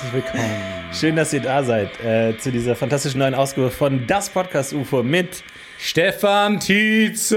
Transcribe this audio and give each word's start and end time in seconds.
Herzlich 0.00 0.24
willkommen. 0.24 0.50
Schön, 0.94 1.14
dass 1.14 1.30
ihr 1.34 1.40
da 1.42 1.62
seid 1.62 2.02
äh, 2.02 2.34
zu 2.38 2.50
dieser 2.50 2.74
fantastischen 2.74 3.18
neuen 3.18 3.34
Ausgabe 3.34 3.70
von 3.70 4.06
Das 4.06 4.30
Podcast 4.30 4.72
UFO 4.72 5.02
mit 5.02 5.44
Stefan 5.78 6.58
Tietze. 6.58 7.36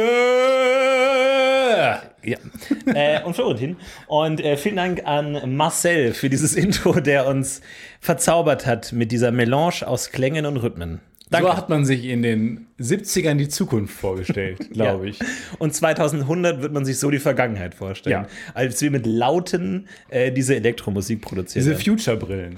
ja, 2.24 2.38
äh, 2.86 3.22
und 3.24 3.34
Florentin. 3.34 3.76
Und 4.08 4.40
äh, 4.40 4.56
vielen 4.56 4.78
Dank 4.78 5.06
an 5.06 5.58
Marcel 5.58 6.14
für 6.14 6.30
dieses 6.30 6.56
Intro, 6.56 7.02
der 7.02 7.28
uns 7.28 7.60
verzaubert 8.00 8.66
hat 8.66 8.94
mit 8.94 9.12
dieser 9.12 9.34
Melange 9.34 9.86
aus 9.86 10.12
Klängen 10.12 10.46
und 10.46 10.56
Rhythmen. 10.56 11.02
Danke. 11.34 11.48
So 11.48 11.58
hat 11.58 11.70
man 11.70 11.84
sich 11.84 12.06
in 12.06 12.22
den 12.22 12.68
70ern 12.80 13.36
die 13.36 13.50
Zukunft 13.50 13.94
vorgestellt, 13.96 14.70
glaube 14.74 15.10
ich. 15.10 15.20
Und 15.58 15.74
2100 15.74 16.62
wird 16.62 16.74
man 16.74 16.86
sich 16.86 17.00
so 17.00 17.10
die 17.10 17.20
Vergangenheit 17.20 17.74
vorstellen. 17.76 18.26
Ja. 18.26 18.54
Als 18.54 18.82
wir 18.82 18.92
mit 18.92 19.06
Lauten 19.06 19.88
äh, 20.10 20.32
diese 20.32 20.56
Elektromusik 20.56 21.22
produzieren. 21.22 21.66
Diese 21.66 21.76
Future-Brillen, 21.76 22.58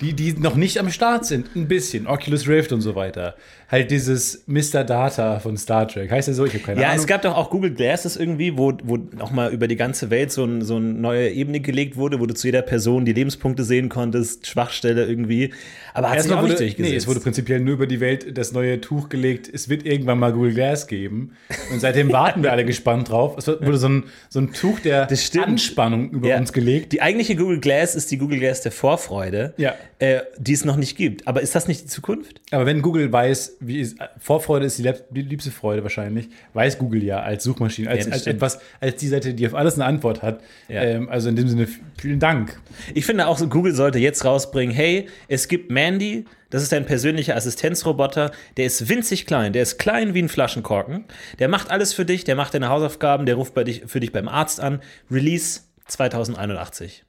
die, 0.00 0.12
die 0.12 0.32
noch 0.32 0.56
nicht 0.56 0.78
am 0.78 0.90
Start 0.90 1.24
sind, 1.24 1.54
ein 1.54 1.68
bisschen. 1.68 2.06
Oculus 2.06 2.48
Rift 2.48 2.72
und 2.72 2.80
so 2.80 2.94
weiter. 2.96 3.36
Halt 3.68 3.90
dieses 3.90 4.44
Mr. 4.46 4.84
Data 4.84 5.40
von 5.40 5.56
Star 5.56 5.88
Trek. 5.88 6.10
Heißt 6.10 6.28
ja 6.28 6.34
so, 6.34 6.44
ich 6.44 6.54
habe 6.54 6.62
keine 6.62 6.80
Ja, 6.80 6.88
Ahnung. 6.90 7.00
es 7.00 7.06
gab 7.08 7.22
doch 7.22 7.34
auch 7.36 7.50
Google 7.50 7.72
Glasses 7.74 8.16
irgendwie, 8.16 8.56
wo, 8.56 8.72
wo 8.84 8.96
nochmal 8.96 9.52
über 9.52 9.66
die 9.66 9.74
ganze 9.74 10.08
Welt 10.10 10.30
so, 10.30 10.44
ein, 10.44 10.62
so 10.62 10.76
eine 10.76 10.86
neue 10.92 11.30
Ebene 11.30 11.58
gelegt 11.58 11.96
wurde, 11.96 12.20
wo 12.20 12.26
du 12.26 12.34
zu 12.34 12.46
jeder 12.46 12.62
Person 12.62 13.04
die 13.04 13.12
Lebenspunkte 13.12 13.64
sehen 13.64 13.88
konntest, 13.88 14.46
Schwachstelle 14.46 15.04
irgendwie. 15.06 15.52
Aber 15.94 16.10
hat 16.10 16.22
sich 16.22 16.30
auch 16.32 16.42
nicht 16.42 16.50
wurde, 16.52 16.58
durchgesetzt. 16.58 16.90
nee, 16.90 16.96
es 16.96 17.06
wurde 17.08 17.18
prinzipiell 17.20 17.58
nur 17.58 17.74
über 17.74 17.86
die 17.88 17.98
Welt 17.98 18.38
das 18.38 18.52
neue 18.52 18.80
Tuch 18.80 19.08
gelegt. 19.08 19.50
Es 19.52 19.68
wird 19.68 19.84
irgendwann 19.84 20.18
mal 20.20 20.32
Google 20.32 20.54
Glass 20.54 20.86
geben. 20.86 21.32
Und 21.72 21.80
seitdem 21.80 22.12
warten 22.12 22.42
wir 22.44 22.52
alle 22.52 22.64
gespannt 22.66 23.08
drauf. 23.10 23.34
Es 23.36 23.48
wurde 23.48 23.78
so 23.78 23.88
ein, 23.88 24.04
so 24.28 24.38
ein 24.40 24.52
Tuch 24.52 24.78
der. 24.80 25.08
Anspannung 25.42 26.10
über 26.10 26.28
Ja. 26.28 26.38
uns 26.38 26.52
gelegt. 26.52 26.92
Die 26.92 27.02
eigentliche 27.02 27.34
Google 27.36 27.60
Glass 27.60 27.94
ist 27.94 28.10
die 28.10 28.18
Google 28.18 28.38
Glass 28.38 28.60
der 28.60 28.72
Vorfreude, 28.72 29.54
Ja. 29.56 29.74
äh, 29.98 30.20
die 30.38 30.52
es 30.52 30.64
noch 30.64 30.76
nicht 30.76 30.96
gibt. 30.96 31.26
Aber 31.26 31.40
ist 31.40 31.54
das 31.54 31.66
nicht 31.68 31.82
die 31.82 31.86
Zukunft? 31.86 32.40
Aber 32.50 32.66
wenn 32.66 32.82
Google 32.82 33.12
weiß, 33.12 33.55
wie 33.60 33.80
ist, 33.80 33.96
Vorfreude 34.18 34.66
ist 34.66 34.78
die, 34.78 34.82
lieb- 34.82 35.04
die 35.10 35.22
liebste 35.22 35.50
Freude 35.50 35.82
wahrscheinlich, 35.82 36.28
weiß 36.54 36.78
Google 36.78 37.02
ja 37.02 37.20
als 37.20 37.44
Suchmaschine, 37.44 37.88
als, 37.90 38.06
Ja, 38.06 38.12
als 38.12 38.26
etwas, 38.26 38.58
als 38.80 38.96
die 38.96 39.08
Seite, 39.08 39.34
die 39.34 39.46
auf 39.46 39.54
alles 39.54 39.74
eine 39.74 39.84
Antwort 39.86 40.22
hat. 40.22 40.40
Ja. 40.68 40.82
Ähm, 40.82 41.08
also 41.08 41.28
in 41.28 41.36
dem 41.36 41.48
Sinne, 41.48 41.66
vielen 41.98 42.20
Dank. 42.20 42.60
Ich 42.94 43.06
finde 43.06 43.26
auch, 43.26 43.38
Google 43.48 43.74
sollte 43.74 43.98
jetzt 43.98 44.24
rausbringen, 44.24 44.74
hey, 44.74 45.06
es 45.28 45.48
gibt 45.48 45.70
Mandy, 45.70 46.24
das 46.50 46.62
ist 46.62 46.72
dein 46.72 46.86
persönlicher 46.86 47.34
Assistenzroboter, 47.36 48.30
der 48.56 48.66
ist 48.66 48.88
winzig 48.88 49.26
klein, 49.26 49.52
der 49.52 49.62
ist 49.62 49.78
klein 49.78 50.14
wie 50.14 50.22
ein 50.22 50.28
Flaschenkorken, 50.28 51.04
der 51.38 51.48
macht 51.48 51.70
alles 51.70 51.92
für 51.94 52.04
dich, 52.04 52.24
der 52.24 52.36
macht 52.36 52.54
deine 52.54 52.68
Hausaufgaben, 52.68 53.26
der 53.26 53.36
ruft 53.36 53.54
bei 53.54 53.64
dich, 53.64 53.84
für 53.86 54.00
dich 54.00 54.12
beim 54.12 54.28
Arzt 54.28 54.60
an. 54.60 54.80
Release 55.10 55.60
2081. 55.86 57.04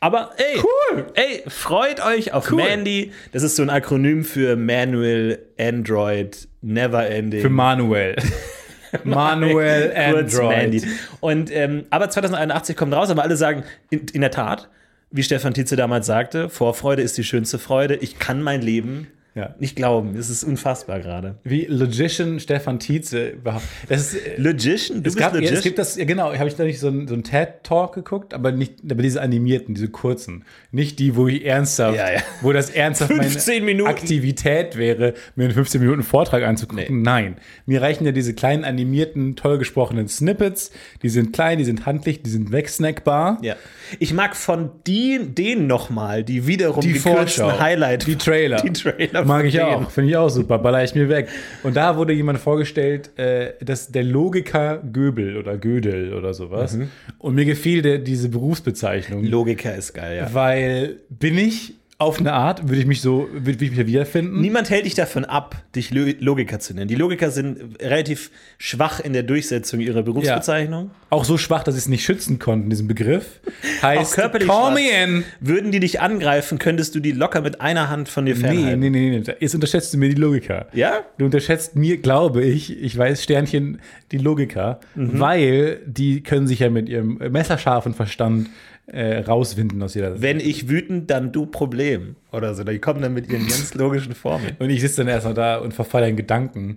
Aber 0.00 0.32
ey, 0.36 0.62
cool. 0.62 1.06
ey, 1.14 1.42
freut 1.48 2.04
euch 2.04 2.32
auf 2.32 2.50
Cool. 2.50 2.58
Mandy. 2.62 3.12
Das 3.32 3.42
ist 3.42 3.56
so 3.56 3.62
ein 3.62 3.70
Akronym 3.70 4.24
für 4.24 4.56
Manual, 4.56 5.38
Android, 5.58 6.48
Never 6.60 7.08
Ending. 7.08 7.40
Für 7.40 7.48
Manuel. 7.50 8.16
Manuel 9.04 9.92
Android. 9.96 10.48
Mandy. 10.48 10.82
Und, 11.20 11.50
ähm, 11.50 11.86
aber 11.90 12.10
2081 12.10 12.76
kommt 12.76 12.94
raus, 12.94 13.10
aber 13.10 13.22
alle 13.22 13.36
sagen, 13.36 13.64
in, 13.90 14.06
in 14.12 14.20
der 14.20 14.30
Tat, 14.30 14.68
wie 15.10 15.22
Stefan 15.22 15.54
Tietze 15.54 15.76
damals 15.76 16.06
sagte, 16.06 16.48
Vorfreude 16.50 17.02
ist 17.02 17.16
die 17.16 17.24
schönste 17.24 17.58
Freude. 17.58 17.96
Ich 17.96 18.18
kann 18.18 18.42
mein 18.42 18.60
Leben 18.62 19.08
Ja. 19.36 19.54
nicht 19.60 19.76
glauben. 19.76 20.16
Es 20.16 20.30
ist 20.30 20.42
unfassbar 20.44 20.98
gerade. 21.00 21.36
Wie 21.44 21.66
Logician 21.66 22.40
Stefan 22.40 22.78
Tietze 22.80 23.28
überhaupt. 23.28 23.64
Das 23.88 24.12
ist, 24.12 24.26
äh, 24.26 24.40
Logician? 24.40 25.02
Du 25.02 25.10
es, 25.10 25.14
gab, 25.16 25.32
ja, 25.32 25.36
Logician? 25.36 25.58
es 25.58 25.62
gibt 25.62 25.78
das, 25.78 25.96
ja 25.96 26.04
genau, 26.06 26.32
habe 26.34 26.48
ich 26.48 26.54
da 26.56 26.64
nicht 26.64 26.80
so 26.80 26.88
einen, 26.88 27.06
so 27.06 27.16
TED-Talk 27.16 27.94
geguckt, 27.94 28.32
aber 28.34 28.50
nicht, 28.52 28.76
aber 28.90 29.02
diese 29.02 29.20
animierten, 29.20 29.74
diese 29.74 29.88
kurzen. 29.88 30.44
Nicht 30.72 30.98
die, 30.98 31.16
wo 31.16 31.28
ich 31.28 31.44
ernsthaft, 31.44 31.98
Ja, 31.98 32.12
ja. 32.14 32.20
wo 32.40 32.52
das 32.52 32.70
ernsthaft 32.70 33.12
15 33.12 33.64
meine. 33.64 33.84
Aktivität 33.84 34.76
wäre, 34.76 35.12
mir 35.34 35.44
einen 35.44 35.52
15 35.54 35.80
Minuten 35.82 36.02
Vortrag 36.02 36.42
anzugucken. 36.42 37.02
Nein. 37.02 37.36
Mir 37.66 37.82
reichen 37.82 38.06
ja 38.06 38.12
diese 38.12 38.32
kleinen 38.34 38.64
animierten, 38.64 39.36
toll 39.36 39.58
gesprochenen 39.58 40.08
Snippets. 40.08 40.70
Die 41.02 41.10
sind 41.10 41.34
klein, 41.34 41.58
die 41.58 41.64
sind 41.64 41.84
handlich, 41.84 42.22
die 42.22 42.30
sind 42.30 42.52
wegsnackbar. 42.52 43.38
ja. 43.42 43.54
Ich 44.00 44.12
mag 44.12 44.34
von 44.34 44.70
die, 44.88 45.20
denen 45.28 45.68
nochmal, 45.68 46.24
die 46.24 46.48
wiederum 46.48 46.80
Die 46.80 46.94
gekürzten 46.94 47.44
Vorschau. 47.44 47.60
Highlight. 47.60 48.06
Die 48.08 48.16
Trailer. 48.16 48.56
Die 48.62 48.72
Trailer 48.72 49.25
Mag 49.26 49.44
ich 49.44 49.60
auch. 49.60 49.90
Finde 49.90 50.10
ich 50.10 50.16
auch 50.16 50.28
super. 50.28 50.58
Baller 50.58 50.84
ich 50.84 50.94
mir 50.94 51.08
weg. 51.08 51.28
Und 51.62 51.76
da 51.76 51.96
wurde 51.96 52.12
jemand 52.12 52.38
vorgestellt, 52.38 53.10
äh, 53.18 53.52
dass 53.60 53.90
der 53.90 54.04
Logiker 54.04 54.78
Göbel 54.92 55.36
oder 55.36 55.56
Gödel 55.56 56.14
oder 56.14 56.34
sowas. 56.34 56.76
Mhm. 56.76 56.90
Und 57.18 57.34
mir 57.34 57.44
gefiel 57.44 57.82
der, 57.82 57.98
diese 57.98 58.28
Berufsbezeichnung. 58.28 59.24
Logiker 59.24 59.74
ist 59.74 59.92
geil, 59.92 60.18
ja. 60.18 60.34
weil 60.34 60.96
bin 61.08 61.38
ich 61.38 61.74
auf 61.98 62.20
eine 62.20 62.34
Art, 62.34 62.68
würde 62.68 62.78
ich 62.80 62.86
mich 62.86 63.00
so, 63.00 63.26
würde 63.32 63.64
ich 63.64 63.70
mich 63.70 63.86
wiederfinden. 63.86 64.38
Niemand 64.38 64.68
hält 64.68 64.84
dich 64.84 64.94
davon 64.94 65.24
ab, 65.24 65.56
dich 65.74 65.90
Lo- 65.92 66.12
Logiker 66.20 66.58
zu 66.58 66.74
nennen. 66.74 66.88
Die 66.88 66.94
Logiker 66.94 67.30
sind 67.30 67.80
relativ 67.80 68.30
schwach 68.58 69.00
in 69.00 69.14
der 69.14 69.22
Durchsetzung 69.22 69.80
ihrer 69.80 70.02
Berufsbezeichnung. 70.02 70.90
Auch 71.08 71.24
so 71.24 71.38
schwach, 71.38 71.64
dass 71.64 71.74
ich 71.74 71.82
es 71.82 71.88
nicht 71.88 72.04
schützen 72.04 72.38
konnte, 72.38 72.68
diesen 72.68 72.86
Begriff. 72.86 73.40
Heißt, 73.82 74.12
Auch 74.12 74.14
körperlich 74.16 74.46
call 74.46 74.74
me 74.74 74.90
in. 74.90 75.24
Würden 75.40 75.72
die 75.72 75.80
dich 75.80 76.00
angreifen, 76.02 76.58
könntest 76.58 76.94
du 76.94 77.00
die 77.00 77.12
locker 77.12 77.40
mit 77.40 77.62
einer 77.62 77.88
Hand 77.88 78.10
von 78.10 78.26
dir 78.26 78.34
Nee, 78.34 78.40
fernhalten. 78.40 78.80
nee, 78.80 78.90
nee, 78.90 79.18
nee. 79.18 79.34
Jetzt 79.40 79.54
unterschätzt 79.54 79.94
du 79.94 79.98
mir 79.98 80.10
die 80.10 80.20
Logiker. 80.20 80.66
Ja? 80.74 81.00
Du 81.16 81.24
unterschätzt 81.24 81.76
mir, 81.76 81.96
glaube 81.96 82.44
ich, 82.44 82.78
ich 82.78 82.98
weiß, 82.98 83.22
Sternchen, 83.22 83.80
die 84.12 84.18
Logiker, 84.18 84.80
Mhm. 84.94 85.18
weil 85.18 85.80
die 85.86 86.22
können 86.22 86.46
sich 86.46 86.58
ja 86.58 86.68
mit 86.68 86.90
ihrem 86.90 87.14
messerscharfen 87.30 87.94
Verstand 87.94 88.48
äh, 88.86 89.18
rauswinden 89.18 89.82
aus 89.82 89.94
jeder 89.94 90.22
Wenn 90.22 90.40
ich 90.40 90.68
wütend, 90.68 91.10
dann 91.10 91.32
du 91.32 91.46
Problem. 91.46 92.16
Oder 92.32 92.54
so. 92.54 92.64
Die 92.64 92.78
kommen 92.78 93.02
dann 93.02 93.14
mit 93.14 93.28
ihren 93.28 93.46
ganz 93.46 93.74
logischen 93.74 94.14
Formeln. 94.14 94.56
Und 94.58 94.70
ich 94.70 94.80
sitze 94.80 94.98
dann 94.98 95.08
erstmal 95.08 95.34
da 95.34 95.58
und 95.58 95.74
verfalle 95.74 96.08
in 96.08 96.16
Gedanken 96.16 96.76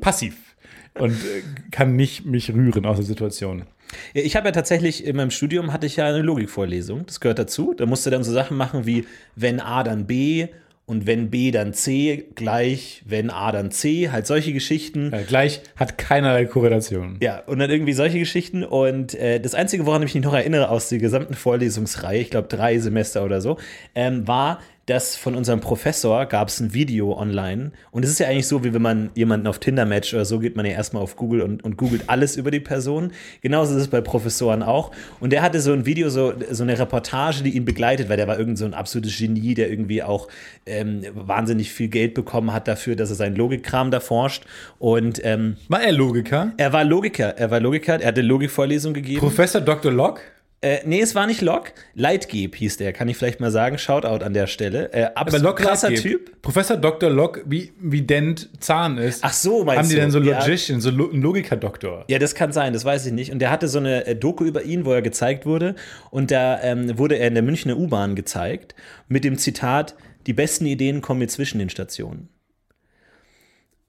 passiv 0.00 0.36
und 0.98 1.12
äh, 1.12 1.42
kann 1.70 1.96
nicht 1.96 2.24
mich 2.24 2.52
rühren 2.52 2.86
aus 2.86 2.96
der 2.96 3.06
Situation. 3.06 3.64
Ja, 4.14 4.22
ich 4.22 4.36
habe 4.36 4.48
ja 4.48 4.52
tatsächlich 4.52 5.04
in 5.04 5.16
meinem 5.16 5.30
Studium 5.30 5.72
hatte 5.72 5.86
ich 5.86 5.96
ja 5.96 6.06
eine 6.06 6.22
Logikvorlesung. 6.22 7.06
Das 7.06 7.20
gehört 7.20 7.38
dazu. 7.38 7.74
Da 7.76 7.86
musste 7.86 8.10
dann 8.10 8.24
so 8.24 8.32
Sachen 8.32 8.56
machen 8.56 8.86
wie 8.86 9.06
wenn 9.36 9.60
A 9.60 9.82
dann 9.82 10.06
B 10.06 10.48
und 10.90 11.06
wenn 11.06 11.30
B 11.30 11.52
dann 11.52 11.72
C 11.72 12.26
gleich, 12.34 13.02
wenn 13.06 13.30
A 13.30 13.52
dann 13.52 13.70
C, 13.70 14.10
halt 14.10 14.26
solche 14.26 14.52
Geschichten. 14.52 15.12
Äh, 15.12 15.22
gleich 15.22 15.60
hat 15.76 15.98
keinerlei 15.98 16.46
Korrelation. 16.46 17.16
Ja, 17.22 17.44
und 17.46 17.60
dann 17.60 17.70
irgendwie 17.70 17.92
solche 17.92 18.18
Geschichten. 18.18 18.64
Und 18.64 19.14
äh, 19.14 19.38
das 19.38 19.54
Einzige, 19.54 19.86
woran 19.86 20.02
ich 20.02 20.14
mich 20.14 20.24
noch 20.24 20.34
erinnere 20.34 20.68
aus 20.68 20.88
der 20.88 20.98
gesamten 20.98 21.34
Vorlesungsreihe, 21.34 22.20
ich 22.20 22.30
glaube 22.30 22.48
drei 22.48 22.76
Semester 22.80 23.24
oder 23.24 23.40
so, 23.40 23.56
ähm, 23.94 24.26
war, 24.26 24.58
dass 24.86 25.14
von 25.14 25.34
unserem 25.36 25.60
Professor 25.60 26.26
gab 26.26 26.48
es 26.48 26.58
ein 26.60 26.74
Video 26.74 27.16
online. 27.16 27.70
Und 27.90 28.04
es 28.04 28.10
ist 28.10 28.18
ja 28.18 28.26
eigentlich 28.26 28.48
so, 28.48 28.64
wie 28.64 28.74
wenn 28.74 28.82
man 28.82 29.10
jemanden 29.14 29.46
auf 29.46 29.58
Tinder 29.60 29.86
matcht 29.86 30.14
oder 30.14 30.24
so, 30.24 30.38
geht 30.40 30.56
man 30.56 30.66
ja 30.66 30.72
erstmal 30.72 31.02
auf 31.02 31.16
Google 31.16 31.42
und, 31.42 31.62
und 31.62 31.76
googelt 31.76 32.04
alles 32.08 32.36
über 32.36 32.50
die 32.50 32.60
Person. 32.60 33.12
Genauso 33.40 33.74
ist 33.76 33.82
es 33.82 33.88
bei 33.88 34.00
Professoren 34.00 34.62
auch. 34.62 34.90
Und 35.20 35.32
der 35.32 35.42
hatte 35.42 35.60
so 35.60 35.72
ein 35.72 35.86
Video, 35.86 36.08
so, 36.10 36.32
so 36.50 36.62
eine 36.64 36.78
Reportage, 36.78 37.42
die 37.42 37.50
ihn 37.56 37.64
begleitet, 37.64 38.08
weil 38.08 38.16
der 38.16 38.26
war 38.26 38.38
irgend 38.38 38.58
so 38.58 38.64
ein 38.64 38.74
absolutes 38.74 39.16
Genie, 39.16 39.54
der 39.54 39.70
irgendwie 39.70 40.02
auch 40.02 40.28
ähm, 40.66 41.02
wahnsinnig 41.14 41.72
viel 41.72 41.88
Geld 41.88 42.14
bekommen 42.14 42.52
hat 42.52 42.66
dafür, 42.66 42.96
dass 42.96 43.10
er 43.10 43.16
seinen 43.16 43.36
Logikkram 43.36 43.90
da 43.90 44.00
forscht. 44.00 44.44
Und 44.78 45.20
ähm, 45.24 45.56
War 45.68 45.82
er 45.82 45.92
Logiker? 45.92 46.52
er 46.56 46.72
war 46.72 46.84
Logiker, 46.84 47.36
er 47.36 47.50
war 47.50 47.60
Logiker, 47.60 48.00
er 48.00 48.08
hatte 48.08 48.22
Logikvorlesung 48.22 48.94
gegeben. 48.94 49.20
Professor 49.20 49.60
Dr. 49.60 49.92
Locke? 49.92 50.22
Äh, 50.62 50.80
nee, 50.84 51.00
es 51.00 51.14
war 51.14 51.26
nicht 51.26 51.40
Locke, 51.40 51.72
Leitgeb 51.94 52.54
hieß 52.54 52.76
der, 52.76 52.92
kann 52.92 53.08
ich 53.08 53.16
vielleicht 53.16 53.40
mal 53.40 53.50
sagen. 53.50 53.78
Shoutout 53.78 54.22
an 54.22 54.34
der 54.34 54.46
Stelle. 54.46 54.92
Äh, 54.92 55.08
Aber 55.14 55.38
Locke 55.38 55.62
krasser 55.64 55.88
Leitgeb. 55.88 56.26
Typ. 56.26 56.42
Professor 56.42 56.76
Dr. 56.76 57.08
Locke, 57.08 57.42
wie, 57.46 57.72
wie 57.80 58.02
Dent 58.02 58.50
Zahn 58.60 58.98
ist. 58.98 59.24
Ach 59.24 59.32
so, 59.32 59.64
meinst 59.64 59.78
Haben 59.78 59.88
die 59.88 59.94
du? 59.94 60.00
denn 60.02 60.10
so 60.10 60.20
Ja. 60.20 60.38
Logician, 60.40 60.82
so 60.82 60.90
Lo 60.90 61.10
ein 61.10 61.22
Logiker-Doktor? 61.22 62.04
Ja, 62.08 62.18
das 62.18 62.34
kann 62.34 62.52
sein, 62.52 62.74
das 62.74 62.84
weiß 62.84 63.06
ich 63.06 63.12
nicht. 63.12 63.32
Und 63.32 63.38
der 63.38 63.50
hatte 63.50 63.68
so 63.68 63.78
eine 63.78 64.06
äh, 64.06 64.14
Doku 64.16 64.44
über 64.44 64.62
ihn, 64.62 64.84
wo 64.84 64.92
er 64.92 65.00
gezeigt 65.00 65.46
wurde. 65.46 65.76
Und 66.10 66.30
da 66.30 66.60
ähm, 66.62 66.98
wurde 66.98 67.16
er 67.16 67.28
in 67.28 67.34
der 67.34 67.42
Münchner 67.42 67.78
U-Bahn 67.78 68.14
gezeigt 68.14 68.74
mit 69.08 69.24
dem 69.24 69.38
Zitat: 69.38 69.94
Die 70.26 70.34
besten 70.34 70.66
Ideen 70.66 71.00
kommen 71.00 71.20
mir 71.20 71.28
zwischen 71.28 71.58
den 71.58 71.70
Stationen. 71.70 72.28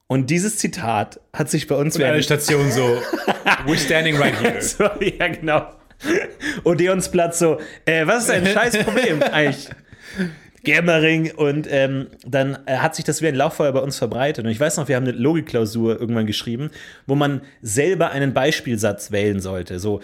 Und 0.07 0.29
dieses 0.29 0.57
Zitat 0.57 1.19
hat 1.33 1.49
sich 1.49 1.67
bei 1.67 1.75
uns 1.75 1.95
Und 1.95 2.03
eine 2.03 2.21
Station 2.23 2.69
so, 2.71 2.81
we're 3.65 3.77
standing 3.77 4.15
right 4.17 4.37
here. 4.41 4.61
So, 4.61 4.83
ja, 4.99 5.27
genau. 5.27 5.67
Odeonsplatz 6.63 7.39
so, 7.39 7.59
äh, 7.85 8.05
was 8.07 8.23
ist 8.23 8.29
dein 8.29 8.45
scheiß 8.53 8.79
Problem 8.79 9.21
eigentlich? 9.23 9.69
Germering 10.63 11.31
und 11.31 11.67
ähm, 11.69 12.07
dann 12.25 12.57
äh, 12.65 12.77
hat 12.77 12.95
sich 12.95 13.03
das 13.05 13.21
wie 13.21 13.27
ein 13.27 13.35
Lauffeuer 13.35 13.71
bei 13.71 13.79
uns 13.79 13.97
verbreitet. 13.97 14.45
Und 14.45 14.51
ich 14.51 14.59
weiß 14.59 14.77
noch, 14.77 14.87
wir 14.87 14.95
haben 14.95 15.07
eine 15.07 15.17
Logikklausur 15.17 15.99
irgendwann 15.99 16.27
geschrieben, 16.27 16.69
wo 17.07 17.15
man 17.15 17.41
selber 17.61 18.11
einen 18.11 18.33
Beispielsatz 18.33 19.11
wählen 19.11 19.39
sollte. 19.39 19.79
So, 19.79 20.01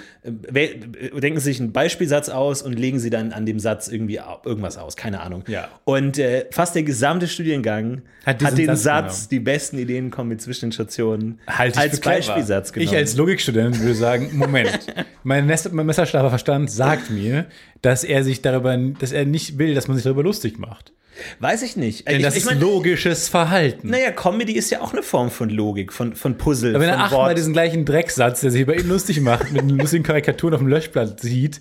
äh, 0.54 0.64
äh, 0.64 1.20
denken 1.20 1.40
Sie 1.40 1.52
sich 1.52 1.60
einen 1.60 1.72
Beispielsatz 1.74 2.30
aus 2.30 2.62
und 2.64 2.74
legen 2.74 3.00
Sie 3.00 3.10
dann 3.10 3.34
an 3.34 3.46
dem 3.46 3.60
Satz 3.60 3.88
irgendwie 3.88 4.20
irgendwas 4.46 4.78
aus, 4.78 4.96
keine 4.96 5.22
Ahnung. 5.22 5.44
Ja. 5.48 5.68
Und 5.86 6.18
äh, 6.18 6.46
fast 6.52 6.74
der 6.76 6.84
gesamte 6.84 7.28
Studiengang 7.28 8.02
Hat 8.26 8.44
hat, 8.44 8.58
den 8.58 8.76
Satz 8.76 8.84
Satz, 8.84 9.28
die 9.28 9.40
besten 9.40 9.78
Ideen 9.78 10.10
kommen 10.12 10.30
mit 10.30 10.42
zwischen 10.42 10.68
den 10.68 10.72
Stationen, 10.72 11.40
Halte 11.48 11.78
ich 11.78 11.92
als. 11.92 12.00
Beispielsatz 12.00 12.74
genommen. 12.74 12.90
Ich 12.92 12.96
als 12.98 13.16
Logikstudent 13.16 13.80
würde 13.80 13.94
sagen, 13.94 14.32
Moment, 14.34 14.80
Mein, 15.24 15.46
Nest- 15.46 15.72
mein 15.74 15.86
messerscharfer 15.86 16.30
Verstand 16.30 16.72
sagt 16.72 17.10
mir, 17.12 17.46
dass 17.82 18.04
er 18.04 18.24
sich 18.24 18.42
darüber, 18.42 18.76
dass 19.00 19.12
er 19.12 19.26
nicht 19.26 19.60
will, 19.60 19.76
dass 19.76 19.88
man 19.88 19.98
sich 19.98 20.04
darüber 20.04 20.24
lustig 20.24 20.47
macht. 20.56 20.94
Weiß 21.40 21.64
ich 21.64 21.76
nicht. 21.76 22.08
Denn 22.08 22.18
ich, 22.18 22.24
das 22.24 22.36
ich 22.36 22.44
ist 22.44 22.46
mein, 22.46 22.60
logisches 22.60 23.30
Verhalten. 23.30 23.90
naja, 23.90 24.12
Comedy 24.12 24.54
ist 24.54 24.70
ja 24.70 24.82
auch 24.82 24.94
eine 24.94 25.04
Form 25.04 25.32
von 25.32 25.50
Logik, 25.50 25.92
von, 25.94 26.16
von 26.16 26.38
Puzzle, 26.38 26.76
Aber 26.76 26.84
wenn 26.84 26.90
er 26.90 27.00
achtmal 27.00 27.36
diesen 27.36 27.54
gleichen 27.54 27.86
Drecksatz, 27.86 28.42
der 28.42 28.52
sich 28.52 28.62
über 28.62 28.76
ihn 28.76 28.88
lustig 28.88 29.22
macht, 29.22 29.52
mit 29.52 29.62
den 29.62 29.78
lustigen 29.78 30.04
Karikaturen 30.04 30.54
auf 30.54 30.60
dem 30.60 30.68
Löschblatt 30.68 31.20
sieht, 31.20 31.60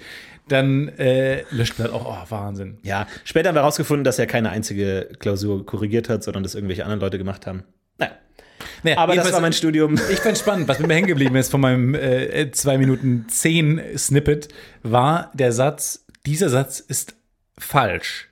dann 0.48 0.88
äh, 0.98 1.42
Löschblatt 1.50 1.90
auch, 1.90 2.06
oh, 2.06 2.30
Wahnsinn. 2.30 2.78
Ja, 2.82 3.06
später 3.24 3.48
haben 3.48 3.56
wir 3.56 3.62
herausgefunden, 3.62 4.04
dass 4.04 4.18
er 4.18 4.26
keine 4.26 4.50
einzige 4.50 5.08
Klausur 5.18 5.66
korrigiert 5.66 6.08
hat, 6.08 6.22
sondern 6.22 6.42
das 6.42 6.54
irgendwelche 6.54 6.84
anderen 6.84 7.00
Leute 7.00 7.18
gemacht 7.18 7.46
haben. 7.46 7.64
Naja. 7.98 8.12
Naja, 8.82 8.98
Aber 8.98 9.16
das 9.16 9.32
war 9.32 9.40
mein 9.40 9.52
Studium. 9.52 9.98
Ich 10.10 10.20
fand 10.20 10.38
spannend, 10.38 10.68
was 10.68 10.78
mir 10.78 10.94
hängen 10.94 11.08
geblieben 11.08 11.34
ist 11.36 11.50
von 11.50 11.60
meinem 11.60 11.94
äh, 11.94 12.50
2 12.50 12.78
Minuten 12.78 13.26
10 13.28 13.98
Snippet, 13.98 14.48
war 14.82 15.32
der 15.34 15.52
Satz, 15.52 16.04
dieser 16.24 16.48
Satz 16.48 16.78
ist 16.80 17.14
falsch. 17.58 18.25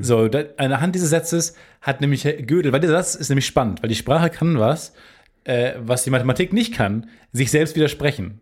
So, 0.00 0.28
da, 0.28 0.44
anhand 0.56 0.94
dieses 0.94 1.10
Satzes 1.10 1.54
hat 1.82 2.00
nämlich 2.00 2.22
Gödel, 2.46 2.72
weil 2.72 2.80
der 2.80 2.88
Satz 2.90 3.14
ist 3.14 3.28
nämlich 3.28 3.44
spannend, 3.46 3.82
weil 3.82 3.90
die 3.90 3.94
Sprache 3.94 4.30
kann 4.30 4.58
was, 4.58 4.94
äh, 5.44 5.74
was 5.78 6.02
die 6.04 6.10
Mathematik 6.10 6.52
nicht 6.54 6.72
kann, 6.72 7.10
sich 7.32 7.50
selbst 7.50 7.76
widersprechen. 7.76 8.40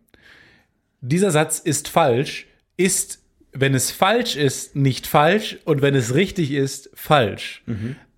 Dieser 1.00 1.30
Satz 1.32 1.58
ist 1.58 1.88
falsch, 1.88 2.46
ist, 2.76 3.20
wenn 3.52 3.74
es 3.74 3.90
falsch 3.90 4.36
ist, 4.36 4.76
nicht 4.76 5.06
falsch 5.08 5.58
und 5.64 5.82
wenn 5.82 5.94
es 5.94 6.14
richtig 6.14 6.52
ist, 6.52 6.90
falsch. 6.94 7.62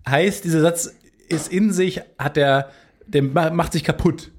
Heißt, 0.07 0.43
dieser 0.45 0.61
Satz 0.61 0.93
ist 1.27 1.51
in 1.51 1.73
sich, 1.73 2.01
hat 2.19 2.37
der, 2.37 2.71
der 3.07 3.23
ma- 3.23 3.49
macht 3.49 3.73
sich 3.73 3.83
kaputt. 3.83 4.31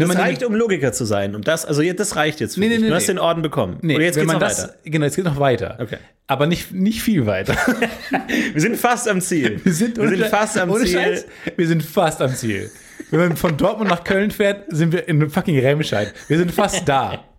Das 0.00 0.08
man 0.08 0.16
reicht, 0.16 0.44
um 0.44 0.54
Logiker 0.54 0.92
zu 0.92 1.04
sein. 1.04 1.34
Und 1.34 1.48
das, 1.48 1.64
also 1.64 1.82
das 1.82 2.16
reicht 2.16 2.40
jetzt 2.40 2.54
für 2.54 2.60
Nee, 2.60 2.68
nee, 2.68 2.78
nee, 2.78 2.88
du 2.88 2.94
hast 2.94 3.08
den 3.08 3.18
Orden 3.18 3.42
bekommen. 3.42 3.78
Nee, 3.82 3.96
Und 3.96 4.02
jetzt 4.02 4.14
geht's 4.16 4.26
man 4.26 4.34
noch 4.34 4.40
das, 4.40 4.64
weiter. 4.64 4.74
genau, 4.84 5.04
jetzt 5.04 5.16
geht 5.16 5.24
noch 5.24 5.40
weiter. 5.40 5.78
Okay. 5.80 5.98
Aber 6.26 6.46
nicht, 6.46 6.72
nicht 6.72 7.02
viel 7.02 7.26
weiter. 7.26 7.54
Wir 8.52 8.60
sind 8.60 8.76
fast 8.76 9.08
am 9.08 9.20
Ziel. 9.20 9.60
Wir 9.64 9.72
sind, 9.72 9.96
wir 9.98 10.08
sind 10.08 10.26
fast 10.26 10.58
am 10.58 10.70
ohne 10.70 10.84
Ziel. 10.84 10.94
Scheiß, 10.94 11.26
wir 11.56 11.68
sind 11.68 11.82
fast 11.82 12.20
am 12.20 12.34
Ziel. 12.34 12.70
Wenn 13.10 13.20
man 13.20 13.36
von 13.36 13.56
Dortmund 13.56 13.90
nach 13.90 14.04
Köln 14.04 14.30
fährt, 14.30 14.64
sind 14.68 14.92
wir 14.92 15.06
in 15.08 15.30
fucking 15.30 15.58
Remscheid. 15.58 16.12
Wir 16.28 16.38
sind 16.38 16.50
fast 16.50 16.88
da. 16.88 17.24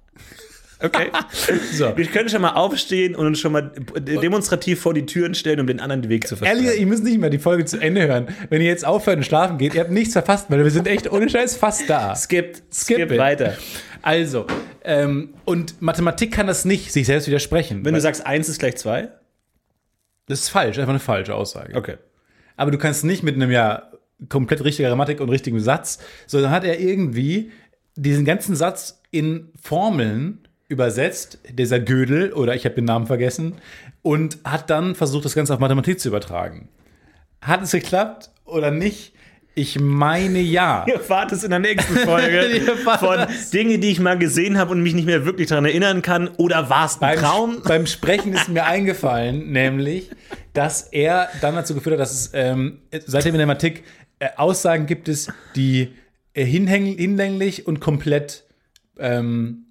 Okay. 0.81 1.09
So. 1.73 1.95
Wir 1.95 2.05
können 2.07 2.29
schon 2.29 2.41
mal 2.41 2.51
aufstehen 2.53 3.15
und 3.15 3.25
uns 3.27 3.39
schon 3.39 3.51
mal 3.51 3.71
demonstrativ 3.95 4.81
vor 4.81 4.93
die 4.93 5.05
Türen 5.05 5.33
stellen, 5.35 5.59
um 5.59 5.67
den 5.67 5.79
anderen 5.79 6.01
den 6.01 6.09
Weg 6.09 6.27
zu 6.27 6.35
versperren. 6.35 6.63
Ehrlich, 6.65 6.79
ihr 6.79 6.87
müsst 6.87 7.03
nicht 7.03 7.19
mal 7.19 7.29
die 7.29 7.39
Folge 7.39 7.65
zu 7.65 7.79
Ende 7.79 8.07
hören. 8.07 8.27
Wenn 8.49 8.61
ihr 8.61 8.67
jetzt 8.67 8.85
aufhört 8.85 9.17
und 9.17 9.23
schlafen 9.23 9.57
geht, 9.57 9.73
ihr 9.75 9.81
habt 9.81 9.91
nichts 9.91 10.13
verpasst, 10.13 10.49
weil 10.49 10.63
wir 10.63 10.71
sind 10.71 10.87
echt 10.87 11.11
ohne 11.11 11.29
Scheiß 11.29 11.55
fast 11.55 11.89
da. 11.89 12.15
Skip, 12.15 12.55
skip, 12.71 12.97
Skip 12.97 13.11
it. 13.11 13.17
weiter. 13.17 13.57
Also, 14.01 14.45
ähm, 14.83 15.33
und 15.45 15.81
Mathematik 15.81 16.31
kann 16.31 16.47
das 16.47 16.65
nicht 16.65 16.91
sich 16.93 17.05
selbst 17.05 17.27
widersprechen. 17.27 17.83
Wenn 17.85 17.93
du 17.93 18.01
sagst, 18.01 18.25
eins 18.25 18.49
ist 18.49 18.59
gleich 18.59 18.77
zwei. 18.77 19.09
das 20.27 20.41
ist 20.41 20.49
falsch, 20.49 20.77
einfach 20.77 20.89
eine 20.91 20.99
falsche 20.99 21.35
Aussage. 21.35 21.75
Okay. 21.75 21.97
Aber 22.55 22.71
du 22.71 22.77
kannst 22.77 23.03
nicht 23.03 23.23
mit 23.23 23.35
einem 23.35 23.51
ja 23.51 23.91
komplett 24.29 24.63
richtiger 24.63 24.89
Grammatik 24.89 25.21
und 25.21 25.29
richtigem 25.29 25.59
Satz, 25.59 25.99
sondern 26.25 26.51
hat 26.51 26.63
er 26.63 26.79
irgendwie 26.79 27.51
diesen 27.95 28.25
ganzen 28.25 28.55
Satz 28.55 29.01
in 29.11 29.49
Formeln 29.61 30.46
übersetzt, 30.67 31.39
dieser 31.49 31.79
Gödel, 31.79 32.33
oder 32.33 32.55
ich 32.55 32.65
habe 32.65 32.75
den 32.75 32.85
Namen 32.85 33.07
vergessen, 33.07 33.55
und 34.01 34.39
hat 34.43 34.69
dann 34.69 34.95
versucht, 34.95 35.25
das 35.25 35.35
Ganze 35.35 35.53
auf 35.53 35.59
Mathematik 35.59 35.99
zu 35.99 36.09
übertragen. 36.09 36.69
Hat 37.41 37.63
es 37.63 37.71
geklappt 37.71 38.29
oder 38.45 38.71
nicht? 38.71 39.13
Ich 39.55 39.79
meine 39.79 40.39
ja. 40.39 40.85
Ihr 40.87 40.95
erfahrt 40.95 41.31
es 41.31 41.43
in 41.43 41.49
der 41.49 41.59
nächsten 41.59 41.95
Folge 41.97 42.61
von 42.99 43.17
das. 43.17 43.49
Dinge, 43.49 43.79
die 43.79 43.89
ich 43.89 43.99
mal 43.99 44.17
gesehen 44.17 44.57
habe 44.57 44.71
und 44.71 44.83
mich 44.83 44.93
nicht 44.93 45.05
mehr 45.05 45.25
wirklich 45.25 45.47
daran 45.47 45.65
erinnern 45.65 46.01
kann. 46.01 46.27
Oder 46.37 46.69
war 46.69 46.85
es 46.85 46.95
ein 46.95 46.99
Beim, 46.99 47.19
Traum? 47.19 47.61
beim 47.65 47.87
Sprechen 47.87 48.33
ist 48.33 48.49
mir 48.49 48.65
eingefallen, 48.65 49.51
nämlich, 49.51 50.11
dass 50.53 50.83
er 50.83 51.29
dann 51.41 51.55
dazu 51.55 51.73
geführt 51.73 51.93
hat, 51.93 52.01
dass 52.01 52.11
es 52.11 52.31
ähm, 52.33 52.81
seitdem 53.05 53.33
in 53.33 53.39
der 53.39 53.47
Mathematik 53.47 53.83
äh, 54.19 54.29
Aussagen 54.35 54.85
gibt 54.85 55.07
es, 55.07 55.27
die 55.55 55.93
äh, 56.33 56.45
hinlänglich 56.45 57.65
und 57.65 57.79
komplett 57.79 58.43
ähm, 58.99 59.66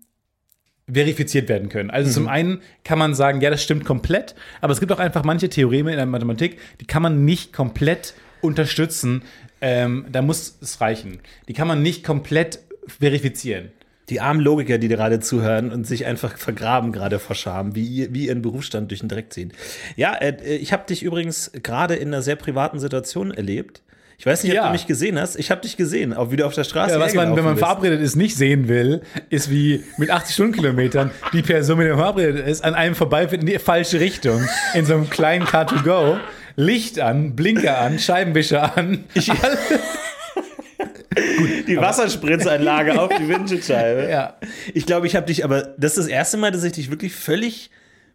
verifiziert 0.93 1.49
werden 1.49 1.69
können. 1.69 1.91
Also 1.91 2.11
zum 2.13 2.29
einen 2.29 2.61
kann 2.85 2.99
man 2.99 3.15
sagen, 3.15 3.41
ja, 3.41 3.51
das 3.51 3.63
stimmt 3.63 3.85
komplett, 3.85 4.35
aber 4.61 4.73
es 4.73 4.81
gibt 4.81 4.93
auch 4.93 5.01
einfach 5.01 5.25
manche 5.25 5.49
Theoreme 5.49 5.91
in 5.91 5.97
der 5.97 6.07
Mathematik, 6.07 6.59
die 6.81 6.87
kann 6.87 7.03
man 7.03 7.25
nicht 7.25 7.53
komplett 7.53 8.15
unterstützen. 8.41 9.23
Ähm, 9.61 10.07
da 10.13 10.23
muss 10.23 10.59
es 10.61 10.81
reichen. 10.81 11.19
Die 11.49 11.55
kann 11.55 11.67
man 11.67 11.83
nicht 11.83 12.05
komplett 12.05 12.61
verifizieren. 12.87 13.73
Die 14.11 14.21
armen 14.21 14.41
Logiker, 14.41 14.79
die 14.79 14.87
gerade 14.87 15.19
zuhören 15.19 15.73
und 15.73 15.85
sich 15.85 16.07
einfach 16.07 16.39
vergraben 16.39 16.93
gerade 16.93 17.19
vor 17.19 17.35
Scham, 17.35 17.75
wie, 17.75 17.85
ihr- 17.85 18.15
wie 18.15 18.27
ihren 18.27 18.41
Berufsstand 18.43 18.93
durch 18.93 19.01
den 19.01 19.09
Dreck 19.09 19.33
ziehen. 19.33 19.53
Ja, 19.97 20.15
äh, 20.15 20.37
ich 20.57 20.73
habe 20.73 20.87
dich 20.87 21.03
übrigens 21.03 21.51
gerade 21.65 21.97
in 21.97 22.09
einer 22.09 22.23
sehr 22.23 22.37
privaten 22.37 22.79
Situation 22.79 23.33
erlebt. 23.33 23.83
Ich 24.19 24.25
weiß 24.25 24.43
nicht, 24.45 24.53
ob 24.53 24.57
Ja. 24.57 24.67
du 24.67 24.73
mich 24.73 24.87
gesehen 24.87 25.19
hast. 25.21 25.37
Ich 25.37 25.51
habe 25.51 25.61
dich 25.61 25.77
gesehen, 25.77 26.15
auch 26.15 26.31
wieder 26.31 26.47
auf 26.47 26.55
der 26.55 26.65
Straße. 26.65 26.95
Ja, 26.95 27.01
was 27.01 27.13
man, 27.15 27.37
wenn 27.37 27.45
man 27.45 27.55
bist. 27.55 27.65
verabredet 27.67 28.01
ist, 28.01 28.17
nicht 28.17 28.35
sehen 28.37 28.67
will, 28.67 29.03
ist 29.29 29.51
wie 29.51 29.85
mit 29.99 30.11
80 30.11 30.35
Stundenkilometern 30.35 31.11
die 31.35 31.43
Person, 31.43 31.77
mit 31.79 31.87
der 31.87 31.95
man 31.97 32.03
verabredet 32.05 32.47
ist, 32.47 32.65
an 32.65 32.75
einem 32.75 32.95
vorbeifährt 32.95 33.43
in 33.43 33.47
die 33.47 33.59
falsche 33.59 34.01
Richtung, 34.01 34.43
in 34.75 34.87
so 34.87 34.95
einem 34.95 35.11
kleinen 35.11 35.45
Car-to-Go, 35.45 36.17
Licht 36.57 36.99
an, 36.99 37.37
Blinker 37.37 37.79
an, 37.79 37.99
Scheibenwischer 37.99 38.77
an. 38.79 39.05
Ich, 39.13 39.31
die 41.67 41.77
Wasserspritzanlage 41.77 43.01
auf 43.01 43.11
die 43.19 43.29
Windschutzscheibe. 43.29 44.09
ja. 44.11 44.35
Ich 44.75 44.87
glaube, 44.87 45.07
ich 45.07 45.17
habe 45.17 45.27
dich, 45.27 45.45
aber 45.45 45.63
das 45.79 45.93
ist 45.93 46.05
das 46.05 46.07
erste 46.09 46.37
Mal, 46.37 46.51
dass 46.51 46.65
ich 46.65 46.73
dich 46.73 46.91
wirklich 46.91 47.15
völlig 47.15 47.71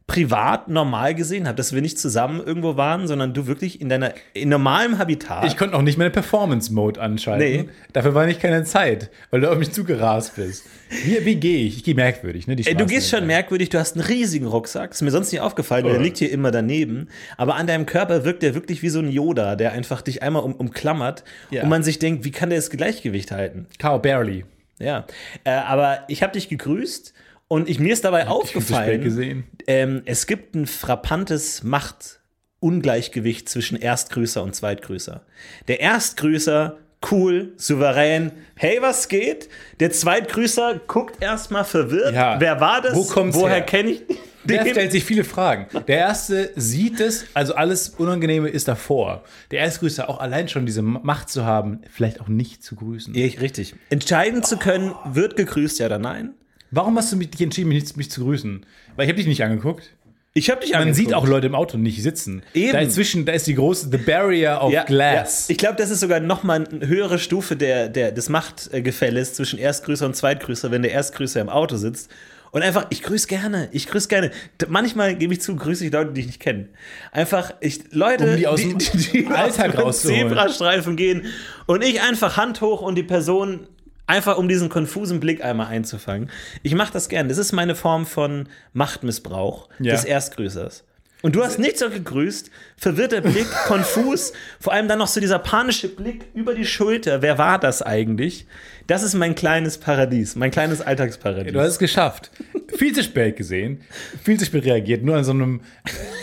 privat 0.07 0.67
normal 0.67 1.15
gesehen 1.15 1.47
habe, 1.47 1.55
dass 1.55 1.73
wir 1.73 1.81
nicht 1.81 1.97
zusammen 1.97 2.41
irgendwo 2.45 2.75
waren, 2.75 3.07
sondern 3.07 3.33
du 3.33 3.47
wirklich 3.47 3.79
in 3.79 3.87
deiner 3.87 4.13
in 4.33 4.49
normalem 4.49 4.97
Habitat. 4.97 5.45
Ich 5.45 5.55
konnte 5.55 5.75
auch 5.77 5.81
nicht 5.81 5.97
meine 5.97 6.09
Performance-Mode 6.09 6.99
anschalten. 6.99 7.47
Nee. 7.65 7.69
Dafür 7.93 8.13
war 8.13 8.25
nicht 8.25 8.41
keine 8.41 8.65
Zeit, 8.65 9.09
weil 9.29 9.39
du 9.39 9.49
auf 9.49 9.57
mich 9.57 9.71
zugerast 9.71 10.35
bist. 10.35 10.65
Wie, 11.05 11.23
wie 11.25 11.35
gehe 11.37 11.65
ich? 11.65 11.77
Ich 11.77 11.83
gehe 11.85 11.95
merkwürdig, 11.95 12.45
ne? 12.45 12.57
Die 12.57 12.67
Ey, 12.67 12.75
du 12.75 12.85
gehst 12.85 13.09
schon 13.09 13.25
merkwürdig, 13.25 13.69
du 13.69 13.79
hast 13.79 13.95
einen 13.95 14.05
riesigen 14.05 14.47
Rucksack. 14.47 14.91
Ist 14.91 15.01
mir 15.01 15.11
sonst 15.11 15.31
nicht 15.31 15.39
aufgefallen, 15.41 15.85
der 15.85 15.97
Oh. 15.97 16.01
liegt 16.01 16.17
hier 16.17 16.29
immer 16.31 16.51
daneben. 16.51 17.07
Aber 17.37 17.55
an 17.55 17.65
deinem 17.67 17.85
Körper 17.85 18.25
wirkt 18.25 18.43
der 18.43 18.53
wirklich 18.53 18.81
wie 18.81 18.89
so 18.89 18.99
ein 18.99 19.09
Yoda, 19.09 19.55
der 19.55 19.71
einfach 19.71 20.01
dich 20.01 20.21
einmal 20.21 20.43
um, 20.43 20.53
umklammert 20.55 21.23
Ja. 21.51 21.63
und 21.63 21.69
man 21.69 21.83
sich 21.83 21.99
denkt, 21.99 22.25
wie 22.25 22.31
kann 22.31 22.49
der 22.49 22.57
das 22.59 22.69
Gleichgewicht 22.69 23.31
halten? 23.31 23.67
Cow 23.79 24.01
barely. 24.01 24.43
Ja. 24.79 25.05
Äh, 25.45 25.51
aber 25.51 25.99
ich 26.09 26.21
habe 26.23 26.33
dich 26.33 26.49
gegrüßt 26.49 27.13
und 27.51 27.67
ich, 27.67 27.79
mir 27.79 27.91
ist 27.91 28.05
dabei 28.05 28.29
aufgefallen, 28.29 29.43
ähm, 29.67 30.03
es 30.05 30.25
gibt 30.25 30.55
ein 30.55 30.65
frappantes 30.65 31.63
Machtungleichgewicht 31.63 33.49
zwischen 33.49 33.75
Erstgrüßer 33.75 34.41
und 34.41 34.55
Zweitgrüßer. 34.55 35.25
Der 35.67 35.81
Erstgrüßer, 35.81 36.77
cool, 37.11 37.51
souverän, 37.57 38.31
hey, 38.55 38.77
was 38.79 39.09
geht? 39.09 39.49
Der 39.81 39.91
Zweitgrüßer 39.91 40.79
guckt 40.87 41.21
erstmal 41.21 41.65
verwirrt. 41.65 42.13
Ja. 42.13 42.39
Wer 42.39 42.61
war 42.61 42.79
das? 42.79 42.95
Wo 42.95 43.03
kommt's 43.03 43.35
Woher 43.35 43.55
her? 43.55 43.61
kenne 43.63 43.89
ich 43.91 44.03
Der 44.45 44.63
den? 44.63 44.71
stellt 44.71 44.93
sich 44.93 45.03
viele 45.03 45.25
Fragen. 45.25 45.67
Der 45.89 45.97
erste 45.97 46.51
sieht 46.55 47.01
es, 47.01 47.25
also 47.33 47.53
alles 47.53 47.89
Unangenehme 47.89 48.47
ist 48.47 48.69
davor. 48.69 49.25
Der 49.51 49.59
Erstgrüßer 49.59 50.09
auch 50.09 50.21
allein 50.21 50.47
schon 50.47 50.65
diese 50.65 50.81
Macht 50.81 51.27
zu 51.27 51.43
haben, 51.43 51.81
vielleicht 51.91 52.21
auch 52.21 52.29
nicht 52.29 52.63
zu 52.63 52.77
grüßen. 52.77 53.13
Ja, 53.13 53.25
richtig. 53.41 53.75
Entscheiden 53.89 54.41
zu 54.41 54.55
können, 54.55 54.95
wird 55.03 55.35
gegrüßt, 55.35 55.79
ja 55.79 55.87
oder 55.87 55.99
nein? 55.99 56.33
Warum 56.71 56.97
hast 56.97 57.11
du 57.11 57.17
mich 57.17 57.29
dich 57.29 57.41
entschieden, 57.41 57.69
mich, 57.69 57.95
mich 57.95 58.09
zu 58.09 58.23
grüßen? 58.23 58.65
Weil 58.95 59.05
ich 59.05 59.09
habe 59.09 59.17
dich 59.17 59.27
nicht 59.27 59.43
angeguckt. 59.43 59.91
Ich 60.33 60.49
habe 60.49 60.61
dich 60.61 60.71
Man 60.71 60.83
angeguckt. 60.83 60.97
sieht 60.97 61.13
auch 61.13 61.27
Leute 61.27 61.47
im 61.47 61.55
Auto 61.55 61.77
nicht 61.77 62.01
sitzen. 62.01 62.41
Eben. 62.53 62.71
Da 62.71 62.79
inzwischen, 62.79 63.25
da 63.25 63.33
ist 63.33 63.47
die 63.47 63.55
große 63.55 63.89
The 63.91 63.97
Barrier 63.97 64.59
of 64.61 64.71
ja, 64.71 64.83
Glass. 64.83 65.49
Ja. 65.49 65.51
Ich 65.51 65.57
glaube, 65.57 65.75
das 65.75 65.89
ist 65.89 65.99
sogar 65.99 66.21
noch 66.21 66.43
mal 66.43 66.65
eine 66.65 66.87
höhere 66.87 67.19
Stufe 67.19 67.57
der, 67.57 67.89
der, 67.89 68.13
des 68.13 68.29
Machtgefälles 68.29 69.33
zwischen 69.33 69.59
Erstgrüßer 69.59 70.05
und 70.05 70.15
Zweitgrüßer, 70.15 70.71
wenn 70.71 70.83
der 70.83 70.91
Erstgrüßer 70.91 71.41
im 71.41 71.49
Auto 71.49 71.75
sitzt. 71.75 72.09
Und 72.51 72.63
einfach, 72.63 72.87
ich 72.89 73.01
grüße 73.03 73.27
gerne, 73.27 73.69
ich 73.71 73.87
grüße 73.87 74.07
gerne. 74.07 74.31
Manchmal 74.67 75.15
gebe 75.15 75.33
ich 75.33 75.41
zu, 75.41 75.55
grüße 75.55 75.85
ich 75.85 75.91
Leute, 75.91 76.11
die 76.11 76.21
ich 76.21 76.27
nicht 76.27 76.39
kenne. 76.39 76.67
Einfach, 77.11 77.53
ich, 77.59 77.91
Leute, 77.91 78.31
Um 78.31 78.37
die 78.37 78.47
aus 78.47 78.61
dem 78.61 79.31
Alltag 79.31 79.67
auf 79.67 79.75
den 79.75 79.81
rauszuholen. 79.81 80.29
Zebrastreifen 80.29 80.95
gehen 80.95 81.25
und 81.65 81.83
ich 81.83 82.01
einfach 82.01 82.37
Hand 82.37 82.61
hoch 82.61 82.81
und 82.81 82.95
die 82.95 83.03
Person 83.03 83.67
einfach 84.07 84.37
um 84.37 84.47
diesen 84.47 84.69
konfusen 84.69 85.19
Blick 85.19 85.43
einmal 85.43 85.67
einzufangen. 85.67 86.29
Ich 86.63 86.75
mache 86.75 86.91
das 86.93 87.09
gern. 87.09 87.29
Das 87.29 87.37
ist 87.37 87.51
meine 87.51 87.75
Form 87.75 88.05
von 88.05 88.47
Machtmissbrauch 88.73 89.69
Ja. 89.79 89.93
des 89.93 90.03
Erstgrüßers. 90.05 90.83
Und 91.23 91.35
du 91.35 91.43
hast 91.43 91.59
nicht 91.59 91.77
so 91.77 91.87
gegrüßt, 91.89 92.49
verwirrter 92.77 93.21
Blick, 93.21 93.45
konfus, 93.67 94.33
vor 94.59 94.73
allem 94.73 94.87
dann 94.87 94.97
noch 94.97 95.07
so 95.07 95.19
dieser 95.21 95.37
panische 95.37 95.87
Blick 95.87 96.25
über 96.33 96.55
die 96.55 96.65
Schulter. 96.65 97.21
Wer 97.21 97.37
war 97.37 97.59
das 97.59 97.83
eigentlich? 97.83 98.47
Das 98.91 99.03
ist 99.03 99.13
mein 99.13 99.35
kleines 99.35 99.77
Paradies, 99.77 100.35
mein 100.35 100.51
kleines 100.51 100.81
Alltagsparadies. 100.81 101.53
Du 101.53 101.61
hast 101.61 101.69
es 101.69 101.79
geschafft. 101.79 102.29
viel 102.75 102.93
zu 102.93 103.01
spät 103.03 103.37
gesehen, 103.37 103.79
viel 104.21 104.37
zu 104.37 104.43
spät 104.43 104.65
reagiert, 104.65 105.01
nur 105.01 105.15
an 105.15 105.23
so 105.23 105.31
einem, 105.31 105.61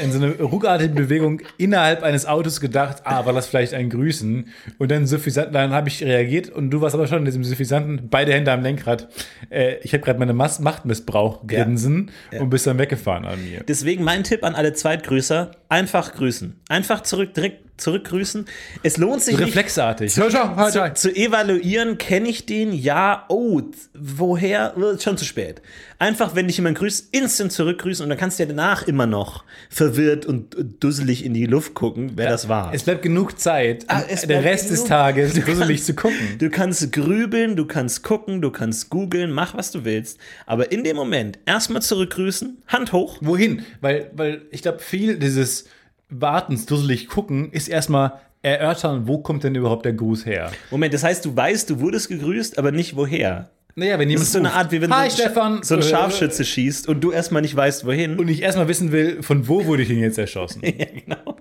in 0.02 0.12
so 0.12 0.18
einer 0.22 0.34
ruckartigen 0.34 0.94
Bewegung 0.94 1.40
innerhalb 1.56 2.02
eines 2.02 2.26
Autos 2.26 2.60
gedacht, 2.60 2.98
ah, 3.04 3.24
war 3.24 3.32
das 3.32 3.46
vielleicht 3.46 3.72
ein 3.72 3.88
Grüßen? 3.88 4.48
Und 4.76 4.90
dann 4.90 5.06
suffisant, 5.06 5.54
dann 5.54 5.70
habe 5.70 5.88
ich 5.88 6.04
reagiert 6.04 6.50
und 6.50 6.68
du 6.68 6.82
warst 6.82 6.94
aber 6.94 7.06
schon 7.06 7.20
in 7.20 7.24
diesem 7.24 7.42
suffisanten, 7.42 8.10
beide 8.10 8.34
Hände 8.34 8.52
am 8.52 8.60
Lenkrad. 8.60 9.08
Äh, 9.48 9.76
ich 9.82 9.94
habe 9.94 10.04
gerade 10.04 10.18
meine 10.18 10.34
Mas 10.34 10.60
Machtmissbrauch 10.60 11.46
grinsen 11.46 12.10
Ja. 12.32 12.42
und 12.42 12.50
bist 12.50 12.66
dann 12.66 12.76
weggefahren 12.76 13.24
an 13.24 13.42
mir. 13.42 13.64
Deswegen 13.66 14.04
mein 14.04 14.24
Tipp 14.24 14.44
an 14.44 14.54
alle 14.54 14.74
Zweitgrüßer: 14.74 15.52
einfach 15.70 16.12
grüßen. 16.12 16.60
Einfach 16.68 17.02
zurück, 17.02 17.32
direkt 17.32 17.67
zurückgrüßen. 17.78 18.44
Es 18.82 18.96
lohnt 18.96 19.22
sich 19.22 19.36
nicht. 19.38 19.46
Reflexartig. 19.48 20.12
Schau, 20.12 20.28
schau, 20.30 20.52
schau, 20.56 20.70
schau. 20.72 20.88
zu, 20.90 21.08
zu 21.10 21.16
evaluieren, 21.16 21.96
kenne 21.98 22.28
ich 22.28 22.44
den? 22.46 22.72
Ja, 22.72 23.24
oh, 23.28 23.62
woher? 23.94 24.74
Schon 25.00 25.16
zu 25.16 25.24
spät. 25.24 25.62
Einfach, 26.00 26.34
wenn 26.36 26.46
dich 26.46 26.56
jemand 26.58 26.78
grüßt, 26.78 27.08
instant 27.12 27.50
zurückgrüßen 27.52 28.04
und 28.04 28.08
dann 28.10 28.18
kannst 28.18 28.38
du 28.38 28.44
ja 28.44 28.48
danach 28.48 28.86
immer 28.86 29.06
noch 29.06 29.44
verwirrt 29.68 30.26
und 30.26 30.54
dusselig 30.80 31.24
in 31.24 31.34
die 31.34 31.46
Luft 31.46 31.74
gucken, 31.74 32.12
wer 32.14 32.28
das 32.28 32.48
war. 32.48 32.72
Es 32.72 32.84
bleibt 32.84 33.02
genug 33.02 33.38
Zeit, 33.38 33.84
Ah, 33.88 34.02
es 34.08 34.22
der 34.22 34.44
Rest 34.44 34.70
des 34.70 34.84
Tages 34.84 35.34
Du 35.34 35.40
dusselig 35.40 35.78
kannst- 35.78 35.86
zu 35.86 35.94
gucken. 35.94 36.38
Du 36.38 36.50
kannst 36.50 36.92
grübeln, 36.92 37.56
du 37.56 37.66
kannst 37.66 38.02
gucken, 38.04 38.40
du 38.40 38.50
kannst 38.50 38.90
googeln, 38.90 39.32
mach 39.32 39.56
was 39.56 39.72
du 39.72 39.84
willst. 39.84 40.18
Aber 40.46 40.70
in 40.70 40.84
dem 40.84 40.94
Moment 40.96 41.38
erstmal 41.46 41.82
zurückgrüßen, 41.82 42.58
Hand 42.68 42.92
hoch. 42.92 43.18
Wohin? 43.20 43.64
Weil, 43.80 44.10
weil 44.14 44.42
ich 44.50 44.62
glaube, 44.62 44.78
viel 44.78 45.18
dieses 45.18 45.64
Wartens, 46.10 46.66
dusselig 46.66 47.08
gucken, 47.08 47.50
ist 47.52 47.68
erstmal 47.68 48.12
erörtern, 48.42 49.06
wo 49.06 49.18
kommt 49.18 49.44
denn 49.44 49.54
überhaupt 49.54 49.84
der 49.84 49.92
Gruß 49.92 50.24
her? 50.26 50.50
Moment, 50.70 50.94
das 50.94 51.02
heißt, 51.04 51.24
du 51.24 51.36
weißt, 51.36 51.68
du 51.70 51.80
wurdest 51.80 52.08
gegrüßt, 52.08 52.58
aber 52.58 52.72
nicht 52.72 52.96
woher. 52.96 53.50
Naja, 53.74 53.98
wenn 53.98 54.08
Das 54.08 54.10
jemand 54.10 54.22
ist 54.26 54.32
so 54.32 54.38
eine 54.38 54.52
Art, 54.54 54.72
wie 54.72 54.80
wenn 54.80 54.92
Hi, 54.94 55.08
so, 55.10 55.22
ein- 55.40 55.62
so 55.62 55.74
ein 55.74 55.80
äh, 55.80 55.82
Scharfschütze 55.84 56.44
schießt 56.44 56.88
und 56.88 57.00
du 57.02 57.12
erstmal 57.12 57.42
nicht 57.42 57.54
weißt, 57.54 57.84
wohin. 57.84 58.18
Und 58.18 58.28
ich 58.28 58.42
erstmal 58.42 58.66
wissen 58.68 58.90
will, 58.90 59.22
von 59.22 59.46
wo 59.48 59.66
wurde 59.66 59.82
ich 59.82 59.88
denn 59.88 60.00
jetzt 60.00 60.18
erschossen? 60.18 60.62
ja, 60.64 60.72
genau. 60.72 61.36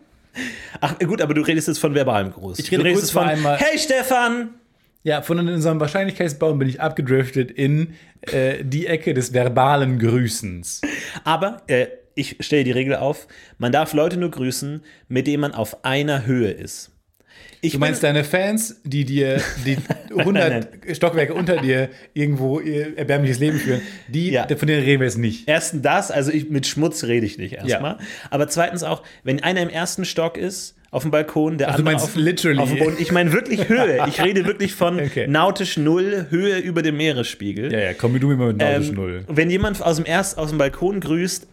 Ach 0.81 0.99
gut, 0.99 1.21
aber 1.21 1.33
du 1.33 1.41
redest 1.41 1.67
jetzt 1.67 1.79
von 1.79 1.95
verbalem 1.95 2.31
Gruß. 2.31 2.59
Ich 2.59 2.69
rede 2.71 2.83
du 2.83 2.89
redest 2.89 3.11
von 3.11 3.23
einmal- 3.23 3.57
Hey 3.57 3.79
Stefan! 3.79 4.49
ja, 5.03 5.21
von 5.21 5.39
unserem 5.39 5.79
Wahrscheinlichkeitsbaum 5.79 6.59
bin 6.59 6.67
ich 6.67 6.81
abgedriftet 6.81 7.49
in 7.49 7.93
äh, 8.21 8.63
die 8.63 8.85
Ecke 8.87 9.13
des 9.13 9.33
verbalen 9.33 9.97
Grüßens. 9.99 10.81
Aber 11.23 11.61
äh, 11.67 11.87
ich 12.17 12.37
stelle 12.41 12.63
die 12.63 12.71
Regel 12.71 12.95
auf, 12.95 13.27
man 13.57 13.71
darf 13.71 13.93
Leute 13.93 14.17
nur 14.17 14.31
grüßen, 14.31 14.81
mit 15.07 15.27
denen 15.27 15.41
man 15.41 15.53
auf 15.53 15.85
einer 15.85 16.25
Höhe 16.25 16.51
ist. 16.51 16.91
Ich 17.61 17.73
Du 17.73 17.79
meinst 17.79 18.03
deine 18.03 18.23
Fans, 18.23 18.81
die 18.83 19.03
dir 19.03 19.41
die 19.65 19.77
100 20.17 20.67
Stockwerke 20.95 21.33
unter 21.33 21.57
dir 21.57 21.89
irgendwo 22.13 22.59
ihr 22.59 22.97
erbärmliches 22.97 23.39
Leben 23.39 23.57
führen, 23.57 23.81
die, 24.07 24.31
Ja. 24.31 24.47
von 24.55 24.67
denen 24.67 24.83
reden 24.83 25.01
wir 25.01 25.07
jetzt 25.07 25.17
nicht. 25.17 25.47
Erstens 25.47 25.81
das, 25.81 26.11
also 26.11 26.31
ich, 26.31 26.49
mit 26.49 26.67
Schmutz 26.67 27.03
rede 27.03 27.25
ich 27.25 27.37
nicht 27.37 27.53
erstmal. 27.53 27.97
Aber 28.29 28.47
zweitens 28.47 28.83
auch, 28.83 29.03
wenn 29.23 29.41
einer 29.41 29.61
im 29.61 29.69
ersten 29.69 30.05
Stock 30.05 30.37
ist, 30.37 30.75
auf 30.89 31.01
dem 31.01 31.11
Balkon, 31.11 31.57
der 31.57 31.67
du 31.67 31.73
andere 31.73 31.95
auf, 31.97 32.15
literally. 32.15 32.59
auf 32.59 32.69
dem 32.69 32.79
Boden. 32.79 32.95
Ich 32.99 33.11
meine 33.11 33.33
wirklich 33.33 33.67
Höhe. 33.67 34.03
Ich 34.07 34.21
rede 34.23 34.45
wirklich 34.45 34.73
von 34.73 34.99
Okay. 34.99 35.27
nautisch 35.27 35.77
Null, 35.77 36.27
Höhe 36.29 36.59
über 36.59 36.81
dem 36.81 36.95
Meeresspiegel. 36.97 37.73
Ja, 37.73 37.79
ja, 37.79 37.93
komm 37.93 38.17
du 38.19 38.31
immer 38.31 38.47
mit 38.47 38.57
nautisch 38.57 38.89
Ähm, 38.89 38.95
Null. 38.95 39.23
Wenn 39.27 39.49
jemand 39.49 39.81
aus 39.81 39.97
dem, 39.97 40.05
erst, 40.05 40.37
aus 40.37 40.49
dem 40.49 40.57
Balkon 40.59 40.99
grüßt, 41.01 41.45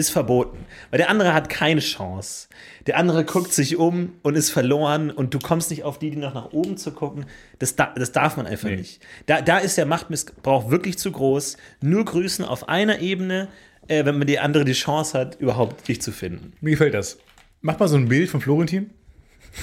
ist 0.00 0.10
verboten. 0.10 0.64
Weil 0.90 0.98
der 0.98 1.10
andere 1.10 1.32
hat 1.34 1.48
keine 1.48 1.80
Chance. 1.80 2.48
Der 2.86 2.96
andere 2.96 3.24
guckt 3.24 3.52
sich 3.52 3.76
um 3.76 4.14
und 4.22 4.34
ist 4.36 4.50
verloren 4.50 5.10
und 5.10 5.32
du 5.34 5.38
kommst 5.38 5.70
nicht 5.70 5.84
auf 5.84 5.98
die, 5.98 6.10
die 6.10 6.16
noch 6.16 6.34
nach 6.34 6.52
oben 6.52 6.76
zu 6.76 6.90
gucken. 6.92 7.26
Das, 7.58 7.76
da, 7.76 7.92
das 7.94 8.12
darf 8.12 8.36
man 8.36 8.46
einfach 8.46 8.68
Nee. 8.68 8.76
nicht. 8.76 9.00
Da, 9.26 9.40
da 9.40 9.58
ist 9.58 9.76
der 9.78 9.86
Machtmissbrauch 9.86 10.70
wirklich 10.70 10.98
zu 10.98 11.12
groß. 11.12 11.56
Nur 11.82 12.04
grüßen 12.04 12.44
auf 12.44 12.68
einer 12.68 13.00
Ebene, 13.00 13.48
äh, 13.88 14.04
wenn 14.04 14.18
man 14.18 14.26
die 14.26 14.38
andere 14.38 14.64
die 14.64 14.72
Chance 14.72 15.18
hat, 15.18 15.36
überhaupt 15.40 15.86
dich 15.86 16.00
zu 16.02 16.10
finden. 16.12 16.52
Mir 16.60 16.70
gefällt 16.70 16.94
das. 16.94 17.18
Mach 17.60 17.78
mal 17.78 17.88
so 17.88 17.96
ein 17.96 18.08
Bild 18.08 18.30
von 18.30 18.40
Florentin. 18.40 18.90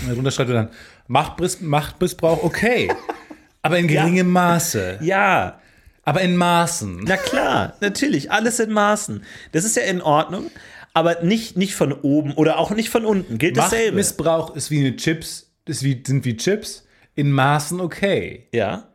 Darunter 0.08 0.32
schreibt 0.32 0.50
er 0.50 0.56
dann, 0.56 0.70
Machtmiss 1.08 1.62
Machtmissbrauch, 1.62 2.44
okay. 2.44 2.92
aber 3.62 3.80
in 3.80 3.88
geringem 3.88 4.30
Maße. 4.30 5.00
Ja, 5.02 5.60
Aber 6.08 6.22
in 6.22 6.38
Maßen. 6.38 7.02
na 7.04 7.18
klar, 7.18 7.74
natürlich, 7.82 8.32
alles 8.32 8.62
in 8.62 8.72
Maßen. 8.72 9.26
Das 9.52 9.66
ist 9.66 9.76
ja 9.76 9.84
in 9.84 10.02
Ordnung, 10.02 10.50
aber 10.94 11.22
nicht, 11.22 11.58
nicht 11.58 11.76
von 11.76 11.92
oben 11.92 12.32
oder 12.32 12.60
auch 12.60 12.72
nicht 12.72 12.88
von 12.90 13.04
unten. 13.04 13.38
Gilt 13.38 13.58
dasselbe. 13.58 13.88
Machtmissbrauch 13.88 14.56
ist 14.56 14.72
wie 14.72 14.80
eine 14.80 14.96
Chips, 14.96 15.52
ist 15.66 15.84
wie, 15.84 16.02
sind 16.08 16.24
wie 16.24 16.38
Chips. 16.38 16.88
In 17.14 17.34
Maßen 17.34 17.82
okay. 17.82 18.48
Ja. 18.54 18.88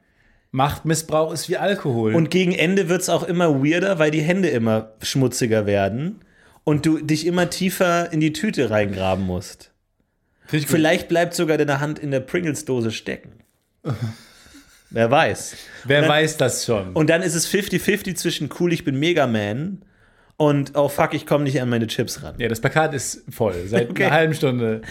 Machtmissbrauch 0.52 1.34
ist 1.34 1.50
wie 1.50 1.58
Alkohol. 1.58 2.14
Und 2.14 2.30
gegen 2.30 2.52
Ende 2.52 2.88
wird 2.88 3.02
es 3.02 3.10
auch 3.10 3.24
immer 3.24 3.62
weirder, 3.62 3.98
weil 3.98 4.10
die 4.10 4.22
Hände 4.22 4.48
immer 4.48 4.92
schmutziger 5.02 5.66
werden 5.66 6.20
und 6.64 6.86
du 6.86 6.96
dich 6.96 7.26
immer 7.26 7.50
tiefer 7.50 8.10
in 8.10 8.20
die 8.20 8.32
Tüte 8.32 8.70
reingraben 8.70 9.26
musst. 9.26 9.70
Vielleicht 10.46 11.08
bleibt 11.08 11.34
sogar 11.34 11.58
deine 11.58 11.78
Hand 11.78 11.98
in 11.98 12.10
der 12.10 12.20
Pringles-Dose 12.20 12.90
stecken. 12.90 13.32
Wer 14.92 15.10
weiß. 15.10 15.56
Wer 15.84 16.00
dann, 16.02 16.10
weiß 16.10 16.36
das 16.36 16.64
schon? 16.64 16.92
Und 16.92 17.08
dann 17.10 17.22
ist 17.22 17.34
es 17.34 17.48
50-50 17.52 18.14
zwischen 18.14 18.50
cool, 18.60 18.72
ich 18.72 18.84
bin 18.84 18.98
Mega 18.98 19.26
Man 19.26 19.82
und 20.36 20.72
oh 20.76 20.88
fuck, 20.88 21.14
ich 21.14 21.26
komme 21.26 21.44
nicht 21.44 21.60
an 21.60 21.68
meine 21.68 21.86
Chips 21.86 22.22
ran. 22.22 22.34
ja, 22.38 22.48
das 22.48 22.60
Plakat 22.60 22.94
ist 22.94 23.22
voll. 23.30 23.54
Seit 23.66 23.90
Okay. 23.90 24.04
einer 24.04 24.14
halben 24.14 24.34
Stunde. 24.34 24.82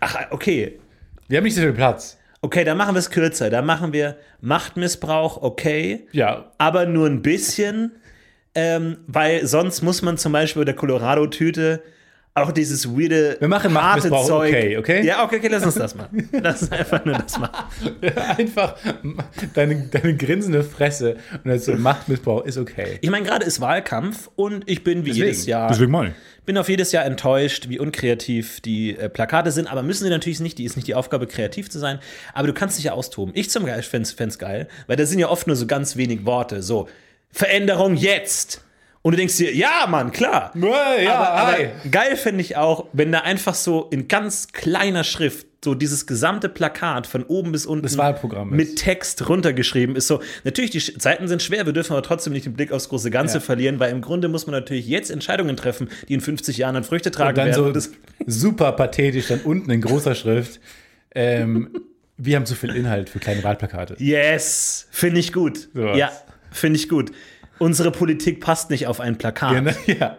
Ach, 0.00 0.16
okay. 0.30 0.78
Wir 1.28 1.38
haben 1.38 1.44
nicht 1.44 1.54
so 1.54 1.62
viel 1.62 1.72
Platz. 1.72 2.18
Okay, 2.42 2.64
dann 2.64 2.76
machen 2.76 2.94
wir 2.94 2.98
es 3.00 3.10
kürzer. 3.10 3.50
Da 3.50 3.62
machen 3.62 3.92
wir 3.92 4.16
Machtmissbrauch, 4.40 5.42
okay. 5.42 6.06
Ja. 6.12 6.52
aber 6.58 6.86
nur 6.86 7.06
ein 7.08 7.22
bisschen, 7.22 7.92
ähm, 8.54 8.98
weil 9.06 9.46
sonst 9.46 9.82
muss 9.82 10.02
man 10.02 10.18
zum 10.18 10.32
Beispiel 10.32 10.60
bei 10.60 10.66
der 10.66 10.74
Colorado-Tüte 10.74 11.82
auch 12.36 12.52
dieses 12.52 12.86
weirde, 12.86 13.36
Wir 13.40 13.48
machen 13.48 13.74
harte 13.80 14.10
Zeug. 14.10 14.50
okay, 14.50 14.76
okay? 14.76 15.04
Ja, 15.04 15.24
okay, 15.24 15.36
okay, 15.38 15.48
lass 15.48 15.64
uns 15.64 15.74
das 15.74 15.94
machen. 15.94 16.28
Lass 16.32 16.62
uns 16.62 16.72
einfach 16.72 17.04
nur 17.04 17.14
das 17.16 17.38
machen. 17.38 17.64
Einfach 18.36 18.76
deine, 19.54 19.86
deine 19.90 20.16
grinsende 20.16 20.62
Fresse 20.62 21.16
und 21.32 21.46
dann 21.46 21.58
so 21.58 21.72
Machtmissbrauch 21.74 22.44
ist 22.44 22.58
okay. 22.58 22.98
Ich 23.00 23.10
meine, 23.10 23.24
gerade 23.24 23.46
ist 23.46 23.60
Wahlkampf 23.60 24.28
und 24.36 24.68
ich 24.68 24.84
bin 24.84 25.06
wie 25.06 25.12
jedes 25.12 25.46
Jahr, 25.46 25.68
Deswegen 25.70 25.90
mal. 25.90 26.14
bin 26.44 26.58
auf 26.58 26.68
jedes 26.68 26.92
Jahr 26.92 27.06
enttäuscht, 27.06 27.70
wie 27.70 27.78
unkreativ 27.78 28.60
die 28.60 28.96
äh, 28.96 29.08
Plakate 29.08 29.50
sind, 29.50 29.70
aber 29.72 29.82
müssen 29.82 30.04
sie 30.04 30.10
natürlich 30.10 30.40
nicht, 30.40 30.58
die 30.58 30.64
ist 30.64 30.76
nicht 30.76 30.88
die 30.88 30.94
Aufgabe, 30.94 31.26
kreativ 31.26 31.70
zu 31.70 31.78
sein, 31.78 32.00
aber 32.34 32.46
du 32.48 32.52
kannst 32.52 32.76
dich 32.76 32.84
ja 32.84 32.92
austoben. 32.92 33.32
Ich 33.34 33.48
zum 33.48 33.64
Beispiel 33.64 34.02
fände 34.14 34.28
es 34.28 34.38
geil, 34.38 34.68
weil 34.86 34.96
da 34.96 35.06
sind 35.06 35.18
ja 35.20 35.28
oft 35.30 35.46
nur 35.46 35.56
so 35.56 35.66
ganz 35.66 35.96
wenig 35.96 36.26
Worte, 36.26 36.62
so 36.62 36.86
Veränderung 37.30 37.96
jetzt. 37.96 38.62
Und 39.06 39.12
du 39.12 39.18
denkst 39.18 39.36
dir, 39.36 39.54
ja, 39.54 39.86
Mann, 39.88 40.10
klar. 40.10 40.50
Ja, 40.56 41.14
aber, 41.14 41.52
hi. 41.52 41.66
aber 41.66 41.88
geil 41.92 42.16
finde 42.16 42.40
ich 42.40 42.56
auch, 42.56 42.86
wenn 42.92 43.12
da 43.12 43.20
einfach 43.20 43.54
so 43.54 43.86
in 43.92 44.08
ganz 44.08 44.48
kleiner 44.48 45.04
Schrift 45.04 45.46
so 45.64 45.74
dieses 45.76 46.06
gesamte 46.08 46.48
Plakat 46.48 47.06
von 47.06 47.22
oben 47.22 47.52
bis 47.52 47.66
unten 47.66 47.84
Das 47.84 47.96
Wahlprogramm 47.98 48.48
ist. 48.50 48.56
mit 48.56 48.76
Text 48.78 49.28
runtergeschrieben 49.28 49.94
ist. 49.94 50.08
So, 50.08 50.20
natürlich, 50.42 50.72
die 50.72 50.80
Zeiten 50.98 51.28
sind 51.28 51.40
schwer, 51.40 51.66
wir 51.66 51.72
dürfen 51.72 51.92
aber 51.92 52.02
trotzdem 52.02 52.32
nicht 52.32 52.46
den 52.46 52.54
Blick 52.54 52.72
aufs 52.72 52.88
große 52.88 53.10
Ganze 53.12 53.34
Ja. 53.36 53.40
verlieren, 53.40 53.78
weil 53.78 53.92
im 53.92 54.00
Grunde 54.00 54.26
muss 54.26 54.46
man 54.48 54.54
natürlich 54.54 54.88
jetzt 54.88 55.12
Entscheidungen 55.12 55.56
treffen, 55.56 55.88
die 56.08 56.14
in 56.14 56.20
50 56.20 56.56
Jahren 56.56 56.74
dann 56.74 56.82
Früchte 56.82 57.12
tragen 57.12 57.28
Und 57.30 57.38
dann 57.38 57.46
werden. 57.46 57.64
so 57.64 57.70
das, 57.72 57.90
super 58.26 58.72
pathetisch, 58.72 59.28
dann 59.28 59.40
unten 59.42 59.70
in 59.70 59.82
großer 59.82 60.16
Schrift. 60.16 60.60
Ähm, 61.14 61.70
wir 62.16 62.34
haben 62.36 62.46
zu 62.46 62.54
viel 62.56 62.74
Inhalt 62.74 63.08
für 63.08 63.18
kleine 63.20 63.44
Wahlplakate. 63.44 63.94
yes, 63.98 64.88
finde 64.90 65.20
ich 65.20 65.32
gut. 65.32 65.68
Sowas. 65.74 65.96
Ja, 65.96 66.10
finde 66.50 66.76
ich 66.78 66.88
gut. 66.88 67.12
Unsere 67.58 67.90
Politik 67.90 68.40
passt 68.40 68.70
nicht 68.70 68.86
auf 68.86 69.00
ein 69.00 69.18
Plakat. 69.18 69.52
Ja, 69.52 69.60
ne? 69.60 69.74
ja. 69.86 70.16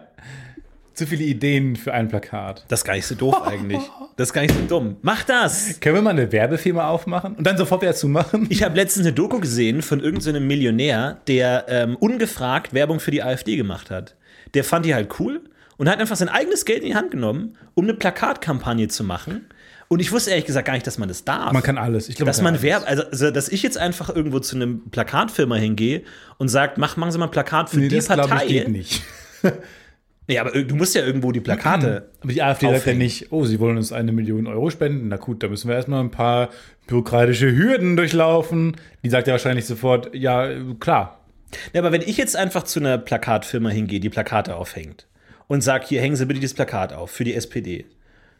Zu 0.94 1.06
viele 1.06 1.22
Ideen 1.22 1.76
für 1.76 1.92
ein 1.94 2.08
Plakat. 2.08 2.64
Das 2.68 2.80
ist 2.80 2.84
gar 2.84 2.94
nicht 2.94 3.06
so 3.06 3.14
doof 3.14 3.46
eigentlich. 3.46 3.80
Das 4.16 4.30
ist 4.30 4.32
gar 4.32 4.42
nicht 4.42 4.52
so 4.52 4.62
dumm. 4.62 4.96
Mach 5.02 5.22
das! 5.22 5.78
Können 5.78 5.94
wir 5.94 6.02
mal 6.02 6.10
eine 6.10 6.32
Werbefirma 6.32 6.88
aufmachen 6.88 7.36
und 7.36 7.46
dann 7.46 7.56
sofort 7.56 7.82
wieder 7.82 7.94
zumachen? 7.94 8.48
Ich 8.50 8.64
habe 8.64 8.74
letztens 8.74 9.06
eine 9.06 9.14
Doku 9.14 9.38
gesehen 9.38 9.80
von 9.80 10.00
irgendeinem 10.00 10.44
Millionär, 10.48 11.18
der 11.28 11.66
ähm, 11.68 11.94
ungefragt 11.94 12.74
Werbung 12.74 12.98
für 12.98 13.12
die 13.12 13.22
AfD 13.22 13.54
gemacht 13.54 13.92
hat. 13.92 14.16
Der 14.54 14.64
fand 14.64 14.86
die 14.86 14.92
halt 14.92 15.20
cool 15.20 15.42
und 15.76 15.88
hat 15.88 16.00
einfach 16.00 16.16
sein 16.16 16.28
eigenes 16.28 16.64
Geld 16.64 16.80
in 16.82 16.88
die 16.88 16.94
Hand 16.96 17.12
genommen, 17.12 17.56
um 17.74 17.84
eine 17.84 17.94
Plakatkampagne 17.94 18.88
zu 18.88 19.04
machen. 19.04 19.46
Und 19.88 20.00
ich 20.00 20.12
wusste 20.12 20.30
ehrlich 20.30 20.44
gesagt 20.44 20.66
gar 20.66 20.74
nicht, 20.74 20.86
dass 20.86 20.98
man 20.98 21.08
das 21.08 21.24
darf. 21.24 21.52
Man 21.52 21.62
kann 21.62 21.78
alles. 21.78 22.08
Ich 22.08 22.16
glaube, 22.16 22.28
dass 22.28 22.42
man 22.42 22.60
Werb, 22.62 22.84
also, 22.86 23.04
also 23.04 23.30
dass 23.30 23.48
ich 23.48 23.62
jetzt 23.62 23.78
einfach 23.78 24.14
irgendwo 24.14 24.38
zu 24.38 24.56
einem 24.56 24.90
Plakatfirma 24.90 25.56
hingehe 25.56 26.02
und 26.36 26.48
sagt, 26.48 26.76
mach, 26.76 26.96
machen 26.96 27.10
Sie 27.10 27.18
mal 27.18 27.24
ein 27.26 27.30
Plakat 27.30 27.70
für 27.70 27.78
Nee, 27.78 27.88
die 27.88 27.96
das 27.96 28.08
Partei. 28.08 28.44
ich 28.44 28.48
geht 28.48 28.68
nicht. 28.68 29.02
Ja, 30.30 30.42
aber 30.42 30.62
du 30.62 30.76
musst 30.76 30.94
ja 30.94 31.02
irgendwo 31.06 31.32
die 31.32 31.40
Plakate. 31.40 32.10
Aber 32.20 32.32
die 32.32 32.42
AfD 32.42 32.66
sagt 32.66 32.72
ja 32.74 32.78
Aufhängen. 32.80 32.98
nicht, 32.98 33.32
oh, 33.32 33.46
sie 33.46 33.58
wollen 33.60 33.78
uns 33.78 33.92
eine 33.92 34.12
Million 34.12 34.46
Euro 34.46 34.68
spenden. 34.68 35.08
Na 35.08 35.16
gut, 35.16 35.42
da 35.42 35.48
müssen 35.48 35.68
wir 35.68 35.74
erstmal 35.76 36.00
ein 36.00 36.10
paar 36.10 36.50
bürokratische 36.86 37.50
Hürden 37.56 37.96
durchlaufen. 37.96 38.76
Die 39.02 39.08
sagt 39.08 39.26
ja 39.26 39.32
wahrscheinlich 39.32 39.64
sofort, 39.64 40.14
ja, 40.14 40.50
klar. 40.80 41.24
Ja, 41.72 41.80
aber 41.80 41.92
wenn 41.92 42.02
ich 42.02 42.18
jetzt 42.18 42.36
einfach 42.36 42.64
zu 42.64 42.78
einer 42.78 42.98
Plakatfirma 42.98 43.70
hingehe, 43.70 44.00
die 44.00 44.10
Plakate 44.10 44.54
aufhängt 44.54 45.06
und 45.46 45.62
sag, 45.62 45.86
hier 45.86 46.02
hängen 46.02 46.14
Sie 46.16 46.26
bitte 46.26 46.40
dieses 46.40 46.52
Plakat 46.54 46.92
auf 46.92 47.10
für 47.10 47.24
die 47.24 47.32
SPD, 47.32 47.86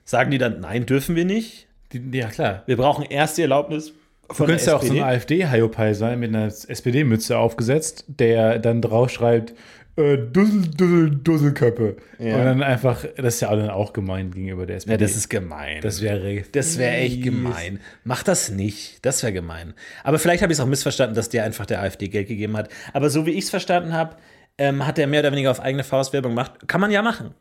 sagen 0.09 0.31
die 0.31 0.39
dann, 0.39 0.61
nein, 0.61 0.87
dürfen 0.87 1.17
wir 1.17 1.25
nicht? 1.25 1.67
Die, 1.93 2.17
ja, 2.17 2.29
klar. 2.29 2.63
Wir 2.67 2.77
brauchen 2.77 3.05
erst 3.05 3.37
die 3.37 3.43
Erlaubnis 3.43 3.93
Du 4.29 4.35
könntest 4.45 4.67
der 4.67 4.75
ja 4.75 4.79
auch 4.79 4.83
so 4.83 4.93
ein 4.93 5.03
AfD-Hyopai 5.03 5.95
sein 5.95 6.21
mit 6.21 6.35
einer 6.35 6.47
SPD-Mütze 6.47 7.39
aufgesetzt, 7.39 8.05
der 8.09 8.59
dann 8.59 8.83
drauf 8.83 9.09
schreibt, 9.11 9.55
äh, 9.97 10.19
Dussel, 10.19 10.69
Dussel, 10.69 11.11
Dusselköppe. 11.17 11.97
Ja. 12.19 12.37
Und 12.37 12.45
dann 12.45 12.63
einfach, 12.63 13.05
das 13.17 13.37
ist 13.37 13.41
ja 13.41 13.57
dann 13.57 13.71
auch 13.71 13.95
gemein 13.95 14.31
gegenüber 14.31 14.67
der 14.67 14.77
SPD. 14.77 14.93
Ja, 14.93 14.99
das 14.99 15.17
ist 15.17 15.31
gemein. 15.31 15.81
das 15.81 16.03
wäre 16.03 16.43
Das 16.53 16.77
wäre 16.77 16.97
echt 16.97 17.23
gemein. 17.23 17.81
Mach 18.05 18.23
das 18.23 18.51
nicht. 18.51 19.05
Das 19.05 19.23
wäre 19.23 19.33
gemein. 19.33 19.73
Aber 20.05 20.19
vielleicht 20.19 20.43
habe 20.43 20.53
ich 20.53 20.59
es 20.59 20.63
auch 20.63 20.69
missverstanden, 20.69 21.17
dass 21.17 21.31
der 21.31 21.45
einfach 21.45 21.65
der 21.65 21.81
AfD 21.81 22.09
Geld 22.09 22.29
gegeben 22.29 22.57
hat. 22.57 22.69
Aber 22.93 23.09
so 23.09 23.25
wie 23.25 23.31
ich 23.31 23.45
es 23.45 23.51
verstanden 23.51 23.95
habe, 23.95 24.17
ähm, 24.59 24.87
hat 24.87 24.99
er 24.99 25.07
mehr 25.07 25.21
oder 25.21 25.33
weniger 25.33 25.51
auf 25.51 25.61
eigene 25.61 25.85
Faust 25.85 26.13
Werbung 26.13 26.33
gemacht. 26.33 26.53
Kann 26.67 26.81
man 26.83 26.91
ja 26.91 27.01
machen. 27.01 27.35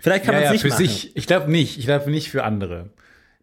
Vielleicht 0.00 0.24
kann 0.24 0.34
Ja, 0.34 0.40
man 0.40 0.42
es 0.42 0.48
ja, 0.48 0.52
nicht 0.52 0.62
für 0.62 0.68
machen. 0.68 0.78
sich. 0.86 1.16
Ich 1.16 1.26
glaube 1.26 1.50
nicht. 1.50 1.78
Ich 1.78 1.84
glaube 1.86 2.10
nicht 2.10 2.30
für 2.30 2.44
andere. 2.44 2.90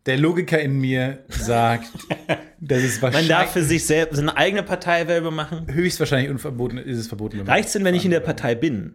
Der 0.06 0.18
Logiker 0.18 0.60
in 0.60 0.80
mir 0.80 1.20
sagt, 1.30 1.88
dass 2.60 2.84
es 2.84 2.96
Man 2.96 3.02
wahrscheinlich 3.14 3.30
darf 3.30 3.52
für 3.54 3.64
sich 3.64 3.86
selbst 3.86 4.18
seine 4.18 4.38
eigene 4.38 4.62
Partei 4.64 5.08
Werbung 5.08 5.34
machen. 5.36 5.66
höchstwahrscheinlich 5.72 6.30
unverboten 6.30 6.78
ist 6.78 6.98
es 7.00 7.08
verboten. 7.08 7.38
man- 7.38 7.48
Reicht 7.48 7.68
es 7.68 7.74
denn, 7.74 7.84
wenn 7.84 7.96
ich 7.96 8.06
in 8.06 8.12
der 8.12 8.20
Partei 8.20 8.54
bin? 8.56 8.94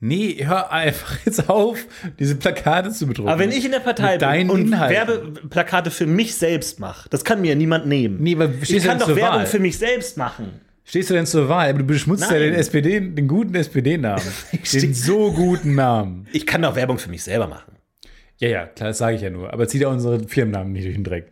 Nee, 0.00 0.44
hör 0.46 0.70
einfach 0.70 1.16
jetzt 1.26 1.48
auf, 1.48 1.78
diese 2.20 2.36
Plakate 2.36 2.90
zu 2.92 3.06
bedrucken. 3.08 3.28
Aber 3.30 3.40
wenn 3.40 3.50
ich 3.50 3.64
in 3.64 3.72
der 3.72 3.80
Partei 3.80 4.16
bin 4.16 4.48
und 4.50 4.60
Inhalten. 4.68 4.96
Werbeplakate 4.96 5.90
für 5.90 6.06
mich 6.06 6.36
selbst 6.36 6.78
mache, 6.78 7.08
das 7.08 7.24
kann 7.24 7.40
mir 7.40 7.56
niemand 7.56 7.86
nehmen. 7.86 8.18
Nee, 8.20 8.34
aber 8.36 8.48
ich 8.62 8.82
kann 8.84 8.98
doch 9.00 9.08
Werbung 9.08 9.40
Wahl? 9.40 9.46
für 9.46 9.58
mich 9.58 9.76
selbst 9.78 10.16
machen. 10.16 10.60
Stehst 10.88 11.10
du 11.10 11.14
denn 11.14 11.26
zur 11.26 11.50
Wahl? 11.50 11.68
Aber 11.68 11.80
du 11.80 11.84
beschmutzt 11.84 12.22
ja 12.22 12.30
Nein. 12.30 12.52
den 12.52 12.54
SPD, 12.54 12.98
den 12.98 13.28
guten 13.28 13.54
SPD-Namen. 13.54 14.24
den 14.72 14.94
so 14.94 15.32
guten 15.32 15.74
Namen. 15.74 16.26
Ich 16.32 16.46
kann 16.46 16.62
doch 16.62 16.76
Werbung 16.76 16.98
für 16.98 17.10
mich 17.10 17.22
selber 17.22 17.46
machen. 17.46 17.72
Ja, 18.38 18.48
ja, 18.48 18.66
klar, 18.66 18.88
das 18.88 18.98
sage 18.98 19.16
ich 19.16 19.22
ja 19.22 19.28
nur. 19.28 19.52
Aber 19.52 19.68
zieh 19.68 19.78
da 19.78 19.88
unsere 19.88 20.26
Firmennamen 20.26 20.72
nicht 20.72 20.86
durch 20.86 20.94
den 20.94 21.04
Dreck. 21.04 21.30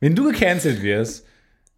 Wenn 0.00 0.16
du 0.16 0.24
gecancelt 0.24 0.82
wirst, 0.82 1.24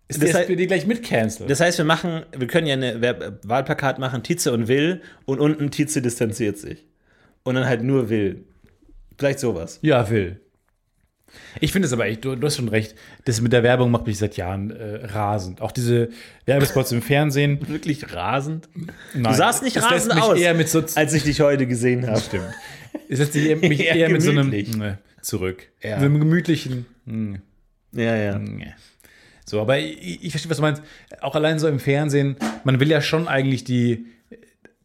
ist 0.09 0.23
Das 0.23 0.31
die 0.31 0.37
SPD 0.37 0.67
gleich 0.67 0.87
mitcancelt. 0.87 1.51
Das 1.51 1.61
heißt, 1.61 1.77
wir 1.77 1.85
machen, 1.85 2.25
wir 2.35 2.47
können 2.47 2.67
ja 2.67 2.75
eine 2.75 3.03
Wahlplakat 3.43 3.99
machen, 3.99 4.23
Tietze 4.23 4.53
und 4.53 4.69
Will 4.69 5.03
und 5.27 5.39
unten 5.39 5.71
Tietze 5.71 6.01
distanziert 6.01 6.57
sich. 6.57 6.87
Und 7.43 7.57
dann 7.57 7.67
halt 7.67 7.83
nur 7.83 8.09
Will. 8.09 8.47
Vielleicht 9.19 9.39
sowas. 9.39 9.81
Ja, 9.83 10.09
will. 10.09 10.41
Ich 11.61 11.73
finde 11.73 11.87
es 11.87 11.93
aber 11.93 12.07
echt, 12.07 12.25
du, 12.25 12.37
du 12.37 12.47
hast 12.47 12.57
schon 12.57 12.69
recht, 12.69 12.95
das 13.25 13.41
mit 13.41 13.53
der 13.53 13.63
Werbung 13.63 13.91
macht 13.91 14.07
mich 14.07 14.19
seit 14.19 14.37
Jahren 14.37 14.71
äh, 14.71 15.05
rasend. 15.07 15.61
Auch 15.61 15.73
diese 15.73 16.09
Werbespots 16.47 16.93
im 16.93 17.03
Fernsehen. 17.03 17.59
Wirklich 17.69 18.13
rasend? 18.13 18.69
Nein, 19.15 19.33
Du 19.33 19.35
sahst 19.35 19.63
nicht 19.63 19.77
das 19.77 19.85
rasend 19.91 20.15
mich 20.15 20.25
aus, 20.25 20.39
eher 20.39 20.55
mit 20.55 20.69
so, 20.69 20.83
als 20.95 21.13
ich 21.15 21.23
dich 21.25 21.41
heute 21.41 21.67
gesehen 21.67 22.07
habe. 22.07 22.21
stimmt. 22.21 22.45
Es 23.09 23.19
lässt 23.19 23.35
mich 23.35 23.81
Eher 23.81 23.97
eher, 23.97 24.09
mit 24.11 24.23
so 24.23 24.31
einem 24.31 24.51
ne, 24.51 24.99
zurück. 25.21 25.69
Ja. 25.83 25.99
So 25.99 26.05
einem 26.07 26.19
gemütlichen. 26.21 26.87
hm, 27.07 27.39
Ja, 27.93 28.17
ja. 28.17 28.39
ne. 28.39 28.75
So, 29.47 29.61
aber 29.61 29.79
ich, 29.79 30.25
ich 30.25 30.31
verstehe, 30.31 30.51
was 30.51 30.57
du 30.57 30.63
meinst. 30.63 30.83
Auch 31.21 31.35
allein 31.35 31.59
so 31.59 31.69
im 31.69 31.79
Fernsehen, 31.79 32.37
man 32.65 32.81
will 32.81 32.91
ja 32.91 33.03
schon 33.03 33.29
eigentlich 33.29 33.63
die, 33.65 34.07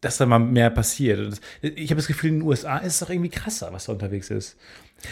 dass 0.00 0.16
da 0.16 0.26
mal 0.26 0.38
mehr 0.38 0.70
passiert. 0.70 1.40
Ich 1.62 1.90
habe 1.90 1.96
das 1.96 2.06
Gefühl, 2.06 2.30
in 2.30 2.38
den 2.40 2.48
USA 2.48 2.78
ist 2.78 2.94
es 2.94 2.98
doch 3.00 3.10
irgendwie 3.10 3.28
krasser, 3.30 3.68
was 3.72 3.84
da 3.86 3.92
unterwegs 3.92 4.30
ist. 4.30 4.56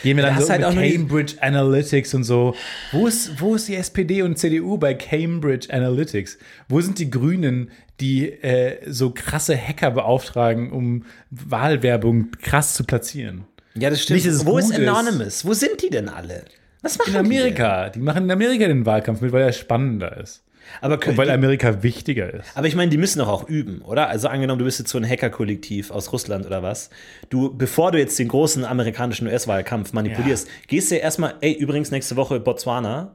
Die 0.04 0.10
haben 0.10 0.18
ja 0.18 0.26
dann 0.26 0.36
hast 0.36 0.46
so 0.46 0.52
halt 0.52 0.74
mit 0.74 0.84
die- 0.84 0.96
Cambridge 0.96 1.34
Analytics 1.40 2.14
und 2.14 2.24
so. 2.24 2.54
Wo 2.92 3.06
ist, 3.06 3.40
wo 3.40 3.54
ist 3.54 3.68
die 3.68 3.76
SPD 3.76 4.22
und 4.22 4.38
CDU 4.38 4.76
bei 4.78 4.94
Cambridge 4.94 5.72
Analytics? 5.72 6.38
Wo 6.68 6.80
sind 6.80 6.98
die 6.98 7.10
Grünen, 7.10 7.70
die 8.00 8.28
äh, 8.30 8.78
so 8.90 9.10
krasse 9.10 9.56
Hacker 9.56 9.90
beauftragen, 9.90 10.70
um 10.72 11.04
Wahlwerbung 11.30 12.30
krass 12.42 12.74
zu 12.74 12.84
platzieren? 12.84 13.44
Ja, 13.74 13.90
das 13.90 14.02
stimmt. 14.02 14.24
Nicht, 14.24 14.46
Wo 14.46 14.58
ist 14.58 14.70
ist. 14.70 14.78
Anonymous? 14.86 15.44
Wo 15.44 15.52
sind 15.54 15.82
die 15.82 15.90
denn 15.90 16.08
alle? 16.08 16.44
Was 16.82 16.98
machen 16.98 17.14
In 17.14 17.24
die? 17.30 17.36
Amerika. 17.38 17.88
Die 17.90 17.98
machen 17.98 18.24
in 18.24 18.30
Amerika 18.30 18.66
den 18.66 18.86
Wahlkampf 18.86 19.20
mit, 19.20 19.32
weil 19.32 19.42
er 19.42 19.52
spannender 19.52 20.16
ist. 20.20 20.42
Aber, 20.80 20.98
können 20.98 21.16
weil 21.16 21.30
Amerika 21.30 21.82
wichtiger 21.82 22.32
ist. 22.32 22.56
aber 22.56 22.66
ich 22.66 22.74
meine, 22.76 22.90
die 22.90 22.98
müssen 22.98 23.18
doch 23.18 23.28
auch 23.28 23.48
üben, 23.48 23.82
oder? 23.82 24.08
Also 24.08 24.28
angenommen, 24.28 24.58
du 24.58 24.64
bist 24.64 24.78
jetzt 24.78 24.90
so 24.90 24.98
ein 24.98 25.08
Hacker-Kollektiv 25.08 25.90
aus 25.90 26.12
Russland 26.12 26.46
oder 26.46 26.62
was. 26.62 26.90
Du, 27.30 27.56
bevor 27.56 27.92
du 27.92 27.98
jetzt 27.98 28.18
den 28.18 28.28
großen 28.28 28.64
amerikanischen 28.64 29.26
US-Wahlkampf 29.26 29.92
manipulierst, 29.92 30.48
gehst 30.66 30.90
du 30.90 30.96
ja 30.96 31.02
erstmal, 31.02 31.34
ey, 31.40 31.52
übrigens 31.52 31.90
nächste 31.90 32.16
Woche 32.16 32.40
Botswana. 32.40 33.14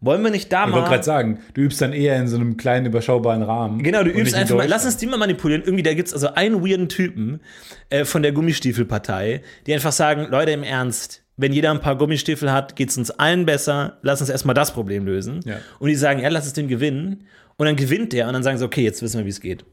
Wollen 0.00 0.22
wir 0.22 0.30
nicht 0.30 0.52
da 0.52 0.66
Ich 0.66 0.72
wollte 0.72 0.82
mal. 0.82 0.90
gerade 0.90 1.04
sagen, 1.04 1.38
du 1.54 1.62
übst 1.62 1.80
dann 1.80 1.94
eher 1.94 2.16
in 2.16 2.26
so 2.28 2.36
einem 2.36 2.58
kleinen, 2.58 2.86
überschaubaren 2.86 3.42
Rahmen. 3.42 3.82
Genau, 3.82 4.02
du 4.02 4.10
übst 4.10 4.34
in 4.34 4.40
einfach 4.40 4.56
mal, 4.56 4.68
lass 4.68 4.84
uns 4.84 4.98
die 4.98 5.06
mal 5.06 5.16
manipulieren. 5.16 5.62
Irgendwie, 5.62 5.82
da 5.82 5.94
gibt 5.94 6.08
es 6.08 6.12
also 6.14 6.34
einen 6.34 6.62
weirden 6.66 6.90
Typen 6.90 7.40
äh, 7.88 8.04
von 8.04 8.22
der 8.22 8.32
Gummistiefelpartei, 8.32 9.40
die 9.66 9.72
einfach 9.72 9.92
sagen, 9.92 10.26
Leute, 10.30 10.50
im 10.52 10.62
Ernst, 10.62 11.22
wenn 11.36 11.52
jeder 11.52 11.70
ein 11.70 11.80
paar 11.80 11.96
Gummistiefel 11.98 12.52
hat, 12.52 12.76
geht 12.76 12.90
es 12.90 12.96
uns 12.96 13.10
allen 13.10 13.44
besser, 13.46 13.98
lass 14.02 14.20
uns 14.20 14.30
erstmal 14.30 14.54
das 14.54 14.72
Problem 14.72 15.04
lösen. 15.04 15.40
Ja. 15.44 15.58
Und 15.78 15.88
die 15.88 15.96
sagen, 15.96 16.20
ja, 16.20 16.28
lass 16.28 16.46
es 16.46 16.52
den 16.52 16.68
gewinnen. 16.68 17.24
Und 17.56 17.66
dann 17.66 17.76
gewinnt 17.76 18.12
der 18.12 18.26
und 18.26 18.34
dann 18.34 18.42
sagen 18.42 18.58
sie, 18.58 18.64
okay, 18.64 18.82
jetzt 18.82 19.02
wissen 19.02 19.18
wir, 19.18 19.24
wie 19.24 19.30
es 19.30 19.40
geht. 19.40 19.64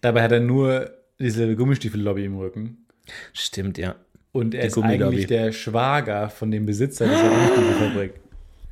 Dabei 0.00 0.22
hat 0.22 0.32
er 0.32 0.40
nur 0.40 0.90
diese 1.18 1.54
Gummistiefel-Lobby 1.56 2.24
im 2.24 2.38
Rücken. 2.38 2.86
Stimmt, 3.32 3.78
ja. 3.78 3.94
Und 4.32 4.54
er 4.54 4.64
ist 4.66 4.74
Gummilobby. 4.74 5.04
eigentlich 5.04 5.26
der 5.26 5.52
Schwager 5.52 6.30
von 6.30 6.50
dem 6.50 6.64
Besitzer 6.64 7.06
dieser 7.06 7.28
Gummistiefelfabrik. 7.28 8.14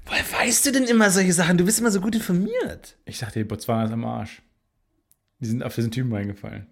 Woher 0.07 0.25
weißt 0.41 0.67
du 0.67 0.73
denn 0.73 0.85
immer 0.85 1.11
solche 1.11 1.33
Sachen? 1.33 1.59
Du 1.59 1.65
bist 1.65 1.81
immer 1.81 1.91
so 1.91 2.01
gut 2.01 2.15
informiert. 2.15 2.97
Ich 3.05 3.19
dachte, 3.19 3.45
Botswana 3.45 3.85
ist 3.85 3.93
am 3.93 4.05
Arsch. 4.05 4.43
Die 5.39 5.47
sind 5.47 5.63
auf 5.63 5.75
diesen 5.75 5.91
Typen 5.91 6.13
reingefallen. 6.13 6.67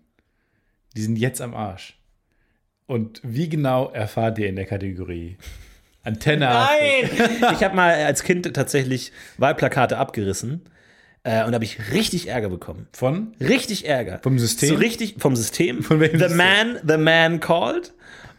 Die 0.97 1.03
sind 1.03 1.17
jetzt 1.17 1.41
am 1.41 1.55
Arsch. 1.55 1.98
Und 2.89 3.21
wie 3.23 3.51
genau 3.51 3.91
erfahrt 3.91 4.39
ihr 4.39 4.49
in 4.49 4.57
der 4.57 4.65
Kategorie? 4.65 5.37
Antenne. 6.05 6.47
Nein! 6.47 7.11
ich 7.53 7.63
habe 7.63 7.77
mal 7.77 7.93
als 7.93 8.23
Kind 8.23 8.51
tatsächlich 8.55 9.13
Wahlplakate 9.37 9.99
abgerissen. 9.99 10.63
Äh, 11.23 11.45
und 11.45 11.53
da 11.53 11.57
habe 11.57 11.65
ich 11.65 11.93
richtig 11.93 12.29
Ärger 12.29 12.49
bekommen. 12.49 12.89
Von? 12.93 13.35
Richtig 13.41 13.87
Ärger. 13.87 14.21
Vom 14.23 14.39
System? 14.39 14.71
So 14.71 14.75
richtig 14.77 15.17
vom 15.19 15.37
System. 15.37 15.83
Von 15.83 16.01
welchem 16.01 16.19
the 16.19 16.29
System? 16.29 16.39
man, 16.39 16.79
the 16.89 16.97
man 16.97 17.41
called. 17.41 17.93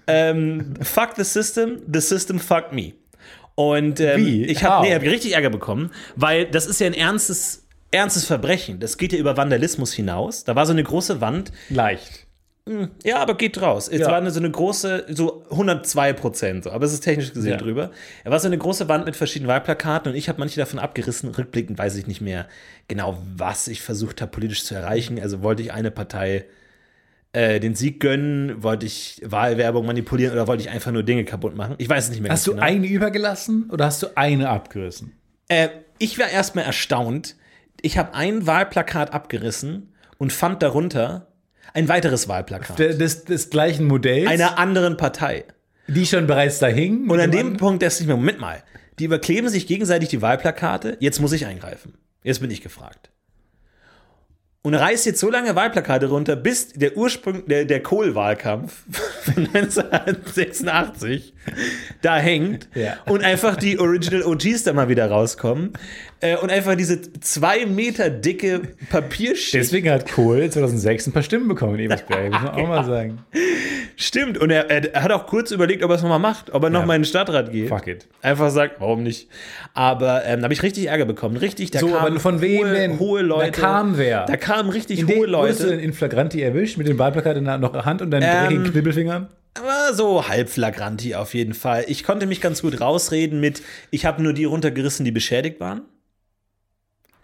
Ähm, 0.08 0.74
fuck 0.82 1.12
the 1.16 1.24
system, 1.24 1.84
the 1.92 2.02
system 2.02 2.40
fuck 2.40 2.74
me. 2.74 2.94
Und 3.54 4.00
ähm, 4.00 4.26
Wie? 4.26 4.46
ich 4.46 4.64
habe 4.64 4.88
nee, 4.88 4.96
hab 4.96 5.04
richtig 5.04 5.34
Ärger 5.34 5.52
bekommen, 5.52 5.92
weil 6.16 6.48
das 6.48 6.66
ist 6.66 6.80
ja 6.80 6.88
ein 6.88 6.96
ernstes, 6.96 7.68
ernstes 7.92 8.26
Verbrechen. 8.26 8.80
Das 8.80 8.98
geht 8.98 9.14
ja 9.14 9.20
über 9.20 9.38
Vandalismus 9.38 9.94
hinaus. 9.94 10.44
Da 10.44 10.56
war 10.56 10.66
so 10.66 10.72
eine 10.72 10.82
große 10.82 11.22
Wand. 11.22 11.52
Leicht. 11.70 12.26
Ja, 13.04 13.18
aber 13.18 13.36
geht 13.36 13.62
raus. 13.62 13.88
Es 13.88 14.02
Ja. 14.02 14.08
war 14.08 14.18
eine, 14.18 14.32
so 14.32 14.40
eine 14.40 14.52
große, 14.52 15.06
so 15.10 15.44
102 15.50 16.14
Prozent, 16.14 16.64
so, 16.66 16.72
aber 16.72 16.86
es 16.86 16.94
ist 16.94 17.02
technisch 17.02 17.34
gesehen 17.34 17.52
Ja. 17.54 17.58
drüber. 17.58 17.92
Er 18.24 18.32
war 18.32 18.40
so 18.40 18.48
eine 18.48 18.58
große 18.58 18.88
Wand 18.90 19.06
mit 19.06 19.16
verschiedenen 19.16 19.50
Wahlplakaten 19.50 20.12
und 20.12 20.18
ich 20.18 20.30
habe 20.30 20.40
manche 20.40 20.60
davon 20.60 20.80
abgerissen. 20.80 21.30
Rückblickend 21.30 21.78
weiß 21.78 21.96
ich 21.96 22.08
nicht 22.08 22.22
mehr 22.22 22.48
genau, 22.88 23.18
was 23.36 23.68
ich 23.68 23.82
versucht 23.82 24.22
habe, 24.22 24.32
politisch 24.32 24.64
zu 24.66 24.76
erreichen. 24.76 25.20
Also 25.20 25.42
wollte 25.42 25.64
ich 25.64 25.74
eine 25.74 25.92
Partei 25.92 26.46
äh, 27.32 27.60
den 27.60 27.76
Sieg 27.76 28.00
gönnen, 28.00 28.64
wollte 28.64 28.86
ich 28.86 29.22
Wahlwerbung 29.24 29.86
manipulieren 29.86 30.34
oder 30.34 30.48
wollte 30.48 30.64
ich 30.64 30.70
einfach 30.70 30.92
nur 30.92 31.04
Dinge 31.04 31.26
kaputt 31.26 31.56
machen? 31.56 31.76
Ich 31.78 31.88
weiß 31.90 32.06
es 32.06 32.10
nicht 32.10 32.22
mehr. 32.22 32.32
Hast 32.32 32.48
du 32.48 32.52
genau. 32.52 32.64
eine 32.64 32.88
übergelassen 32.88 33.70
oder 33.72 33.86
hast 33.86 34.02
du 34.04 34.08
eine 34.16 34.50
abgerissen? 34.50 35.14
Äh, 35.48 35.70
ich 36.00 36.18
war 36.18 36.30
erstmal 36.30 36.66
erstaunt. 36.66 37.36
Ich 37.82 37.98
habe 37.98 38.14
ein 38.14 38.48
Wahlplakat 38.48 39.14
abgerissen 39.14 39.94
und 40.18 40.34
fand 40.34 40.62
darunter 40.64 41.28
ein 41.74 41.88
weiteres 41.88 42.28
Wahlplakat 42.28 42.80
Des, 42.80 43.26
des 43.26 43.50
gleichen 43.50 43.86
Modells, 43.86 44.30
einer 44.30 44.58
anderen 44.58 44.98
Partei. 44.98 45.46
die 45.88 46.06
schon 46.06 46.28
bereits 46.28 46.60
da 46.60 46.68
hingen. 46.68 47.10
Und 47.10 47.20
an 47.20 47.32
dem? 47.32 47.58
Punkt 47.58 47.84
dachte 47.84 48.02
ich 48.02 48.08
mir, 48.08 48.16
Moment 48.16 48.40
mal, 48.40 48.64
die 49.00 49.06
überkleben 49.06 49.50
sich 49.50 49.68
gegenseitig 49.68 50.10
die 50.10 50.22
Wahlplakate, 50.22 50.98
jetzt 51.00 51.20
muss 51.20 51.32
ich 51.32 51.46
eingreifen. 51.46 51.94
Jetzt 52.24 52.42
bin 52.42 52.52
ich 52.52 52.62
gefragt. 52.62 53.10
Und 54.62 54.74
reißt 54.76 55.06
jetzt 55.06 55.22
so 55.22 55.32
lange 55.32 55.56
Wahlplakate 55.56 56.08
runter, 56.08 56.36
bis 56.36 56.74
der 56.74 56.98
Ursprung, 56.98 57.48
der, 57.48 57.64
der 57.64 57.82
Kohl-Wahlkampf 57.82 58.84
von 59.24 59.48
1986 59.54 61.34
da 62.02 62.18
hängt 62.18 62.68
Ja. 62.76 62.98
und 63.06 63.24
einfach 63.24 63.56
die 63.56 63.80
Original 63.80 64.24
OGs 64.24 64.64
da 64.64 64.74
mal 64.74 64.90
wieder 64.90 65.10
rauskommen 65.10 65.74
äh, 66.22 66.36
und 66.38 66.52
einfach 66.52 66.76
diese 66.76 67.00
zwei 67.22 67.66
Meter 67.66 68.10
dicke 68.10 68.62
Papierschicht. 68.90 69.54
Deswegen 69.54 69.90
hat 69.90 70.10
Kohl 70.12 70.50
2006 70.50 71.08
ein 71.08 71.12
paar 71.14 71.24
Stimmen 71.24 71.48
bekommen 71.48 71.76
in 71.76 71.82
Ebersberg, 71.86 72.32
muss 72.32 72.42
man 72.42 72.50
auch 72.56 72.68
mal 72.68 72.86
sagen. 72.86 73.20
Stimmt, 73.96 74.38
und 74.38 74.50
er, 74.50 74.70
er 74.70 75.04
hat 75.04 75.12
auch 75.12 75.28
kurz 75.28 75.52
überlegt, 75.52 75.84
ob 75.84 75.90
er 75.92 75.96
es 75.96 76.02
nochmal 76.02 76.20
macht, 76.20 76.54
ob 76.54 76.64
er 76.64 76.70
nochmal 76.70 76.96
in 76.96 77.02
den 77.02 77.06
Stadtrat 77.08 77.52
geht. 77.52 77.70
Fuck 77.70 77.88
it. 77.88 78.08
Einfach 78.22 78.50
sagt, 78.50 78.80
warum 78.80 79.04
nicht? 79.04 79.28
Aber 79.74 80.24
ähm, 80.26 80.40
da 80.40 80.44
habe 80.46 80.54
ich 80.54 80.64
richtig 80.64 80.88
Ärger 80.88 81.06
bekommen. 81.06 81.36
Richtig, 81.38 81.72
da 81.72 81.80
So, 81.80 81.88
kamen 81.88 82.12
aber 82.14 82.20
von 82.20 82.42
wem 82.42 82.60
hohe, 82.66 82.74
denn? 82.74 83.00
hohe 83.00 83.22
Leute. 83.22 83.52
Da 83.52 83.68
kam 83.68 83.98
wer? 83.98 84.26
Da 84.26 84.38
kamen 84.38 84.70
richtig 84.70 85.00
In 85.02 85.08
hohe 85.08 85.26
den, 85.28 85.34
wurdest 85.34 85.60
du 85.60 85.64
denn 85.66 85.74
Leute. 85.76 85.86
in 85.86 85.94
Flagranti 85.94 86.42
erwischt 86.42 86.78
mit 86.78 86.88
dem 86.88 86.98
Wahlplakat 86.98 87.38
in 87.38 87.46
der 87.46 87.60
Hand 87.86 88.02
und 88.02 88.12
deinen 88.12 88.24
Ähm, 88.24 88.30
dreckigen 88.48 88.72
Knibbelfingern? 88.72 89.28
Aber 89.60 89.94
so 89.94 90.28
halb 90.28 90.50
flagranti 90.50 91.16
auf 91.16 91.34
jeden 91.34 91.54
Fall. 91.54 91.84
Ich 91.88 92.04
konnte 92.06 92.26
mich 92.26 92.40
ganz 92.40 92.62
gut 92.62 92.80
rausreden 92.80 93.42
mit, 93.42 93.62
ich 93.92 94.06
habe 94.06 94.24
nur 94.24 94.32
die 94.32 94.46
runtergerissen, 94.46 95.04
die 95.04 95.12
beschädigt 95.12 95.60
waren. 95.60 95.82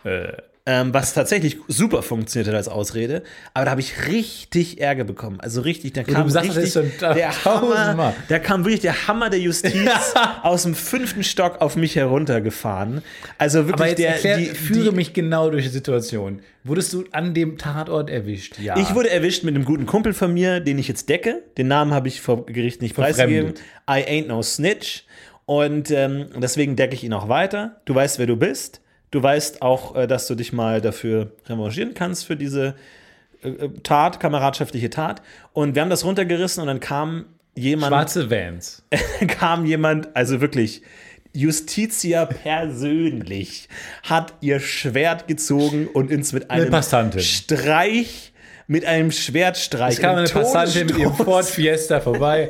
Äh, 0.03 0.33
ähm, 0.67 0.93
was 0.95 1.13
tatsächlich 1.13 1.57
super 1.67 2.01
funktioniert 2.01 2.47
hat 2.47 2.55
als 2.55 2.67
Ausrede. 2.67 3.21
Aber 3.53 3.65
da 3.65 3.71
habe 3.71 3.81
ich 3.81 4.07
richtig 4.07 4.81
Ärger 4.81 5.03
bekommen. 5.03 5.39
Also 5.39 5.61
richtig, 5.61 5.93
da 5.93 6.03
kam 6.03 6.27
sagst, 6.29 6.55
richtig 6.55 6.91
der. 6.99 7.45
Hammer, 7.45 8.15
da 8.29 8.39
kam 8.39 8.65
wirklich 8.65 8.81
der 8.81 9.07
Hammer 9.07 9.29
der 9.29 9.39
Justiz 9.39 9.73
aus 10.41 10.63
dem 10.63 10.73
fünften 10.73 11.23
Stock 11.23 11.61
auf 11.61 11.75
mich 11.75 11.95
heruntergefahren. 11.95 13.03
Also 13.37 13.67
wirklich 13.67 13.73
Aber 13.75 13.87
jetzt 13.89 13.99
der, 13.99 14.13
erklär, 14.15 14.37
die, 14.37 14.45
führe 14.45 14.89
die, 14.89 14.95
mich 14.95 15.13
genau 15.13 15.51
durch 15.51 15.65
die 15.65 15.69
Situation. 15.69 16.41
Wurdest 16.63 16.93
du 16.93 17.05
an 17.11 17.35
dem 17.35 17.59
Tatort 17.59 18.09
erwischt? 18.09 18.57
Ja. 18.57 18.75
Ich 18.77 18.95
wurde 18.95 19.11
erwischt 19.11 19.43
mit 19.43 19.53
einem 19.53 19.65
guten 19.65 19.85
Kumpel 19.85 20.13
von 20.13 20.33
mir, 20.33 20.61
den 20.61 20.79
ich 20.79 20.87
jetzt 20.87 21.09
decke. 21.09 21.43
Den 21.59 21.67
Namen 21.67 21.93
habe 21.93 22.07
ich 22.07 22.21
vor 22.21 22.47
Gericht 22.47 22.81
nicht 22.81 22.95
preisgegeben. 22.95 23.53
I 23.87 24.01
ain't 24.01 24.25
no 24.25 24.41
snitch. 24.41 25.03
Und 25.45 25.91
ähm, 25.91 26.25
deswegen 26.37 26.75
decke 26.75 26.95
ich 26.95 27.03
ihn 27.03 27.13
auch 27.13 27.29
weiter. 27.29 27.81
Du 27.85 27.93
weißt, 27.93 28.17
wer 28.17 28.25
du 28.25 28.35
bist. 28.35 28.81
Du 29.15 29.23
weißt 29.23 29.61
auch, 29.61 29.95
äh, 29.95 30.07
dass 30.07 30.27
du 30.27 30.35
dich 30.35 30.51
mal 30.51 30.81
dafür 30.81 31.31
revanchieren 31.47 31.93
kannst 31.93 32.25
für 32.25 32.35
diese 32.35 32.75
äh, 33.41 33.47
äh, 33.47 33.69
Tat, 33.81 34.19
kameradschaftliche 34.19 34.89
Tat. 34.89 35.21
Und 35.53 35.73
wir 35.73 35.83
haben 35.83 35.89
das 35.89 36.03
runtergerissen 36.03 36.59
und 36.59 36.67
dann 36.67 36.81
kam 36.81 37.23
jemand, 37.55 37.93
Schwarze 37.93 38.29
Vans. 38.29 38.83
kam 39.29 39.65
jemand, 39.65 40.13
also 40.17 40.41
wirklich, 40.41 40.81
Justitia 41.31 42.25
persönlich 42.25 43.69
hat 44.03 44.33
ihr 44.41 44.59
Schwert 44.59 45.29
gezogen 45.29 45.87
und 45.87 46.11
uns 46.11 46.33
mit 46.33 46.51
einem 46.51 46.69
Passantin. 46.69 47.21
Streich, 47.21 48.33
mit 48.67 48.85
einem 48.85 49.11
Schwertstreich, 49.11 49.95
Es 49.95 49.99
kam 50.01 50.15
eine 50.15 50.27
Passantin 50.27 50.87
mit 50.87 50.97
ihrem 50.97 51.13
Ford 51.13 51.45
Fiesta 51.45 51.99
vorbei. 51.99 52.49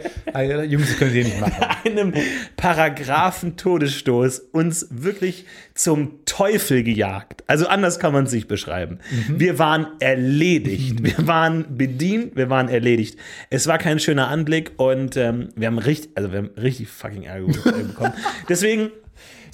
Jungs, 0.67 0.87
das 0.89 0.97
können 0.97 1.11
Sie 1.11 1.23
hier 1.23 1.25
nicht 1.25 1.41
machen. 1.41 1.65
einem 1.85 2.13
Paragraphen-Todesstoß 2.55 4.39
uns 4.51 4.87
wirklich 4.91 5.45
zum 5.73 6.25
Teufel 6.25 6.83
gejagt. 6.83 7.43
Also 7.47 7.67
anders 7.67 7.99
kann 7.99 8.13
man 8.13 8.25
es 8.25 8.31
sich 8.31 8.47
beschreiben. 8.47 8.99
Mhm. 9.27 9.39
Wir 9.39 9.59
waren 9.59 9.87
erledigt. 9.99 11.03
Wir 11.03 11.27
waren 11.27 11.77
bedient, 11.77 12.35
wir 12.35 12.49
waren 12.49 12.69
erledigt. 12.69 13.17
Es 13.49 13.67
war 13.67 13.77
kein 13.77 13.99
schöner 13.99 14.27
Anblick 14.29 14.71
und 14.77 15.17
ähm, 15.17 15.49
wir 15.55 15.67
haben 15.67 15.79
richtig, 15.79 16.11
also 16.15 16.31
wir 16.31 16.39
haben 16.39 16.51
richtig 16.57 16.87
fucking 16.89 17.23
Ärger 17.23 17.47
bekommen. 17.47 18.13
Deswegen 18.49 18.91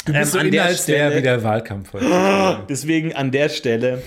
Du 0.06 0.14
bist 0.14 0.32
so 0.32 0.40
ähm, 0.40 0.46
an 0.46 0.52
der 0.52 0.70
Stelle- 0.74 1.18
wie 1.18 1.22
der 1.22 1.44
Wahlkampf 1.44 1.94
heute. 1.94 2.64
Deswegen 2.68 3.14
an 3.14 3.30
der 3.32 3.50
Stelle, 3.50 3.98
äh, 3.98 4.00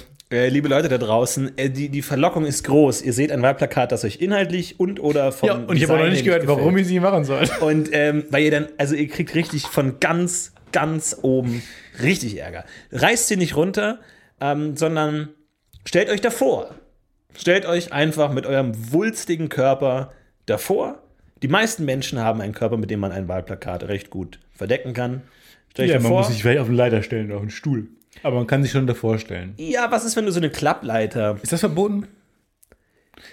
liebe 0.49 0.69
Leute 0.69 0.89
da 0.89 0.99
draußen, 0.99 1.57
äh, 1.57 1.71
die, 1.71 1.89
die 1.89 2.03
Verlockung 2.03 2.45
ist 2.45 2.65
groß. 2.65 3.03
Ihr 3.03 3.13
seht 3.13 3.33
ein 3.33 3.43
Wahlplakat, 3.43 3.93
das 3.93 4.05
euch 4.05 4.21
inhaltlich 4.21 4.81
und 4.81 5.01
oder 5.01 5.33
vom 5.33 5.49
Ja, 5.49 5.55
und 5.55 5.77
ich 5.77 5.89
habe 5.89 5.99
noch 5.99 6.09
nicht 6.09 6.25
gehört, 6.25 6.47
warum 6.47 6.77
ich 6.77 6.87
sie 6.87 7.01
machen 7.01 7.25
soll. 7.25 7.49
Und 7.61 7.91
ähm, 7.93 8.25
weil 8.31 8.45
ihr 8.45 8.51
dann, 8.51 8.69
also 8.79 8.95
ihr 8.95 9.09
kriegt 9.09 9.35
richtig 9.35 9.63
von 9.63 10.01
ganz, 10.01 10.53
ganz 10.73 11.17
oben 11.23 11.63
richtig 12.03 12.39
Ärger. 12.39 12.65
Reißt 12.93 13.29
sie 13.29 13.37
nicht 13.37 13.57
runter, 13.57 14.01
ähm, 14.41 14.77
sondern 14.77 15.31
stellt 15.87 16.11
euch 16.11 16.21
davor. 16.21 16.75
Stellt 17.37 17.67
euch 17.67 17.93
einfach 17.93 18.33
mit 18.33 18.47
eurem 18.47 18.73
wulstigen 18.93 19.49
Körper 19.49 20.13
davor. 20.47 21.03
Die 21.43 21.49
meisten 21.49 21.85
Menschen 21.85 22.21
haben 22.21 22.41
einen 22.41 22.55
Körper, 22.55 22.77
mit 22.77 22.91
dem 22.91 23.01
man 23.01 23.13
ein 23.13 23.29
Wahlplakat 23.29 23.85
recht 23.85 24.11
gut 24.11 24.39
verdecken 24.53 24.95
kann. 24.95 25.23
Stellt 25.71 25.91
euch 25.91 25.95
Ja, 25.95 26.01
man 26.01 26.13
muss 26.13 26.29
sich 26.29 26.43
vielleicht 26.43 26.61
auf 26.61 26.69
einen 26.69 26.77
Leiter 26.77 27.03
stellen, 27.03 27.33
auf 27.33 27.41
einen 27.41 27.51
Stuhl. 27.51 27.89
Aber 28.25 28.37
man 28.37 28.47
kann 28.49 28.63
sich 28.63 28.73
schon 28.73 28.87
davor 28.87 29.19
stellen. 29.19 29.55
ja, 29.59 29.91
was 29.93 30.05
ist, 30.05 30.17
wenn 30.17 30.25
du 30.25 30.33
so 30.33 30.41
eine 30.41 30.51
Klappleiter 30.51 31.37
Ist 31.43 31.53
das 31.53 31.61
verboten? 31.61 32.09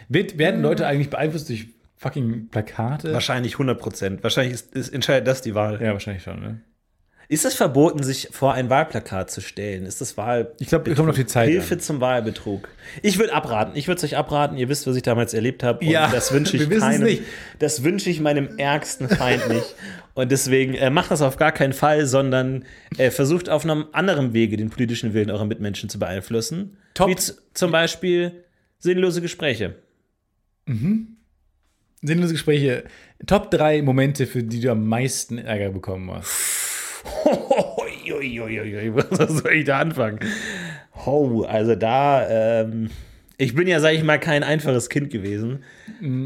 Wird, 0.10 0.38
werden 0.38 0.62
Leute 0.62 0.86
eigentlich 0.86 1.10
beeinflusst 1.10 1.50
durch 1.50 1.68
fucking 1.98 2.50
Plakate? 2.50 3.14
Wahrscheinlich 3.14 3.54
100 3.54 3.80
Prozent. 3.80 4.24
Wahrscheinlich 4.24 4.54
ist, 4.54 4.76
ist, 4.76 4.90
entscheidet 4.94 5.28
das 5.28 5.42
die 5.42 5.56
Wahl. 5.56 5.82
Ja, 5.82 5.94
wahrscheinlich 5.94 6.24
schon, 6.24 6.40
ne? 6.40 6.62
Ist 7.30 7.46
es 7.46 7.54
verboten, 7.54 8.04
sich 8.04 8.28
vor 8.34 8.54
ein 8.56 8.70
Wahlplakat 8.70 9.32
zu 9.32 9.40
stellen? 9.40 9.86
Ist 9.86 10.02
das 10.02 10.18
Wahl? 10.18 10.52
Ich 10.60 10.68
glaube, 10.68 10.94
kommt 10.94 11.10
auf 11.10 11.16
die 11.16 11.26
Zeit 11.26 11.48
Hilfe 11.48 11.76
an. 11.76 11.80
zum 11.80 12.02
Wahlbetrug. 12.02 12.68
Ich 13.02 13.18
würde 13.20 13.32
abraten. 13.34 13.72
Ich 13.76 13.88
würde 13.88 14.00
es 14.00 14.04
euch 14.04 14.18
abraten. 14.18 14.58
Ihr 14.58 14.68
wisst, 14.68 14.86
was 14.86 14.98
ich 14.98 15.04
damals 15.04 15.34
erlebt 15.34 15.64
habe. 15.64 15.86
Ja, 15.86 16.10
das 16.12 16.34
wünsche 16.34 16.58
ich 16.62 16.70
wir 16.70 16.80
keinem. 16.80 17.04
nicht. 17.04 17.24
Das 17.60 17.86
wünsche 17.86 18.10
ich 18.10 18.20
meinem 18.20 18.58
ärgsten 18.58 19.08
Feind 19.08 19.48
nicht. 19.48 19.76
Und 20.13 20.32
deswegen 20.32 20.74
äh, 20.74 20.89
macht 20.89 21.12
das 21.12 21.21
auf 21.21 21.38
gar 21.38 21.52
keinen 21.52 21.74
Fall, 21.74 22.06
sondern 22.06 22.65
äh, 22.97 23.12
versucht 23.12 23.50
auf 23.50 23.63
einem 23.63 23.86
anderen 23.91 24.34
Wege 24.34 24.58
den 24.58 24.69
politischen 24.69 25.13
Willen 25.13 25.32
eurer 25.32 25.45
Mitmenschen 25.45 25.89
zu 25.89 26.00
beeinflussen. 26.00 26.78
Top. 26.93 27.10
Wie 27.10 27.15
zum 27.15 27.71
Beispiel 27.71 28.43
sinnlose 28.80 29.21
Gespräche. 29.21 29.76
Sinnlose 32.02 32.34
Gespräche. 32.34 32.84
Top 33.26 33.52
3 33.52 33.82
Momente, 33.84 34.26
für 34.26 34.43
die 34.43 34.60
du 34.60 34.71
am 34.71 34.88
meisten 34.88 35.38
Ärger 35.38 35.69
bekommen 35.69 36.12
hast. 36.12 36.30
Was 39.12 39.38
soll 39.38 39.54
ich 39.54 39.65
da 39.65 39.80
anfangen? 39.80 40.19
Oh, 41.06 41.43
also 41.43 41.76
da, 41.76 42.62
ähm, 42.62 42.89
ich 43.42 43.56
bin 43.56 43.68
ja, 43.68 43.80
sag 43.80 43.96
ich 43.96 44.04
mal, 44.04 44.20
kein 44.20 44.44
einfaches 44.44 44.88
Kind 44.90 45.10
gewesen. 45.10 45.64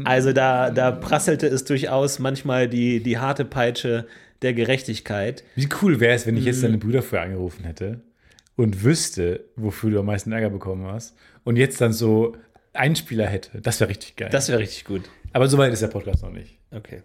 Also 0.04 0.34
da, 0.34 0.70
da 0.70 0.90
prasselte 0.90 1.46
es 1.46 1.64
durchaus 1.64 2.18
manchmal 2.18 2.68
die, 2.68 3.02
die 3.02 3.18
harte 3.18 3.46
Peitsche 3.46 4.06
der 4.42 4.52
Gerechtigkeit. 4.52 5.42
Wie 5.54 5.68
cool 5.80 5.98
wäre 5.98 6.14
es, 6.14 6.26
wenn 6.26 6.36
ich 6.36 6.44
jetzt 6.44 6.62
deine 6.62 6.76
Brüder 6.76 7.02
vorher 7.02 7.26
angerufen 7.26 7.64
hätte 7.64 8.00
und 8.54 8.84
wüsste, 8.84 9.44
wofür 9.56 9.90
du 9.90 10.00
am 10.00 10.06
meisten 10.06 10.30
Ärger 10.30 10.50
bekommen 10.50 10.86
hast 10.86 11.16
und 11.44 11.56
jetzt 11.56 11.80
dann 11.80 11.94
so 11.94 12.36
Einspieler 12.74 13.26
hätte. 13.26 13.62
Das 13.62 13.80
wäre 13.80 13.88
richtig 13.88 14.16
geil. 14.16 14.28
Das 14.30 14.50
wäre 14.50 14.58
richtig 14.58 14.84
gut. 14.84 15.02
Aber 15.32 15.48
soweit 15.48 15.72
ist 15.72 15.80
der 15.80 15.88
Podcast 15.88 16.22
noch 16.22 16.32
nicht. 16.32 16.58
Okay. 16.70 17.02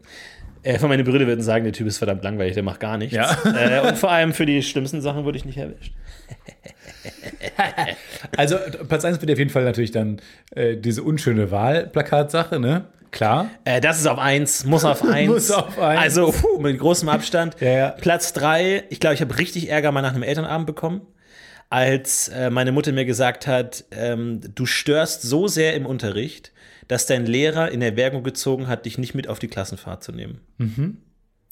Äh, 0.63 0.78
von 0.78 0.89
meine 0.89 1.06
Brüder 1.06 1.26
würden 1.26 1.41
sagen, 1.41 1.63
der 1.63 1.74
Typ 1.74 1.88
ist 1.88 1.97
verdammt 1.97 2.24
langweilig, 2.24 2.54
der 2.54 2.63
macht 2.63 2.82
gar 2.82 2.97
nichts. 2.97 3.15
Ja. 3.15 3.38
Äh, 3.45 3.88
und 3.88 3.97
vor 3.97 4.12
allem 4.12 4.34
für 4.34 4.45
die 4.45 4.62
schlimmsten 4.62 5.02
Sachen 5.02 5.24
wurde 5.24 5.38
ich 5.38 5.45
nicht 5.45 5.58
erwischt. 5.58 5.93
Also 8.37 8.57
Platz 8.87 9.03
1 9.05 9.19
wird 9.21 9.31
auf 9.31 9.37
jeden 9.37 9.49
Fall 9.49 9.63
natürlich 9.63 9.91
dann 9.91 10.21
äh, 10.55 10.77
diese 10.77 11.03
unschöne 11.03 11.51
Wahlplakatsache, 11.51 12.59
ne? 12.59 12.85
Klar. 13.11 13.49
Äh, 13.65 13.81
das 13.81 13.99
ist 13.99 14.07
auf 14.07 14.19
eins, 14.19 14.63
muss 14.65 14.85
auf 14.85 15.03
eins. 15.07 15.29
Muss 15.29 15.51
auf 15.51 15.77
eins. 15.77 16.01
Also 16.01 16.31
puh, 16.31 16.59
mit 16.59 16.79
großem 16.79 17.09
Abstand. 17.09 17.57
Ja, 17.59 17.69
ja. 17.69 17.89
Platz 17.89 18.33
drei, 18.33 18.85
ich 18.89 18.99
glaube, 18.99 19.15
ich 19.15 19.21
habe 19.21 19.37
richtig 19.37 19.69
Ärger 19.69 19.91
mal 19.91 20.01
nach 20.01 20.13
einem 20.13 20.23
Elternabend 20.23 20.65
bekommen, 20.65 21.01
als 21.69 22.29
äh, 22.29 22.49
meine 22.49 22.71
Mutter 22.71 22.93
mir 22.93 23.05
gesagt 23.05 23.47
hat, 23.47 23.83
ähm, 23.91 24.41
du 24.55 24.65
störst 24.65 25.23
so 25.23 25.47
sehr 25.47 25.75
im 25.75 25.85
Unterricht, 25.85 26.53
dass 26.87 27.05
dein 27.05 27.25
Lehrer 27.25 27.71
in 27.71 27.81
Erwägung 27.81 28.23
gezogen 28.23 28.67
hat, 28.67 28.85
dich 28.85 28.97
nicht 28.97 29.13
mit 29.13 29.27
auf 29.27 29.39
die 29.39 29.47
Klassenfahrt 29.47 30.03
zu 30.03 30.11
nehmen. 30.11 30.41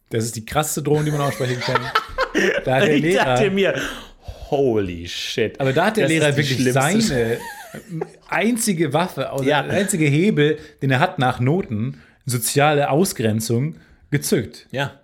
Das 0.09 0.25
ist 0.25 0.35
die 0.35 0.45
krasseste 0.45 0.83
Drohung, 0.83 1.05
die 1.05 1.11
man 1.11 1.21
aussprechen 1.21 1.59
kann. 1.59 1.81
Da 2.63 2.83
ich 2.83 3.15
dachte 3.15 3.41
Lehrer, 3.43 3.49
mir, 3.49 3.73
holy 4.51 5.07
shit. 5.07 5.59
aber 5.59 5.73
da 5.73 5.85
hat 5.87 5.97
der 5.97 6.05
Das 6.05 6.11
Lehrer 6.11 6.35
wirklich 6.37 6.71
seine 6.73 7.37
einzige 8.29 8.93
Waffe, 8.93 9.29
also 9.31 9.43
Ja. 9.43 9.63
der 9.63 9.73
einzige 9.73 10.05
Hebel, 10.05 10.57
den 10.81 10.91
er 10.91 10.99
hat 10.99 11.19
nach 11.19 11.39
Noten, 11.39 12.01
soziale 12.25 12.89
Ausgrenzung, 12.89 13.75
gezückt. 14.11 14.67
Ja. 14.71 14.99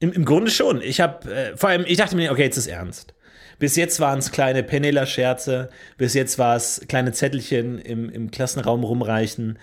Im, 0.00 0.12
Im 0.12 0.24
Grunde 0.24 0.50
schon. 0.50 0.80
Ich 0.80 1.00
habe, 1.00 1.30
äh, 1.32 1.56
vor 1.56 1.70
allem, 1.70 1.84
ich 1.86 1.96
dachte 1.98 2.14
mir, 2.16 2.30
okay, 2.30 2.42
jetzt 2.44 2.56
ist 2.56 2.68
ernst. 2.68 3.14
Bis 3.58 3.74
jetzt 3.74 3.98
waren 3.98 4.20
es 4.20 4.30
kleine 4.30 4.62
Penela-Scherze, 4.62 5.68
bis 5.96 6.14
jetzt 6.14 6.38
war 6.38 6.54
es 6.54 6.80
kleine 6.88 7.10
Zettelchen 7.10 7.78
im, 7.80 8.08
im 8.08 8.30
Klassenraum 8.30 8.84
rumreichen, 8.84 9.58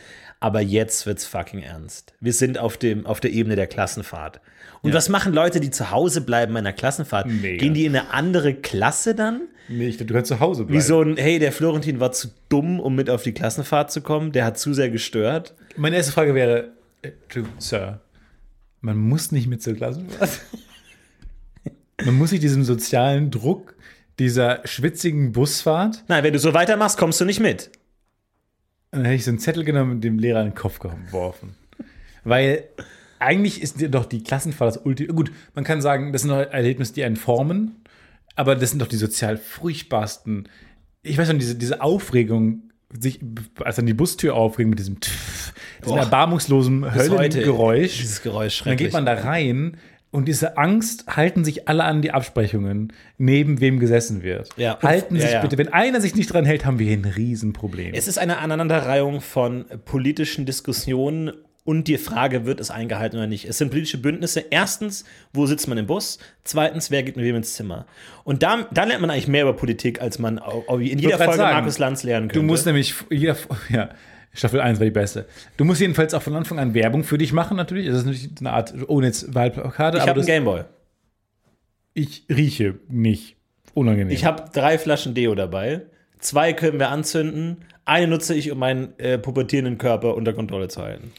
aber 0.45 0.61
jetzt 0.61 1.07
wird's 1.07 1.25
fucking 1.25 1.63
ernst. 1.63 2.13
Wir 2.19 2.31
sind 2.31 2.59
auf, 2.59 2.77
dem, 2.77 3.07
auf 3.07 3.19
der 3.19 3.31
Ebene 3.31 3.55
der 3.55 3.65
Klassenfahrt. 3.65 4.41
Und 4.83 4.93
was 4.93 5.09
machen 5.09 5.33
Leute, 5.33 5.59
die 5.59 5.71
zu 5.71 5.89
Hause 5.89 6.21
bleiben 6.21 6.53
bei 6.53 6.59
einer 6.59 6.71
Klassenfahrt? 6.71 7.25
Mega. 7.25 7.57
Gehen 7.57 7.73
die 7.73 7.83
in 7.83 7.95
eine 7.95 8.13
andere 8.13 8.53
Klasse 8.53 9.15
dann? 9.15 9.47
Nee, 9.69 9.87
ich 9.87 9.97
glaube, 9.97 10.09
du 10.09 10.13
kannst 10.13 10.27
zu 10.27 10.39
Hause 10.39 10.65
bleiben. 10.65 10.77
Wie 10.77 10.83
so 10.83 11.01
ein, 11.01 11.17
hey, 11.17 11.39
der 11.39 11.51
Florentin 11.51 11.99
war 11.99 12.11
zu 12.11 12.27
dumm, 12.47 12.79
um 12.79 12.93
mit 12.93 13.09
auf 13.09 13.23
die 13.23 13.31
Klassenfahrt 13.31 13.91
zu 13.91 14.01
kommen, 14.01 14.33
der 14.33 14.45
hat 14.45 14.59
zu 14.59 14.75
sehr 14.75 14.91
gestört. 14.91 15.55
Meine 15.77 15.95
erste 15.95 16.11
Frage 16.11 16.35
wäre, 16.35 16.73
äh, 17.01 17.09
Sir, 17.57 18.01
man 18.81 18.97
muss 18.97 19.31
nicht 19.31 19.47
mit 19.47 19.63
zur 19.63 19.73
Klassenfahrt. 19.73 20.41
man 22.05 22.13
muss 22.13 22.29
sich 22.29 22.39
diesem 22.39 22.63
sozialen 22.63 23.31
Druck 23.31 23.73
dieser 24.19 24.61
schwitzigen 24.65 25.31
Busfahrt, 25.31 26.03
Nein, 26.07 26.23
wenn 26.23 26.33
du 26.33 26.39
so 26.39 26.53
weitermachst, 26.53 26.99
kommst 26.99 27.19
du 27.19 27.25
nicht 27.25 27.39
mit. 27.39 27.71
Und 28.95 29.03
dann 29.03 29.05
hätte 29.05 29.15
ich 29.15 29.25
so 29.25 29.31
einen 29.31 29.39
Zettel 29.39 29.63
genommen 29.63 29.91
und 29.91 30.01
dem 30.01 30.19
Lehrer 30.19 30.41
in 30.41 30.49
den 30.49 30.55
Kopf 30.55 30.79
geworfen. 30.79 31.55
Weil 32.23 32.63
eigentlich 33.19 33.61
ist 33.61 33.81
doch 33.93 34.05
die 34.05 34.23
Klassenfahrt 34.23 34.75
das 34.75 34.85
Ulti. 34.85 35.07
Gut, 35.07 35.31
man 35.53 35.63
kann 35.63 35.81
sagen, 35.81 36.11
das 36.11 36.21
sind 36.21 36.31
doch 36.31 36.39
Erlebnisse, 36.39 36.93
die 36.93 37.03
einen 37.03 37.15
formen, 37.15 37.83
aber 38.35 38.55
das 38.55 38.71
sind 38.71 38.81
doch 38.81 38.87
die 38.87 38.97
sozial 38.97 39.37
furchtbarsten. 39.37 40.49
Ich 41.03 41.17
weiß 41.17 41.29
noch, 41.29 41.37
diese, 41.37 41.55
diese 41.55 41.81
Aufregung, 41.81 42.63
sich, 42.99 43.19
als 43.63 43.75
dann 43.77 43.85
die 43.85 43.93
Bustür 43.93 44.35
aufregen 44.35 44.69
mit 44.69 44.79
diesem, 44.79 44.99
Tff, 44.99 45.53
diesem 45.81 45.95
Boah. 45.95 45.99
erbarmungslosen 45.99 46.93
Höllengeräusch. 46.93 47.97
Dieses 47.99 48.21
Geräusch 48.21 48.61
Und 48.61 48.67
dann 48.67 48.77
schrecklich. 48.77 48.87
geht 48.87 48.93
man 48.93 49.05
da 49.05 49.13
rein 49.13 49.77
und 50.11 50.27
diese 50.27 50.57
Angst 50.57 51.05
halten 51.07 51.43
sich 51.43 51.67
alle 51.67 51.83
an 51.83 52.01
die 52.01 52.11
Absprechungen, 52.11 52.93
neben 53.17 53.59
wem 53.59 53.79
gesessen 53.79 54.23
wird. 54.23 54.49
Ja. 54.55 54.79
Halten 54.81 55.15
Ja, 55.15 55.21
sich 55.21 55.31
ja. 55.31 55.41
bitte. 55.41 55.57
Wenn 55.57 55.73
einer 55.73 55.99
sich 55.99 56.15
nicht 56.15 56.31
dran 56.31 56.45
hält, 56.45 56.65
haben 56.65 56.79
wir 56.79 56.87
hier 56.87 56.97
ein 56.97 57.05
Riesenproblem. 57.05 57.93
Es 57.93 58.07
ist 58.07 58.17
eine 58.17 58.37
Aneinanderreihung 58.37 59.19
von 59.19 59.65
politischen 59.83 60.45
Diskussionen 60.45 61.31
und 61.65 61.87
die 61.87 61.97
Frage, 61.97 62.45
wird 62.45 62.59
es 62.59 62.69
eingehalten 62.69 63.17
oder 63.17 63.25
nicht. 63.25 63.45
Es 63.45 63.57
sind 63.57 63.71
politische 63.71 63.97
Bündnisse. 63.97 64.45
Erstens, 64.51 65.03
wo 65.33 65.47
sitzt 65.47 65.67
man 65.67 65.79
im 65.79 65.87
Bus? 65.87 66.19
Zweitens, 66.43 66.91
wer 66.91 67.01
geht 67.01 67.17
mit 67.17 67.25
wem 67.25 67.35
ins 67.37 67.55
Zimmer? 67.55 67.87
Und 68.23 68.43
da, 68.43 68.67
da 68.71 68.83
lernt 68.83 69.01
man 69.01 69.09
eigentlich 69.09 69.27
mehr 69.27 69.41
über 69.41 69.53
Politik, 69.53 69.99
als 69.99 70.19
man 70.19 70.39
in 70.79 70.99
jeder 70.99 71.17
Folge 71.17 71.37
sagen, 71.37 71.55
Markus 71.55 71.79
Lanz 71.79 72.03
lernen 72.03 72.27
könnte. 72.27 72.39
Du 72.39 72.45
musst 72.45 72.67
nämlich, 72.67 72.93
jeder, 73.09 73.35
ja, 73.69 73.89
Staffel 74.35 74.61
1 74.61 74.79
war 74.79 74.85
die 74.85 74.91
beste. 74.91 75.25
Du 75.57 75.65
musst 75.65 75.81
jedenfalls 75.81 76.13
auch 76.13 76.21
von 76.21 76.35
Anfang 76.35 76.59
an 76.59 76.73
Werbung 76.73 77.03
für 77.03 77.17
dich 77.17 77.33
machen, 77.33 77.57
natürlich. 77.57 77.87
Das 77.87 77.97
ist 77.97 78.05
natürlich 78.05 78.29
eine 78.39 78.51
Art, 78.51 78.73
ohne 78.87 79.07
jetzt 79.07 79.33
Wahlplakate. 79.33 79.97
Ich 79.97 80.03
habe 80.03 80.19
einen 80.19 80.27
Gameboy. 80.27 80.63
Ich 81.93 82.25
rieche 82.29 82.75
nicht. 82.89 83.37
Unangenehm. 83.73 84.13
Ich 84.13 84.25
habe 84.25 84.45
drei 84.53 84.77
Flaschen 84.77 85.13
Deo 85.13 85.35
dabei. 85.35 85.81
Zwei 86.19 86.53
können 86.53 86.79
wir 86.79 86.89
anzünden. 86.89 87.65
Eine 87.85 88.07
nutze 88.07 88.35
ich, 88.35 88.51
um 88.51 88.59
meinen 88.59 88.97
äh, 88.99 89.17
pubertierenden 89.17 89.77
Körper 89.77 90.15
unter 90.15 90.33
Kontrolle 90.33 90.67
zu 90.67 90.81
halten 90.81 91.11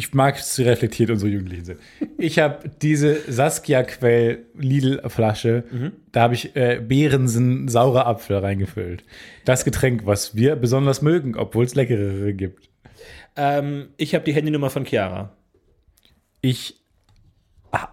ich 0.00 0.14
mag 0.14 0.38
es, 0.38 0.58
wie 0.58 0.62
reflektiert 0.62 1.10
unsere 1.10 1.30
Jugendlichen 1.30 1.66
sind. 1.66 1.80
Ich 2.16 2.38
habe 2.38 2.70
diese 2.80 3.20
Saskia 3.30 3.82
Quell 3.82 4.46
Lidl 4.54 5.02
Flasche, 5.10 5.64
mhm. 5.70 5.92
da 6.10 6.22
habe 6.22 6.32
ich 6.32 6.56
äh, 6.56 6.80
Behrensen 6.82 7.68
saurer 7.68 8.06
Apfel 8.06 8.38
reingefüllt. 8.38 9.04
Das 9.44 9.62
Getränk, 9.62 10.06
was 10.06 10.34
wir 10.34 10.56
besonders 10.56 11.02
mögen, 11.02 11.36
obwohl 11.36 11.66
es 11.66 11.74
leckerere 11.74 12.32
gibt. 12.32 12.70
Ähm, 13.36 13.90
ich 13.98 14.14
habe 14.14 14.24
die 14.24 14.32
Handynummer 14.32 14.70
von 14.70 14.86
Chiara. 14.86 15.36
Ich, 16.40 16.80
ah, 17.70 17.88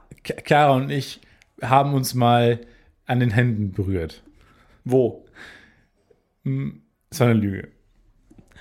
Chiara 0.46 0.76
und 0.76 0.90
ich 0.90 1.20
haben 1.62 1.94
uns 1.94 2.14
mal 2.14 2.62
an 3.06 3.20
den 3.20 3.32
Händen 3.32 3.74
berührt. 3.74 4.24
Wo? 4.86 5.26
Hm, 6.46 6.84
das 7.10 7.20
war 7.20 7.28
eine 7.28 7.40
Lüge. 7.40 7.68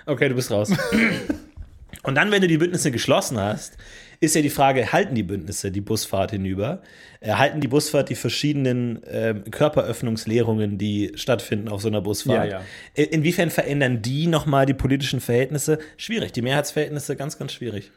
Okay, 0.04 0.28
du 0.28 0.34
bist 0.34 0.50
raus. 0.50 0.72
Und 2.02 2.14
dann, 2.14 2.30
wenn 2.30 2.42
du 2.42 2.48
die 2.48 2.58
Bündnisse 2.58 2.90
geschlossen 2.90 3.38
hast, 3.38 3.76
ist 4.20 4.34
ja 4.34 4.42
die 4.42 4.50
Frage, 4.50 4.92
halten 4.92 5.14
die 5.14 5.22
Bündnisse 5.22 5.70
die 5.70 5.80
Busfahrt 5.80 6.30
hinüber? 6.30 6.80
Äh, 7.20 7.32
halten 7.32 7.60
die 7.60 7.68
Busfahrt 7.68 8.08
die 8.08 8.14
verschiedenen 8.14 9.02
äh, 9.04 9.34
Körperöffnungslehrungen, 9.50 10.78
die 10.78 11.12
stattfinden 11.16 11.68
auf 11.68 11.82
so 11.82 11.88
einer 11.88 12.00
Busfahrt? 12.00 12.50
Ja, 12.50 12.60
ja. 12.96 13.04
Inwiefern 13.04 13.50
verändern 13.50 14.02
die 14.02 14.26
nochmal 14.26 14.66
die 14.66 14.74
politischen 14.74 15.20
Verhältnisse? 15.20 15.78
Schwierig, 15.96 16.32
die 16.32 16.42
Mehrheitsverhältnisse 16.42 17.16
ganz, 17.16 17.38
ganz 17.38 17.52
schwierig. 17.52 17.90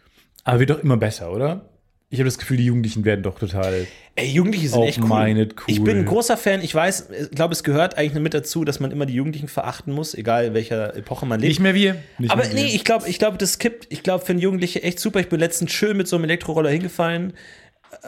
Aber 0.44 0.60
wird 0.60 0.72
doch 0.72 0.84
immer 0.84 0.98
besser, 0.98 1.32
oder? 1.32 1.66
Ich 2.12 2.18
habe 2.20 2.26
das 2.26 2.40
Gefühl, 2.40 2.58
die 2.58 2.66
Jugendlichen 2.66 3.06
werden 3.06 3.22
doch 3.22 3.38
total. 3.38 3.86
Ey, 4.16 4.30
Jugendliche 4.32 4.70
sind 4.70 4.82
echt 4.82 5.00
cool. 5.00 5.12
cool. 5.12 5.48
Ich 5.68 5.84
bin 5.84 5.98
ein 5.98 6.06
großer 6.06 6.38
Fan. 6.38 6.62
Ich 6.64 6.74
weiß, 6.74 7.10
ich 7.12 7.32
glaube, 7.32 7.54
es 7.54 7.64
gehört 7.64 8.00
eigentlich 8.00 8.22
mit 8.22 8.34
dazu, 8.34 8.66
dass 8.66 8.80
man 8.80 8.90
immer 8.90 9.06
die 9.06 9.14
Jugendlichen 9.14 9.48
verachten 9.48 9.94
muss, 9.94 10.16
egal 10.16 10.46
in 10.46 10.54
welcher 10.56 10.96
Epoche 10.96 11.28
man 11.28 11.40
lebt. 11.40 11.50
Nicht 11.50 11.60
mehr 11.60 11.76
wir. 11.76 11.98
Nicht 12.18 12.32
Aber 12.32 12.44
mehr 12.44 12.54
nee, 12.56 12.66
wir. 12.66 12.74
ich 12.74 12.84
glaube, 12.84 13.08
ich 13.08 13.20
glaube, 13.20 13.38
das 13.38 13.60
kippt. 13.60 13.86
Ich 13.90 14.02
glaube, 14.02 14.26
für 14.26 14.32
einen 14.32 14.42
Jugendliche 14.42 14.82
echt 14.82 15.00
super. 15.00 15.20
Ich 15.20 15.30
bin 15.30 15.40
letztens 15.40 15.72
schön 15.72 15.98
mit 15.98 16.08
so 16.08 16.16
einem 16.16 16.26
Elektroroller 16.26 16.72
hingefallen 16.72 17.34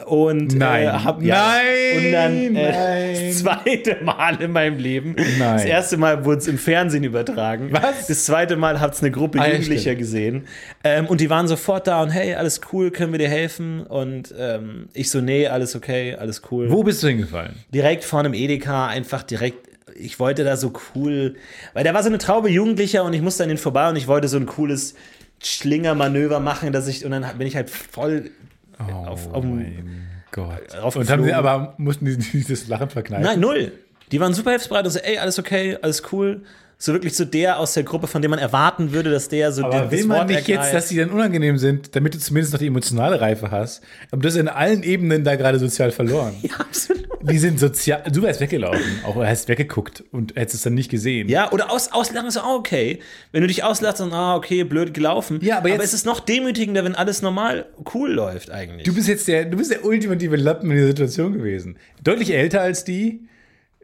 und 0.06 0.56
nein. 0.56 0.86
Äh, 0.86 0.90
hab, 0.90 1.22
ja, 1.22 1.34
nein, 1.34 1.96
und 1.96 2.12
dann 2.12 2.56
äh, 2.56 3.28
das 3.28 3.38
zweite 3.40 4.02
Mal 4.02 4.40
in 4.40 4.52
meinem 4.52 4.78
Leben. 4.78 5.14
Nein. 5.38 5.56
Das 5.56 5.64
erste 5.64 5.96
Mal 5.96 6.24
wurde 6.24 6.38
es 6.38 6.48
im 6.48 6.58
Fernsehen 6.58 7.04
übertragen. 7.04 7.68
Was? 7.72 8.06
Das 8.06 8.24
zweite 8.24 8.56
Mal 8.56 8.80
hat 8.80 8.94
es 8.94 9.00
eine 9.00 9.10
Gruppe 9.10 9.40
ah, 9.40 9.48
Jugendlicher 9.48 9.94
gesehen. 9.94 10.46
Ähm, 10.84 11.06
und 11.06 11.20
die 11.20 11.30
waren 11.30 11.48
sofort 11.48 11.86
da 11.86 12.02
und 12.02 12.10
hey, 12.10 12.34
alles 12.34 12.60
cool, 12.72 12.90
können 12.90 13.12
wir 13.12 13.18
dir 13.18 13.28
helfen? 13.28 13.82
Und 13.82 14.34
ähm, 14.38 14.88
ich 14.94 15.10
so, 15.10 15.20
nee, 15.20 15.46
alles 15.46 15.76
okay, 15.76 16.14
alles 16.14 16.42
cool. 16.50 16.70
Wo 16.70 16.82
bist 16.82 17.02
du 17.02 17.08
hingefallen? 17.08 17.56
Direkt 17.74 18.04
vor 18.04 18.20
einem 18.20 18.34
Edeka, 18.34 18.86
einfach 18.86 19.22
direkt 19.22 19.68
ich 19.94 20.18
wollte 20.18 20.42
da 20.42 20.56
so 20.56 20.72
cool, 20.94 21.36
weil 21.74 21.84
da 21.84 21.92
war 21.92 22.02
so 22.02 22.08
eine 22.08 22.16
Traube 22.16 22.48
Jugendlicher 22.48 23.04
und 23.04 23.12
ich 23.12 23.20
musste 23.20 23.42
an 23.42 23.50
den 23.50 23.58
vorbei 23.58 23.90
und 23.90 23.96
ich 23.96 24.08
wollte 24.08 24.26
so 24.26 24.38
ein 24.38 24.46
cooles 24.46 24.94
Schlingermanöver 25.42 26.40
machen, 26.40 26.72
dass 26.72 26.88
ich, 26.88 27.04
und 27.04 27.10
dann 27.10 27.26
bin 27.36 27.46
ich 27.46 27.56
halt 27.56 27.68
voll 27.68 28.30
Oh 28.78 28.92
auf, 28.92 29.32
auf 29.32 29.44
mein 29.44 30.08
Gott. 30.30 30.74
Und 30.96 31.10
haben 31.10 31.24
sie 31.24 31.32
aber, 31.32 31.74
mussten 31.76 32.06
die 32.06 32.16
dieses 32.16 32.68
Lachen 32.68 32.90
verkneifen? 32.90 33.24
Nein, 33.24 33.40
null. 33.40 33.72
Die 34.10 34.20
waren 34.20 34.34
super 34.34 34.50
hilfsbereit 34.50 34.84
und 34.84 34.90
so, 34.90 34.98
ey, 34.98 35.18
alles 35.18 35.38
okay, 35.38 35.78
alles 35.80 36.02
cool 36.12 36.42
so 36.82 36.92
wirklich 36.92 37.14
so 37.14 37.24
der 37.24 37.60
aus 37.60 37.74
der 37.74 37.84
Gruppe, 37.84 38.08
von 38.08 38.22
dem 38.22 38.32
man 38.32 38.40
erwarten 38.40 38.92
würde, 38.92 39.08
dass 39.08 39.28
der 39.28 39.52
so 39.52 39.64
Aber 39.64 39.92
will 39.92 40.04
man 40.04 40.26
nicht 40.26 40.48
jetzt, 40.48 40.74
dass 40.74 40.88
sie 40.88 40.96
dann 40.96 41.10
unangenehm 41.10 41.56
sind, 41.56 41.94
damit 41.94 42.12
du 42.12 42.18
zumindest 42.18 42.52
noch 42.52 42.58
die 42.58 42.66
emotionale 42.66 43.20
Reife 43.20 43.52
hast? 43.52 43.84
Aber 44.10 44.20
du 44.20 44.28
hast 44.28 44.34
in 44.34 44.48
allen 44.48 44.82
Ebenen 44.82 45.22
da 45.22 45.36
gerade 45.36 45.60
sozial 45.60 45.92
verloren. 45.92 46.34
ja, 46.42 46.56
absolut. 46.58 47.06
Die 47.22 47.38
sind 47.38 47.60
sozial. 47.60 48.02
Du 48.10 48.22
wärst 48.22 48.40
weggelaufen, 48.40 49.00
auch 49.04 49.14
hast 49.14 49.48
weggeguckt 49.48 50.02
und 50.10 50.34
hättest 50.34 50.56
es 50.56 50.62
dann 50.62 50.74
nicht 50.74 50.90
gesehen. 50.90 51.28
Ja, 51.28 51.52
oder 51.52 51.70
aus, 51.70 51.92
auslachen 51.92 52.26
ist 52.26 52.36
auch 52.36 52.58
okay. 52.58 52.98
Wenn 53.30 53.42
du 53.42 53.46
dich 53.46 53.62
auslachst, 53.62 54.00
dann, 54.00 54.12
ah, 54.12 54.34
okay, 54.34 54.64
blöd 54.64 54.92
gelaufen. 54.92 55.38
Ja, 55.40 55.58
aber, 55.58 55.68
jetzt, 55.68 55.76
aber 55.76 55.84
es 55.84 55.94
ist 55.94 56.04
noch 56.04 56.18
demütigender, 56.18 56.84
wenn 56.84 56.96
alles 56.96 57.22
normal 57.22 57.66
cool 57.94 58.10
läuft 58.10 58.50
eigentlich. 58.50 58.82
Du 58.82 58.92
bist 58.92 59.06
jetzt 59.06 59.28
der, 59.28 59.44
du 59.44 59.56
bist 59.56 59.70
der 59.70 59.84
ultimative 59.84 60.34
Lappen 60.34 60.68
in 60.72 60.78
der 60.78 60.88
Situation 60.88 61.32
gewesen. 61.32 61.76
Deutlich 62.02 62.34
älter 62.34 62.60
als 62.60 62.82
die 62.82 63.28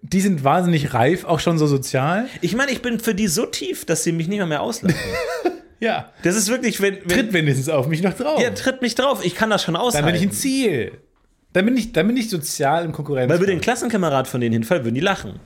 die 0.02 0.20
sind 0.20 0.44
wahnsinnig 0.44 0.94
reif, 0.94 1.24
auch 1.24 1.40
schon 1.40 1.58
so 1.58 1.66
sozial. 1.66 2.26
Ich 2.40 2.54
meine, 2.54 2.72
ich 2.72 2.82
bin 2.82 3.00
für 3.00 3.14
die 3.14 3.28
so 3.28 3.46
tief, 3.46 3.84
dass 3.84 4.04
sie 4.04 4.12
mich 4.12 4.28
nicht 4.28 4.38
mehr, 4.38 4.46
mehr 4.46 4.62
auslachen. 4.62 4.96
ja. 5.80 6.12
Das 6.22 6.36
ist 6.36 6.48
wirklich, 6.48 6.80
wenn, 6.80 6.98
wenn. 7.04 7.08
Tritt 7.08 7.32
wenigstens 7.32 7.68
auf 7.68 7.88
mich 7.88 8.02
noch 8.02 8.14
drauf. 8.14 8.40
Ja, 8.40 8.50
tritt 8.50 8.82
mich 8.82 8.94
drauf. 8.94 9.24
Ich 9.24 9.34
kann 9.34 9.50
das 9.50 9.62
schon 9.62 9.76
aushalten. 9.76 10.06
Dann 10.06 10.14
bin 10.14 10.22
ich 10.22 10.28
ein 10.28 10.32
Ziel. 10.32 10.92
Dann 11.52 11.64
bin 11.64 11.76
ich, 11.76 11.92
dann 11.92 12.06
bin 12.06 12.16
ich 12.16 12.30
sozial 12.30 12.84
im 12.84 12.92
Konkurrenz. 12.92 13.30
Weil 13.30 13.40
würde 13.40 13.52
ein 13.52 13.60
Klassenkamerad 13.60 14.28
von 14.28 14.40
denen 14.40 14.52
hinfallen, 14.52 14.84
würden 14.84 14.94
die 14.94 15.00
lachen. 15.00 15.40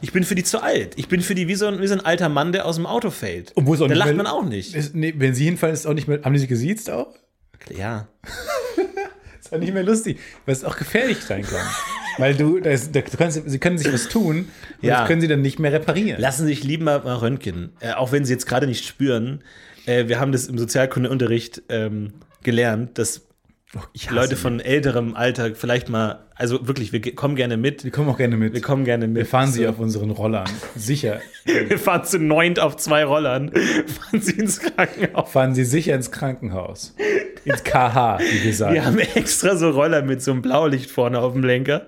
Ich 0.00 0.12
bin 0.12 0.24
für 0.24 0.34
die 0.34 0.44
zu 0.44 0.62
alt. 0.62 0.94
Ich 0.96 1.08
bin 1.08 1.20
für 1.20 1.34
die 1.34 1.46
wie 1.46 1.54
so 1.54 1.66
ein, 1.66 1.80
wie 1.80 1.86
so 1.86 1.94
ein 1.94 2.00
alter 2.00 2.28
Mann, 2.28 2.52
der 2.52 2.66
aus 2.66 2.76
dem 2.76 2.86
Auto 2.86 3.10
fällt. 3.10 3.52
Und 3.52 3.66
wo 3.66 3.74
ist 3.74 3.82
auch 3.82 3.88
da 3.88 3.94
lacht 3.94 4.14
man 4.14 4.26
auch 4.26 4.44
nicht. 4.44 4.74
Ist, 4.74 4.94
nee, 4.94 5.14
wenn 5.16 5.34
sie 5.34 5.44
hinfallen, 5.44 5.74
ist 5.74 5.80
es 5.80 5.86
auch 5.86 5.94
nicht 5.94 6.08
mehr. 6.08 6.22
Haben 6.22 6.32
die 6.32 6.40
sich 6.40 6.48
gesiezt 6.48 6.90
auch? 6.90 7.14
Ja. 7.76 8.08
ist 9.40 9.52
auch 9.52 9.58
nicht 9.58 9.72
mehr 9.72 9.84
lustig, 9.84 10.18
weil 10.44 10.54
es 10.54 10.64
auch 10.64 10.76
gefährlich 10.76 11.18
sein 11.18 11.42
kann. 11.42 11.66
Weil 12.18 12.34
du, 12.34 12.60
das, 12.60 12.90
du 12.90 13.02
kannst, 13.02 13.42
sie 13.48 13.58
können 13.58 13.78
sich 13.78 13.92
was 13.92 14.08
tun 14.08 14.48
und 14.80 14.88
ja. 14.88 15.00
das 15.00 15.08
können 15.08 15.20
sie 15.20 15.28
dann 15.28 15.42
nicht 15.42 15.58
mehr 15.58 15.72
reparieren. 15.72 16.20
Lassen 16.20 16.46
sich 16.46 16.64
lieber 16.64 16.84
mal 16.84 17.16
röntgen, 17.16 17.70
äh, 17.80 17.92
auch 17.92 18.12
wenn 18.12 18.24
sie 18.24 18.32
jetzt 18.32 18.46
gerade 18.46 18.66
nicht 18.66 18.84
spüren. 18.84 19.42
Äh, 19.86 20.08
wir 20.08 20.20
haben 20.20 20.32
das 20.32 20.46
im 20.46 20.58
Sozialkundeunterricht 20.58 21.62
ähm, 21.68 22.12
gelernt, 22.42 22.98
dass 22.98 23.22
oh, 23.76 23.80
Leute 24.10 24.36
von 24.36 24.60
älterem 24.60 25.14
Alter 25.14 25.54
vielleicht 25.54 25.88
mal 25.88 26.26
also 26.42 26.66
wirklich, 26.66 26.92
wir 26.92 27.00
kommen 27.14 27.36
gerne 27.36 27.56
mit. 27.56 27.84
Wir 27.84 27.92
kommen 27.92 28.08
auch 28.08 28.18
gerne 28.18 28.36
mit. 28.36 28.52
Wir 28.52 28.60
kommen 28.60 28.84
gerne 28.84 29.06
mit. 29.06 29.16
Wir 29.16 29.26
fahren 29.26 29.52
sie 29.52 29.64
auf 29.68 29.78
unseren 29.78 30.10
Rollern. 30.10 30.50
Sicher. 30.74 31.20
wir 31.44 31.78
fahren 31.78 32.04
zu 32.04 32.18
neunt 32.18 32.58
auf 32.58 32.76
zwei 32.76 33.04
Rollern. 33.04 33.52
Fahren 33.86 34.20
sie 34.20 34.32
ins 34.32 34.58
Krankenhaus. 34.58 35.30
Fahren 35.30 35.54
sie 35.54 35.64
sicher 35.64 35.94
ins 35.94 36.10
Krankenhaus. 36.10 36.96
Ins 37.44 37.62
KH, 37.62 38.18
wie 38.18 38.48
gesagt. 38.48 38.74
Wir 38.74 38.84
haben 38.84 38.98
extra 38.98 39.54
so 39.54 39.70
Roller 39.70 40.02
mit 40.02 40.20
so 40.20 40.32
einem 40.32 40.42
Blaulicht 40.42 40.90
vorne 40.90 41.20
auf 41.20 41.32
dem 41.32 41.44
Lenker, 41.44 41.86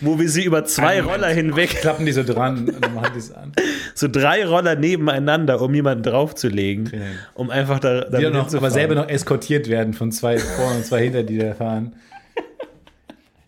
wo 0.00 0.18
wir 0.18 0.30
sie 0.30 0.44
über 0.44 0.64
zwei 0.64 1.02
Roller 1.02 1.28
hinweg. 1.28 1.68
Klappen 1.68 2.06
die 2.06 2.12
so 2.12 2.22
dran 2.22 2.68
und 2.68 2.82
dann 2.82 2.94
machen 2.94 3.10
die 3.14 3.18
es 3.18 3.32
an. 3.32 3.52
So 3.94 4.08
drei 4.08 4.46
Roller 4.46 4.76
nebeneinander, 4.76 5.60
um 5.60 5.74
jemanden 5.74 6.04
draufzulegen. 6.04 6.86
Okay. 6.86 7.00
Um 7.34 7.50
einfach 7.50 7.80
da. 7.80 8.04
Die 8.04 8.30
noch, 8.30 8.52
aber 8.54 8.70
selber 8.70 8.94
noch 8.94 9.08
eskortiert 9.10 9.68
werden 9.68 9.92
von 9.92 10.10
zwei 10.10 10.38
vorne 10.38 10.78
und 10.78 10.86
zwei 10.86 11.02
hinter, 11.02 11.22
die 11.22 11.36
da 11.36 11.52
fahren. 11.52 11.92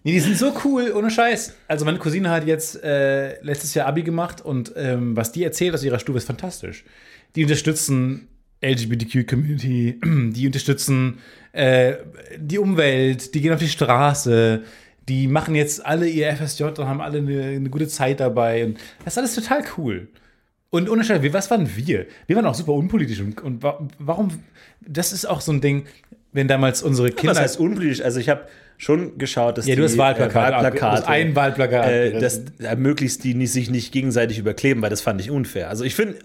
Nee, 0.04 0.12
die 0.12 0.20
sind 0.20 0.36
so 0.36 0.52
cool, 0.64 0.92
ohne 0.96 1.10
Scheiß. 1.10 1.54
Also 1.68 1.84
meine 1.84 1.98
Cousine 1.98 2.28
hat 2.30 2.46
jetzt 2.46 2.82
äh, 2.82 3.40
letztes 3.42 3.74
Jahr 3.74 3.86
Abi 3.86 4.02
gemacht 4.02 4.40
und 4.40 4.72
ähm, 4.76 5.16
was 5.16 5.30
die 5.30 5.44
erzählt 5.44 5.74
aus 5.74 5.84
ihrer 5.84 6.00
Stufe 6.00 6.18
ist 6.18 6.26
fantastisch. 6.26 6.84
Die 7.36 7.44
unterstützen 7.44 8.28
LGBTQ-Community, 8.62 10.00
die 10.04 10.46
unterstützen 10.46 11.18
äh, 11.52 11.94
die 12.36 12.58
Umwelt, 12.58 13.34
die 13.34 13.40
gehen 13.40 13.52
auf 13.52 13.60
die 13.60 13.68
Straße, 13.68 14.62
die 15.08 15.28
machen 15.28 15.54
jetzt 15.54 15.84
alle 15.84 16.08
ihr 16.08 16.34
FSJ 16.34 16.64
und 16.64 16.78
haben 16.80 17.00
alle 17.00 17.18
eine, 17.18 17.42
eine 17.42 17.70
gute 17.70 17.86
Zeit 17.86 18.18
dabei. 18.18 18.64
Und 18.64 18.78
das 19.04 19.14
ist 19.14 19.18
alles 19.18 19.34
total 19.34 19.62
cool. 19.76 20.08
Und 20.70 20.88
ohne 20.88 21.04
Scheiß, 21.04 21.20
was 21.32 21.50
waren 21.50 21.76
wir? 21.76 22.06
Wir 22.26 22.36
waren 22.36 22.46
auch 22.46 22.54
super 22.54 22.72
unpolitisch. 22.72 23.20
Und, 23.20 23.40
und 23.40 23.62
warum, 23.98 24.42
das 24.80 25.12
ist 25.12 25.26
auch 25.26 25.40
so 25.40 25.52
ein 25.52 25.60
Ding, 25.60 25.84
wenn 26.32 26.48
damals 26.48 26.82
unsere 26.82 27.10
Kinder. 27.10 27.34
Was 27.34 27.40
heißt 27.40 27.60
unpolitisch? 27.60 28.02
Also 28.02 28.20
ich 28.20 28.28
habe 28.28 28.46
schon 28.78 29.18
geschaut, 29.18 29.58
dass 29.58 29.66
ja, 29.66 29.76
du 29.76 29.84
hast 29.84 29.96
Wahlplakate, 29.96 30.54
äh, 30.54 30.56
Wahlplakate 30.56 31.08
ein 31.08 31.36
Wahlplakat, 31.36 31.88
äh, 31.88 32.18
dass 32.18 32.42
äh, 32.58 32.74
möglichst 32.76 33.22
die 33.22 33.46
sich 33.46 33.70
nicht 33.70 33.92
gegenseitig 33.92 34.38
überkleben, 34.38 34.82
weil 34.82 34.90
das 34.90 35.02
fand 35.02 35.20
ich 35.20 35.30
unfair. 35.30 35.68
Also 35.68 35.84
ich 35.84 35.94
finde, 35.94 36.16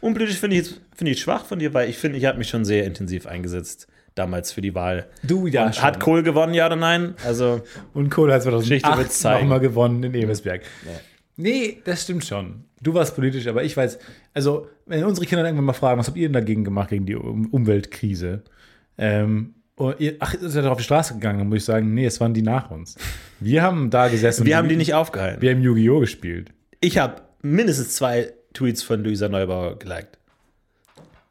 unpolitisch 0.00 0.38
finde 0.38 0.56
ich, 0.56 0.74
find 0.94 1.10
ich 1.10 1.20
schwach 1.20 1.46
von 1.46 1.58
dir, 1.58 1.72
weil 1.72 1.88
ich 1.88 1.96
finde, 1.96 2.18
ich 2.18 2.26
habe 2.26 2.38
mich 2.38 2.48
schon 2.48 2.64
sehr 2.64 2.84
intensiv 2.84 3.26
eingesetzt 3.26 3.86
damals 4.14 4.52
für 4.52 4.60
die 4.60 4.74
Wahl. 4.74 5.06
Du 5.22 5.46
ja 5.46 5.72
schon. 5.72 5.82
Hat 5.82 6.00
Kohl 6.00 6.22
gewonnen, 6.22 6.54
ja 6.54 6.66
oder 6.66 6.76
nein? 6.76 7.14
Also 7.24 7.62
und 7.94 8.10
Kohl 8.10 8.32
hat 8.32 8.42
2008 8.42 9.40
nochmal 9.40 9.60
gewonnen 9.60 10.02
in 10.02 10.14
Ebersberg. 10.14 10.62
Ja. 10.84 10.92
Nee, 11.36 11.80
das 11.84 12.02
stimmt 12.02 12.24
schon. 12.24 12.64
Du 12.80 12.94
warst 12.94 13.16
politisch, 13.16 13.46
aber 13.46 13.64
ich 13.64 13.76
weiß, 13.76 13.98
also 14.34 14.68
wenn 14.86 15.02
unsere 15.04 15.26
Kinder 15.26 15.44
irgendwann 15.44 15.64
mal 15.64 15.72
fragen, 15.72 15.98
was 15.98 16.06
habt 16.06 16.16
ihr 16.16 16.28
denn 16.28 16.34
dagegen 16.34 16.64
gemacht 16.64 16.90
gegen 16.90 17.06
die 17.06 17.16
Umweltkrise? 17.16 18.42
Ähm, 18.98 19.54
und 19.76 19.98
ihr, 19.98 20.16
ach, 20.20 20.34
ist 20.34 20.54
ja 20.54 20.62
doch 20.62 20.72
auf 20.72 20.78
die 20.78 20.84
Straße 20.84 21.14
gegangen, 21.14 21.40
dann 21.40 21.48
muss 21.48 21.58
ich 21.58 21.64
sagen, 21.64 21.94
nee, 21.94 22.06
es 22.06 22.20
waren 22.20 22.32
die 22.32 22.42
nach 22.42 22.70
uns. 22.70 22.96
Wir 23.40 23.62
haben 23.62 23.90
da 23.90 24.08
gesessen. 24.08 24.46
Wir 24.46 24.56
haben 24.56 24.68
die 24.68 24.76
nicht 24.76 24.94
aufgehalten. 24.94 25.42
Wir 25.42 25.50
haben 25.50 25.62
Yu-Gi-Oh! 25.62 26.00
gespielt. 26.00 26.50
Ich 26.80 26.98
habe 26.98 27.22
mindestens 27.42 27.94
zwei 27.96 28.32
Tweets 28.52 28.82
von 28.82 29.02
Luisa 29.02 29.28
Neubauer 29.28 29.78
geliked. 29.78 30.18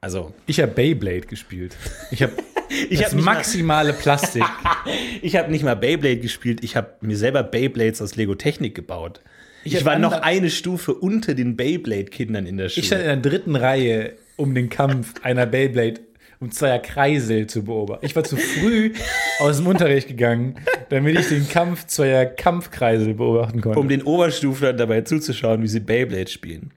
Also. 0.02 0.34
Ich 0.46 0.60
habe 0.60 0.72
Beyblade 0.74 1.22
gespielt. 1.22 1.78
Ich 2.12 2.22
habe 2.22 2.34
Ich 2.90 3.04
habe 3.04 3.16
mal- 3.16 3.36
maximale 3.36 3.94
Plastik. 3.94 4.44
ich 5.22 5.36
hab 5.36 5.50
nicht 5.50 5.64
mal 5.64 5.76
Beyblade 5.76 6.18
gespielt, 6.18 6.64
ich 6.64 6.76
habe 6.76 6.90
mir 7.02 7.18
selber 7.18 7.44
Beyblades 7.44 8.02
aus 8.02 8.16
Lego 8.16 8.36
Technik 8.36 8.76
gebaut. 8.76 9.22
Ich, 9.64 9.76
hab 9.78 9.86
war 9.86 9.98
noch 9.98 10.12
eine 10.14 10.50
Stufe 10.50 10.94
unter 10.94 11.36
den 11.36 11.56
Beyblade-Kindern 11.56 12.46
in 12.46 12.58
der 12.58 12.68
Schule. 12.70 12.82
Ich 12.82 12.88
stand 12.88 13.04
in 13.04 13.08
der 13.08 13.18
dritten 13.18 13.56
Reihe, 13.56 14.14
um 14.36 14.54
den 14.56 14.70
Kampf 14.70 15.14
einer 15.24 15.46
Beyblade 15.46 16.02
um 16.44 16.52
zweier 16.52 16.80
Kreisel 16.80 17.48
zu 17.48 17.64
beobachten. 17.64 18.06
Ich 18.06 18.16
war 18.16 18.24
zu 18.26 18.36
früh 18.36 18.94
aus 19.40 19.58
dem 19.58 19.68
Unterricht 19.68 20.10
gegangen, 20.10 20.60
damit 20.90 21.18
ich 21.18 21.30
den 21.30 21.48
Kampf 21.48 21.88
zweier 21.88 22.26
Kampfkreisel 22.26 23.14
beobachten 23.14 23.62
konnte. 23.62 23.80
um 23.80 23.88
den 23.88 24.04
Oberstuflern 24.04 24.76
dabei 24.76 25.02
zuzuschauen, 25.02 25.64
wie 25.64 25.68
sie 25.68 25.80
Beyblade 25.80 26.30
spielen. 26.30 26.72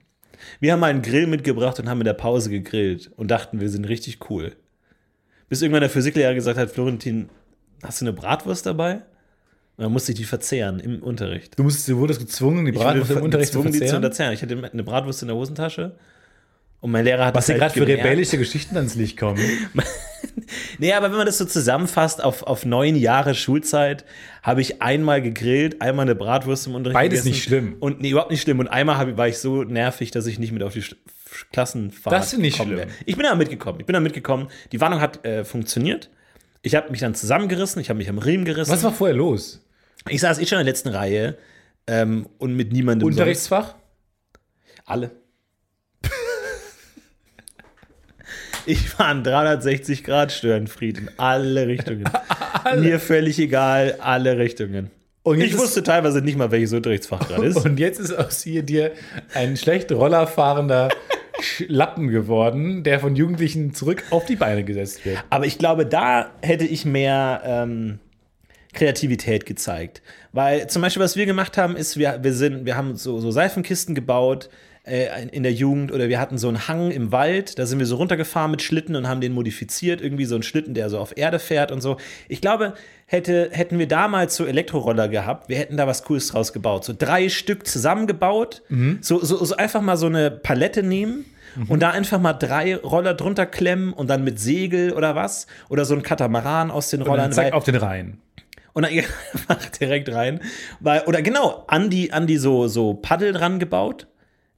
Wir 0.61 0.71
haben 0.71 0.79
mal 0.79 0.89
einen 0.89 1.01
Grill 1.01 1.27
mitgebracht 1.27 1.79
und 1.79 1.89
haben 1.89 1.99
in 1.99 2.05
der 2.05 2.13
Pause 2.13 2.49
gegrillt 2.49 3.11
und 3.17 3.29
dachten, 3.29 3.59
wir 3.59 3.69
sind 3.69 3.89
richtig 3.89 4.29
cool. 4.29 4.55
Bis 5.49 5.61
irgendwann 5.61 5.81
der 5.81 5.89
Physiklehrer 5.89 6.33
gesagt 6.33 6.57
hat, 6.57 6.71
Florentin, 6.71 7.29
hast 7.83 7.99
du 7.99 8.05
eine 8.05 8.13
Bratwurst 8.13 8.65
dabei? 8.65 9.01
Und 9.75 9.83
dann 9.83 9.91
musste 9.91 10.13
ich 10.13 10.17
die 10.17 10.23
verzehren 10.23 10.79
im 10.79 11.03
Unterricht. 11.03 11.59
du, 11.59 11.63
musstest, 11.63 11.89
du 11.89 11.97
wurdest 11.97 12.21
gezwungen, 12.21 12.65
die 12.65 12.71
Bratwurst 12.71 13.11
im 13.11 13.21
Unterricht 13.21 13.51
zu 13.51 13.59
gezwungen, 13.59 13.73
die 13.73 13.79
zu 13.79 13.83
verzehren. 13.83 14.01
verzehren. 14.01 14.33
Ich 14.33 14.41
hatte 14.41 14.71
eine 14.71 14.83
Bratwurst 14.83 15.21
in 15.21 15.27
der 15.27 15.35
Hosentasche 15.35 15.97
und 16.79 16.91
mein 16.91 17.03
Lehrer 17.05 17.25
hat 17.25 17.35
Was 17.35 17.45
hier 17.47 17.53
halt 17.59 17.73
gerade 17.73 17.85
für 17.85 17.87
rebellische 17.87 18.37
Geschichten 18.37 18.75
ans 18.77 18.95
Licht 18.95 19.17
kommen. 19.17 19.39
Nee, 20.79 20.93
aber 20.93 21.09
wenn 21.09 21.17
man 21.17 21.25
das 21.25 21.37
so 21.39 21.45
zusammenfasst 21.45 22.23
auf, 22.23 22.43
auf 22.43 22.65
neun 22.65 22.95
Jahre 22.95 23.35
Schulzeit, 23.35 24.05
habe 24.43 24.61
ich 24.61 24.81
einmal 24.81 25.21
gegrillt, 25.21 25.81
einmal 25.81 26.05
eine 26.05 26.15
Bratwurst 26.15 26.67
im 26.67 26.75
Unterricht 26.75 26.93
Beides 26.95 27.19
gegessen. 27.23 27.27
nicht 27.29 27.43
schlimm. 27.43 27.75
Und 27.79 27.99
nee, 28.01 28.11
überhaupt 28.11 28.31
nicht 28.31 28.41
schlimm. 28.43 28.59
Und 28.59 28.67
einmal 28.67 28.97
hab, 28.97 29.17
war 29.17 29.27
ich 29.27 29.39
so 29.39 29.63
nervig, 29.63 30.11
dass 30.11 30.25
ich 30.25 30.39
nicht 30.39 30.51
mit 30.53 30.63
auf 30.63 30.73
die 30.73 30.81
Sch- 30.83 30.95
Klassenfahrt 31.51 32.13
Das 32.15 32.29
finde 32.31 32.47
ich 32.47 32.53
gekommen 32.53 32.77
schlimm. 32.77 32.87
wäre. 32.87 32.97
Ich 33.05 33.15
bin 33.17 33.23
da 33.25 33.35
mitgekommen. 33.35 33.79
Ich 33.81 33.85
bin 33.85 33.93
da 33.93 33.99
mitgekommen. 33.99 34.47
Die 34.71 34.79
Warnung 34.79 35.01
hat 35.01 35.25
äh, 35.25 35.43
funktioniert. 35.43 36.09
Ich 36.61 36.75
habe 36.75 36.89
mich 36.91 37.01
dann 37.01 37.13
zusammengerissen, 37.13 37.81
ich 37.81 37.89
habe 37.89 37.97
mich 37.97 38.09
am 38.09 38.19
Riemen 38.19 38.45
gerissen. 38.45 38.71
Was 38.71 38.83
war 38.83 38.93
vorher 38.93 39.15
los? 39.15 39.65
Ich 40.07 40.21
saß 40.21 40.39
eh 40.39 40.45
schon 40.45 40.59
in 40.59 40.65
der 40.65 40.71
letzten 40.71 40.89
Reihe 40.89 41.37
ähm, 41.87 42.29
und 42.37 42.55
mit 42.55 42.71
niemandem 42.71 43.05
sonst. 43.07 43.17
Unterrichtsfach? 43.17 43.75
Alle. 44.85 45.11
Ich 48.67 48.99
war 48.99 49.07
ein 49.07 49.23
360 49.23 50.03
Grad 50.03 50.31
Störenfried 50.33 50.97
in 50.97 51.09
alle 51.15 51.67
Richtungen. 51.67 52.03
Mir 52.79 52.99
völlig 52.99 53.39
egal, 53.39 53.95
alle 53.99 54.37
Richtungen. 54.37 54.91
Und 55.23 55.39
Ich 55.39 55.57
wusste 55.57 55.83
teilweise 55.83 56.21
nicht 56.21 56.37
mal, 56.37 56.51
welches 56.51 56.73
Unterrichtsfach 56.73 57.25
gerade 57.27 57.45
ist. 57.45 57.63
Und 57.65 57.79
jetzt 57.79 57.99
ist 57.99 58.11
aus 58.11 58.43
hier 58.43 58.63
dir 58.63 58.91
ein 59.33 59.55
schlecht 59.55 59.91
rollerfahrender 59.91 60.89
Lappen 61.67 62.09
geworden, 62.09 62.83
der 62.83 62.99
von 62.99 63.15
Jugendlichen 63.15 63.73
zurück 63.73 64.03
auf 64.09 64.25
die 64.25 64.35
Beine 64.35 64.65
gesetzt 64.65 65.05
wird. 65.05 65.23
Aber 65.29 65.45
ich 65.45 65.57
glaube, 65.57 65.85
da 65.85 66.31
hätte 66.41 66.65
ich 66.65 66.83
mehr 66.83 67.41
ähm, 67.45 67.99
Kreativität 68.73 69.45
gezeigt. 69.45 70.01
Weil 70.33 70.67
zum 70.67 70.81
Beispiel, 70.81 71.01
was 71.01 71.15
wir 71.15 71.25
gemacht 71.25 71.57
haben, 71.57 71.77
ist, 71.77 71.97
wir, 71.97 72.19
wir, 72.21 72.33
sind, 72.33 72.65
wir 72.65 72.75
haben 72.75 72.97
so, 72.97 73.19
so 73.19 73.31
Seifenkisten 73.31 73.95
gebaut 73.95 74.49
äh, 74.87 75.27
in 75.31 75.43
der 75.43 75.53
Jugend 75.53 75.91
oder 75.91 76.09
wir 76.09 76.19
hatten 76.19 76.37
so 76.37 76.47
einen 76.47 76.67
Hang 76.67 76.91
im 76.91 77.11
Wald, 77.11 77.59
da 77.59 77.65
sind 77.65 77.79
wir 77.79 77.85
so 77.85 77.97
runtergefahren 77.97 78.51
mit 78.51 78.61
Schlitten 78.61 78.95
und 78.95 79.07
haben 79.07 79.21
den 79.21 79.33
modifiziert, 79.33 80.01
irgendwie 80.01 80.25
so 80.25 80.35
einen 80.35 80.43
Schlitten, 80.43 80.73
der 80.73 80.89
so 80.89 80.99
auf 80.99 81.17
Erde 81.17 81.39
fährt 81.39 81.71
und 81.71 81.81
so. 81.81 81.97
Ich 82.27 82.41
glaube, 82.41 82.73
hätte, 83.05 83.49
hätten 83.51 83.79
wir 83.79 83.87
damals 83.87 84.35
so 84.35 84.45
Elektroroller 84.45 85.07
gehabt, 85.07 85.49
wir 85.49 85.57
hätten 85.57 85.77
da 85.77 85.87
was 85.87 86.03
Cooles 86.03 86.27
draus 86.29 86.53
gebaut. 86.53 86.85
So 86.85 86.93
drei 86.97 87.29
Stück 87.29 87.67
zusammengebaut, 87.67 88.63
so, 89.01 89.23
so, 89.23 89.43
so 89.43 89.55
einfach 89.55 89.81
mal 89.81 89.97
so 89.97 90.07
eine 90.07 90.31
Palette 90.31 90.83
nehmen 90.83 91.25
und 91.67 91.81
da 91.81 91.91
einfach 91.91 92.19
mal 92.19 92.33
drei 92.33 92.75
Roller 92.75 93.13
drunter 93.13 93.45
klemmen 93.45 93.93
und 93.93 94.09
dann 94.09 94.23
mit 94.23 94.39
Segel 94.39 94.93
oder 94.93 95.15
was 95.15 95.47
oder 95.69 95.85
so 95.85 95.95
ein 95.95 96.03
Katamaran 96.03 96.71
aus 96.71 96.89
den 96.89 97.01
Und 97.01 97.07
Rollern 97.07 97.25
dann 97.25 97.33
zack 97.33 97.53
auf 97.53 97.63
den 97.63 97.75
Rhein. 97.75 98.19
und 98.73 98.83
dann 98.85 98.93
direkt 99.79 100.13
rein. 100.13 100.39
Weil, 100.79 101.01
oder 101.07 101.21
genau, 101.21 101.65
an 101.67 101.89
die, 101.89 102.13
an 102.13 102.27
die 102.27 102.37
so, 102.37 102.67
so 102.67 102.93
Paddel 102.93 103.33
dran 103.33 103.59
gebaut, 103.59 104.07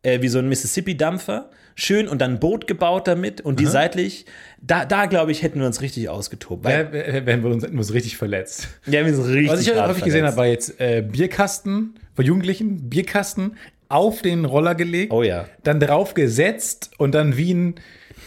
äh, 0.03 0.21
wie 0.21 0.27
so 0.27 0.39
ein 0.39 0.47
Mississippi-Dampfer. 0.49 1.49
Schön 1.75 2.09
und 2.09 2.19
dann 2.19 2.31
ein 2.33 2.39
Boot 2.39 2.67
gebaut 2.67 3.07
damit 3.07 3.39
und 3.39 3.59
die 3.61 3.65
seitlich. 3.65 4.25
Da, 4.61 4.83
da 4.83 5.05
glaube 5.05 5.31
ich, 5.31 5.43
hätten 5.43 5.59
wir 5.61 5.65
uns 5.67 5.81
richtig 5.81 6.09
ausgetobt. 6.09 6.65
Weil, 6.65 6.91
wär- 6.91 7.25
wären 7.25 7.41
wir 7.41 7.51
uns, 7.51 7.63
hätten 7.63 7.75
wir 7.75 7.79
uns 7.79 7.93
richtig 7.93 8.17
verletzt. 8.17 8.67
ja, 8.85 9.05
wir 9.05 9.13
sind 9.13 9.25
richtig 9.25 9.49
Was 9.49 9.61
ich 9.61 9.73
häufig 9.73 10.03
gesehen 10.03 10.25
habe, 10.25 10.33
verletzt. 10.35 10.77
war 10.79 10.85
jetzt 10.89 10.97
äh, 10.97 11.01
Bierkasten 11.09 11.95
von 12.15 12.25
Jugendlichen, 12.25 12.89
Bierkasten 12.89 13.55
auf 13.87 14.21
den 14.21 14.43
Roller 14.43 14.75
gelegt, 14.75 15.13
Oh 15.13 15.23
ja. 15.23 15.45
dann 15.63 15.79
drauf 15.79 16.13
gesetzt 16.15 16.91
und 16.97 17.15
dann 17.15 17.37
wie 17.37 17.53
ein, 17.53 17.75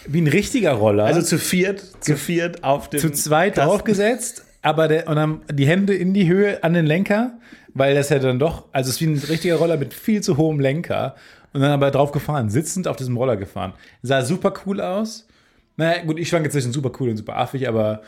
wie 0.06 0.22
ein 0.22 0.28
richtiger 0.28 0.72
Roller 0.72 1.04
Also 1.04 1.20
zu 1.20 1.36
viert, 1.38 1.82
zu 2.00 2.16
viert 2.16 2.64
auf 2.64 2.88
dem. 2.88 3.00
zu 3.00 3.10
zweit 3.10 3.56
Kasten. 3.56 3.68
draufgesetzt, 3.70 4.44
aber 4.62 4.88
der, 4.88 5.08
und 5.08 5.16
dann 5.16 5.42
die 5.52 5.66
Hände 5.66 5.94
in 5.94 6.14
die 6.14 6.26
Höhe 6.26 6.64
an 6.64 6.72
den 6.72 6.86
Lenker, 6.86 7.34
weil 7.74 7.94
das 7.94 8.08
ja 8.08 8.18
dann 8.18 8.38
doch, 8.38 8.64
also 8.72 8.88
es 8.88 8.96
ist 8.96 9.00
wie 9.02 9.06
ein 9.12 9.18
richtiger 9.28 9.56
Roller 9.56 9.76
mit 9.76 9.92
viel 9.92 10.22
zu 10.22 10.36
hohem 10.38 10.58
Lenker 10.58 11.16
und 11.52 11.60
dann 11.60 11.70
aber 11.70 11.90
drauf 11.90 12.12
gefahren, 12.12 12.48
sitzend 12.50 12.88
auf 12.88 12.96
diesem 12.96 13.16
Roller 13.16 13.36
gefahren. 13.36 13.74
Sah 14.02 14.22
super 14.22 14.52
cool 14.66 14.80
aus. 14.80 15.26
Naja, 15.76 16.02
gut, 16.04 16.18
ich 16.18 16.28
schwanke 16.28 16.50
zwischen 16.50 16.72
super 16.72 16.92
cool 17.00 17.10
und 17.10 17.16
super 17.16 17.36
affig, 17.36 17.66
aber 17.68 18.02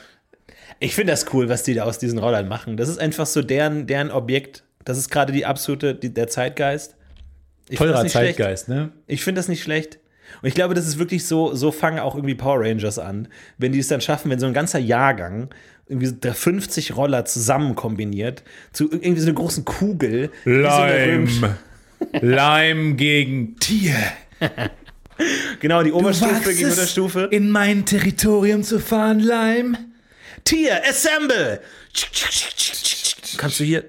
Ich 0.80 0.94
finde 0.94 1.12
das 1.12 1.32
cool, 1.32 1.48
was 1.48 1.62
die 1.62 1.74
da 1.74 1.84
aus 1.84 1.98
diesen 1.98 2.18
Rollern 2.18 2.48
machen. 2.48 2.76
Das 2.76 2.88
ist 2.88 2.98
einfach 2.98 3.26
so 3.26 3.42
deren, 3.42 3.86
deren 3.86 4.10
Objekt. 4.10 4.64
Das 4.84 4.98
ist 4.98 5.08
gerade 5.10 5.32
die 5.32 5.46
absolute, 5.46 5.94
die, 5.94 6.12
der 6.12 6.28
Zeitgeist. 6.28 6.96
Ich 7.68 7.78
teurer 7.78 8.02
nicht 8.02 8.12
schlecht. 8.12 8.36
Zeitgeist, 8.36 8.68
ne? 8.68 8.90
Ich 9.06 9.24
finde 9.24 9.38
das 9.38 9.48
nicht 9.48 9.62
schlecht. 9.62 9.98
Und 10.42 10.48
ich 10.48 10.54
glaube, 10.54 10.74
das 10.74 10.86
ist 10.86 10.98
wirklich 10.98 11.26
so, 11.26 11.54
so 11.54 11.70
fangen 11.70 11.98
auch 12.00 12.14
irgendwie 12.14 12.34
Power 12.34 12.60
Rangers 12.60 12.98
an. 12.98 13.28
Wenn 13.56 13.72
die 13.72 13.78
es 13.78 13.88
dann 13.88 14.00
schaffen, 14.00 14.30
wenn 14.30 14.38
so 14.40 14.46
ein 14.46 14.52
ganzer 14.54 14.78
Jahrgang 14.78 15.48
irgendwie 15.86 16.06
so 16.06 16.14
50 16.32 16.96
Roller 16.96 17.24
zusammen 17.24 17.74
kombiniert, 17.74 18.42
zu 18.72 18.90
irgendwie 18.90 19.20
so 19.20 19.26
einer 19.28 19.34
großen 19.34 19.64
Kugel. 19.64 20.30
römische- 20.44 21.56
Leim. 22.20 22.96
Gegen 22.96 23.56
Tier. 23.58 23.96
Genau, 25.60 25.82
die 25.82 25.92
Oberstufe 25.92 26.54
gegen 26.54 26.70
Unterstufe. 26.70 27.28
In 27.30 27.50
mein 27.50 27.86
Territorium 27.86 28.62
zu 28.62 28.80
fahren, 28.80 29.20
Leim. 29.20 29.76
Tier, 30.44 30.82
assemble! 30.88 31.60
Kannst 33.36 33.60
du 33.60 33.64
hier 33.64 33.84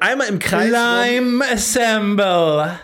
einmal 0.00 0.28
im 0.28 0.38
Kreis. 0.38 0.70
Leim 0.70 1.42
Assemble. 1.42 2.78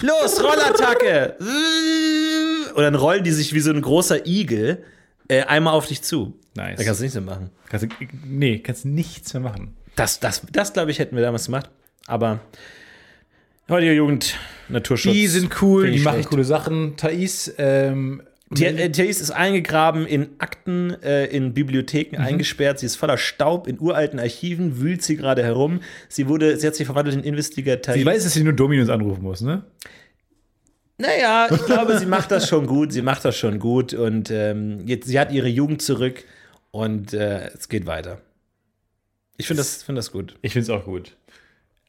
Los, 0.00 0.42
Rollattacke! 0.42 1.36
Und 2.74 2.82
dann 2.82 2.94
rollen 2.94 3.24
die 3.24 3.32
sich 3.32 3.52
wie 3.52 3.60
so 3.60 3.70
ein 3.70 3.82
großer 3.82 4.26
Igel 4.26 4.84
äh, 5.28 5.42
einmal 5.42 5.74
auf 5.74 5.86
dich 5.86 6.02
zu. 6.02 6.38
Nice. 6.54 6.78
Da 6.78 6.84
kannst 6.84 7.00
du 7.00 7.04
nichts 7.04 7.14
mehr 7.14 7.24
machen. 7.24 7.50
Kannst 7.68 7.84
du, 7.84 7.88
nee, 8.26 8.58
kannst 8.58 8.84
nichts 8.84 9.32
mehr 9.34 9.42
machen. 9.42 9.76
Das, 9.96 10.20
das, 10.20 10.42
das 10.52 10.72
glaube 10.72 10.90
ich, 10.90 10.98
hätten 10.98 11.16
wir 11.16 11.22
damals 11.22 11.46
gemacht. 11.46 11.68
Aber 12.06 12.40
heutige 13.68 13.92
Jugend, 13.92 14.36
Naturschutz. 14.68 15.12
Die 15.12 15.26
sind 15.26 15.50
cool, 15.62 15.90
die 15.90 15.98
machen 16.00 16.14
schlecht. 16.14 16.28
coole 16.30 16.44
Sachen. 16.44 16.96
Thais, 16.96 17.52
ähm, 17.58 18.22
Die, 18.52 18.64
äh, 18.64 18.90
Thais 18.90 19.20
ist 19.20 19.30
eingegraben 19.30 20.06
in 20.06 20.30
Akten, 20.38 20.90
äh, 21.02 21.26
in 21.26 21.54
Bibliotheken 21.54 22.16
Mhm. 22.18 22.24
eingesperrt. 22.26 22.78
Sie 22.80 22.86
ist 22.86 22.96
voller 22.96 23.16
Staub 23.18 23.68
in 23.68 23.78
uralten 23.78 24.18
Archiven, 24.18 24.80
wühlt 24.80 25.02
sie 25.02 25.16
gerade 25.16 25.42
herum. 25.44 25.80
Sie 26.08 26.26
wurde, 26.28 26.56
sie 26.56 26.66
hat 26.66 26.74
sich 26.74 26.86
verwandelt 26.86 27.16
in 27.16 27.22
Investigator. 27.22 27.94
ich 27.94 28.04
weiß, 28.04 28.24
dass 28.24 28.32
sie 28.34 28.42
nur 28.42 28.54
Dominus 28.54 28.88
anrufen 28.88 29.22
muss, 29.22 29.40
ne? 29.40 29.62
Naja, 30.98 31.48
ich 31.50 31.64
glaube, 31.64 31.98
sie 31.98 32.04
macht 32.06 32.30
das 32.30 32.46
schon 32.48 32.66
gut. 32.66 32.92
Sie 32.92 33.00
macht 33.02 33.24
das 33.24 33.36
schon 33.36 33.58
gut 33.58 33.94
und 33.94 34.30
ähm, 34.30 34.82
jetzt, 34.86 35.06
sie 35.08 35.18
hat 35.18 35.32
ihre 35.32 35.48
Jugend 35.48 35.80
zurück 35.80 36.24
und 36.72 37.14
äh, 37.14 37.48
es 37.54 37.68
geht 37.70 37.86
weiter. 37.86 38.20
Ich 39.40 39.46
finde 39.46 39.60
das, 39.60 39.82
find 39.82 39.98
das 39.98 40.12
gut. 40.12 40.36
Ich 40.42 40.52
finde 40.52 40.64
es 40.64 40.70
auch 40.70 40.84
gut. 40.84 41.16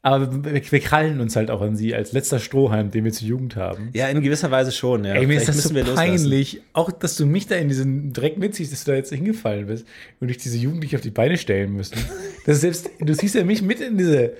Aber 0.04 0.44
wir, 0.44 0.72
wir 0.72 0.80
krallen 0.80 1.20
uns 1.20 1.36
halt 1.36 1.48
auch 1.48 1.60
an 1.60 1.76
sie 1.76 1.94
als 1.94 2.12
letzter 2.12 2.40
Strohhalm, 2.40 2.90
den 2.90 3.04
wir 3.04 3.12
zur 3.12 3.28
Jugend 3.28 3.54
haben. 3.54 3.90
Ja, 3.92 4.08
in 4.08 4.20
gewisser 4.20 4.50
Weise 4.50 4.72
schon. 4.72 5.04
Ja. 5.04 5.14
Ey, 5.14 5.28
mir 5.28 5.36
ist 5.36 5.48
das 5.48 5.62
so 5.62 5.72
loslassen. 5.72 5.94
peinlich, 5.94 6.60
auch 6.72 6.90
dass 6.90 7.16
du 7.16 7.24
mich 7.24 7.46
da 7.46 7.54
in 7.54 7.68
diesen 7.68 8.12
Dreck 8.12 8.36
mitziehst, 8.36 8.72
dass 8.72 8.82
du 8.82 8.90
da 8.90 8.96
jetzt 8.96 9.12
hingefallen 9.12 9.66
bist 9.66 9.86
und 10.18 10.26
dich 10.26 10.38
diese 10.38 10.58
Jugendlichen 10.58 10.96
auf 10.96 11.02
die 11.02 11.10
Beine 11.10 11.38
stellen 11.38 11.72
müssen. 11.72 11.98
Das 12.44 12.60
selbst, 12.60 12.90
du 12.98 13.14
siehst 13.14 13.36
ja 13.36 13.44
mich 13.44 13.62
mit 13.62 13.80
in 13.80 13.96
diese. 13.96 14.32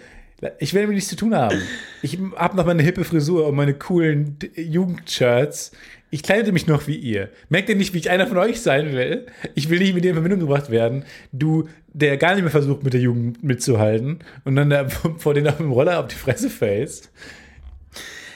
Ich 0.59 0.75
werde 0.75 0.89
mit 0.89 0.97
nichts 0.97 1.09
zu 1.09 1.15
tun 1.15 1.37
haben. 1.37 1.63
Ich 2.03 2.19
habe 2.35 2.57
noch 2.57 2.67
meine 2.67 2.83
hippe 2.83 3.05
Frisur 3.05 3.47
und 3.47 3.55
meine 3.55 3.75
coolen 3.75 4.39
Jugendshirts. 4.57 5.71
Ich 6.11 6.25
kleide 6.25 6.51
mich 6.51 6.67
noch 6.67 6.89
wie 6.89 6.97
ihr. 6.97 7.31
Merkt 7.49 7.69
ihr 7.69 7.77
nicht, 7.77 7.95
wie 7.95 7.99
ich 7.99 8.11
einer 8.11 8.27
von 8.27 8.39
euch 8.39 8.61
sein 8.61 8.93
will? 8.93 9.27
Ich 9.55 9.71
will 9.71 9.79
nicht 9.79 9.95
mit 9.95 10.03
dir 10.03 10.09
in 10.09 10.15
Verbindung 10.15 10.41
gebracht 10.41 10.69
werden. 10.69 11.05
Du, 11.31 11.69
der 11.95 12.17
gar 12.17 12.35
nicht 12.35 12.43
mehr 12.43 12.51
versucht, 12.51 12.83
mit 12.83 12.93
der 12.95 13.01
Jugend 13.01 13.43
mitzuhalten 13.45 14.21
und 14.45 14.57
dann 14.57 14.71
da 14.71 14.89
vor 15.19 15.35
den 15.35 15.47
auf 15.49 15.57
dem 15.59 15.73
Roller 15.73 16.01
auf 16.01 16.09
die 16.09 16.15
Fresse 16.17 16.51
fällst. 16.51 17.11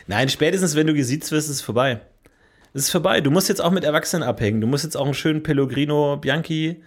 Nein, 0.06 0.28
spätestens 0.28 0.76
wenn 0.76 0.86
du 0.86 0.94
gesiezt 0.94 1.32
wirst, 1.32 1.48
ist 1.48 1.56
es 1.56 1.62
vorbei. 1.62 2.00
Es 2.74 2.82
ist 2.82 2.90
vorbei. 2.90 3.20
Du 3.20 3.30
musst 3.30 3.48
jetzt 3.48 3.60
auch 3.62 3.70
mit 3.72 3.84
Erwachsenen 3.84 4.22
abhängen. 4.22 4.60
Du 4.60 4.66
musst 4.66 4.84
jetzt 4.84 4.96
auch 4.96 5.04
einen 5.06 5.14
schönen 5.14 5.42
Pellegrino 5.42 6.16
Bianchi 6.18 6.82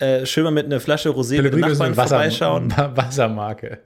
äh, 0.00 0.24
schön 0.26 0.44
mal 0.44 0.52
mit 0.52 0.64
einer 0.66 0.78
Flasche 0.80 1.08
Rosé 1.10 1.36
mit 1.42 1.52
dem 1.52 1.60
Pellegrino 1.60 1.66
ist 1.72 1.78
Nachbarn 1.80 1.96
Wasser, 1.96 2.08
vorbeischauen. 2.16 2.70
Wa- 2.76 2.92
Wassermarke. 2.96 3.78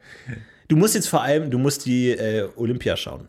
Du 0.68 0.76
musst 0.76 0.94
jetzt 0.94 1.08
vor 1.08 1.22
allem, 1.22 1.50
du 1.50 1.58
musst 1.58 1.86
die 1.86 2.10
äh, 2.10 2.48
Olympia 2.56 2.96
schauen. 2.96 3.28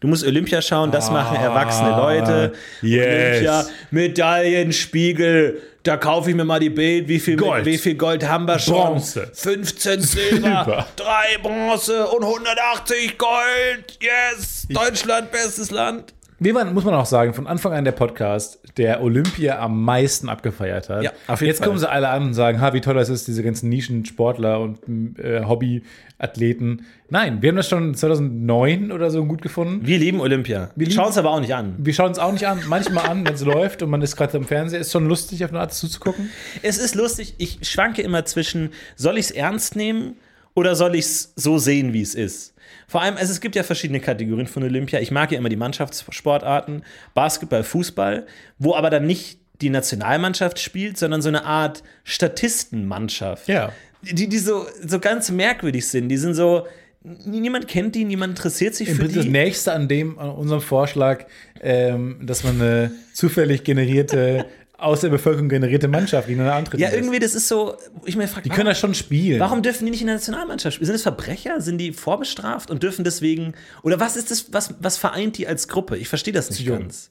Du 0.00 0.08
musst 0.08 0.24
Olympia 0.26 0.62
schauen, 0.62 0.90
das 0.92 1.10
machen 1.10 1.36
erwachsene 1.36 1.90
Leute. 1.90 2.52
yes. 2.82 3.04
Olympia, 3.42 3.66
Medaillenspiegel, 3.90 5.60
da 5.82 5.96
kaufe 5.96 6.30
ich 6.30 6.36
mir 6.36 6.44
mal 6.44 6.60
die 6.60 6.70
Bild, 6.70 7.08
wie 7.08 7.18
viel 7.18 7.36
Gold. 7.36 7.64
wie 7.64 7.78
viel 7.78 7.94
Gold 7.94 8.26
haben 8.28 8.46
wir 8.46 8.58
schon? 8.58 8.74
Bronze. 8.74 9.30
15 9.32 10.00
Silber, 10.02 10.64
Silber. 10.64 10.86
3 10.96 11.38
Bronze 11.42 12.06
und 12.08 12.22
180 12.24 13.16
Gold. 13.18 13.98
Yes, 14.00 14.66
Deutschland 14.68 15.30
bestes 15.30 15.70
Land. 15.70 16.12
Wir 16.42 16.54
waren, 16.54 16.72
muss 16.72 16.86
man 16.86 16.94
auch 16.94 17.04
sagen, 17.04 17.34
von 17.34 17.46
Anfang 17.46 17.74
an 17.74 17.84
der 17.84 17.92
Podcast, 17.92 18.60
der 18.78 19.02
Olympia 19.02 19.58
am 19.58 19.84
meisten 19.84 20.30
abgefeiert 20.30 20.88
hat. 20.88 21.02
Ja, 21.02 21.12
auf 21.26 21.42
jeden 21.42 21.48
Jetzt 21.48 21.58
Fall. 21.58 21.66
kommen 21.66 21.78
sie 21.78 21.86
alle 21.86 22.08
an 22.08 22.22
und 22.28 22.32
sagen, 22.32 22.62
ha, 22.62 22.72
wie 22.72 22.80
toll 22.80 22.94
das 22.94 23.10
ist, 23.10 23.28
diese 23.28 23.42
ganzen 23.42 23.68
Nischensportler 23.68 24.58
und 24.58 25.18
äh, 25.18 25.44
Hobbyathleten. 25.44 26.86
Nein, 27.10 27.42
wir 27.42 27.50
haben 27.50 27.56
das 27.56 27.68
schon 27.68 27.94
2009 27.94 28.90
oder 28.90 29.10
so 29.10 29.26
gut 29.26 29.42
gefunden. 29.42 29.86
Wir 29.86 29.98
lieben 29.98 30.18
Olympia. 30.18 30.70
Wir 30.76 30.90
schauen 30.90 31.10
es 31.10 31.18
aber 31.18 31.30
auch 31.30 31.40
nicht 31.40 31.54
an. 31.54 31.74
Wir 31.76 31.92
schauen 31.92 32.12
es 32.12 32.18
auch 32.18 32.32
nicht 32.32 32.46
an, 32.46 32.60
manchmal 32.68 33.04
an, 33.06 33.26
wenn 33.26 33.34
es 33.34 33.44
läuft 33.44 33.82
und 33.82 33.90
man 33.90 34.00
ist 34.00 34.16
gerade 34.16 34.38
am 34.38 34.44
Fernseher. 34.44 34.80
Ist 34.80 34.92
schon 34.92 35.06
lustig, 35.06 35.44
auf 35.44 35.50
eine 35.50 35.60
Art 35.60 35.74
zuzugucken. 35.74 36.30
Es 36.62 36.78
ist 36.78 36.94
lustig, 36.94 37.34
ich 37.36 37.58
schwanke 37.68 38.00
immer 38.00 38.24
zwischen, 38.24 38.70
soll 38.96 39.18
ich 39.18 39.26
es 39.26 39.30
ernst 39.30 39.76
nehmen 39.76 40.16
oder 40.54 40.74
soll 40.74 40.94
ich 40.94 41.04
es 41.04 41.32
so 41.36 41.58
sehen, 41.58 41.92
wie 41.92 42.02
es 42.02 42.14
ist? 42.14 42.54
Vor 42.86 43.02
allem, 43.02 43.16
also 43.16 43.32
es 43.32 43.40
gibt 43.40 43.54
ja 43.54 43.62
verschiedene 43.62 44.00
Kategorien 44.00 44.46
von 44.46 44.62
Olympia. 44.62 45.00
Ich 45.00 45.10
mag 45.10 45.30
ja 45.30 45.38
immer 45.38 45.48
die 45.48 45.56
Mannschaftssportarten, 45.56 46.82
Basketball, 47.14 47.62
Fußball, 47.62 48.26
wo 48.58 48.74
aber 48.74 48.90
dann 48.90 49.06
nicht 49.06 49.38
die 49.60 49.70
Nationalmannschaft 49.70 50.58
spielt, 50.58 50.98
sondern 50.98 51.22
so 51.22 51.28
eine 51.28 51.44
Art 51.44 51.82
Statistenmannschaft. 52.04 53.48
Ja. 53.48 53.72
Die, 54.02 54.28
die 54.28 54.38
so, 54.38 54.66
so 54.84 54.98
ganz 54.98 55.30
merkwürdig 55.30 55.86
sind. 55.86 56.08
Die 56.08 56.16
sind 56.16 56.34
so, 56.34 56.66
niemand 57.02 57.68
kennt 57.68 57.94
die, 57.94 58.04
niemand 58.04 58.30
interessiert 58.30 58.74
sich 58.74 58.88
Im 58.88 58.94
für 58.94 59.02
Prinzip 59.02 59.16
das 59.16 59.24
die. 59.26 59.30
nächste 59.30 59.72
an 59.72 59.88
dem, 59.88 60.18
an 60.18 60.30
unserem 60.30 60.62
Vorschlag, 60.62 61.26
ähm, 61.60 62.18
dass 62.22 62.42
man 62.42 62.60
eine 62.60 62.90
zufällig 63.12 63.64
generierte, 63.64 64.46
aus 64.80 65.00
der 65.02 65.08
Bevölkerung 65.10 65.48
generierte 65.48 65.88
Mannschaft 65.88 66.26
gegeneinander 66.28 66.58
antreten 66.58 66.82
Ja, 66.82 66.88
lässt. 66.88 66.98
irgendwie, 67.00 67.18
das 67.18 67.34
ist 67.34 67.48
so, 67.48 67.76
ich 68.04 68.16
mir 68.16 68.26
frage, 68.28 68.42
Die 68.44 68.48
können 68.48 68.66
das 68.66 68.78
schon 68.78 68.94
spielen. 68.94 69.38
Warum 69.40 69.62
dürfen 69.62 69.84
die 69.84 69.90
nicht 69.90 70.00
in 70.00 70.06
der 70.06 70.16
Nationalmannschaft 70.16 70.74
spielen? 70.74 70.86
Sind 70.86 70.94
das 70.94 71.02
Verbrecher? 71.02 71.60
Sind 71.60 71.78
die 71.78 71.92
vorbestraft 71.92 72.70
und 72.70 72.82
dürfen 72.82 73.04
deswegen. 73.04 73.54
Oder 73.82 74.00
was 74.00 74.16
ist 74.16 74.30
das, 74.30 74.52
was, 74.52 74.74
was 74.80 74.96
vereint 74.96 75.38
die 75.38 75.46
als 75.46 75.68
Gruppe? 75.68 75.96
Ich 75.96 76.08
verstehe 76.08 76.32
das 76.34 76.50
nicht 76.50 76.66
ganz. 76.66 77.10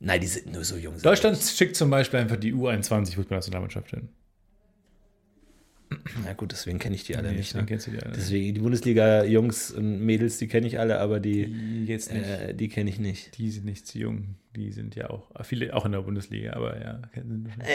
Nein, 0.00 0.20
die 0.20 0.26
sind 0.26 0.52
nur 0.52 0.64
so 0.64 0.76
jung. 0.76 0.94
Deutschland 1.00 1.38
schickt 1.38 1.76
zum 1.76 1.88
Beispiel 1.90 2.18
einfach 2.20 2.36
die 2.36 2.52
U21 2.52 3.14
Fußballnationalmannschaft 3.14 3.90
hin. 3.90 4.08
Na 6.24 6.32
gut, 6.34 6.52
deswegen 6.52 6.78
kenne 6.78 6.94
ich 6.94 7.04
die 7.04 7.16
alle 7.16 7.32
nicht. 7.32 7.54
dann 7.54 7.62
Ne? 7.62 7.66
kennst 7.66 7.86
du 7.86 7.90
die 7.90 7.98
alle. 8.00 8.12
Deswegen, 8.14 8.54
die 8.54 8.60
Bundesliga-Jungs 8.60 9.70
und 9.72 10.00
Mädels, 10.04 10.38
die 10.38 10.48
kenne 10.48 10.66
ich 10.66 10.78
alle, 10.78 10.98
aber 11.00 11.20
die, 11.20 11.46
Die 11.46 11.84
jetzt 11.86 12.12
nicht. 12.12 12.24
äh, 12.24 12.54
die 12.54 12.68
kenne 12.68 12.90
ich 12.90 12.98
nicht. 12.98 13.38
Die 13.38 13.50
sind 13.50 13.64
nicht 13.64 13.86
zu 13.86 13.98
jung. 13.98 14.36
Die 14.56 14.70
sind 14.70 14.94
ja 14.96 15.08
auch, 15.10 15.28
viele 15.44 15.74
auch 15.74 15.86
in 15.86 15.92
der 15.92 16.00
Bundesliga, 16.02 16.52
aber 16.52 16.78
ja. 16.80 17.00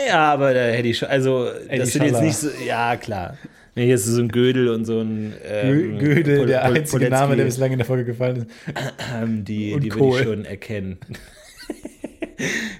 Ja, 0.07 0.33
aber 0.33 0.53
da 0.53 0.59
hätte 0.65 0.87
ich 0.89 0.97
schon. 0.99 1.09
Also, 1.09 1.49
das 1.75 1.91
sind 1.93 2.03
jetzt 2.05 2.21
nicht 2.21 2.37
so. 2.37 2.49
Ja, 2.67 2.95
klar. 2.97 3.37
Wenn 3.73 3.85
hier 3.85 3.95
ist 3.95 4.05
so 4.05 4.21
ein 4.21 4.27
Gödel 4.29 4.69
und 4.69 4.85
so 4.85 5.01
ein. 5.01 5.33
Ähm, 5.43 5.97
Göde, 5.99 6.37
Pol- 6.37 6.47
der 6.47 6.63
einzige 6.65 6.89
Poletzky, 6.91 7.09
Name, 7.09 7.35
der 7.35 7.45
bislang 7.45 7.71
in 7.71 7.77
der 7.79 7.85
Folge 7.85 8.05
gefallen 8.05 8.37
ist. 8.37 8.47
Die 9.47 9.73
Und 9.73 9.83
die 9.83 9.93
würde 9.93 10.17
ich 10.19 10.23
schon 10.23 10.45
erkennen. 10.45 10.97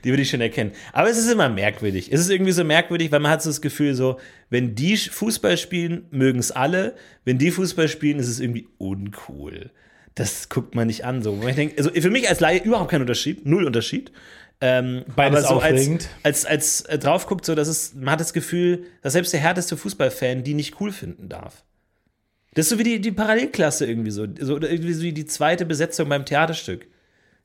Die 0.03 0.10
würde 0.10 0.22
ich 0.22 0.30
schon 0.30 0.41
erkennen. 0.41 0.72
Aber 0.93 1.10
es 1.10 1.18
ist 1.18 1.32
immer 1.32 1.49
merkwürdig. 1.49 2.12
Es 2.12 2.20
ist 2.20 2.30
irgendwie 2.30 2.51
so 2.51 2.64
merkwürdig, 2.64 3.12
weil 3.12 3.20
man 3.20 3.32
hat 3.32 3.41
so 3.41 3.49
das 3.49 3.62
Gefühl, 3.62 3.95
so, 3.95 4.20
wenn 4.49 4.76
die 4.76 4.97
Fußball 4.97 5.58
spielen, 5.58 6.05
mögen 6.12 6.39
es 6.39 6.51
alle. 6.51 6.95
Wenn 7.26 7.38
die 7.38 7.51
Fußball 7.51 7.88
spielen, 7.88 8.20
ist 8.20 8.28
es 8.28 8.39
irgendwie 8.39 8.68
uncool. 8.78 9.72
Das 10.16 10.49
guckt 10.49 10.76
man 10.76 10.88
nicht 10.88 11.05
an. 11.05 11.22
So. 11.22 11.36
Denke, 11.36 11.78
also 11.78 11.91
für 11.91 12.10
mich 12.10 12.28
als 12.28 12.39
Laie 12.39 12.64
überhaupt 12.64 12.89
kein 12.89 13.01
Unterschied, 13.01 13.45
null 13.45 13.66
Unterschied. 13.66 14.12
Ähm, 14.60 15.05
Beides 15.16 15.45
aber 15.45 15.55
so 15.55 15.62
als, 15.62 15.82
aufregend. 15.82 16.10
als, 16.24 16.45
als 16.45 16.82
äh, 16.82 16.97
drauf 16.97 17.28
guckt, 17.28 17.45
so, 17.45 17.53
dass 17.53 17.68
es, 17.68 17.93
man 17.93 18.12
hat 18.12 18.20
das 18.20 18.34
Gefühl, 18.34 18.86
dass 19.03 19.14
selbst 19.14 19.32
der 19.32 19.39
härteste 19.39 19.78
Fußballfan 19.78 20.43
die 20.43 20.55
nicht 20.55 20.82
cool 20.82 20.91
finden 20.91 21.30
darf. 21.30 21.64
Das 22.55 22.66
ist 22.66 22.70
so 22.72 22.80
wie 22.80 22.84
die, 22.84 22.99
die 22.99 23.12
Parallelklasse 23.12 23.86
irgendwie 23.86 24.10
so. 24.10 24.26
so 24.39 24.55
oder 24.55 24.72
irgendwie 24.72 24.93
so 24.93 25.03
wie 25.03 25.14
die 25.14 25.28
zweite 25.28 25.66
Besetzung 25.66 26.10
beim 26.10 26.26
Theaterstück. 26.26 26.88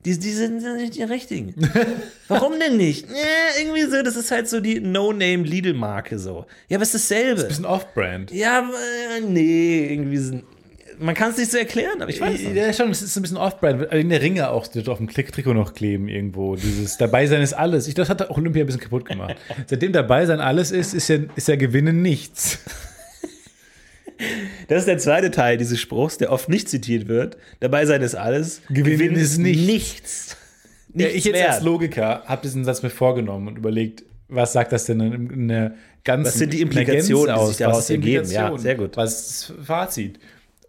Die, 0.04 0.18
die 0.18 0.30
sind 0.30 0.62
ja 0.62 0.74
nicht 0.74 0.96
die 0.96 1.02
richtigen. 1.04 1.54
Warum 2.28 2.58
denn 2.58 2.76
nicht? 2.76 3.08
Ja, 3.08 3.60
irgendwie 3.60 3.82
so, 3.82 4.02
das 4.02 4.16
ist 4.16 4.32
halt 4.32 4.48
so 4.48 4.60
die 4.60 4.80
No-Name-Lidl-Marke 4.80 6.18
so. 6.18 6.46
Ja, 6.68 6.76
aber 6.76 6.82
es 6.82 6.92
ist 6.94 7.10
dasselbe. 7.10 7.44
Bisschen 7.44 7.64
Off-Brand. 7.64 8.32
Ja, 8.32 8.60
äh, 8.60 9.20
nee, 9.20 9.92
irgendwie 9.92 10.16
sind. 10.16 10.44
Man 10.98 11.14
kann 11.14 11.30
es 11.30 11.38
nicht 11.38 11.52
so 11.52 11.58
erklären, 11.58 12.02
aber 12.02 12.10
ich 12.10 12.20
weiß 12.20 12.34
es 12.34 12.46
nicht. 12.48 12.56
Ja, 12.56 12.72
schon, 12.72 12.90
es 12.90 13.00
ist 13.00 13.16
ein 13.16 13.22
bisschen 13.22 13.36
Off-Brand. 13.36 13.92
In 13.92 14.08
der 14.08 14.20
Ringe 14.22 14.50
auch, 14.50 14.66
die 14.66 14.86
auf 14.88 14.98
dem 14.98 15.06
Klick-Trikot 15.06 15.54
noch 15.54 15.72
kleben 15.72 16.08
irgendwo. 16.08 16.56
Dieses 16.56 16.96
Dabeisein 16.96 17.40
ist 17.40 17.54
alles. 17.54 17.86
Ich, 17.86 17.94
das 17.94 18.08
hat 18.08 18.28
auch 18.28 18.36
Olympia 18.36 18.64
ein 18.64 18.66
bisschen 18.66 18.82
kaputt 18.82 19.04
gemacht. 19.04 19.36
Seitdem 19.66 19.92
Dabeisein 19.92 20.40
alles 20.40 20.72
ist, 20.72 20.94
ist 20.94 21.08
ja, 21.08 21.18
ist 21.36 21.46
ja 21.46 21.54
Gewinnen 21.54 22.02
nichts. 22.02 22.58
Das 24.68 24.80
ist 24.80 24.88
der 24.88 24.98
zweite 24.98 25.30
Teil 25.30 25.56
dieses 25.56 25.80
Spruchs, 25.80 26.18
der 26.18 26.30
oft 26.32 26.48
nicht 26.48 26.68
zitiert 26.68 27.08
wird. 27.08 27.36
Dabei 27.60 27.86
sein 27.86 28.02
ist 28.02 28.14
alles. 28.14 28.62
Gewinnen 28.68 29.16
ist 29.16 29.38
nichts. 29.38 29.66
nichts. 29.66 30.36
Ja, 30.94 31.06
ich 31.08 31.24
jetzt 31.24 31.34
wert. 31.34 31.50
als 31.52 31.62
Logiker 31.62 32.22
habe 32.26 32.42
diesen 32.42 32.64
Satz 32.64 32.82
mir 32.82 32.90
vorgenommen 32.90 33.48
und 33.48 33.56
überlegt, 33.56 34.04
was 34.28 34.52
sagt 34.52 34.72
das 34.72 34.84
denn 34.84 35.00
in, 35.00 35.48
der 35.48 35.74
ganzen 36.04 36.26
Was 36.26 36.34
sind 36.34 36.52
die 36.52 36.60
Implikationen, 36.60 37.26
Gänze 37.26 37.34
die 37.34 37.40
aus? 37.40 37.48
sich 37.48 37.56
daraus 37.58 37.90
ergeben? 37.90 38.30
Ja, 38.30 38.56
sehr 38.58 38.74
gut. 38.74 38.96
Was 38.96 39.12
ist 39.30 39.50
das 39.58 39.66
Fazit? 39.66 40.18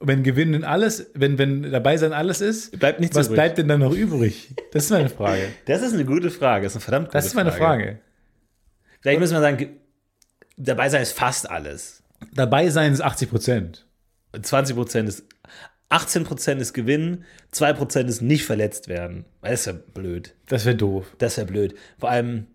Wenn 0.05 0.23
Gewinnen 0.23 0.63
alles, 0.65 1.07
wenn, 1.13 1.37
wenn 1.37 1.71
dabei 1.71 1.95
sein 1.97 2.11
alles 2.13 2.41
ist, 2.41 2.77
Bleibt 2.77 2.99
nichts 2.99 3.15
was 3.15 3.27
übrig. 3.27 3.35
bleibt 3.35 3.57
denn 3.57 3.67
dann 3.69 3.79
noch 3.79 3.93
übrig? 3.93 4.49
Das 4.73 4.85
ist 4.85 4.89
meine 4.91 5.09
Frage. 5.09 5.41
Das 5.65 5.81
ist 5.81 5.93
eine 5.93 6.03
gute 6.05 6.29
Frage. 6.29 6.65
Das 6.65 6.73
ist 6.73 6.77
eine 6.77 6.83
verdammt 6.83 7.07
gute 7.07 7.17
Das 7.17 7.25
ist 7.25 7.35
meine 7.35 7.51
Frage. 7.53 7.99
Vielleicht 9.01 9.19
müssen 9.19 9.33
wir 9.33 9.41
sagen, 9.41 9.57
ge- 9.57 9.69
dabei 10.57 10.89
sein 10.89 11.01
ist 11.01 11.13
fast 11.13 11.49
alles. 11.49 12.02
Dabei 12.33 12.69
sein 12.69 12.93
ist 12.93 13.01
80 13.01 13.29
Prozent. 13.29 13.85
20 14.39 14.75
Prozent 14.75 15.09
ist, 15.09 15.23
18 15.89 16.23
Prozent 16.23 16.61
ist 16.61 16.73
Gewinnen, 16.73 17.23
2 17.51 17.73
Prozent 17.73 18.09
ist 18.09 18.21
nicht 18.21 18.45
verletzt 18.45 18.87
werden. 18.87 19.25
Das 19.41 19.59
ist 19.61 19.65
ja 19.67 19.73
blöd. 19.73 20.33
Das 20.47 20.65
wäre 20.65 20.75
doof. 20.75 21.05
Das 21.19 21.35
ja 21.35 21.43
blöd. 21.43 21.75
Vor 21.99 22.09
allem, 22.09 22.47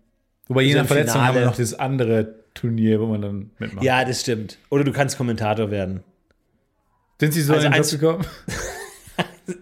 Wobei 0.47 0.63
je 0.63 0.73
nach 0.75 0.85
Verletzung 0.87 1.21
haben 1.21 1.27
wir 1.27 1.33
Finale. 1.41 1.45
noch 1.45 1.55
dieses 1.55 1.77
andere 1.79 2.35
Turnier, 2.53 2.99
wo 2.99 3.05
man 3.07 3.21
dann 3.21 3.51
mitmacht. 3.59 3.83
ja, 3.85 4.03
das 4.03 4.21
stimmt. 4.21 4.57
Oder 4.69 4.83
du 4.83 4.91
kannst 4.91 5.15
Kommentator 5.17 5.71
werden. 5.71 6.03
Sind 7.19 7.33
Sie 7.33 7.41
so 7.41 7.53
Also 7.53 7.67
in 7.67 7.73
den 7.73 7.81
Job 7.83 7.91
gekommen? 7.91 8.25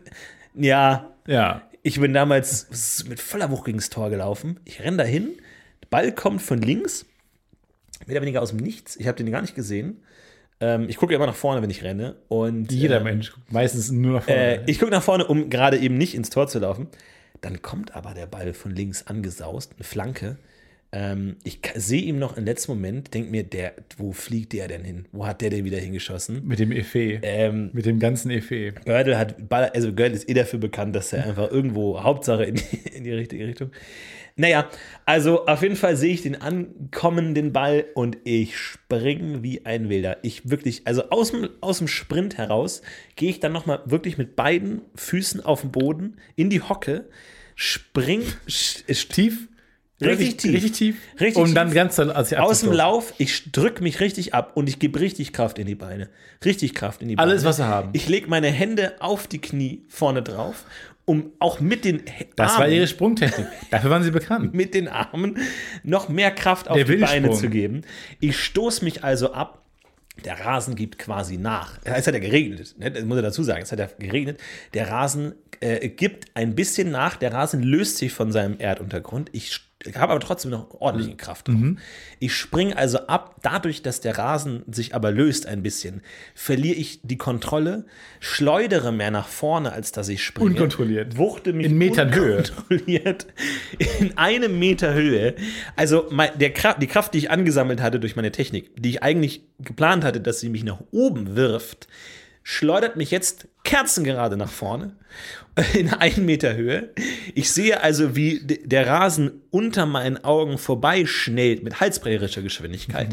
Ja, 0.55 1.11
Ja. 1.27 1.61
Ich 1.83 2.01
bin 2.01 2.11
damals 2.13 3.05
mit 3.07 3.19
voller 3.21 3.49
Wucht 3.49 3.65
gegen 3.65 3.77
das 3.77 3.89
Tor 3.89 4.09
gelaufen. 4.09 4.59
Ich 4.65 4.81
renne 4.81 4.97
dahin, 4.97 5.37
der 5.81 5.87
Ball 5.89 6.11
kommt 6.11 6.41
von 6.41 6.61
links, 6.61 7.05
mehr 8.05 8.15
oder 8.17 8.21
weniger 8.21 8.41
aus 8.41 8.49
dem 8.49 8.59
Nichts. 8.59 8.95
Ich 8.97 9.07
habe 9.07 9.17
den 9.17 9.31
gar 9.31 9.41
nicht 9.41 9.55
gesehen. 9.55 10.01
Ähm, 10.59 10.87
ich 10.89 10.97
gucke 10.97 11.13
immer 11.13 11.27
nach 11.27 11.35
vorne, 11.35 11.61
wenn 11.61 11.69
ich 11.69 11.83
renne. 11.83 12.15
Und 12.29 12.71
Jeder 12.71 13.01
äh, 13.01 13.03
Mensch 13.03 13.31
guckt 13.31 13.51
meistens 13.51 13.91
nur 13.91 14.13
nach 14.13 14.23
vorne. 14.23 14.61
Äh, 14.61 14.63
ich 14.65 14.79
gucke 14.79 14.91
nach 14.91 15.03
vorne, 15.03 15.25
um 15.27 15.49
gerade 15.49 15.77
eben 15.77 15.97
nicht 15.97 16.15
ins 16.15 16.29
Tor 16.29 16.47
zu 16.47 16.59
laufen. 16.59 16.87
Dann 17.41 17.61
kommt 17.61 17.95
aber 17.95 18.13
der 18.13 18.25
Ball 18.25 18.53
von 18.53 18.71
links 18.71 19.05
angesaust, 19.05 19.73
eine 19.77 19.83
Flanke. 19.83 20.37
Ähm, 20.91 21.35
ich 21.43 21.59
sehe 21.75 22.01
ihn 22.01 22.17
noch 22.17 22.37
im 22.37 22.45
letzten 22.45 22.71
Moment, 22.71 23.13
denke 23.13 23.29
mir, 23.29 23.43
der, 23.43 23.73
wo 23.97 24.13
fliegt 24.13 24.53
der 24.53 24.67
denn 24.69 24.83
hin? 24.85 25.05
Wo 25.11 25.27
hat 25.27 25.41
der 25.41 25.49
denn 25.49 25.65
wieder 25.65 25.77
hingeschossen? 25.77 26.47
mit 26.47 26.59
dem 26.59 26.71
Effet. 26.71 27.19
Ähm, 27.23 27.69
mit 27.73 27.85
dem 27.85 27.99
ganzen 27.99 28.31
Effet. 28.31 28.71
Gördel 28.85 29.17
hat, 29.17 29.49
Ball- 29.49 29.69
also 29.75 29.93
Gördel 29.93 30.15
ist 30.15 30.29
eh 30.29 30.33
dafür 30.33 30.59
bekannt, 30.59 30.95
dass 30.95 31.11
er 31.13 31.25
einfach 31.27 31.51
irgendwo 31.51 32.01
Hauptsache 32.01 32.45
in 32.45 32.55
die, 32.55 32.77
in 32.95 33.03
die 33.03 33.11
richtige 33.11 33.45
Richtung. 33.45 33.69
Naja, 34.37 34.69
also 35.05 35.47
auf 35.47 35.63
jeden 35.63 35.75
Fall 35.75 35.97
sehe 35.97 36.13
ich 36.13 36.21
den 36.21 36.39
ankommen, 36.39 37.33
den 37.33 37.51
Ball, 37.51 37.85
und 37.95 38.17
ich 38.23 38.57
springe 38.57 39.43
wie 39.43 39.65
ein 39.65 39.89
Wilder. 39.89 40.17
Ich 40.21 40.49
wirklich, 40.49 40.83
also 40.85 41.09
aus 41.09 41.31
dem, 41.31 41.49
aus 41.59 41.79
dem 41.79 41.87
Sprint 41.87 42.37
heraus 42.37 42.83
gehe 43.15 43.29
ich 43.29 43.39
dann 43.39 43.51
nochmal 43.51 43.81
wirklich 43.85 44.17
mit 44.17 44.35
beiden 44.35 44.81
Füßen 44.95 45.43
auf 45.43 45.61
den 45.61 45.71
Boden 45.71 46.17
in 46.35 46.49
die 46.49 46.61
Hocke, 46.61 47.09
spring 47.55 48.21
Tief? 48.45 49.47
Richtig 49.99 50.37
tief. 50.37 50.53
Richtig 50.53 50.71
tief. 50.73 50.95
Richtig 51.19 51.41
Und 51.41 51.55
dann 51.55 51.73
ganz 51.73 51.95
dann, 51.95 52.11
als 52.11 52.31
ich 52.31 52.37
aus 52.37 52.61
dem. 52.61 52.71
Lauf, 52.71 53.13
ich 53.17 53.51
drücke 53.51 53.81
mich 53.81 53.99
richtig 53.99 54.35
ab 54.35 54.51
und 54.55 54.69
ich 54.69 54.77
gebe 54.77 54.99
richtig 54.99 55.33
Kraft 55.33 55.57
in 55.57 55.65
die 55.65 55.73
Beine. 55.73 56.09
Richtig 56.45 56.75
Kraft 56.75 57.01
in 57.01 57.07
die 57.07 57.15
Beine. 57.15 57.31
Alles, 57.31 57.45
was 57.45 57.57
wir 57.57 57.67
haben. 57.67 57.89
Ich 57.93 58.07
lege 58.07 58.27
meine 58.27 58.51
Hände 58.51 58.93
auf 58.99 59.25
die 59.25 59.39
Knie 59.39 59.85
vorne 59.87 60.21
drauf, 60.21 60.65
um 61.07 61.31
auch 61.39 61.61
mit 61.61 61.85
den 61.85 61.99
H- 61.99 62.25
Das 62.35 62.51
Armen, 62.51 62.59
war 62.61 62.67
ihre 62.69 62.85
Sprungtechnik. 62.87 63.47
Dafür 63.71 63.89
waren 63.89 64.03
sie 64.03 64.11
bekannt. 64.11 64.53
mit 64.53 64.73
den 64.73 64.87
Armen 64.89 65.39
noch 65.83 66.09
mehr 66.09 66.31
Kraft 66.31 66.67
auf 66.67 66.75
Der 66.75 66.83
die 66.85 66.97
Beine 66.97 67.31
zu 67.31 67.49
geben. 67.49 67.81
Ich 68.19 68.37
stoße 68.37 68.83
mich 68.83 69.03
also 69.03 69.31
ab. 69.33 69.63
Der 70.25 70.39
Rasen 70.45 70.75
gibt 70.75 70.97
quasi 70.97 71.37
nach. 71.37 71.79
Es 71.83 72.07
hat 72.07 72.13
ja 72.15 72.19
geregnet, 72.19 72.75
ne? 72.79 72.91
das 72.91 73.05
muss 73.05 73.17
ich 73.17 73.23
dazu 73.23 73.43
sagen. 73.43 73.61
Es 73.61 73.71
hat 73.71 73.79
ja 73.79 73.87
geregnet. 73.99 74.39
Der 74.73 74.89
Rasen 74.89 75.35
äh, 75.59 75.89
gibt 75.89 76.25
ein 76.33 76.55
bisschen 76.55 76.89
nach. 76.91 77.15
Der 77.17 77.31
Rasen 77.33 77.61
löst 77.63 77.97
sich 77.97 78.11
von 78.11 78.31
seinem 78.31 78.55
Erduntergrund. 78.59 79.29
Ich 79.31 79.66
habe 79.95 80.11
aber 80.13 80.19
trotzdem 80.19 80.51
noch 80.51 80.71
ordentliche 80.79 81.15
Kraft 81.15 81.47
drauf. 81.47 81.57
Ich 82.19 82.35
springe 82.35 82.75
also 82.75 82.99
ab, 83.07 83.35
dadurch, 83.43 83.83
dass 83.83 84.01
der 84.01 84.17
Rasen 84.17 84.63
sich 84.71 84.95
aber 84.95 85.11
löst 85.11 85.45
ein 85.45 85.61
bisschen, 85.61 86.01
verliere 86.33 86.75
ich 86.75 86.99
die 87.03 87.17
Kontrolle, 87.17 87.85
schleudere 88.19 88.91
mehr 88.91 89.11
nach 89.11 89.27
vorne, 89.27 89.71
als 89.71 89.91
dass 89.91 90.09
ich 90.09 90.23
springe. 90.23 90.49
Unkontrolliert. 90.51 91.17
Wuchte 91.17 91.53
mich 91.53 91.67
In 91.67 91.77
Metern 91.77 92.13
Höhe. 92.13 92.37
unkontrolliert 92.37 93.27
in 93.99 94.17
einem 94.17 94.57
Meter 94.57 94.93
Höhe. 94.93 95.35
Also 95.75 96.07
mein, 96.09 96.37
der 96.39 96.51
Kraft, 96.51 96.81
die 96.81 96.87
Kraft, 96.87 97.13
die 97.13 97.19
ich 97.19 97.31
angesammelt 97.31 97.81
hatte 97.81 97.99
durch 97.99 98.15
meine 98.15 98.31
Technik, 98.31 98.71
die 98.81 98.89
ich 98.89 99.03
eigentlich 99.03 99.43
geplant 99.59 100.03
hatte, 100.03 100.21
dass 100.21 100.39
sie 100.39 100.49
mich 100.49 100.63
nach 100.63 100.81
oben 100.91 101.35
wirft, 101.35 101.87
schleudert 102.41 102.95
mich 102.95 103.11
jetzt 103.11 103.47
kerzengerade 103.63 104.37
nach 104.37 104.49
vorne 104.49 104.95
in 105.73 105.89
einen 105.89 106.25
Meter 106.25 106.55
Höhe. 106.55 106.89
Ich 107.33 107.51
sehe 107.51 107.81
also, 107.81 108.15
wie 108.15 108.41
der 108.41 108.87
Rasen 108.87 109.41
unter 109.49 109.87
meinen 109.87 110.23
Augen 110.23 110.57
vorbeischnellt 110.57 111.63
mit 111.63 111.79
halsbrecherischer 111.79 112.43
Geschwindigkeit. 112.43 113.09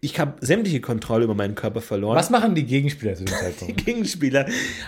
Ich 0.00 0.20
habe 0.20 0.34
sämtliche 0.40 0.80
Kontrolle 0.80 1.24
über 1.24 1.34
meinen 1.34 1.54
Körper 1.54 1.80
verloren. 1.80 2.16
Was 2.16 2.28
machen 2.28 2.54
die 2.54 2.64
Gegenspieler 2.64 3.14
zu 3.14 3.24
dem 3.24 3.26
Die 3.34 3.40
Zeitpunkt? 3.40 3.84
Gegenspieler 3.84 4.46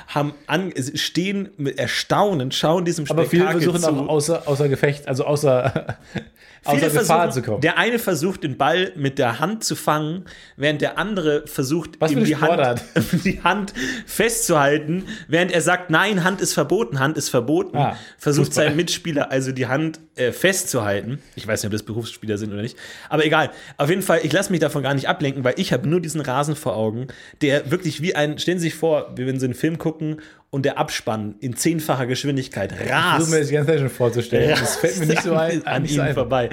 haben 0.08 0.34
an, 0.46 0.72
stehen 0.94 1.48
mit 1.56 1.78
Erstaunen, 1.78 2.52
schauen 2.52 2.84
diesem 2.84 3.08
Aber 3.08 3.24
viele 3.24 3.44
Spektakel 3.44 3.72
versuchen 3.72 3.96
zu. 3.96 4.02
auch 4.02 4.08
außer, 4.08 4.42
außer 4.46 4.68
Gefecht, 4.68 5.08
also 5.08 5.24
außer, 5.24 5.96
außer 6.64 6.90
Gefahr 6.90 7.30
zu 7.30 7.40
kommen. 7.40 7.62
Der 7.62 7.78
eine 7.78 7.98
versucht, 7.98 8.44
den 8.44 8.58
Ball 8.58 8.92
mit 8.96 9.18
der 9.18 9.38
Hand 9.38 9.64
zu 9.64 9.76
fangen, 9.76 10.26
während 10.56 10.82
der 10.82 10.98
andere 10.98 11.46
versucht, 11.46 11.92
ihm 12.10 12.24
die 12.24 12.36
Hand, 12.36 12.82
die 13.24 13.42
Hand 13.42 13.72
festzuhalten, 14.04 15.04
während 15.28 15.52
er 15.52 15.62
sagt, 15.62 15.88
nein, 15.88 16.22
Hand 16.22 16.42
ist 16.42 16.52
verboten, 16.58 16.98
Hand 16.98 17.16
ist 17.16 17.28
verboten. 17.28 17.76
Ah, 17.76 17.96
versucht 18.18 18.48
Fußball. 18.48 18.66
sein 18.66 18.76
Mitspieler 18.76 19.30
also 19.30 19.52
die 19.52 19.68
Hand 19.68 20.00
äh, 20.16 20.32
festzuhalten. 20.32 21.22
Ich 21.36 21.46
weiß 21.46 21.62
nicht, 21.62 21.68
ob 21.68 21.72
das 21.72 21.84
Berufsspieler 21.84 22.36
sind 22.36 22.52
oder 22.52 22.62
nicht. 22.62 22.76
Aber 23.08 23.24
egal. 23.24 23.50
Auf 23.76 23.88
jeden 23.88 24.02
Fall, 24.02 24.20
ich 24.24 24.32
lasse 24.32 24.50
mich 24.50 24.60
davon 24.60 24.82
gar 24.82 24.94
nicht 24.94 25.08
ablenken, 25.08 25.44
weil 25.44 25.54
ich 25.56 25.72
habe 25.72 25.88
nur 25.88 26.00
diesen 26.00 26.20
Rasen 26.20 26.56
vor 26.56 26.74
Augen, 26.74 27.06
der 27.42 27.70
wirklich 27.70 28.02
wie 28.02 28.16
ein, 28.16 28.38
stellen 28.38 28.58
Sie 28.58 28.64
sich 28.64 28.74
vor, 28.74 29.12
wie 29.14 29.24
wenn 29.24 29.38
Sie 29.38 29.46
einen 29.46 29.54
Film 29.54 29.78
gucken 29.78 30.20
und 30.50 30.64
der 30.64 30.78
Abspann 30.78 31.34
in 31.40 31.56
zehnfacher 31.56 32.06
Geschwindigkeit 32.06 32.72
rast 32.88 33.30
mir 33.30 33.38
das 33.38 33.48
die 33.48 33.54
ganze 33.54 33.72
Zeit 33.72 33.80
schon 33.80 33.90
vorzustellen. 33.90 34.50
Das 34.58 34.76
fällt 34.76 34.98
mir 34.98 35.06
nicht 35.06 35.22
so 35.22 35.34
ein. 35.34 35.66
an 35.66 35.84
so 35.84 36.02
ihm 36.02 36.14
vorbei. 36.14 36.48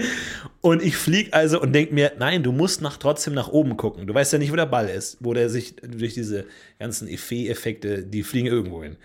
Und 0.60 0.84
ich 0.84 0.98
fliege 0.98 1.32
also 1.32 1.62
und 1.62 1.74
denke 1.74 1.94
mir, 1.94 2.12
nein, 2.20 2.44
du 2.44 2.52
musst 2.52 2.82
nach, 2.82 2.98
trotzdem 2.98 3.34
nach 3.34 3.50
oben 3.50 3.78
gucken. 3.78 4.06
Du 4.08 4.14
weißt 4.14 4.34
ja 4.34 4.40
nicht, 4.40 4.52
wo 4.52 4.56
der 4.56 4.66
Ball 4.66 4.90
ist, 4.90 5.18
wo 5.22 5.34
der 5.34 5.50
sich 5.50 5.76
durch 5.78 6.14
diese 6.14 6.46
ganzen 6.80 7.08
Effet-Effekte, 7.08 8.04
die 8.04 8.24
fliegen 8.24 8.48
irgendwo 8.48 8.84
hin. 8.84 8.98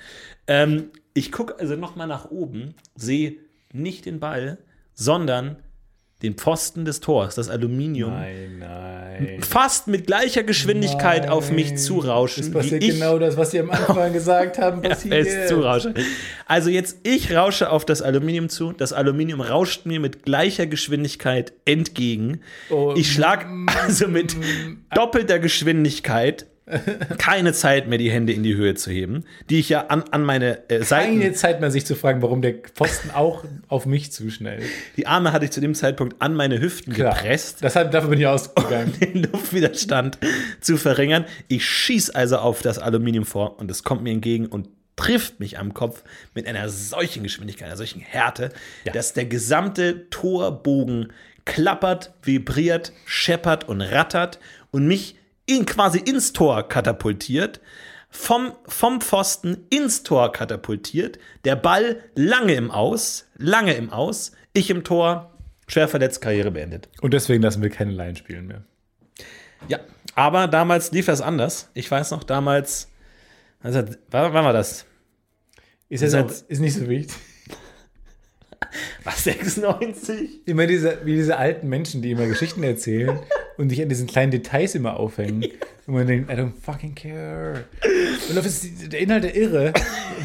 Ähm, 0.47 0.91
ich 1.15 1.31
gucke 1.31 1.59
also 1.59 1.77
nochmal 1.77 2.07
nach 2.07 2.31
oben, 2.31 2.75
sehe 2.97 3.37
nicht 3.73 4.07
den 4.07 4.19
Ball, 4.19 4.59
sondern 4.95 5.57
den 6.23 6.35
Pfosten 6.35 6.85
des 6.85 7.01
Tors, 7.01 7.35
das 7.35 7.49
Aluminium, 7.49 8.13
Nein, 8.13 8.59
nein. 8.59 9.39
fast 9.43 9.89
mit 9.89 10.07
gleicher 10.07 10.43
Geschwindigkeit 10.43 11.29
auf 11.29 11.51
mich 11.51 11.69
Nein. 11.69 11.79
zurauschen. 11.79 12.43
Es 12.45 12.53
passiert 12.53 12.83
wie 12.83 12.89
ich 12.89 12.95
genau 12.95 13.19
das, 13.19 13.37
was 13.39 13.51
Sie 13.53 13.61
am 13.61 13.71
Anfang 13.71 14.13
gesagt 14.13 14.59
haben, 14.59 14.83
passiert. 14.83 15.49
zurausche. 15.49 15.95
Also 16.47 16.69
jetzt, 16.69 16.99
ich 17.05 17.35
rausche 17.35 17.71
auf 17.71 17.85
das 17.87 18.03
Aluminium 18.03 18.49
zu. 18.51 18.73
Das 18.73 18.93
Aluminium 18.93 19.41
rauscht 19.41 19.87
mir 19.87 19.99
mit 20.01 20.23
gleicher 20.25 20.67
Geschwindigkeit 20.67 21.53
entgegen. 21.65 22.41
Oh, 22.69 22.93
ich 22.97 23.13
schlag 23.13 23.47
also 23.83 24.07
mit 24.09 24.37
doppelter 24.95 25.39
Geschwindigkeit 25.39 26.47
keine 27.19 27.53
Zeit 27.53 27.89
mehr, 27.89 27.99
die 27.99 28.11
Hände 28.11 28.33
in 28.33 28.43
die 28.43 28.55
Höhe 28.55 28.75
zu 28.75 28.91
heben, 28.91 29.25
die 29.49 29.59
ich 29.61 29.69
ja 29.69 29.87
an, 29.87 30.05
an 30.11 30.23
meine 30.23 30.69
äh, 30.71 30.83
Seiten, 30.83 31.21
Keine 31.21 31.33
Zeit 31.33 31.61
mehr, 31.61 31.71
sich 31.71 31.87
zu 31.87 31.95
fragen, 31.95 32.23
warum 32.23 32.43
der 32.43 32.55
Pfosten 32.75 33.11
auch 33.11 33.45
auf 33.69 33.87
mich 33.87 34.13
zuschnellt. 34.13 34.63
die 34.97 35.07
Arme 35.07 35.33
hatte 35.33 35.45
ich 35.45 35.51
zu 35.51 35.61
dem 35.61 35.75
Zeitpunkt 35.75 36.21
an 36.21 36.35
meine 36.35 36.61
Hüften 36.61 36.93
Klar. 36.93 37.15
gepresst. 37.15 37.63
Deshalb, 37.63 37.91
dafür 37.91 38.11
bin 38.11 38.21
ich 38.21 38.27
ausgegangen. 38.29 38.93
den 39.01 39.23
Luftwiderstand 39.25 40.19
zu 40.61 40.77
verringern. 40.77 41.25
Ich 41.49 41.65
schieß 41.67 42.11
also 42.11 42.39
auf 42.39 42.63
das 42.63 42.79
Aluminium 42.79 43.25
vor 43.25 43.59
und 43.59 43.71
es 43.71 43.83
kommt 43.83 44.03
mir 44.03 44.13
entgegen 44.13 44.47
und 44.47 44.69
trifft 44.97 45.41
mich 45.41 45.59
am 45.59 45.73
Kopf 45.73 46.03
mit 46.35 46.47
einer 46.47 46.69
solchen 46.69 47.23
Geschwindigkeit, 47.23 47.69
einer 47.69 47.77
solchen 47.77 48.01
Härte, 48.01 48.51
dass 48.93 49.15
der 49.15 49.25
gesamte 49.25 50.11
Torbogen 50.11 51.13
klappert, 51.47 52.13
vibriert, 52.23 52.93
scheppert 53.07 53.67
und 53.69 53.81
rattert 53.81 54.39
und 54.73 54.87
mich 54.87 55.17
in, 55.51 55.67
quasi 55.67 55.99
ins 55.99 56.33
Tor 56.33 56.69
katapultiert, 56.69 57.61
vom, 58.09 58.53
vom 58.67 59.01
Pfosten 59.01 59.67
ins 59.71 60.03
Tor 60.03 60.33
katapultiert, 60.33 61.19
der 61.45 61.57
Ball 61.57 62.03
lange 62.15 62.55
im 62.55 62.71
Aus, 62.71 63.27
lange 63.37 63.75
im 63.75 63.91
Aus, 63.91 64.33
ich 64.53 64.71
im 64.71 64.85
Tor, 64.85 65.33
schwer 65.69 65.89
verletzt, 65.89 66.21
Karriere 66.21 66.51
beendet. 66.51 66.89
Und 67.01 67.15
deswegen 67.15 67.43
lassen 67.43 67.63
wir 67.63 67.71
keine 67.71 67.93
Laien 67.93 68.17
spielen 68.17 68.47
mehr. 68.47 68.65
Ja, 69.69 69.81
aber 70.15 70.49
damals 70.49 70.93
lief 70.93 71.07
das 71.07 71.21
anders. 71.21 71.71
Ich 71.75 71.91
weiß 71.91 72.11
noch, 72.11 72.25
damals, 72.25 72.89
also, 73.63 73.83
wann, 74.11 74.33
war 74.33 74.53
das? 74.53 74.87
Ist, 75.89 76.01
jetzt 76.03 76.15
auch, 76.15 76.31
ist 76.49 76.61
nicht 76.61 76.75
so 76.75 76.89
wichtig. 76.89 77.17
Was, 79.05 79.25
96? 79.25 80.47
Immer 80.47 80.67
diese, 80.67 80.99
wie 81.05 81.15
diese 81.15 81.37
alten 81.37 81.69
Menschen, 81.69 82.03
die 82.03 82.11
immer 82.13 82.27
Geschichten 82.27 82.63
erzählen 82.63 83.19
und 83.57 83.71
sich 83.71 83.83
an 83.83 83.89
diesen 83.89 84.07
kleinen 84.07 84.31
Details 84.31 84.75
immer 84.75 84.99
aufhängen. 84.99 85.45
Und 85.87 85.95
man 85.95 86.07
denkt, 86.07 86.31
I 86.31 86.35
don't 86.35 86.53
fucking 86.63 86.95
care. 86.95 87.65
Und 88.29 88.37
das 88.37 88.47
ist 88.47 88.93
der 88.93 89.01
Inhalt 89.01 89.25
der 89.25 89.35
Irre, 89.35 89.73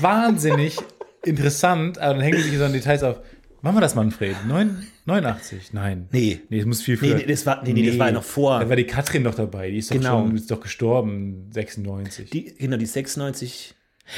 wahnsinnig 0.02 0.78
interessant, 1.24 1.98
aber 1.98 2.16
dann 2.16 2.22
hängen 2.24 2.42
sich 2.42 2.56
so 2.58 2.64
an 2.66 2.74
Details 2.74 3.04
auf. 3.04 3.20
Machen 3.62 3.78
wir 3.78 3.82
das, 3.82 3.96
Manfred? 3.96 4.36
Neun, 4.48 4.86
89? 5.06 5.74
Nein. 5.74 6.08
Nee. 6.12 6.42
Nee, 6.50 6.60
es 6.60 6.66
muss 6.68 6.84
viel 6.84 6.96
Nee, 6.96 7.00
früher. 7.00 7.16
nee, 7.16 7.26
das 7.26 7.46
war- 7.48 7.64
nee, 7.64 7.74
nee, 7.74 7.88
das 7.88 7.98
war 7.98 8.08
ja 8.08 8.14
noch 8.14 8.24
vor. 8.24 8.60
Da 8.60 8.70
war 8.70 8.76
die 8.76 8.84
Katrin 8.86 9.24
noch 9.24 9.34
dabei. 9.34 9.72
Die 9.72 9.80
ist 9.80 9.90
doch, 9.90 9.96
Genau. 9.96 10.20
schon, 10.24 10.36
ist 10.36 10.52
doch 10.52 10.60
gestorben, 10.60 11.50
96. 11.52 12.30
Die, 12.30 12.54
genau, 12.60 12.78
die 12.78 12.86
96. 12.86 13.74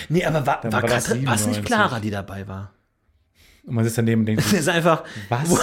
Nee, 0.10 0.26
aber 0.26 0.46
war, 0.46 0.62
war, 0.66 0.72
war 0.74 0.82
Katrin, 0.82 1.26
war 1.26 1.36
es 1.36 1.46
nicht 1.48 1.56
97. 1.56 1.64
Clara, 1.66 2.00
die 2.02 2.10
dabei 2.12 2.46
war? 2.50 2.74
Und 3.68 3.76
man 3.76 3.84
sitzt 3.86 3.98
daneben 3.98 4.22
und 4.22 4.26
denkt, 4.26 4.44
Das 4.52 4.54
ist 4.54 4.70
einfach. 4.70 5.04
was 5.30 5.60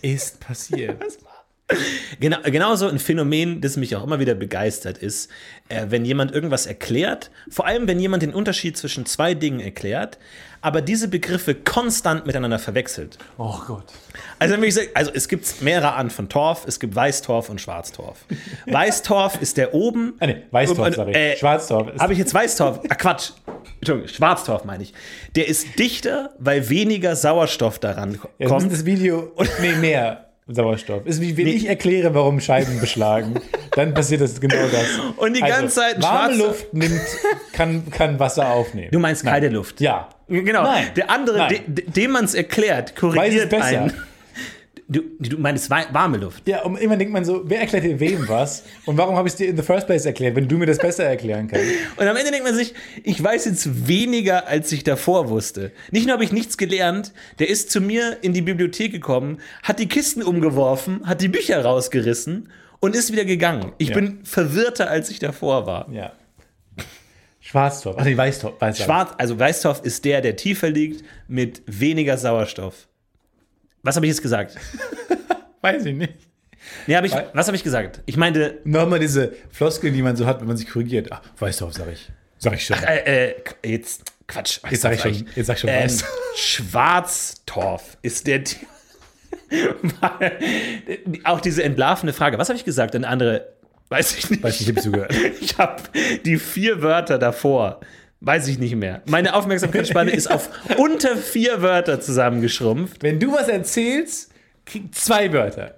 ist 0.00 0.40
passiert? 0.40 1.02
Genau, 2.20 2.38
genauso 2.44 2.88
ein 2.88 2.98
Phänomen, 2.98 3.60
das 3.60 3.76
mich 3.76 3.94
auch 3.94 4.02
immer 4.02 4.18
wieder 4.18 4.34
begeistert, 4.34 4.98
ist, 4.98 5.30
äh, 5.68 5.86
wenn 5.88 6.04
jemand 6.04 6.32
irgendwas 6.32 6.66
erklärt, 6.66 7.30
vor 7.50 7.66
allem 7.66 7.86
wenn 7.86 8.00
jemand 8.00 8.22
den 8.22 8.32
Unterschied 8.32 8.76
zwischen 8.76 9.06
zwei 9.06 9.34
Dingen 9.34 9.60
erklärt, 9.60 10.18
aber 10.60 10.80
diese 10.80 11.08
Begriffe 11.08 11.54
konstant 11.54 12.26
miteinander 12.26 12.58
verwechselt. 12.58 13.18
Oh 13.36 13.54
Gott. 13.66 13.84
Also, 14.38 14.54
wenn 14.54 14.64
ich 14.64 14.74
sage, 14.74 14.88
also 14.94 15.10
es 15.14 15.28
gibt 15.28 15.62
mehrere 15.62 15.92
Arten 15.92 16.10
von 16.10 16.28
Torf. 16.28 16.64
Es 16.66 16.80
gibt 16.80 16.96
Weißtorf 16.96 17.48
und 17.48 17.60
Schwarztorf. 17.60 18.24
Weißtorf 18.66 19.40
ist 19.40 19.56
der 19.56 19.74
oben. 19.74 20.14
Ah, 20.18 20.26
nee, 20.26 20.42
Weißtorf, 20.50 21.08
ich. 21.08 21.16
äh, 21.16 21.36
Schwarztorf 21.36 21.94
ist. 21.94 22.00
Habe 22.00 22.12
ich 22.12 22.18
jetzt 22.18 22.34
Weißtorf? 22.34 22.80
Ah, 22.88 22.94
Quatsch. 22.94 23.30
Entschuldigung, 23.80 24.08
Schwarztorf 24.08 24.64
meine 24.64 24.82
ich. 24.82 24.94
Der 25.36 25.46
ist 25.46 25.78
dichter, 25.78 26.30
weil 26.38 26.68
weniger 26.68 27.14
Sauerstoff 27.14 27.78
daran 27.78 28.18
kommt. 28.18 28.72
das 28.72 28.84
Video 28.84 29.32
nee, 29.60 29.74
mehr 29.74 30.27
Sauerstoff. 30.48 31.04
Ist 31.06 31.20
wie 31.20 31.36
wenn 31.36 31.46
ich 31.46 31.68
erkläre, 31.68 32.14
warum 32.14 32.40
Scheiben 32.40 32.80
beschlagen, 32.80 33.34
dann 33.72 33.92
passiert 33.94 34.20
das 34.22 34.40
genau 34.40 34.56
das. 34.56 34.74
Also, 34.74 35.02
Und 35.18 35.34
die 35.36 35.40
ganze 35.40 35.74
Zeit 35.76 36.02
warme 36.02 36.34
schwarzer- 36.34 36.46
Luft 36.48 36.74
nimmt, 36.74 37.00
kann, 37.52 37.90
kann 37.90 38.18
Wasser 38.18 38.48
aufnehmen. 38.48 38.88
Du 38.90 38.98
meinst 38.98 39.24
kalte 39.24 39.48
Luft. 39.48 39.80
ja. 39.80 40.08
Genau. 40.30 40.62
Nein. 40.62 40.88
Der 40.94 41.08
andere, 41.10 41.38
Nein. 41.38 41.48
de, 41.48 41.60
de, 41.84 41.90
dem 41.90 42.10
man 42.10 42.26
es 42.26 42.34
erklärt, 42.34 42.90
Weiß 42.90 42.92
es 42.92 43.00
korrigiert 43.00 43.48
besser. 43.48 43.64
einen. 43.64 43.94
Du, 44.90 45.02
du 45.18 45.36
meinst 45.36 45.68
warme 45.68 46.16
Luft. 46.16 46.48
Ja, 46.48 46.62
und 46.62 46.78
immer 46.80 46.96
denkt 46.96 47.12
man 47.12 47.22
so, 47.22 47.42
wer 47.44 47.60
erklärt 47.60 47.84
dir 47.84 48.00
wem 48.00 48.26
was? 48.26 48.64
Und 48.86 48.96
warum 48.96 49.16
habe 49.16 49.28
ich 49.28 49.34
es 49.34 49.36
dir 49.36 49.46
in 49.46 49.54
the 49.56 49.62
first 49.62 49.86
place 49.86 50.06
erklärt, 50.06 50.34
wenn 50.34 50.48
du 50.48 50.56
mir 50.56 50.64
das 50.64 50.78
besser 50.78 51.04
erklären 51.04 51.46
kannst? 51.46 51.66
Und 51.98 52.06
am 52.06 52.16
Ende 52.16 52.30
denkt 52.30 52.46
man 52.46 52.54
sich, 52.54 52.72
ich 53.04 53.22
weiß 53.22 53.44
jetzt 53.44 53.86
weniger, 53.86 54.46
als 54.48 54.72
ich 54.72 54.84
davor 54.84 55.28
wusste. 55.28 55.72
Nicht 55.90 56.06
nur 56.06 56.14
habe 56.14 56.24
ich 56.24 56.32
nichts 56.32 56.56
gelernt, 56.56 57.12
der 57.38 57.50
ist 57.50 57.70
zu 57.70 57.82
mir 57.82 58.16
in 58.22 58.32
die 58.32 58.40
Bibliothek 58.40 58.90
gekommen, 58.90 59.40
hat 59.62 59.78
die 59.78 59.88
Kisten 59.88 60.22
umgeworfen, 60.22 61.06
hat 61.06 61.20
die 61.20 61.28
Bücher 61.28 61.62
rausgerissen 61.62 62.48
und 62.80 62.96
ist 62.96 63.12
wieder 63.12 63.26
gegangen. 63.26 63.72
Ich 63.76 63.90
Ja. 63.90 63.94
bin 63.96 64.24
verwirrter, 64.24 64.88
als 64.90 65.10
ich 65.10 65.18
davor 65.18 65.66
war. 65.66 65.90
Ja. 65.92 66.12
Schwarztorf. 67.40 68.02
Nee, 68.04 68.16
Weißtorf. 68.16 68.54
Weißtorf. 68.58 68.86
Schwarz, 68.86 69.10
also 69.18 69.38
Weißtorf 69.38 69.82
ist 69.84 70.04
der, 70.06 70.20
der 70.22 70.36
tiefer 70.36 70.70
liegt, 70.70 71.04
mit 71.28 71.62
weniger 71.66 72.16
Sauerstoff. 72.16 72.88
Was 73.88 73.96
habe 73.96 74.04
ich 74.04 74.10
jetzt 74.10 74.20
gesagt? 74.20 74.54
Weiß 75.62 75.86
ich 75.86 75.96
nicht. 75.96 76.12
Nee, 76.86 76.94
hab 76.94 77.06
ich, 77.06 77.12
was 77.32 77.46
habe 77.46 77.56
ich 77.56 77.64
gesagt? 77.64 78.02
Ich 78.04 78.18
meinte, 78.18 78.58
Nochmal 78.64 78.98
diese 78.98 79.32
Floskeln, 79.50 79.94
die 79.94 80.02
man 80.02 80.14
so 80.14 80.26
hat, 80.26 80.40
wenn 80.40 80.46
man 80.46 80.58
sich 80.58 80.68
korrigiert. 80.68 81.08
Ach, 81.10 81.22
Weißtorf, 81.38 81.72
sag 81.72 81.90
ich. 81.90 82.10
Sag 82.36 82.52
ich 82.52 82.66
schon. 82.66 82.76
äh, 82.82 83.30
äh, 83.30 83.34
jetzt, 83.64 84.12
Quatsch. 84.26 84.60
Jetzt 84.68 84.82
sag 84.82 84.92
ich 84.92 85.00
schon, 85.00 85.26
jetzt 85.34 85.46
sag 85.46 85.54
ich 85.54 85.60
schon 85.60 85.70
Ähm, 85.70 85.84
Weiß. 85.84 86.04
Schwarztorf 86.36 87.96
ist 88.02 88.26
der. 88.26 88.42
auch 91.24 91.40
diese 91.40 91.62
entlarvende 91.62 92.12
Frage. 92.12 92.36
Was 92.36 92.50
habe 92.50 92.58
ich 92.58 92.66
gesagt? 92.66 92.94
Eine 92.94 93.08
andere. 93.08 93.54
Weiß 93.88 94.18
ich 94.18 94.28
nicht. 94.28 94.42
Weiß 94.42 94.60
nicht, 94.60 94.68
ich 94.68 94.76
hab 94.76 94.82
zugehört. 94.82 95.14
Ich 95.40 95.56
habe 95.56 95.82
die 96.26 96.36
vier 96.36 96.82
Wörter 96.82 97.18
davor. 97.18 97.80
Weiß 98.20 98.48
ich 98.48 98.58
nicht 98.58 98.74
mehr. 98.74 99.02
Meine 99.06 99.34
Aufmerksamkeitsspanne 99.34 100.10
ist 100.10 100.28
auf 100.30 100.50
unter 100.76 101.16
vier 101.16 101.62
Wörter 101.62 102.00
zusammengeschrumpft. 102.00 103.02
Wenn 103.02 103.20
du 103.20 103.32
was 103.32 103.48
erzählst, 103.48 104.32
krieg 104.64 104.92
zwei 104.94 105.32
Wörter. 105.32 105.76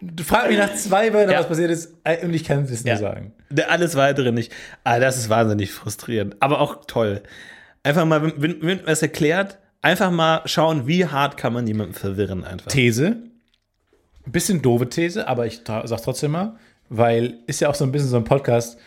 Du 0.00 0.24
fragst 0.24 0.48
mich 0.48 0.58
nach 0.58 0.74
zwei 0.74 1.12
Wörtern, 1.12 1.32
Ja. 1.32 1.40
was 1.40 1.48
passiert 1.48 1.70
ist, 1.70 1.94
äh, 2.04 2.24
und 2.24 2.32
ich 2.34 2.44
kann 2.44 2.64
es 2.64 2.82
Ja. 2.82 2.94
nur 2.94 3.00
sagen. 3.00 3.32
Alles 3.68 3.94
weitere 3.94 4.32
nicht. 4.32 4.52
Ah, 4.84 4.98
das 4.98 5.18
ist 5.18 5.28
wahnsinnig 5.28 5.70
frustrierend, 5.72 6.36
aber 6.40 6.60
auch 6.60 6.84
toll. 6.86 7.22
Einfach 7.82 8.04
mal, 8.06 8.32
wenn, 8.40 8.62
wenn 8.62 8.80
es 8.86 9.02
erklärt, 9.02 9.58
einfach 9.82 10.10
mal 10.10 10.40
schauen, 10.46 10.86
wie 10.86 11.06
hart 11.06 11.36
kann 11.36 11.52
man 11.52 11.66
jemanden 11.66 11.94
verwirren 11.94 12.44
einfach. 12.44 12.68
These. 12.68 13.16
Ein 14.24 14.32
bisschen 14.32 14.62
doofe 14.62 14.88
These, 14.88 15.28
aber 15.28 15.46
ich 15.46 15.60
sag's 15.66 16.02
trotzdem 16.02 16.30
mal, 16.30 16.56
weil 16.88 17.34
ist 17.46 17.60
ja 17.60 17.68
auch 17.68 17.74
so 17.74 17.84
ein 17.84 17.92
bisschen 17.92 18.08
so 18.08 18.16
ein 18.16 18.24
Podcast. 18.24 18.78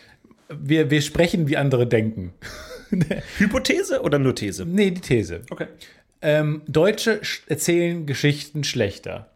Wir, 0.48 0.90
wir 0.90 1.02
sprechen, 1.02 1.46
wie 1.48 1.56
andere 1.56 1.86
denken. 1.86 2.32
Hypothese 3.38 4.00
oder 4.02 4.18
nur 4.18 4.34
These? 4.34 4.64
Nee, 4.66 4.90
die 4.90 5.00
These. 5.00 5.42
Okay. 5.50 5.66
Ähm, 6.22 6.62
Deutsche 6.66 7.20
sch- 7.22 7.40
erzählen 7.46 8.06
Geschichten 8.06 8.64
schlechter. 8.64 9.30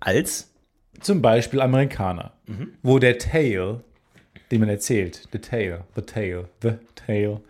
Als? 0.00 0.48
Zum 1.00 1.20
Beispiel 1.20 1.60
Amerikaner, 1.60 2.32
wo 2.82 2.98
der 3.00 3.18
Tale, 3.18 3.82
den 4.52 4.60
man 4.60 4.68
erzählt, 4.68 5.26
the 5.32 5.38
Tale, 5.38 5.84
the 5.96 6.02
Tale, 6.02 6.48
the 6.62 6.72
Tale, 6.94 7.40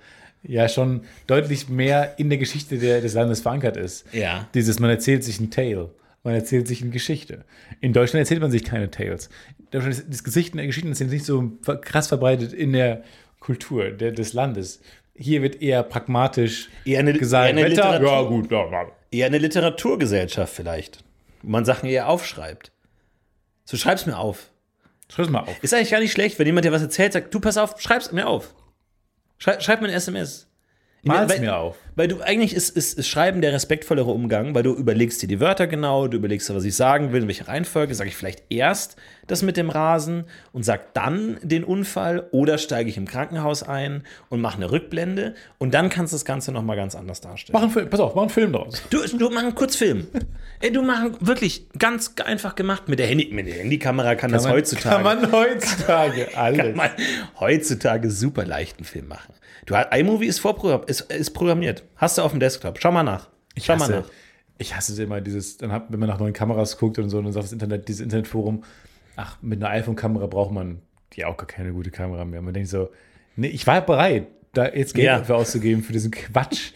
ja 0.43 0.69
schon 0.71 1.03
deutlich 1.27 1.69
mehr 1.69 2.15
in 2.19 2.31
der 2.31 2.39
Geschichte 2.39 2.79
der, 2.79 3.01
des 3.03 3.13
Landes 3.13 3.41
verankert 3.41 3.77
ist. 3.77 4.07
Ja. 4.13 4.49
Dieses, 4.55 4.79
man 4.79 4.89
erzählt 4.89 5.23
sich 5.23 5.39
ein 5.39 5.51
Tale, 5.51 5.91
man 6.25 6.33
erzählt 6.35 6.67
sich 6.67 6.81
eine 6.81 6.91
Geschichte. 6.93 7.45
In 7.83 7.93
Deutschland 7.93 8.21
erzählt 8.21 8.41
man 8.41 8.51
sich 8.51 8.65
keine 8.65 8.91
Tales. 8.91 9.29
In 9.59 9.67
Deutschland 9.71 9.99
ist 9.99 10.07
das 10.09 10.25
Gesicht 10.25 10.55
der 10.55 10.67
Geschichten 10.67 10.95
sind 10.95 11.11
nicht 11.11 11.27
so 11.27 11.53
krass 11.83 12.09
verbreitet 12.09 12.55
in 12.55 12.73
der 12.73 13.05
Kultur 13.43 13.91
der, 13.91 14.13
des 14.13 14.33
Landes. 14.33 14.81
Hier 15.15 15.43
wird 15.43 15.61
eher 15.61 15.83
pragmatisch 15.83 16.69
Eher 16.85 17.01
eine- 17.01 17.13
gesagt, 17.13 17.45
eher 17.47 17.51
eine 17.51 17.63
Wetter, 17.71 17.99
Literatur- 17.99 18.07
ja 18.07 18.23
gut, 18.23 18.51
ja, 18.51 18.71
ja. 18.71 18.87
Eher 19.11 19.27
eine 19.27 19.39
Literaturgesellschaft 19.39 20.55
vielleicht. 20.55 21.05
Wo 21.43 21.51
man 21.51 21.65
Sachen 21.65 21.89
eher 21.89 22.09
aufschreibt. 22.09 22.71
So 23.65 23.77
schreib's 23.77 24.07
mir 24.07 24.17
auf. 24.19 24.51
Schreib's 25.09 25.29
mal 25.29 25.41
auf. 25.41 25.63
Ist 25.63 25.75
eigentlich 25.75 25.91
gar 25.91 26.01
nicht 26.01 26.13
schlecht, 26.13 26.39
wenn 26.39 26.47
jemand 26.47 26.65
dir 26.65 26.73
was 26.73 26.83
erzählt, 26.83 27.13
sagt, 27.13 27.35
du 27.35 27.41
pass 27.41 27.59
auf, 27.59 27.79
schreib's 27.81 28.13
mir 28.13 28.27
auf. 28.27 28.55
Schreib, 29.39 29.61
schreib 29.63 29.83
mir 29.83 29.89
ein 29.89 29.95
SMS. 29.95 30.47
Mal's 31.05 31.33
weil, 31.33 31.41
mir 31.41 31.57
auf. 31.57 31.77
Weil 31.97 32.09
du 32.09 32.21
eigentlich 32.21 32.55
ist, 32.55 32.77
ist, 32.77 32.97
ist 32.99 33.09
Schreiben 33.09 33.41
der 33.41 33.53
respektvollere 33.53 34.11
Umgang, 34.11 34.55
weil 34.55 34.63
du 34.63 34.73
überlegst 34.75 35.21
dir 35.21 35.27
die 35.27 35.41
Wörter 35.41 35.67
genau, 35.67 36.07
du 36.07 36.17
überlegst 36.17 36.49
dir, 36.49 36.55
was 36.55 36.65
ich 36.65 36.77
sagen 36.77 37.13
will, 37.13 37.23
in 37.23 37.29
welcher 37.29 37.49
Reihenfolge. 37.49 37.95
Sage 37.95 38.09
ich 38.09 38.17
vielleicht 38.17 38.45
erst 38.51 38.97
das 39.27 39.43
mit 39.43 39.57
dem 39.57 39.69
Rasen 39.69 40.25
und 40.53 40.65
sag 40.65 40.95
dann 40.95 41.39
den 41.43 41.65
Unfall 41.65 42.29
oder 42.31 42.57
steige 42.59 42.89
ich 42.89 42.97
im 42.97 43.07
Krankenhaus 43.07 43.63
ein 43.63 44.05
und 44.31 44.41
mache 44.41 44.57
eine 44.57 44.71
Rückblende 44.71 45.35
und 45.59 45.75
dann 45.75 45.89
kannst 45.91 46.13
du 46.13 46.15
das 46.17 46.25
Ganze 46.25 46.53
nochmal 46.53 46.77
ganz 46.77 46.95
anders 46.95 47.21
darstellen. 47.21 47.55
Mach 47.55 47.63
einen 47.63 47.71
Film, 47.73 47.91
pass 47.91 48.01
auf, 48.01 48.15
mach 48.15 48.23
einen 48.23 48.31
Film 48.31 48.53
draus. 48.53 48.83
Du, 48.91 48.99
du 49.19 49.31
mach 49.31 49.43
einen 49.43 49.55
Kurzfilm. 49.55 50.07
Ey, 50.61 50.73
du 50.73 50.83
mach 50.83 51.01
einen- 51.03 51.17
wirklich 51.27 51.67
ganz 51.79 52.15
einfach 52.25 52.55
gemacht. 52.55 52.89
Mit 52.89 52.99
der, 53.01 53.07
Handy, 53.09 53.29
mit 53.33 53.47
der 53.49 53.55
Handykamera 53.55 54.15
kann, 54.15 54.31
das 54.33 54.49
heutzutage. 54.49 55.03
Kann 55.03 55.05
man 55.05 55.33
heutzutage 55.33 56.29
alles. 56.37 56.59
kann 56.59 56.77
man 56.77 56.91
heutzutage 57.41 58.11
super 58.11 58.45
leichten 58.45 58.85
Film 58.85 59.09
machen. 59.09 59.35
Du 59.67 59.77
hast 59.77 59.95
iMovie 59.97 60.27
ist 60.27 60.41
vorprogrammiert, 60.41 60.91
ist, 60.91 61.01
ist 61.13 61.31
programmiert. 61.31 61.85
Hast 61.97 62.19
du 62.19 62.23
auf 62.23 62.33
dem 62.33 62.41
Desktop. 62.41 62.79
Schau 62.81 62.91
mal 62.93 63.03
nach. 63.03 63.29
Ich 63.55 63.65
Schau 63.65 63.75
mal 63.77 63.83
hasse, 63.85 63.93
nach. 63.93 64.11
ich 64.59 64.75
hasse 64.75 64.93
es 64.93 64.99
immer, 64.99 65.21
dieses, 65.21 65.57
dann 65.59 65.71
hat, 65.73 65.87
wenn 65.91 66.01
man 66.01 66.09
nach 66.09 66.19
neuen 66.19 66.33
Kameras 66.33 66.79
guckt 66.79 66.99
und 66.99 67.11
so, 67.11 67.19
und 67.19 67.25
dann 67.25 67.33
sagt 67.33 67.45
das 67.45 67.53
Internet, 67.53 67.87
dieses 67.89 68.01
Internetforum, 68.01 68.65
ach, 69.17 69.37
mit 69.43 69.63
einer 69.63 69.71
iPhone-Kamera 69.73 70.27
braucht 70.27 70.53
man 70.53 70.81
ja 71.15 71.27
auch 71.29 71.37
gar 71.37 71.47
keine 71.47 71.73
gute 71.73 71.91
Kamera 71.91 72.25
mehr. 72.25 72.41
Man 72.43 72.55
denkt 72.55 72.71
so, 72.71 72.91
nee, 73.37 73.49
ich 73.49 73.67
war 73.67 73.81
bereit, 73.83 74.27
da 74.55 74.69
jetzt 74.69 74.95
Geld 74.95 75.07
Ja. 75.07 75.19
dafür 75.19 75.37
auszugeben 75.37 75.83
für 75.83 75.93
diesen 75.93 76.11
Quatsch. 76.11 76.73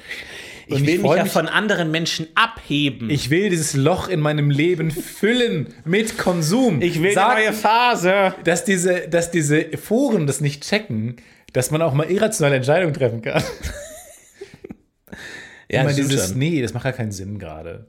Und 0.68 0.78
Ich 0.78 0.87
will 0.87 0.95
mich 0.99 1.01
freu 1.07 1.16
ja 1.16 1.24
von 1.26 1.47
anderen 1.49 1.91
Menschen 1.93 2.26
abheben. 2.34 3.09
ich 3.09 3.30
will 3.30 3.51
dieses 3.51 3.74
Loch 3.74 4.09
in 4.09 4.20
meinem 4.20 4.51
Leben 4.51 4.91
füllen 4.91 5.68
mit 5.84 6.18
Konsum. 6.18 6.82
Sag, 7.14 7.55
Phase. 7.55 8.34
dass 8.45 8.64
diese, 8.64 9.09
dass 9.09 9.30
diese 9.30 9.76
Foren 9.78 10.26
das 10.26 10.41
nicht 10.41 10.64
checken, 10.64 11.16
dass 11.57 11.71
man 11.71 11.81
auch 11.81 11.95
mal 11.95 12.11
irrationale 12.11 12.57
Entscheidungen 12.57 12.93
treffen 12.93 13.23
kann. 13.23 13.43
Ja, 15.69 15.83
das 15.83 15.95
stimmt 15.95 16.13
dieses, 16.13 16.29
schon. 16.29 16.39
nee, 16.39 16.63
das 16.63 16.75
macht 16.75 16.85
ja 16.85 16.93
keinen 16.93 17.11
Sinn 17.11 17.41
gerade. 17.41 17.89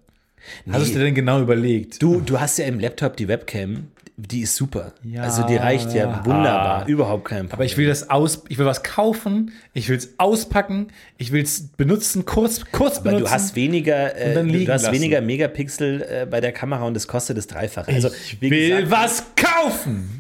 Hast 0.71 0.87
du 0.89 0.93
dir 0.93 1.05
denn 1.05 1.13
genau 1.13 1.39
überlegt? 1.41 2.01
Du, 2.01 2.21
du 2.21 2.39
hast 2.39 2.57
ja 2.57 2.65
im 2.65 2.79
Laptop 2.79 3.15
die 3.17 3.27
Webcam, 3.27 3.89
die 4.15 4.41
ist 4.41 4.55
super. 4.55 4.93
Ja. 5.03 5.21
Also 5.21 5.43
die 5.43 5.57
reicht 5.57 5.93
ja 5.93 6.25
wunderbar, 6.25 6.87
überhaupt 6.87 7.25
kein 7.25 7.41
Problem. 7.41 7.51
Aber 7.53 7.65
ich 7.65 7.77
will 7.77 7.85
das 7.85 8.09
aus, 8.09 8.45
ich 8.49 8.57
will 8.57 8.65
was 8.65 8.81
kaufen, 8.81 9.51
ich 9.73 9.89
will 9.89 9.97
es 9.97 10.15
auspacken, 10.17 10.87
ich 11.19 11.31
will 11.31 11.43
es 11.43 11.67
benutzen, 11.67 12.25
kurz, 12.25 12.63
kurz 12.71 12.97
Aber 12.97 13.11
benutzen. 13.11 13.25
du 13.25 13.31
hast 13.31 13.55
weniger, 13.55 14.15
äh, 14.15 14.33
du 14.43 14.73
hast 14.73 14.81
lassen. 14.81 14.95
weniger 14.95 15.21
Megapixel 15.21 16.01
äh, 16.01 16.25
bei 16.25 16.41
der 16.41 16.53
Kamera 16.53 16.83
und 16.85 16.95
das 16.95 17.07
kostet 17.07 17.37
das 17.37 17.45
Dreifache. 17.45 17.93
Also, 17.93 18.09
ich 18.09 18.41
will 18.41 18.69
gesagt, 18.69 18.89
was 18.89 19.23
kaufen. 19.35 20.16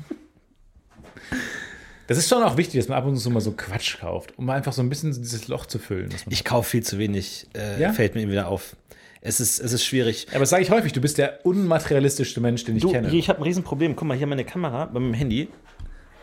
Das 2.07 2.17
ist 2.17 2.29
schon 2.29 2.41
auch 2.43 2.57
wichtig, 2.57 2.79
dass 2.79 2.87
man 2.87 2.97
ab 2.97 3.05
und 3.05 3.17
zu 3.17 3.29
mal 3.29 3.41
so 3.41 3.51
Quatsch 3.51 3.99
kauft, 3.99 4.33
um 4.37 4.49
einfach 4.49 4.73
so 4.73 4.81
ein 4.81 4.89
bisschen 4.89 5.11
dieses 5.11 5.47
Loch 5.47 5.65
zu 5.65 5.77
füllen. 5.79 6.09
ich 6.29 6.43
kaufe 6.45 6.69
viel 6.69 6.83
zu 6.83 6.97
wenig, 6.97 7.47
äh, 7.55 7.81
Ja? 7.81 7.93
fällt 7.93 8.15
mir 8.15 8.21
immer 8.21 8.31
wieder 8.31 8.47
auf. 8.47 8.75
Es 9.21 9.39
ist, 9.39 9.59
es 9.59 9.73
ist 9.73 9.83
schwierig. 9.83 10.27
Aber 10.31 10.41
das 10.41 10.51
sage 10.51 10.63
ich 10.63 10.69
häufig, 10.71 10.93
du 10.93 11.01
bist 11.01 11.17
der 11.17 11.45
unmaterialistischste 11.45 12.39
Mensch, 12.39 12.63
den 12.63 12.77
ich 12.77 12.81
Du, 12.83 12.91
kenne. 12.91 13.09
hier, 13.09 13.19
ich 13.19 13.29
habe 13.29 13.39
ein 13.39 13.43
Riesenproblem. 13.43 13.95
Guck 13.95 14.07
mal, 14.07 14.15
hier 14.17 14.27
meine 14.27 14.45
Kamera 14.45 14.85
bei 14.85 14.99
meinem 14.99 15.13
Handy. 15.13 15.49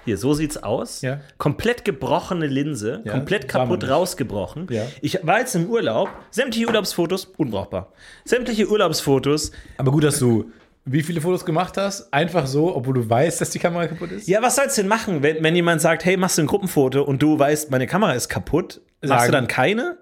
Hier, 0.06 0.16
so 0.18 0.32
sieht's 0.34 0.56
aus. 0.62 1.00
Ja. 1.02 1.20
Komplett 1.38 1.84
gebrochene 1.84 2.46
Linse, 2.46 3.00
Ja, 3.04 3.12
komplett 3.12 3.48
kaputt 3.48 3.88
rausgebrochen. 3.88 4.66
Ja. 4.70 4.86
Ich 5.00 5.18
war 5.22 5.40
jetzt 5.40 5.54
im 5.54 5.66
Urlaub, 5.68 6.10
sämtliche 6.30 6.66
Urlaubsfotos, 6.66 7.26
unbrauchbar. 7.36 7.92
Sämtliche 8.24 8.68
Urlaubsfotos, 8.68 9.50
Aber 9.78 9.90
gut, 9.92 10.04
dass 10.04 10.18
du 10.18 10.50
wie 10.86 11.02
viele 11.02 11.20
Fotos 11.20 11.44
gemacht 11.46 11.76
hast, 11.76 12.12
einfach 12.12 12.46
so, 12.46 12.74
obwohl 12.76 12.94
du 12.94 13.08
weißt, 13.08 13.40
dass 13.40 13.50
die 13.50 13.58
Kamera 13.58 13.86
kaputt 13.86 14.12
ist. 14.12 14.28
Ja, 14.28 14.42
was 14.42 14.56
soll's 14.56 14.74
denn 14.74 14.86
machen, 14.88 15.22
wenn, 15.22 15.42
wenn 15.42 15.56
jemand 15.56 15.80
sagt, 15.80 16.04
hey, 16.04 16.16
machst 16.16 16.36
du 16.38 16.42
ein 16.42 16.46
Gruppenfoto 16.46 17.02
und 17.02 17.22
du 17.22 17.38
weißt, 17.38 17.70
meine 17.70 17.86
Kamera 17.86 18.12
ist 18.12 18.28
kaputt? 18.28 18.80
Machst 19.02 19.08
Sagen- 19.08 19.26
du 19.26 19.32
dann 19.32 19.46
keine? 19.48 19.98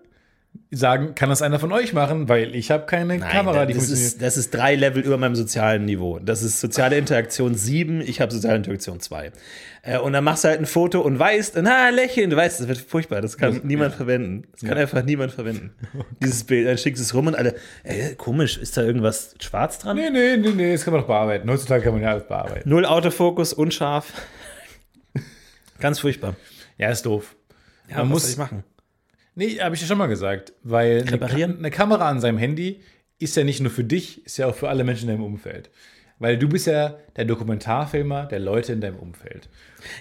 Sagen, 0.75 1.15
kann 1.15 1.29
das 1.29 1.43
einer 1.43 1.59
von 1.59 1.71
euch 1.71 1.93
machen, 1.93 2.31
weil 2.31 2.55
ich 2.55 2.71
habe 2.71 2.87
keine 2.87 3.19
Kamera, 3.19 3.67
die 3.67 3.75
das 3.75 3.85
funktioniert. 3.85 4.13
ist, 4.15 4.23
das 4.23 4.37
ist 4.39 4.55
drei 4.55 4.75
Level 4.75 5.03
über 5.03 5.19
meinem 5.19 5.35
sozialen 5.35 5.85
Niveau. 5.85 6.19
Das 6.19 6.43
ist 6.43 6.61
soziale 6.61 6.97
Interaktion 6.97 7.55
7, 7.55 8.01
ich 8.01 8.23
habe 8.23 8.33
soziale 8.33 8.57
Interaktion 8.57 8.99
2. 8.99 9.33
Äh, 9.83 9.99
und 9.99 10.15
dann 10.15 10.25
machst 10.25 10.45
du 10.45 10.49
halt 10.49 10.61
ein 10.61 10.65
Foto 10.67 11.03
und 11.03 11.19
weißt, 11.19 11.59
na, 11.63 11.91
lächeln, 11.91 12.31
du 12.31 12.37
weißt, 12.37 12.61
das 12.61 12.69
wird 12.69 12.79
furchtbar, 12.79 13.21
das 13.21 13.37
kann 13.37 13.61
niemand 13.65 13.95
verwenden. 13.95 14.45
Das 14.53 14.67
kann 14.67 14.79
einfach 14.79 15.03
niemand 15.05 15.33
verwenden. 15.33 15.73
Dieses 16.23 16.45
Bild, 16.45 16.67
dann 16.67 16.79
schickst 16.79 17.01
du 17.01 17.05
es 17.05 17.15
rum 17.15 17.27
und 17.27 17.35
alle, 17.35 17.55
ey, 17.83 18.15
komisch, 18.15 18.57
ist 18.57 18.75
da 18.77 18.83
irgendwas 18.83 19.35
schwarz 19.41 19.79
dran? 19.79 19.97
Nee, 19.97 20.09
nee, 20.09 20.39
nee, 20.39 20.53
nee, 20.57 20.73
das 20.73 20.85
kann 20.85 20.93
man 20.95 21.03
doch 21.03 21.09
bearbeiten. 21.09 21.51
Heutzutage 21.51 21.83
kann 21.85 21.93
man 21.93 22.03
ja 22.03 22.13
alles 22.13 22.27
bearbeiten. 22.27 22.67
Null 22.69 22.87
Autofokus, 22.87 23.53
unscharf. 23.53 24.07
Ganz 25.81 25.99
furchtbar. 25.99 26.35
Ja, 26.79 26.89
ist 26.91 27.05
doof. 27.05 27.37
Ja, 27.91 27.99
Man 27.99 28.09
muss- 28.09 28.37
machen? 28.39 28.65
Nee, 29.35 29.59
habe 29.61 29.75
ich 29.75 29.81
ja 29.81 29.87
schon 29.87 29.99
mal 29.99 30.09
gesagt, 30.09 30.53
weil 30.63 31.03
eine, 31.03 31.13
Reparieren? 31.13 31.59
eine 31.59 31.71
Kamera 31.71 32.09
an 32.09 32.21
seinem 32.21 32.39
Handy 32.39 32.81
ist 33.19 33.37
ja 33.37 33.45
nicht 33.45 33.61
nur 33.61 33.71
für 33.71 33.85
dich, 33.85 34.25
ist 34.27 34.37
ja 34.37 34.47
auch 34.47 34.55
für 34.55 34.69
alle 34.69 34.85
Menschen 34.85 35.09
in 35.09 35.17
deinem 35.17 35.25
Umfeld. 35.25 35.71
Weil 36.19 36.39
du 36.39 36.49
bist 36.49 36.67
ja 36.67 36.99
der 37.17 37.25
Dokumentarfilmer 37.25 38.27
der 38.27 38.41
Leute 38.41 38.73
in 38.73 38.81
deinem 38.81 38.97
Umfeld. 38.97 39.49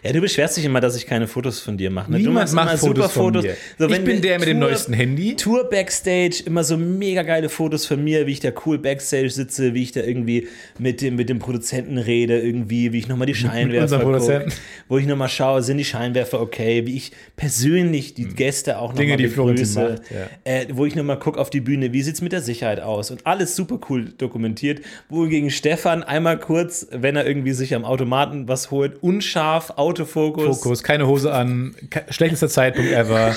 Ja, 0.04 0.12
du 0.12 0.22
beschwerst 0.22 0.58
dich 0.58 0.66
immer, 0.66 0.82
dass 0.82 0.96
ich 0.96 1.06
keine 1.06 1.28
Fotos 1.28 1.60
von 1.60 1.78
dir 1.78 1.90
mache. 1.90 2.12
Ne? 2.12 2.18
du 2.18 2.24
Niemand 2.30 2.54
machst 2.54 2.56
macht 2.56 2.80
Fotos 2.80 3.12
von 3.12 3.34
mir. 3.34 3.56
So, 3.78 3.88
ich 3.88 4.04
bin 4.04 4.22
der 4.22 4.40
mit 4.40 4.48
dem 4.48 4.60
neuesten 4.60 4.94
Handy. 4.94 5.36
Tour 5.36 5.70
Backstage, 5.70 6.44
immer 6.46 6.64
so 6.64 6.78
mega 6.78 7.24
geile 7.24 7.50
Fotos 7.50 7.86
von 7.86 8.04
mir, 8.04 8.28
wie 8.28 8.34
ich 8.34 8.40
da 8.40 8.52
cool 8.66 8.78
Backstage 8.78 9.30
sitze, 9.30 9.74
wie 9.74 9.84
ich 9.84 9.92
da 9.92 10.02
irgendwie 10.02 10.48
mit 10.78 11.02
dem, 11.02 11.16
mit 11.16 11.30
dem 11.30 11.40
Produzenten 11.40 11.98
rede, 11.98 12.40
irgendwie, 12.40 12.94
wie 12.94 13.00
ich 13.00 13.08
nochmal 13.08 13.28
die 13.28 13.36
Scheinwerfer 13.42 13.84
unserem 13.84 14.02
guck, 14.02 14.12
Produzenten. 14.12 14.54
wo 14.88 14.98
ich 14.98 15.06
nochmal 15.06 15.30
schaue, 15.30 15.62
sind 15.62 15.78
die 15.78 15.86
Scheinwerfer 15.86 16.42
okay, 16.42 16.86
wie 16.86 16.96
ich 16.96 17.12
persönlich 17.36 18.14
die 18.14 18.26
Gäste 18.26 18.80
auch 18.80 18.94
nochmal 18.94 19.18
die 19.18 19.28
begrüße, 19.28 19.80
macht, 19.80 20.02
ja. 20.12 20.28
äh, 20.44 20.68
wo 20.72 20.86
ich 20.86 20.96
nochmal 20.96 21.20
gucke 21.20 21.40
auf 21.40 21.50
die 21.50 21.62
Bühne, 21.62 21.94
wie 21.94 22.02
sieht's 22.02 22.22
mit 22.22 22.32
der 22.32 22.42
Sicherheit 22.42 22.80
aus 22.80 23.12
und 23.12 23.26
alles 23.26 23.56
super 23.56 23.80
cool 23.90 24.14
dokumentiert, 24.18 24.82
wohingegen 25.10 25.50
Stefan 25.50 26.04
einmal 26.04 26.40
kurz, 26.40 26.88
wenn 26.92 27.16
er 27.16 27.26
irgendwie 27.26 27.54
sich 27.54 27.76
am 27.76 27.86
Automaten 27.86 28.48
was 28.48 28.72
holt, 28.72 29.02
unscharf, 29.02 29.71
Autofokus, 29.78 30.62
Fokus, 30.62 30.84
keine 30.84 31.08
Hose 31.08 31.34
an, 31.34 31.76
schlechtester 32.10 32.50
Zeitpunkt 32.50 32.92
ever. 32.92 33.36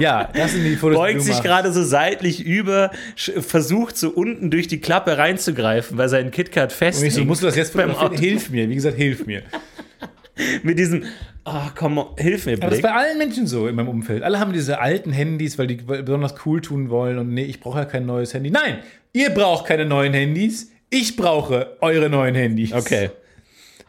ja, 0.00 0.28
das 0.34 0.52
sind 0.52 0.64
die 0.64 0.76
Fotos, 0.76 0.96
die 0.96 1.02
beugt 1.02 1.18
du 1.18 1.22
sich 1.22 1.42
gerade 1.42 1.72
so 1.72 1.82
seitlich 1.82 2.44
über, 2.44 2.90
versucht 3.16 3.96
so 3.96 4.10
unten 4.10 4.50
durch 4.50 4.68
die 4.68 4.80
Klappe 4.80 5.18
reinzugreifen, 5.18 5.96
weil 5.98 6.08
sein 6.08 6.30
KitKat 6.30 6.72
festhängt. 6.72 7.08
ich 7.08 7.14
so, 7.14 7.24
musst 7.24 7.42
du 7.42 7.46
das 7.46 7.56
jetzt 7.56 7.74
beim 7.74 7.94
Auto. 7.94 8.16
Hilf 8.16 8.50
mir, 8.50 8.68
wie 8.68 8.74
gesagt, 8.74 8.96
hilf 8.96 9.26
mir. 9.26 9.42
mit 10.62 10.78
diesem, 10.78 11.04
ah 11.44 11.70
komm, 11.74 12.04
hilf 12.18 12.46
mir, 12.46 12.52
Aber 12.54 12.62
das 12.62 12.74
ist 12.74 12.82
Blick. 12.82 12.92
bei 12.92 12.98
allen 12.98 13.18
Menschen 13.18 13.46
so 13.46 13.68
in 13.68 13.74
meinem 13.74 13.88
Umfeld. 13.88 14.22
Alle 14.22 14.40
haben 14.40 14.52
diese 14.52 14.80
alten 14.80 15.12
Handys, 15.12 15.58
weil 15.58 15.66
die 15.66 15.76
besonders 15.76 16.34
cool 16.44 16.60
tun 16.60 16.90
wollen 16.90 17.18
und 17.18 17.32
nee, 17.32 17.44
ich 17.44 17.60
brauche 17.60 17.78
ja 17.78 17.84
kein 17.84 18.06
neues 18.06 18.34
Handy. 18.34 18.50
Nein, 18.50 18.78
ihr 19.12 19.30
braucht 19.30 19.66
keine 19.66 19.86
neuen 19.86 20.12
Handys. 20.12 20.70
Ich 20.90 21.16
brauche 21.16 21.76
eure 21.80 22.08
neuen 22.08 22.34
Handys. 22.34 22.72
Okay. 22.72 23.10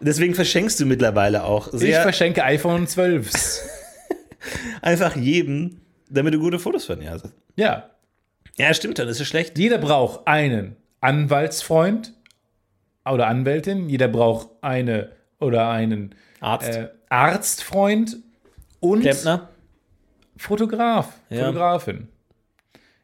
Deswegen 0.05 0.35
verschenkst 0.35 0.79
du 0.79 0.85
mittlerweile 0.85 1.43
auch 1.43 1.73
Ich 1.73 1.79
sehr 1.79 2.01
verschenke 2.01 2.43
iPhone 2.43 2.85
12. 2.87 3.31
einfach 4.81 5.15
jedem, 5.15 5.81
damit 6.09 6.33
du 6.33 6.39
gute 6.39 6.59
Fotos 6.59 6.85
von 6.85 6.99
dir 6.99 7.11
hast. 7.11 7.25
ja. 7.55 7.89
Ja, 8.57 8.73
stimmt, 8.73 8.97
dann 8.99 9.09
ist 9.09 9.19
es 9.19 9.27
schlecht. 9.27 9.57
Jeder 9.57 9.79
braucht 9.79 10.27
einen 10.27 10.77
Anwaltsfreund 11.01 12.13
oder 13.03 13.27
Anwältin, 13.27 13.89
jeder 13.89 14.07
braucht 14.07 14.47
eine 14.61 15.11
oder 15.41 15.69
einen 15.69 16.15
Arzt. 16.39 16.69
äh, 16.69 16.87
Arztfreund 17.09 18.15
und 18.79 19.01
Klempner. 19.01 19.49
Fotograf, 20.37 21.19
Ja. 21.29 21.39
Fotografin. 21.47 22.07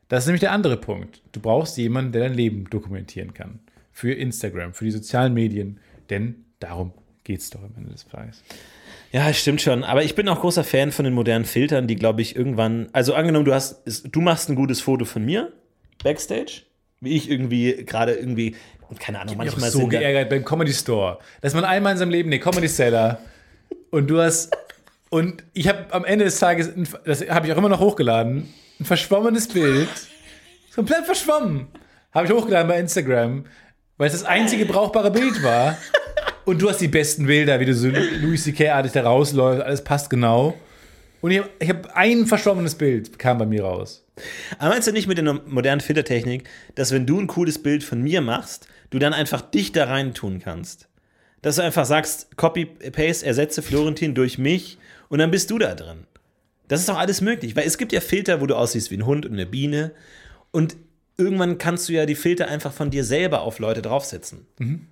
Das 0.08 0.24
ist 0.24 0.28
nämlich 0.28 0.40
der 0.40 0.54
andere 0.54 0.78
Punkt. 0.78 1.22
Du 1.34 1.42
brauchst 1.42 1.76
jemanden, 1.78 2.14
der 2.14 2.22
dein 2.22 2.34
Leben 2.34 2.70
dokumentieren 2.70 3.34
kann. 3.34 3.60
Für 3.92 4.14
Instagram, 4.14 4.74
für 4.74 4.86
die 4.86 4.92
sozialen 4.92 5.34
Medien. 5.34 5.82
Denn 6.10 6.46
darum 6.62 6.94
geht 7.24 7.42
es 7.42 7.50
doch 7.50 7.62
am 7.62 7.72
Ende 7.78 7.92
des 7.92 8.08
Tages. 8.08 8.42
Ja, 9.12 9.34
stimmt 9.34 9.62
schon. 9.62 9.84
Aber 9.84 10.04
ich 10.04 10.16
bin 10.16 10.28
auch 10.30 10.40
großer 10.40 10.64
Fan 10.64 10.92
von 10.92 11.06
den 11.06 11.14
modernen 11.14 11.46
Filtern, 11.46 11.88
die, 11.88 11.96
glaube 11.96 12.22
ich, 12.22 12.36
irgendwann. 12.36 12.90
Also 12.94 13.14
angenommen, 13.14 13.46
du 13.46 13.54
hast, 13.54 13.82
du 13.86 14.22
machst 14.22 14.50
ein 14.50 14.56
gutes 14.56 14.82
Foto 14.82 15.06
von 15.06 15.26
mir, 15.26 15.52
Backstage, 16.04 16.64
wie 17.02 17.16
ich 17.16 17.30
irgendwie 17.30 17.84
gerade 17.86 18.14
irgendwie, 18.14 18.56
keine 19.00 19.20
Ahnung, 19.20 19.34
Ich 19.34 19.38
bin 19.38 19.48
manchmal 19.48 19.70
so 19.70 19.80
sind 19.80 19.94
da, 19.94 20.00
geärgert 20.00 20.30
beim 20.30 20.46
Comedy 20.46 20.74
Store. 20.74 21.20
Dass 21.42 21.54
man 21.54 21.66
einmal 21.66 21.92
in 21.92 21.98
seinem 21.98 22.12
Leben, 22.12 22.30
nee, 22.30 22.40
Comedy 22.40 22.68
Seller. 22.68 23.20
Und 23.90 24.08
du 24.08 24.22
hast. 24.22 24.56
Und 25.10 25.44
ich 25.54 25.68
habe 25.68 25.88
am 25.92 26.06
Ende 26.06 26.24
des 26.24 26.40
Tages, 26.40 26.70
das 27.04 27.28
habe 27.30 27.46
ich 27.46 27.54
auch 27.54 27.58
immer 27.58 27.68
noch 27.68 27.82
hochgeladen, 27.82 28.54
ein 28.80 28.86
verschwommenes 28.86 29.50
Bild. 29.50 29.90
Komplett 30.74 31.06
verschwommen. 31.06 31.68
Habe 32.14 32.28
ich 32.28 32.34
hochgeladen 32.34 32.70
bei 32.70 32.80
Instagram, 32.80 33.46
weil 33.98 34.08
es 34.08 34.14
das 34.14 34.24
einzige 34.24 34.66
brauchbare 34.66 35.12
Bild 35.12 35.44
war. 35.44 35.78
Und 36.46 36.62
du 36.62 36.70
hast 36.70 36.80
die 36.80 36.88
besten 36.88 37.26
Bilder, 37.28 37.60
wie 37.60 37.66
du 37.66 37.74
so 37.74 37.88
Louis 37.88 38.44
C.K.-artig 38.44 38.92
da 38.94 39.04
rausläufst, 39.04 39.64
alles 39.64 39.84
passt 39.84 40.10
genau. 40.10 40.56
Und 41.22 41.32
ich 41.32 41.40
habe 41.40 41.50
hab 41.68 41.96
ein 41.96 42.26
verschwommenes 42.26 42.76
Bild, 42.76 43.20
kam 43.20 43.38
bei 43.38 43.46
mir 43.46 43.64
raus. 43.64 44.04
Aber 44.58 44.70
meinst 44.70 44.88
du 44.88 44.92
nicht 44.92 45.08
mit 45.08 45.18
der 45.18 45.34
modernen 45.34 45.82
Filtertechnik, 45.82 46.50
dass 46.76 46.92
wenn 46.92 47.06
du 47.06 47.20
ein 47.20 47.28
cooles 47.28 47.62
Bild 47.62 47.84
von 47.84 48.02
mir 48.02 48.22
machst, 48.22 48.68
du 48.90 49.00
dann 49.00 49.14
einfach 49.14 49.42
dich 49.42 49.72
da 49.72 49.86
rein 49.86 50.14
tun 50.14 50.40
kannst? 50.40 50.88
Dass 51.42 51.56
du 51.56 51.64
einfach 51.64 51.86
sagst, 51.86 52.38
Copy-Paste, 52.38 53.26
ersetze 53.26 53.62
Florentin 53.62 54.16
durch 54.16 54.38
mich 54.38 54.78
und 55.10 55.20
dann 55.20 55.32
bist 55.32 55.50
du 55.52 55.60
da 55.60 55.76
drin. 55.76 56.06
Das 56.68 56.80
ist 56.80 56.90
doch 56.90 56.98
alles 56.98 57.22
möglich, 57.22 57.56
weil 57.56 57.68
es 57.68 57.78
gibt 57.78 57.92
ja 57.92 58.00
Filter, 58.00 58.42
wo 58.42 58.46
du 58.46 58.56
aussiehst 58.56 58.92
wie 58.92 58.98
ein 58.98 59.06
Hund 59.06 59.26
und 59.26 59.34
eine 59.34 59.46
Biene 59.46 59.92
und 60.52 60.76
irgendwann 61.18 61.58
kannst 61.58 61.88
du 61.90 61.94
ja 61.94 62.06
die 62.06 62.16
Filter 62.16 62.48
einfach 62.48 62.72
von 62.74 62.90
dir 62.90 63.04
selber 63.04 63.42
auf 63.42 63.60
Leute 63.60 63.82
draufsetzen. 63.82 64.46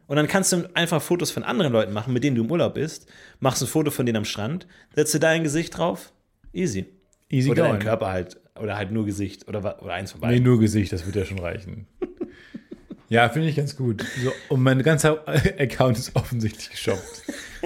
Und 0.07 0.15
dann 0.15 0.27
kannst 0.27 0.51
du 0.51 0.69
einfach 0.73 1.01
Fotos 1.01 1.31
von 1.31 1.43
anderen 1.43 1.73
Leuten 1.73 1.93
machen, 1.93 2.13
mit 2.13 2.23
denen 2.23 2.35
du 2.35 2.43
im 2.43 2.51
Urlaub 2.51 2.75
bist, 2.75 3.07
machst 3.39 3.61
ein 3.61 3.67
Foto 3.67 3.89
von 3.91 4.05
denen 4.05 4.17
am 4.17 4.25
Strand, 4.25 4.67
setzt 4.95 5.13
du 5.13 5.19
dein 5.19 5.43
Gesicht 5.43 5.77
drauf, 5.77 6.11
easy. 6.53 6.85
Easy 7.29 7.49
Oder 7.49 7.63
dein. 7.69 7.79
Körper 7.79 8.07
halt, 8.11 8.37
oder 8.59 8.75
halt 8.77 8.91
nur 8.91 9.05
Gesicht 9.05 9.47
oder, 9.47 9.81
oder 9.83 9.93
eins 9.93 10.11
von 10.11 10.19
Nee, 10.21 10.27
beiden. 10.27 10.43
nur 10.43 10.59
Gesicht, 10.59 10.91
das 10.91 11.05
wird 11.05 11.15
ja 11.15 11.25
schon 11.25 11.39
reichen. 11.39 11.87
ja, 13.09 13.29
finde 13.29 13.49
ich 13.49 13.55
ganz 13.55 13.75
gut. 13.75 14.03
So, 14.23 14.31
und 14.49 14.61
mein 14.61 14.81
ganzer 14.83 15.27
Account 15.59 15.97
ist 15.97 16.15
offensichtlich 16.15 16.69
geshoppt. 16.71 17.23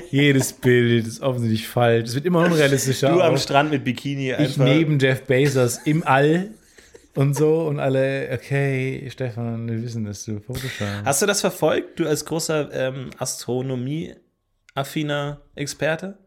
Jedes 0.09 0.53
Bild 0.53 1.05
ist 1.07 1.21
offensichtlich 1.21 1.67
falsch. 1.67 2.09
Es 2.09 2.15
wird 2.15 2.25
immer 2.25 2.39
unrealistischer. 2.45 3.09
Du 3.09 3.21
am. 3.21 3.37
Strand 3.37 3.71
mit 3.71 3.83
Bikini 3.83 4.31
ich 4.31 4.37
einfach. 4.37 4.65
neben 4.65 4.99
Jeff 4.99 5.23
Bezos 5.23 5.77
im 5.85 6.03
All 6.05 6.49
und 7.15 7.35
so 7.35 7.67
und 7.67 7.79
alle, 7.79 8.29
okay, 8.33 9.07
Stefan, 9.09 9.69
wir 9.69 9.83
wissen, 9.83 10.05
dass 10.05 10.23
du 10.25 10.39
Photoshop. 10.39 10.87
Hast 11.05 11.21
du 11.21 11.25
das 11.25 11.41
verfolgt, 11.41 11.99
du 11.99 12.07
als 12.07 12.23
großer 12.25 12.69
ähm, 12.73 13.09
Astronomie-affiner 13.17 15.41
Experte? 15.55 16.17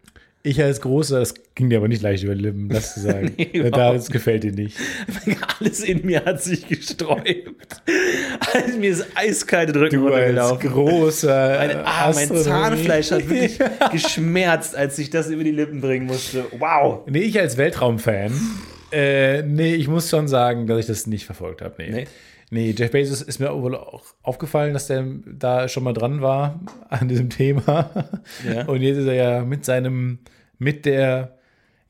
Ich 0.47 0.63
als 0.63 0.81
Großer, 0.81 1.19
das 1.19 1.35
ging 1.57 1.71
dir 1.71 1.79
aber 1.79 1.89
nicht 1.89 2.03
leicht 2.03 2.23
über 2.23 2.37
die 2.37 2.43
Lippen, 2.43 2.69
das 2.69 2.95
zu 2.95 3.01
sagen. 3.01 3.35
Nee, 3.37 3.69
da, 3.69 3.93
das 3.93 4.11
gefällt 4.11 4.45
dir 4.45 4.53
nicht. 4.53 4.79
Alles 5.59 5.83
in 5.83 6.07
mir 6.07 6.25
hat 6.25 6.41
sich 6.41 6.69
gesträubt. 6.69 7.83
Also, 8.55 8.79
mir 8.79 8.91
ist 8.91 9.07
eiskalte 9.17 9.73
Drücken 9.73 9.97
Du 9.97 10.07
als 10.07 10.15
runtergelaufen. 10.15 10.71
großer 10.71 11.57
Meine, 11.59 11.85
ah, 11.85 12.13
mein 12.15 12.29
Zahnfleisch 12.29 13.11
hat 13.11 13.29
wirklich 13.29 13.59
geschmerzt, 13.91 14.77
als 14.77 14.97
ich 15.01 15.11
das 15.11 15.31
über 15.31 15.43
die 15.43 15.51
Lippen 15.51 15.81
bringen 15.81 16.07
musste. 16.07 16.45
Wow. 16.57 17.01
Nee, 17.09 17.23
ich 17.23 17.41
als 17.41 17.57
Weltraumfan, 17.57 18.31
äh, 18.97 19.43
nee, 19.43 19.75
ich 19.75 19.89
muss 19.89 20.09
schon 20.09 20.27
sagen, 20.27 20.67
dass 20.67 20.81
ich 20.81 20.87
das 20.87 21.07
nicht 21.07 21.27
verfolgt 21.27 21.61
habe. 21.61 21.75
Nee. 21.79 21.91
Nee? 21.91 22.07
nee. 22.51 22.75
Jeff 22.77 22.93
Bezos 22.93 23.21
ist 23.21 23.39
mir 23.39 23.53
wohl 23.53 23.77
auch 23.77 24.03
aufgefallen, 24.23 24.73
dass 24.73 24.87
der 24.87 25.05
da 25.27 25.69
schon 25.69 25.85
mal 25.85 25.93
dran 25.93 26.23
war 26.23 26.61
an 26.89 27.09
diesem 27.09 27.29
Thema. 27.29 27.91
Ja. 28.51 28.65
Und 28.67 28.81
jetzt 28.81 28.97
ist 28.97 29.07
er 29.07 29.15
ja 29.15 29.45
mit 29.45 29.67
seinem, 29.67 30.21
mit 30.59 30.87
der, 30.87 31.37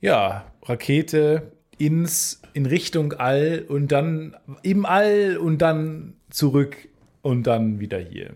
ja, 0.01 0.51
Rakete 0.63 1.53
ins, 1.77 2.41
in 2.53 2.65
Richtung 2.65 3.13
All 3.13 3.63
und 3.69 3.93
dann 3.93 4.35
im 4.61 4.85
All 4.85 5.37
und 5.37 5.59
dann 5.59 6.15
zurück 6.29 6.75
und 7.21 7.47
dann 7.47 7.79
wieder 7.79 7.99
hier. 7.99 8.33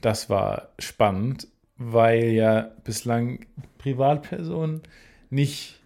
Das 0.00 0.30
war 0.30 0.68
spannend, 0.78 1.48
weil 1.76 2.26
ja 2.26 2.70
bislang 2.84 3.46
Privatpersonen 3.78 4.82
nicht 5.28 5.80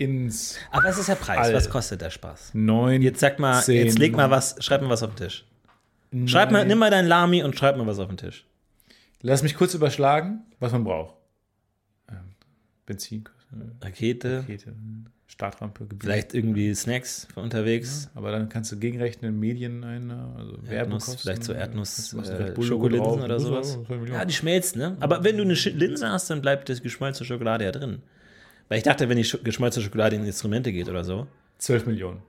ins 0.00 0.56
Aber 0.70 0.84
was 0.84 0.98
ist 0.98 1.08
der 1.08 1.14
Preis? 1.16 1.38
All. 1.38 1.54
Was 1.54 1.68
kostet 1.68 2.00
der 2.00 2.10
Spaß? 2.10 2.50
neun. 2.54 3.02
Jetzt 3.02 3.20
sag 3.20 3.38
mal, 3.38 3.62
Zehn. 3.62 3.86
jetzt 3.86 3.98
leg 3.98 4.16
mal 4.16 4.30
was, 4.30 4.56
schreib 4.60 4.80
mal 4.82 4.88
was 4.88 5.02
auf 5.02 5.14
den 5.14 5.26
Tisch. 5.28 5.44
Schreib 6.26 6.50
mal, 6.50 6.64
nimm 6.66 6.78
mal 6.78 6.90
dein 6.90 7.06
Lami 7.06 7.42
und 7.44 7.56
schreib 7.56 7.76
mal 7.76 7.86
was 7.86 7.98
auf 7.98 8.08
den 8.08 8.16
Tisch. 8.16 8.44
Lass 9.22 9.42
mich 9.42 9.54
kurz 9.54 9.74
überschlagen, 9.74 10.40
was 10.58 10.72
man 10.72 10.82
braucht. 10.82 11.14
Ähm, 12.10 12.16
Benzin, 12.86 13.24
Rakete, 13.80 14.38
Rakete, 14.38 14.74
Startrampe, 15.28 15.84
Gebiet. 15.84 16.02
vielleicht 16.02 16.34
irgendwie 16.34 16.74
Snacks 16.74 17.28
für 17.32 17.40
unterwegs. 17.40 18.10
Aber 18.14 18.32
dann 18.32 18.48
kannst 18.48 18.72
du 18.72 18.78
gegenrechnen, 18.78 19.38
Medien 19.38 19.84
ein, 19.84 20.10
also 20.10 20.54
Erdnuss, 20.54 20.68
Werbekosten. 20.70 21.18
vielleicht 21.18 21.44
so 21.44 21.52
Erdnuss, 21.52 22.14
äh, 22.14 22.62
Schokolinsen 22.62 23.22
oder 23.22 23.38
sowas. 23.38 23.78
Ja, 24.10 24.24
die 24.24 24.32
schmelzen, 24.34 24.80
ne? 24.80 24.96
Aber 25.00 25.22
wenn 25.22 25.36
du 25.36 25.42
eine 25.44 25.52
Linse 25.54 26.08
hast, 26.08 26.30
dann 26.30 26.40
bleibt 26.40 26.68
das 26.68 26.82
geschmolzene 26.82 27.26
Schokolade 27.26 27.64
ja 27.64 27.70
drin. 27.72 28.02
Weil 28.70 28.78
ich 28.78 28.84
dachte, 28.84 29.08
wenn 29.08 29.16
die 29.16 29.24
Sch 29.24 29.42
geschmolzene 29.42 29.84
Schokolade 29.84 30.14
in 30.16 30.24
Instrumente 30.24 30.72
geht 30.72 30.88
oder 30.88 31.02
so. 31.02 31.26
12 31.58 31.86
Millionen. 31.86 32.22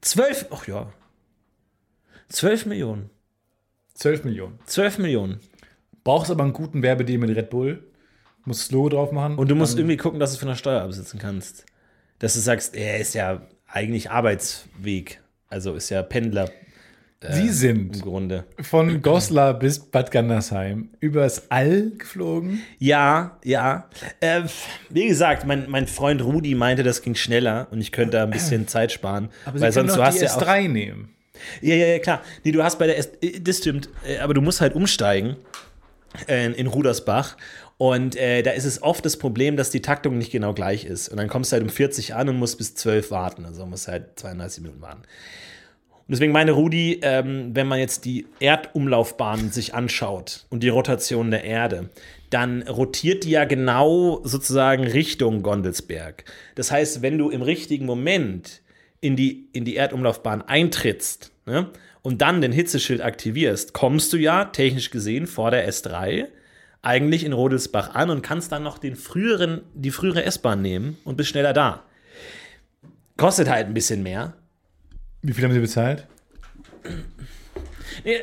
Zwölf, 0.00 0.46
ach 0.50 0.66
ja. 0.68 0.92
Zwölf 2.28 2.66
Millionen. 2.66 3.10
12 3.94 4.24
Millionen. 4.24 4.60
Zwölf 4.64 4.98
Millionen. 4.98 5.40
Brauchst 6.04 6.30
aber 6.30 6.44
einen 6.44 6.52
guten 6.52 6.82
Werbedeal 6.82 7.18
mit 7.18 7.36
Red 7.36 7.50
Bull. 7.50 7.82
Musst 8.44 8.62
das 8.62 8.70
Logo 8.70 8.90
drauf 8.90 9.10
machen. 9.10 9.36
Und 9.36 9.50
du 9.50 9.56
musst 9.56 9.76
irgendwie 9.76 9.96
gucken, 9.96 10.20
dass 10.20 10.30
du 10.30 10.34
es 10.34 10.38
von 10.38 10.48
der 10.48 10.54
Steuer 10.54 10.82
absitzen 10.82 11.18
kannst. 11.18 11.66
Dass 12.20 12.34
du 12.34 12.40
sagst, 12.40 12.76
er 12.76 13.00
ist 13.00 13.14
ja 13.14 13.42
eigentlich 13.66 14.10
Arbeitsweg. 14.10 15.20
Also 15.48 15.74
ist 15.74 15.90
ja 15.90 16.02
Pendler 16.02 16.48
Sie 17.20 17.48
im 17.48 17.52
sind 17.52 18.02
Grunde. 18.02 18.44
von 18.60 19.02
Goslar 19.02 19.58
bis 19.58 19.80
Bad 19.80 20.12
Gandersheim 20.12 20.90
übers 21.00 21.50
All 21.50 21.90
geflogen. 21.98 22.60
Ja, 22.78 23.38
ja. 23.42 23.88
Äh, 24.20 24.42
wie 24.88 25.08
gesagt, 25.08 25.44
mein, 25.44 25.68
mein 25.68 25.88
Freund 25.88 26.22
Rudi 26.22 26.54
meinte, 26.54 26.84
das 26.84 27.02
ging 27.02 27.16
schneller 27.16 27.66
und 27.72 27.80
ich 27.80 27.90
könnte 27.90 28.18
da 28.18 28.22
ein 28.22 28.30
bisschen 28.30 28.68
Zeit 28.68 28.92
sparen. 28.92 29.30
Aber 29.44 29.60
weil 29.60 29.72
Sie 29.72 29.80
sonst 29.80 29.90
doch 29.90 29.96
du 29.96 30.04
hast 30.04 30.20
die 30.20 30.26
ja 30.26 30.32
auch. 30.32 30.40
S3 30.40 30.68
nehmen. 30.68 31.14
Ja, 31.60 31.74
ja, 31.74 31.86
ja, 31.86 31.98
klar. 31.98 32.22
Nee, 32.44 32.52
du 32.52 32.62
hast 32.62 32.78
bei 32.78 32.86
der 32.86 32.98
S 32.98 33.10
äh, 33.20 33.40
das 33.40 33.58
stimmt, 33.58 33.88
äh, 34.06 34.18
aber 34.18 34.34
du 34.34 34.40
musst 34.40 34.60
halt 34.60 34.76
umsteigen 34.76 35.36
äh, 36.28 36.46
in, 36.46 36.54
in 36.54 36.66
Rudersbach. 36.68 37.36
Und 37.78 38.14
äh, 38.16 38.42
da 38.42 38.52
ist 38.52 38.64
es 38.64 38.80
oft 38.82 39.04
das 39.04 39.16
Problem, 39.16 39.56
dass 39.56 39.70
die 39.70 39.82
Taktung 39.82 40.18
nicht 40.18 40.30
genau 40.30 40.52
gleich 40.52 40.84
ist. 40.84 41.08
Und 41.08 41.16
dann 41.16 41.28
kommst 41.28 41.50
du 41.50 41.54
halt 41.54 41.64
um 41.64 41.68
40 41.68 42.14
an 42.14 42.28
und 42.28 42.36
musst 42.36 42.58
bis 42.58 42.76
12 42.76 43.10
warten. 43.10 43.44
Also 43.44 43.66
musst 43.66 43.88
du 43.88 43.92
halt 43.92 44.18
32 44.18 44.62
Minuten 44.62 44.82
warten. 44.82 45.02
Und 46.08 46.12
deswegen 46.12 46.32
meine 46.32 46.52
Rudi, 46.52 47.00
ähm, 47.02 47.50
wenn 47.52 47.66
man 47.66 47.78
jetzt 47.78 48.06
die 48.06 48.26
Erdumlaufbahn 48.40 49.50
sich 49.50 49.74
anschaut 49.74 50.46
und 50.48 50.62
die 50.62 50.70
Rotation 50.70 51.30
der 51.30 51.44
Erde, 51.44 51.90
dann 52.30 52.62
rotiert 52.62 53.24
die 53.24 53.30
ja 53.32 53.44
genau 53.44 54.22
sozusagen 54.24 54.84
Richtung 54.84 55.42
Gondelsberg. 55.42 56.24
Das 56.54 56.70
heißt, 56.70 57.02
wenn 57.02 57.18
du 57.18 57.28
im 57.28 57.42
richtigen 57.42 57.84
Moment 57.84 58.62
in 59.02 59.16
die, 59.16 59.50
in 59.52 59.66
die 59.66 59.76
Erdumlaufbahn 59.76 60.40
eintrittst 60.40 61.30
ne, 61.44 61.68
und 62.00 62.22
dann 62.22 62.40
den 62.40 62.52
Hitzeschild 62.52 63.02
aktivierst, 63.02 63.74
kommst 63.74 64.10
du 64.14 64.16
ja 64.16 64.46
technisch 64.46 64.88
gesehen 64.88 65.26
vor 65.26 65.50
der 65.50 65.68
S3 65.70 66.24
eigentlich 66.80 67.24
in 67.24 67.34
Rodelsbach 67.34 67.94
an 67.94 68.08
und 68.08 68.22
kannst 68.22 68.50
dann 68.50 68.62
noch 68.62 68.78
den 68.78 68.96
früheren, 68.96 69.60
die 69.74 69.90
frühere 69.90 70.24
S-Bahn 70.24 70.62
nehmen 70.62 70.96
und 71.04 71.18
bist 71.18 71.28
schneller 71.28 71.52
da. 71.52 71.82
Kostet 73.18 73.50
halt 73.50 73.66
ein 73.66 73.74
bisschen 73.74 74.02
mehr, 74.02 74.37
Wie 75.22 75.32
viel 75.32 75.44
haben 75.44 75.52
Sie 75.52 75.60
bezahlt? 75.60 76.06
Nee, 78.04 78.20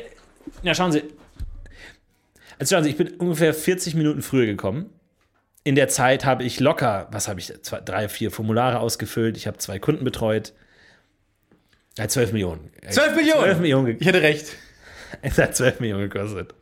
Ja, 0.62 0.74
schauen 0.74 0.92
Sie. 0.92 1.04
Also 2.58 2.74
schauen 2.74 2.84
Sie, 2.84 2.90
ich 2.90 2.96
bin 2.96 3.08
ungefähr 3.16 3.52
40 3.52 3.94
Minuten 3.94 4.22
früher 4.22 4.46
gekommen. 4.46 4.90
In 5.64 5.74
der 5.74 5.88
Zeit 5.88 6.24
habe 6.24 6.44
ich 6.44 6.60
locker, 6.60 7.08
was 7.10 7.28
habe 7.28 7.40
ich, 7.40 7.52
zwei, 7.62 7.80
drei, 7.80 8.08
vier 8.08 8.30
Formulare 8.30 8.78
ausgefüllt. 8.78 9.36
Ich 9.36 9.46
habe 9.46 9.58
zwei 9.58 9.78
Kunden 9.78 10.04
betreut. 10.04 10.54
Ja, 11.98 12.08
12 12.08 12.32
Millionen. 12.32 12.70
12 12.88 13.16
Millionen! 13.16 13.42
12 13.42 13.58
Millionen, 13.60 13.96
Ich 14.00 14.06
hatte 14.06 14.22
recht. 14.22 14.56
es 15.22 15.38
hat 15.38 15.56
12 15.56 15.80
Millionen 15.80 16.08
gekostet. 16.08 16.54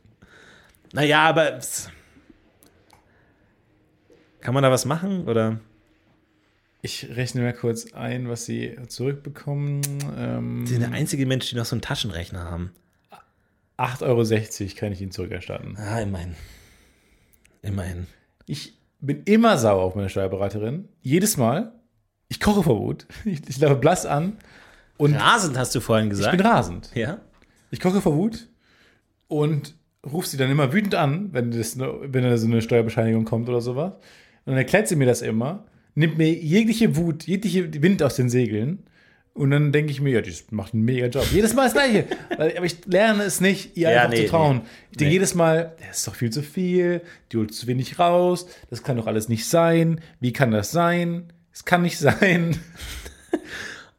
Naja, 0.93 1.23
aber 1.23 1.59
kann 4.41 4.53
man 4.53 4.63
da 4.63 4.71
was 4.71 4.85
machen? 4.85 5.27
Oder? 5.27 5.59
Ich 6.85 7.09
rechne 7.15 7.41
mal 7.41 7.51
kurz 7.51 7.93
ein, 7.93 8.29
was 8.29 8.45
Sie 8.45 8.75
zurückbekommen. 8.89 9.81
Ähm, 10.15 10.67
Sie 10.67 10.73
sind 10.73 10.83
der 10.83 10.91
einzige 10.91 11.25
Mensch, 11.25 11.49
die 11.49 11.55
noch 11.55 11.65
so 11.65 11.73
einen 11.73 11.81
Taschenrechner 11.81 12.43
haben. 12.43 12.73
8,60 13.79 14.03
Euro 14.03 14.75
kann 14.77 14.91
ich 14.91 15.01
ihn 15.01 15.09
zurückerstatten. 15.09 15.77
Ah, 15.77 15.99
immerhin. 15.99 16.35
Immerhin. 17.63 18.05
Ich 18.45 18.77
bin 18.99 19.23
immer 19.23 19.57
sauer 19.57 19.81
auf 19.81 19.95
meine 19.95 20.09
Steuerberaterin. 20.09 20.87
Jedes 21.01 21.37
Mal. 21.37 21.71
Ich 22.27 22.39
koche 22.39 22.61
vor 22.61 22.79
Wut. 22.79 23.07
Ich, 23.25 23.41
ich 23.49 23.59
laufe 23.59 23.77
blass 23.77 24.05
an. 24.05 24.37
Und 24.97 25.15
Rasend 25.15 25.57
hast 25.57 25.73
du 25.73 25.79
vorhin 25.79 26.05
ich 26.05 26.11
gesagt. 26.11 26.37
bin 26.37 26.45
rasend. 26.45 26.91
ja. 26.93 27.17
Ich 27.71 27.79
koche 27.79 27.99
vor 27.99 28.15
Wut 28.15 28.47
und 29.27 29.73
rufe 30.05 30.27
sie 30.27 30.37
dann 30.37 30.51
immer 30.51 30.71
wütend 30.71 30.93
an, 30.93 31.33
wenn, 31.33 31.49
das, 31.49 31.79
wenn 31.79 32.23
da 32.23 32.37
so 32.37 32.45
eine 32.45 32.61
Steuerbescheinigung 32.61 33.25
kommt 33.25 33.49
oder 33.49 33.59
sowas. 33.59 33.93
Und 33.93 34.51
dann 34.51 34.57
erklärt 34.57 34.87
sie 34.87 34.95
mir 34.95 35.07
das 35.07 35.23
immer, 35.23 35.65
nimmt 35.95 36.17
mir 36.17 36.31
jegliche 36.31 36.95
Wut, 36.95 37.23
jegliche 37.23 37.81
Wind 37.81 38.03
aus 38.03 38.15
den 38.15 38.29
Segeln. 38.29 38.83
Und 39.33 39.51
dann 39.51 39.73
denke 39.73 39.91
ich 39.91 39.99
mir, 39.99 40.11
ja, 40.11 40.21
die 40.21 40.31
macht 40.51 40.73
einen 40.73 40.83
mega 40.83 41.07
Job. 41.07 41.25
Jedes 41.33 41.53
Mal 41.53 41.65
das 41.65 41.73
Gleiche. 41.73 42.05
Weil, 42.37 42.55
aber 42.55 42.65
ich 42.65 42.77
lerne 42.85 43.23
es 43.23 43.41
nicht, 43.41 43.75
ihr 43.75 43.89
Ja, 43.89 44.03
einfach 44.03 44.11
nee, 44.17 44.23
zu 44.25 44.29
trauen. 44.29 44.57
nee. 44.57 44.63
Ich 44.91 44.97
denke 44.97 45.09
Nee. 45.09 45.13
jedes 45.13 45.35
Mal, 45.35 45.75
das 45.85 45.97
ist 45.97 46.07
doch 46.07 46.15
viel 46.15 46.29
zu 46.29 46.41
viel, 46.41 47.01
die 47.31 47.37
holt 47.37 47.53
zu 47.53 47.67
wenig 47.67 47.99
raus, 47.99 48.47
das 48.69 48.81
kann 48.83 48.95
doch 48.95 49.07
alles 49.07 49.27
nicht 49.27 49.45
sein. 49.45 49.99
Wie 50.21 50.31
kann 50.31 50.51
das 50.51 50.71
sein? 50.71 51.33
Es 51.51 51.65
kann 51.65 51.81
nicht 51.81 51.97
sein. 51.99 52.57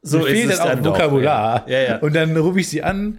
So 0.03 0.21
Mir 0.21 0.27
fehlt 0.27 0.59
dann 0.59 0.79
auch 0.81 0.85
Vokabular. 0.85 1.69
Ja. 1.69 1.81
ja. 1.83 1.97
Und 1.99 2.15
dann 2.15 2.37
rufe 2.37 2.61
ich 2.61 2.69
sie 2.69 2.83
an, 2.83 3.19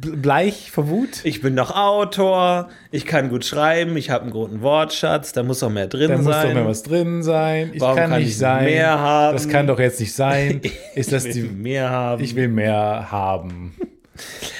bleich 0.00 0.70
vor 0.70 0.88
Wut. 0.88 1.24
Ich 1.24 1.40
bin 1.40 1.56
doch 1.56 1.70
Autor, 1.74 2.68
ich 2.90 3.06
kann 3.06 3.28
gut 3.28 3.44
schreiben, 3.44 3.96
ich 3.96 4.10
habe 4.10 4.24
einen 4.24 4.32
guten 4.32 4.60
Wortschatz, 4.62 5.32
da 5.32 5.42
muss 5.42 5.62
auch 5.62 5.70
mehr 5.70 5.86
drin 5.86 6.10
Da 6.10 6.16
muss 6.16 6.26
sein. 6.26 6.48
doch 6.48 6.54
mehr 6.54 6.66
was 6.66 6.82
drin 6.82 7.22
sein. 7.22 7.70
Ich 7.72 7.80
Warum 7.80 7.96
kann, 7.96 8.10
kann 8.10 8.20
nicht 8.20 8.30
ich 8.30 8.38
sein. 8.38 8.64
mehr 8.64 8.98
haben? 8.98 9.34
Das 9.36 9.48
kann 9.48 9.66
doch 9.66 9.78
jetzt 9.78 10.00
nicht 10.00 10.12
sein. 10.14 10.60
Ist 10.94 11.12
das 11.12 11.24
ich 11.24 11.36
will 11.36 11.42
die. 11.48 11.54
mehr 11.54 11.90
haben. 11.90 12.22
Ich 12.22 12.34
will 12.34 12.48
mehr 12.48 13.10
haben. 13.10 13.74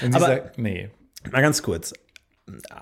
Und 0.03 0.14
Aber- 0.14 0.26
sagt, 0.26 0.59
nee. 0.59 0.91
Mal 1.30 1.41
ganz 1.43 1.62
kurz. 1.62 1.93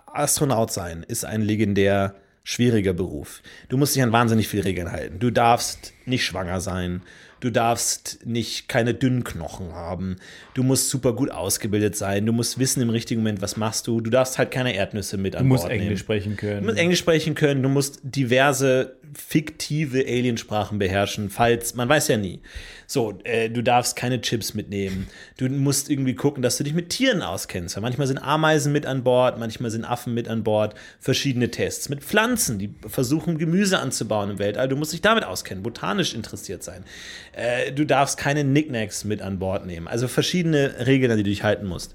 Astronaut 0.07 0.73
sein 0.73 1.05
ist 1.07 1.25
ein 1.25 1.43
legendär 1.43 2.15
schwieriger 2.43 2.93
Beruf. 2.93 3.41
Du 3.69 3.77
musst 3.77 3.95
dich 3.95 4.03
an 4.03 4.11
wahnsinnig 4.11 4.49
viele 4.49 4.65
Regeln 4.65 4.91
halten. 4.91 5.21
Du 5.21 5.31
darfst 5.31 5.93
nicht 6.07 6.25
schwanger 6.25 6.61
sein. 6.61 7.03
Du 7.43 7.51
darfst 7.51 8.21
nicht 8.25 8.69
keine 8.69 8.95
dünnen 8.95 9.25
Knochen 9.25 9.73
haben. 9.73 10.17
Du 10.55 10.63
musst 10.63 10.91
super 10.91 11.13
gut 11.13 11.33
ausgebildet 11.33 11.97
sein. 11.97 12.25
Du 12.25 12.33
musst 12.33 12.61
wissen 12.61 12.81
im 12.81 12.89
richtigen 12.89 13.21
Moment, 13.23 13.43
was 13.43 13.57
machst 13.57 13.89
du. 13.89 14.01
Du 14.01 14.11
darfst 14.11 14.39
halt 14.39 14.53
keine 14.53 14.77
Erdnüsse 14.77 15.17
mit 15.17 15.35
an 15.35 15.43
Du 15.43 15.49
musst 15.49 15.65
Bord 15.65 15.73
Englisch 15.73 15.89
nehmen. 15.89 15.99
sprechen 15.99 16.37
können. 16.37 16.61
Du 16.61 16.67
musst 16.67 16.79
Englisch 16.79 16.99
sprechen 17.01 17.35
können, 17.35 17.63
du 17.65 17.69
musst 17.69 17.99
diverse 18.05 18.95
fiktive 19.15 20.01
Aliensprachen 20.07 20.79
beherrschen, 20.79 21.31
falls, 21.31 21.75
man 21.75 21.89
weiß 21.89 22.09
ja 22.09 22.17
nie. 22.17 22.41
So, 22.87 23.19
äh, 23.25 23.49
du 23.49 23.63
darfst 23.63 23.97
keine 23.97 24.21
Chips 24.21 24.55
mitnehmen. 24.55 25.09
Du 25.39 25.49
musst 25.49 25.91
irgendwie 25.91 26.15
gucken, 26.15 26.43
dass 26.43 26.57
du 26.57 26.65
dich 26.65 26.75
mit 26.75 26.91
Tieren 26.91 27.23
auskennst. 27.23 27.77
Weil 27.77 27.83
manchmal 27.83 28.07
sind 28.07 28.19
Ameisen 28.19 28.73
mit 28.73 28.87
an 28.87 29.03
Bord, 29.03 29.39
manchmal 29.39 29.71
sind 29.71 29.85
Affen 29.85 30.15
mit 30.15 30.29
an 30.29 30.45
Bord. 30.45 30.75
Verschiedene 31.01 31.51
Tests 31.51 31.89
mit 31.89 32.03
Pflanzen, 32.03 32.59
die 32.59 32.75
versuchen, 32.87 33.39
Gemüse 33.39 33.79
anzubauen 33.79 34.31
im 34.31 34.39
Weltall. 34.39 34.69
Du 34.69 34.77
musst 34.77 34.93
dich 34.93 35.03
damit 35.03 35.25
auskennen, 35.25 35.63
botanisch 35.63 36.15
interessiert 36.15 36.63
sein. 36.63 36.85
Äh, 37.33 37.73
du 37.73 37.87
darfst 37.87 38.19
keine 38.19 38.45
Knickknacks 38.45 39.05
mit 39.05 39.23
an 39.23 39.39
Bord 39.39 39.67
nehmen. 39.67 39.89
Also 39.89 40.09
verschiedene 40.09 40.87
Regeln, 40.87 41.11
an 41.11 41.19
die 41.19 41.25
du 41.25 41.31
dich 41.31 41.43
halten 41.43 41.67
musst. 41.67 41.95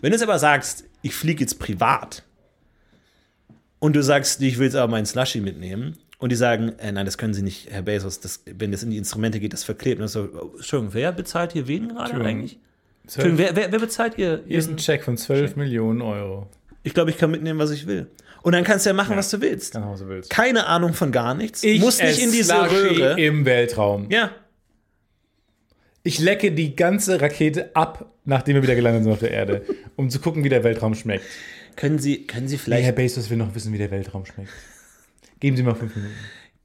Wenn 0.00 0.10
du 0.10 0.16
jetzt 0.16 0.24
aber 0.24 0.38
sagst, 0.38 0.84
ich 1.02 1.14
fliege 1.14 1.40
jetzt 1.40 1.58
privat, 1.58 2.24
und 3.82 3.96
du 3.96 4.02
sagst, 4.04 4.40
ich 4.42 4.58
will 4.58 4.66
jetzt 4.66 4.76
aber 4.76 4.92
meinen 4.92 5.06
Slushy 5.06 5.40
mitnehmen. 5.40 5.98
Und 6.22 6.30
die 6.30 6.36
sagen, 6.36 6.78
äh, 6.78 6.92
nein, 6.92 7.04
das 7.04 7.18
können 7.18 7.34
Sie 7.34 7.42
nicht, 7.42 7.68
Herr 7.72 7.82
Bezos, 7.82 8.20
das, 8.20 8.44
wenn 8.46 8.70
das 8.70 8.84
in 8.84 8.90
die 8.90 8.96
Instrumente 8.96 9.40
geht, 9.40 9.52
das 9.52 9.64
verklebt. 9.64 10.00
Und 10.00 10.06
so, 10.06 10.28
oh, 10.32 10.52
Entschuldigung, 10.54 10.94
wer 10.94 11.10
bezahlt 11.10 11.50
hier 11.50 11.66
wen 11.66 11.88
gerade 11.88 12.14
eigentlich? 12.24 12.60
Entschuldigung, 13.02 13.38
wer, 13.38 13.56
wer, 13.56 13.72
wer 13.72 13.80
bezahlt 13.80 14.16
ihr? 14.18 14.40
Hier 14.46 14.60
ist 14.60 14.70
ein 14.70 14.76
Check 14.76 15.02
von 15.02 15.16
12 15.16 15.56
Millionen 15.56 16.00
Euro. 16.00 16.46
Ich 16.84 16.94
glaube, 16.94 17.10
ich 17.10 17.18
kann 17.18 17.32
mitnehmen, 17.32 17.58
was 17.58 17.72
ich 17.72 17.88
will. 17.88 18.06
Und 18.42 18.52
dann 18.52 18.62
kannst 18.62 18.86
du 18.86 18.90
ja 18.90 18.94
machen, 18.94 19.16
was 19.16 19.30
du 19.30 19.40
willst. 19.40 19.74
Nach 19.74 19.84
Hause 19.84 20.06
willst. 20.06 20.30
Keine 20.30 20.68
Ahnung 20.68 20.94
von 20.94 21.10
gar 21.10 21.34
nichts. 21.34 21.64
Muss 21.80 22.00
nicht 22.00 22.22
in 22.22 22.30
diese 22.30 22.54
Röhre. 22.54 23.20
im 23.20 23.44
Weltraum. 23.44 24.08
Ja. 24.08 24.30
Ich 26.04 26.20
lecke 26.20 26.52
die 26.52 26.76
ganze 26.76 27.20
Rakete 27.20 27.74
ab, 27.74 28.12
nachdem 28.24 28.54
wir 28.54 28.62
wieder 28.62 28.76
gelandet 28.76 29.02
sind 29.02 29.12
auf 29.12 29.18
der 29.18 29.32
Erde, 29.32 29.62
um 29.96 30.08
zu 30.08 30.20
gucken, 30.20 30.44
wie 30.44 30.48
der 30.48 30.62
Weltraum 30.62 30.94
schmeckt. 30.94 31.24
Können 31.74 31.98
Sie, 31.98 32.28
können 32.28 32.46
Sie 32.46 32.54
Nee, 32.54 32.62
vielleicht, 32.62 32.84
Herr 32.84 32.92
Bezos 32.92 33.28
will 33.28 33.38
noch 33.38 33.56
wissen, 33.56 33.72
wie 33.72 33.78
der 33.78 33.90
Weltraum 33.90 34.24
schmeckt. 34.24 34.50
Geben 35.42 35.56
Sie 35.56 35.62
mal 35.62 35.74
fünf 35.74 35.94
Minuten. 35.94 36.14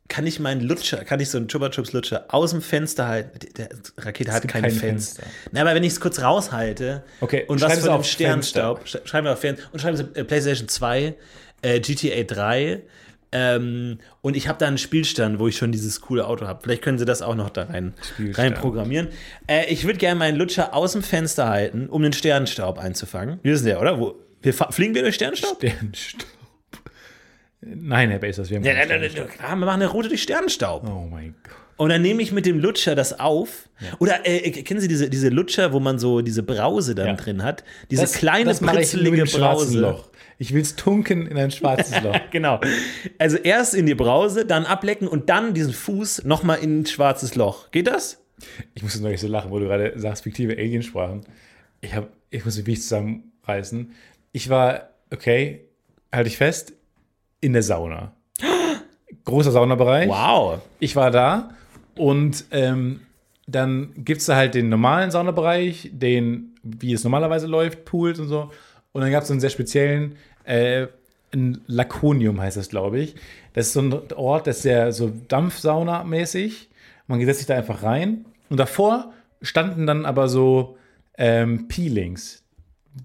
kann 0.07 0.25
ich 0.25 0.39
meinen 0.39 0.61
Lutscher, 0.61 1.03
kann 1.03 1.19
ich 1.19 1.29
so 1.29 1.37
einen 1.37 1.49
Chupa 1.49 1.69
Chups 1.69 1.91
Lutscher 1.91 2.25
aus 2.29 2.51
dem 2.51 2.61
Fenster 2.61 3.07
halten? 3.09 3.39
Die 3.39 3.51
der 3.53 3.69
Rakete 3.97 4.31
hat 4.31 4.47
keine 4.47 4.69
kein 4.69 4.71
Fenster. 4.79 5.23
Fenster. 5.23 5.49
Na, 5.51 5.61
aber 5.61 5.75
wenn 5.75 5.83
ich 5.83 5.91
es 5.93 5.99
kurz 5.99 6.21
raushalte 6.21 7.03
Okay, 7.19 7.43
und 7.47 7.59
was 7.59 7.81
dem 7.81 7.89
auf 7.91 8.05
Sternstaub, 8.05 8.85
sch- 8.85 9.05
schreiben 9.05 9.25
wir 9.27 9.33
auf 9.33 9.41
Fern 9.41 9.57
und 9.73 9.81
schreiben 9.81 9.97
Sie 9.97 10.03
äh, 10.13 10.23
PlayStation 10.23 10.69
2, 10.69 11.15
äh, 11.63 11.79
GTA 11.81 12.23
3 12.23 12.83
ähm, 13.33 13.97
und 14.21 14.37
ich 14.37 14.47
habe 14.47 14.57
da 14.57 14.67
einen 14.67 14.77
Spielstand, 14.77 15.39
wo 15.39 15.49
ich 15.49 15.57
schon 15.57 15.73
dieses 15.73 15.99
coole 15.99 16.25
Auto 16.25 16.47
habe. 16.47 16.61
Vielleicht 16.63 16.81
können 16.83 16.97
Sie 16.97 17.03
das 17.03 17.21
auch 17.21 17.35
noch 17.35 17.49
da 17.49 17.63
rein, 17.63 17.93
rein 18.33 18.53
programmieren. 18.53 19.09
Äh, 19.47 19.65
ich 19.65 19.83
würde 19.83 19.97
gerne 19.97 20.17
meinen 20.17 20.37
Lutscher 20.37 20.73
aus 20.73 20.93
dem 20.93 21.03
Fenster 21.03 21.49
halten, 21.49 21.89
um 21.89 22.01
den 22.03 22.13
Sternstaub 22.13 22.77
einzufangen. 22.79 23.39
Wir 23.43 23.51
wissen 23.53 23.67
ja, 23.67 23.79
oder? 23.81 23.99
Wo, 23.99 24.15
wir 24.41 24.53
fliegen 24.53 24.95
wir 24.95 25.01
durch 25.01 25.15
Sternstaub? 25.15 25.57
Sternstaub. 25.57 26.27
Nein, 27.75 28.09
Herr 28.09 28.19
Bezos, 28.19 28.49
wir 28.49 28.57
haben 28.57 28.63
Ja, 28.63 28.73
nein, 28.73 28.87
nein, 28.87 29.01
nein, 29.01 29.27
wir 29.39 29.55
machen 29.65 29.81
eine 29.81 29.87
Route 29.87 30.09
durch 30.09 30.23
Sternstaub. 30.23 30.83
Oh 30.87 31.07
mein 31.09 31.35
Gott. 31.43 31.53
Und 31.77 31.89
dann 31.89 32.01
nehme 32.01 32.23
ich 32.23 32.31
mit 32.31 32.45
dem 32.47 32.59
Lutscher 32.59 32.95
das 32.95 33.19
auf. 33.19 33.69
Oder 33.99 34.25
äh, 34.27 34.49
kennen 34.51 34.79
Sie 34.79 34.87
diese, 34.87 35.09
diese 35.11 35.29
Lutscher, 35.29 35.73
wo 35.73 35.79
man 35.79 35.99
so 35.99 36.21
diese 36.21 36.41
Brause 36.41 36.95
dann 36.95 37.07
Ja. 37.07 37.13
drin 37.13 37.43
hat? 37.43 37.63
Diese 37.91 38.07
kleine, 38.07 38.45
das 38.45 38.57
ich 38.57 38.61
nur 38.65 38.71
pritzelige 38.71 39.23
Brause. 39.25 39.79
Loch. 39.79 40.09
Ich 40.39 40.53
will 40.53 40.61
es 40.61 40.75
tunken 40.75 41.27
in 41.27 41.37
ein 41.37 41.51
schwarzes 41.51 42.01
Loch. 42.03 42.19
Genau. 42.31 42.59
Also 43.19 43.37
erst 43.37 43.75
in 43.75 43.85
die 43.85 43.93
Brause, 43.95 44.45
dann 44.45 44.65
ablecken 44.65 45.07
und 45.07 45.29
dann 45.29 45.53
diesen 45.53 45.73
Fuß 45.73 46.23
nochmal 46.25 46.59
in 46.59 46.79
ein 46.81 46.85
schwarzes 46.87 47.35
Loch. 47.35 47.69
Geht 47.69 47.85
das? 47.87 48.23
Ich 48.73 48.81
muss 48.81 48.99
neulich 48.99 49.21
so 49.21 49.27
lachen, 49.27 49.51
wo 49.51 49.59
du 49.59 49.65
gerade 49.65 49.93
sagst, 49.99 50.23
fiktive 50.23 50.53
Aliensprachen. 50.57 51.21
Ich, 51.81 51.93
hab, 51.93 52.09
ich 52.31 52.43
muss 52.43 52.55
mich 52.57 52.65
wirklich 52.65 52.81
zusammenreißen. 52.81 53.91
Ich 54.31 54.49
war, 54.49 54.89
okay, 55.11 55.61
halte 56.11 56.27
ich 56.27 56.37
fest, 56.37 56.73
in 57.41 57.53
der 57.53 57.63
Sauna. 57.63 58.13
Großer 59.25 59.51
Saunabereich. 59.51 60.09
Wow. 60.09 60.61
Ich 60.79 60.95
war 60.95 61.11
da 61.11 61.49
und 61.95 62.45
ähm, 62.51 63.01
dann 63.47 63.93
gibt 63.97 64.21
es 64.21 64.27
da 64.27 64.35
halt 64.35 64.55
den 64.55 64.69
normalen 64.69 65.11
Saunabereich, 65.11 65.89
den, 65.93 66.55
wie 66.63 66.93
es 66.93 67.03
normalerweise 67.03 67.47
läuft, 67.47 67.85
Pools 67.85 68.19
und 68.19 68.27
so. 68.27 68.51
Und 68.91 69.01
dann 69.01 69.11
gab 69.11 69.21
es 69.21 69.27
so 69.27 69.33
einen 69.33 69.41
sehr 69.41 69.49
speziellen, 69.49 70.15
äh, 70.43 70.87
ein 71.33 71.61
Laconium 71.67 72.39
heißt 72.39 72.57
das, 72.57 72.69
glaube 72.69 72.99
ich. 72.99 73.15
Das 73.53 73.67
ist 73.67 73.73
so 73.73 73.81
ein 73.81 73.93
Ort, 74.15 74.47
das 74.47 74.57
ist 74.57 74.63
sehr 74.63 74.91
so 74.91 75.11
Dampfsauna-mäßig. 75.27 76.69
Man 77.07 77.23
setzt 77.25 77.39
sich 77.39 77.47
da 77.47 77.55
einfach 77.55 77.83
rein. 77.83 78.25
Und 78.49 78.57
davor 78.57 79.13
standen 79.41 79.85
dann 79.85 80.05
aber 80.05 80.29
so 80.29 80.77
ähm, 81.17 81.67
Peelings, 81.67 82.43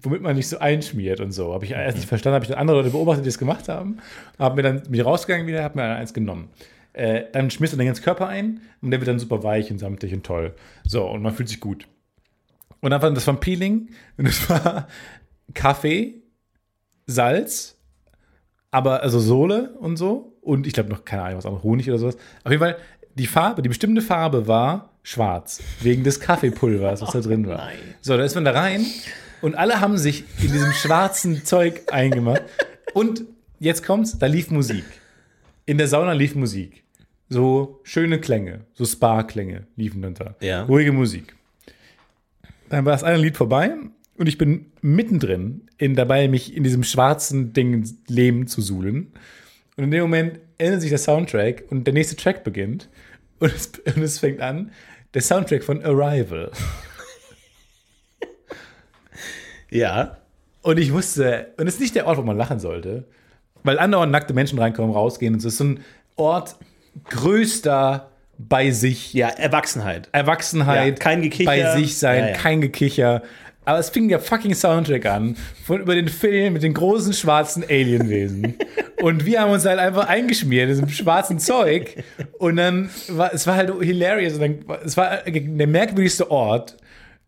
womit 0.01 0.21
man 0.21 0.35
nicht 0.35 0.47
so 0.47 0.59
einschmiert 0.59 1.19
und 1.19 1.31
so. 1.31 1.53
Habe 1.53 1.65
ich 1.65 1.71
erst 1.71 1.97
nicht 1.97 2.07
verstanden, 2.07 2.35
habe 2.35 2.45
ich 2.45 2.49
dann 2.49 2.59
andere 2.59 2.77
Leute 2.77 2.89
beobachtet, 2.89 3.25
die 3.25 3.29
das 3.29 3.37
gemacht 3.37 3.69
haben. 3.69 3.97
Habe 4.39 4.55
mir 4.55 4.63
dann 4.63 4.83
bin 4.83 4.93
ich 4.95 5.05
rausgegangen 5.05 5.47
wieder, 5.47 5.63
habe 5.63 5.77
mir 5.77 5.95
eins 5.95 6.13
genommen. 6.13 6.49
Äh, 6.93 7.23
dann 7.31 7.49
schmierst 7.49 7.73
du 7.73 7.77
den 7.77 7.87
ganzen 7.87 8.03
Körper 8.03 8.27
ein 8.27 8.61
und 8.81 8.91
der 8.91 8.99
wird 8.99 9.07
dann 9.07 9.19
super 9.19 9.43
weich 9.43 9.71
und 9.71 9.79
samtig 9.79 10.13
und 10.13 10.23
toll. 10.25 10.53
So, 10.85 11.05
und 11.05 11.21
man 11.21 11.33
fühlt 11.33 11.49
sich 11.49 11.59
gut. 11.59 11.87
Und 12.81 12.91
dann 12.91 13.01
war 13.01 13.11
das 13.11 13.25
war 13.25 13.33
ein 13.33 13.39
Peeling 13.39 13.89
und 14.17 14.27
es 14.27 14.49
war 14.49 14.87
Kaffee, 15.53 16.21
Salz, 17.07 17.77
aber 18.71 19.01
also 19.01 19.19
Sohle 19.19 19.73
und 19.79 19.97
so. 19.97 20.37
Und 20.41 20.67
ich 20.67 20.73
glaube 20.73 20.89
noch, 20.89 21.05
keine 21.05 21.23
Ahnung, 21.23 21.37
was 21.37 21.45
anderes, 21.45 21.63
Honig 21.63 21.89
oder 21.89 21.97
sowas. 21.97 22.17
Auf 22.43 22.51
jeden 22.51 22.61
Fall, 22.61 22.77
die 23.15 23.27
Farbe, 23.27 23.61
die 23.61 23.69
bestimmte 23.69 24.01
Farbe 24.01 24.47
war 24.47 24.91
schwarz. 25.03 25.61
Wegen 25.81 26.03
des 26.03 26.19
Kaffeepulvers, 26.19 27.01
was 27.01 27.11
da 27.11 27.21
drin 27.21 27.47
war. 27.47 27.57
nein. 27.65 27.77
So, 28.01 28.17
da 28.17 28.23
ist 28.23 28.35
man 28.35 28.45
da 28.45 28.51
rein 28.51 28.85
und 29.43 29.55
alle 29.55 29.81
haben 29.81 29.97
sich 29.97 30.23
in 30.41 30.53
diesem 30.53 30.71
schwarzen 30.71 31.43
Zeug 31.43 31.81
eingemacht. 31.91 32.43
Und 32.93 33.25
jetzt 33.59 33.85
kommt's, 33.85 34.17
da 34.17 34.25
lief 34.25 34.49
Musik. 34.49 34.85
In 35.65 35.77
der 35.77 35.89
Sauna 35.89 36.13
lief 36.13 36.33
Musik. 36.33 36.83
So 37.27 37.81
schöne 37.83 38.21
Klänge, 38.21 38.61
so 38.73 38.85
Spa-Klänge 38.85 39.67
liefen 39.75 40.01
dann 40.01 40.13
da. 40.13 40.35
Ja. 40.39 40.63
Ruhige 40.63 40.93
Musik. 40.93 41.35
Dann 42.69 42.85
war 42.85 42.93
das 42.93 43.03
eine 43.03 43.17
Lied 43.17 43.35
vorbei 43.35 43.75
und 44.17 44.27
ich 44.27 44.37
bin 44.37 44.71
mittendrin 44.81 45.67
in 45.77 45.95
dabei, 45.95 46.29
mich 46.29 46.55
in 46.55 46.63
diesem 46.63 46.83
schwarzen 46.83 47.51
Ding 47.51 47.85
Lehm 48.07 48.47
zu 48.47 48.61
suhlen. 48.61 49.11
Und 49.75 49.83
in 49.83 49.91
dem 49.91 50.03
Moment 50.03 50.39
ändert 50.57 50.79
sich 50.79 50.89
der 50.89 50.99
Soundtrack 50.99 51.65
und 51.69 51.85
der 51.85 51.93
nächste 51.93 52.15
Track 52.15 52.45
beginnt. 52.45 52.87
Und 53.39 53.53
es, 53.53 53.67
und 53.93 54.01
es 54.01 54.19
fängt 54.19 54.39
an, 54.39 54.71
der 55.13 55.21
Soundtrack 55.21 55.65
von 55.65 55.83
Arrival. 55.83 56.49
Ja. 59.73 60.17
Und 60.61 60.77
ich 60.79 60.93
wusste, 60.93 61.47
und 61.57 61.67
es 61.67 61.75
ist 61.75 61.79
nicht 61.81 61.95
der 61.95 62.07
Ort, 62.07 62.17
wo 62.17 62.21
man 62.21 62.37
lachen 62.37 62.59
sollte, 62.59 63.03
weil 63.63 63.79
andauernd 63.79 64.11
nackte 64.11 64.33
Menschen 64.33 64.59
reinkommen, 64.59 64.91
rausgehen. 64.93 65.33
Und 65.33 65.39
es 65.39 65.45
ist 65.45 65.57
so 65.57 65.65
ein 65.65 65.79
Ort 66.15 66.55
größter 67.09 68.09
bei 68.37 68.71
sich 68.71 69.13
Ja, 69.13 69.27
Erwachsenheit. 69.29 70.09
Erwachsenheit, 70.11 70.99
Ja, 70.99 71.03
kein 71.03 71.21
Gekicher. 71.21 71.45
bei 71.49 71.75
sich 71.77 71.97
sein, 71.97 72.19
Ja, 72.23 72.29
ja. 72.29 72.33
kein 72.35 72.61
Gekicher. 72.61 73.21
Aber 73.65 73.79
es 73.79 73.89
fing 73.89 74.09
der 74.09 74.19
fucking 74.19 74.53
Soundtrack 74.55 75.05
an, 75.05 75.37
von 75.63 75.79
über 75.79 75.95
den 75.95 76.09
Film 76.09 76.53
mit 76.53 76.63
den 76.63 76.73
großen 76.73 77.13
schwarzen 77.13 77.63
Alienwesen. 77.63 78.55
Und 79.01 79.25
wir 79.25 79.39
haben 79.41 79.51
uns 79.51 79.65
halt 79.65 79.79
einfach 79.79 80.07
eingeschmiert 80.07 80.63
in 80.63 80.69
diesem 80.69 80.89
schwarzen 80.89 81.39
Zeug. 81.39 82.03
Und 82.39 82.57
dann 82.57 82.89
war 83.09 83.33
es 83.33 83.47
war 83.47 83.55
halt 83.55 83.71
hilarious. 83.81 84.33
Und 84.33 84.41
dann, 84.41 84.65
es 84.83 84.97
war 84.97 85.17
der 85.25 85.67
merkwürdigste 85.67 86.29
Ort 86.29 86.75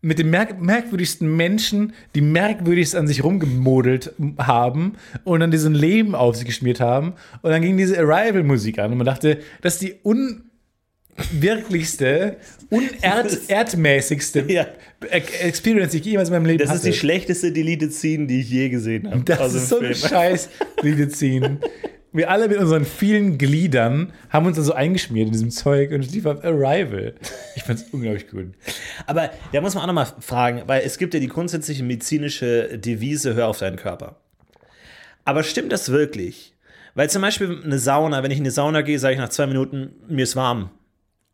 mit 0.06 0.18
den 0.20 0.30
merk 0.30 0.60
merkwürdigsten 0.62 1.34
Menschen, 1.36 1.92
die 2.14 2.20
merkwürdigst 2.20 2.94
an 2.94 3.08
sich 3.08 3.24
rumgemodelt 3.24 4.12
haben 4.38 4.92
und 5.24 5.40
dann 5.40 5.50
diesen 5.50 5.74
Leben 5.74 6.14
auf 6.14 6.36
sich 6.36 6.44
geschmiert 6.46 6.78
haben. 6.80 7.14
Und 7.42 7.50
dann 7.50 7.60
ging 7.60 7.76
diese 7.76 7.98
Arrival-Musik 7.98 8.78
an 8.78 8.92
und 8.92 8.98
man 8.98 9.06
dachte, 9.06 9.38
das 9.62 9.74
ist 9.74 9.82
die 9.82 9.94
unwirklichste, 11.18 12.36
unerdmäßigste 12.70 14.44
Ja. 14.48 14.66
Experience, 15.10 15.92
die 15.92 15.98
ich 15.98 16.04
jemals 16.04 16.28
in 16.28 16.34
meinem 16.34 16.46
Leben 16.46 16.58
Das 16.58 16.68
hatte. 16.68 16.78
ist 16.78 16.86
die 16.86 16.92
schlechteste 16.98 17.52
Deleted 17.52 17.92
Scene, 17.92 18.26
die 18.26 18.40
ich 18.40 18.50
je 18.50 18.68
gesehen 18.68 19.10
habe. 19.10 19.20
Das 19.24 19.54
ist 19.54 19.68
so 19.68 19.78
ein 19.80 19.92
Film. 19.94 20.08
scheiß 20.10 20.48
Liederziehen. 20.82 21.58
Wir 22.16 22.30
alle 22.30 22.48
mit 22.48 22.56
unseren 22.56 22.86
vielen 22.86 23.36
Gliedern 23.36 24.10
haben 24.30 24.46
uns 24.46 24.56
da 24.56 24.62
so 24.62 24.72
eingeschmiert 24.72 25.26
in 25.26 25.32
diesem 25.32 25.50
Zeug 25.50 25.92
und 25.92 26.00
es 26.00 26.12
lief 26.12 26.24
auf 26.24 26.42
Arrival. 26.42 27.14
Ich 27.56 27.62
fand's 27.62 27.84
unglaublich 27.92 28.26
gut. 28.28 28.54
Aber 29.06 29.30
da 29.52 29.60
muss 29.60 29.74
man 29.74 29.82
auch 29.82 29.88
nochmal 29.88 30.06
fragen, 30.20 30.62
weil 30.66 30.80
es 30.80 30.96
gibt 30.96 31.12
ja 31.12 31.20
die 31.20 31.28
grundsätzliche 31.28 31.84
medizinische 31.84 32.78
Devise, 32.78 33.34
hör 33.34 33.48
auf 33.48 33.58
deinen 33.58 33.76
Körper. 33.76 34.16
Aber 35.26 35.42
stimmt 35.42 35.72
das 35.72 35.90
wirklich? 35.90 36.54
Weil 36.94 37.10
zum 37.10 37.20
Beispiel 37.20 37.60
eine 37.62 37.78
Sauna, 37.78 38.22
wenn 38.22 38.30
ich 38.30 38.38
in 38.38 38.44
eine 38.44 38.50
Sauna 38.50 38.80
gehe, 38.80 38.98
sage 38.98 39.12
ich 39.12 39.20
nach 39.20 39.28
zwei 39.28 39.46
Minuten, 39.46 39.90
mir 40.08 40.22
ist 40.22 40.36
warm. 40.36 40.70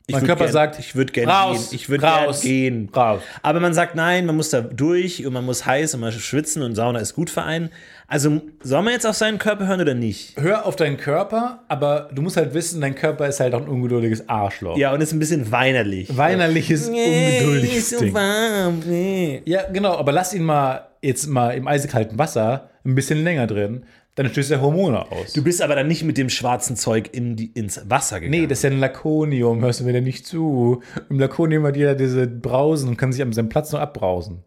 Ich 0.06 0.16
Mein 0.16 0.26
Körper 0.26 0.44
gern, 0.44 0.52
sagt, 0.52 0.78
ich 0.80 0.96
würde 0.96 1.12
gerne 1.12 1.54
gehen. 1.54 1.64
Ich 1.70 1.88
würde 1.88 2.00
gerne 2.02 2.26
raus, 2.26 2.40
gehen. 2.40 2.88
raus. 2.94 3.20
Aber 3.42 3.60
man 3.60 3.72
sagt, 3.72 3.94
nein, 3.94 4.26
man 4.26 4.34
muss 4.36 4.50
da 4.50 4.60
durch 4.60 5.24
und 5.24 5.32
man 5.32 5.44
muss 5.44 5.64
heiß 5.64 5.94
und 5.94 6.00
man 6.00 6.12
muss 6.12 6.20
schwitzen 6.22 6.62
und 6.62 6.74
Sauna 6.74 6.98
ist 6.98 7.14
gut 7.14 7.30
für 7.30 7.44
einen. 7.44 7.70
Also 8.08 8.42
soll 8.62 8.82
man 8.82 8.92
jetzt 8.94 9.06
auf 9.06 9.14
seinen 9.14 9.38
Körper 9.38 9.68
hören 9.68 9.80
oder 9.80 9.94
nicht? 9.94 10.36
Hör 10.40 10.66
auf 10.66 10.74
deinen 10.76 10.96
Körper, 10.96 11.60
aber 11.68 12.10
du 12.12 12.20
musst 12.20 12.36
halt 12.36 12.52
wissen, 12.52 12.80
dein 12.80 12.94
Körper 12.96 13.28
ist 13.28 13.38
halt 13.38 13.54
auch 13.54 13.62
ein 13.62 13.68
ungeduldiges 13.68 14.28
Arschloch. 14.28 14.76
Ja, 14.76 14.92
und 14.92 15.00
ist 15.00 15.12
ein 15.12 15.18
bisschen 15.20 15.50
weinerlich. 15.52 16.14
Weinerliches, 16.16 16.88
ungeduldiges 16.88 17.76
ist 17.78 17.90
so 17.90 18.00
Ding. 18.00 18.12
warm. 18.12 18.82
Nee. 18.84 19.42
Ja, 19.44 19.62
genau, 19.72 19.96
aber 19.96 20.10
lass 20.12 20.34
ihn 20.34 20.42
mal 20.42 20.88
jetzt 21.00 21.26
mal 21.28 21.50
im 21.56 21.66
eisekalten 21.68 22.18
Wasser 22.18 22.70
ein 22.84 22.94
bisschen 22.96 23.22
länger 23.22 23.46
drin, 23.46 23.84
dann 24.14 24.28
stößt 24.28 24.50
er 24.50 24.60
Hormone 24.60 25.10
aus. 25.10 25.32
Du 25.32 25.42
bist 25.42 25.62
aber 25.62 25.74
dann 25.74 25.88
nicht 25.88 26.04
mit 26.04 26.18
dem 26.18 26.28
schwarzen 26.28 26.76
Zeug 26.76 27.10
in 27.12 27.36
die, 27.36 27.46
ins 27.46 27.80
Wasser 27.88 28.20
gegangen. 28.20 28.40
Nee, 28.42 28.46
das 28.46 28.58
ist 28.58 28.64
ja 28.64 28.70
ein 28.70 28.78
Lakonium, 28.80 29.62
hörst 29.62 29.80
du 29.80 29.84
mir 29.84 29.92
denn 29.92 30.04
nicht 30.04 30.26
zu? 30.26 30.82
Im 31.08 31.18
Lakonium 31.18 31.64
hat 31.64 31.76
jeder 31.76 31.94
diese 31.94 32.26
Brausen 32.26 32.88
und 32.90 32.96
kann 32.98 33.12
sich 33.12 33.22
an 33.22 33.32
seinem 33.32 33.48
Platz 33.48 33.72
noch 33.72 33.80
abbrausen. 33.80 34.44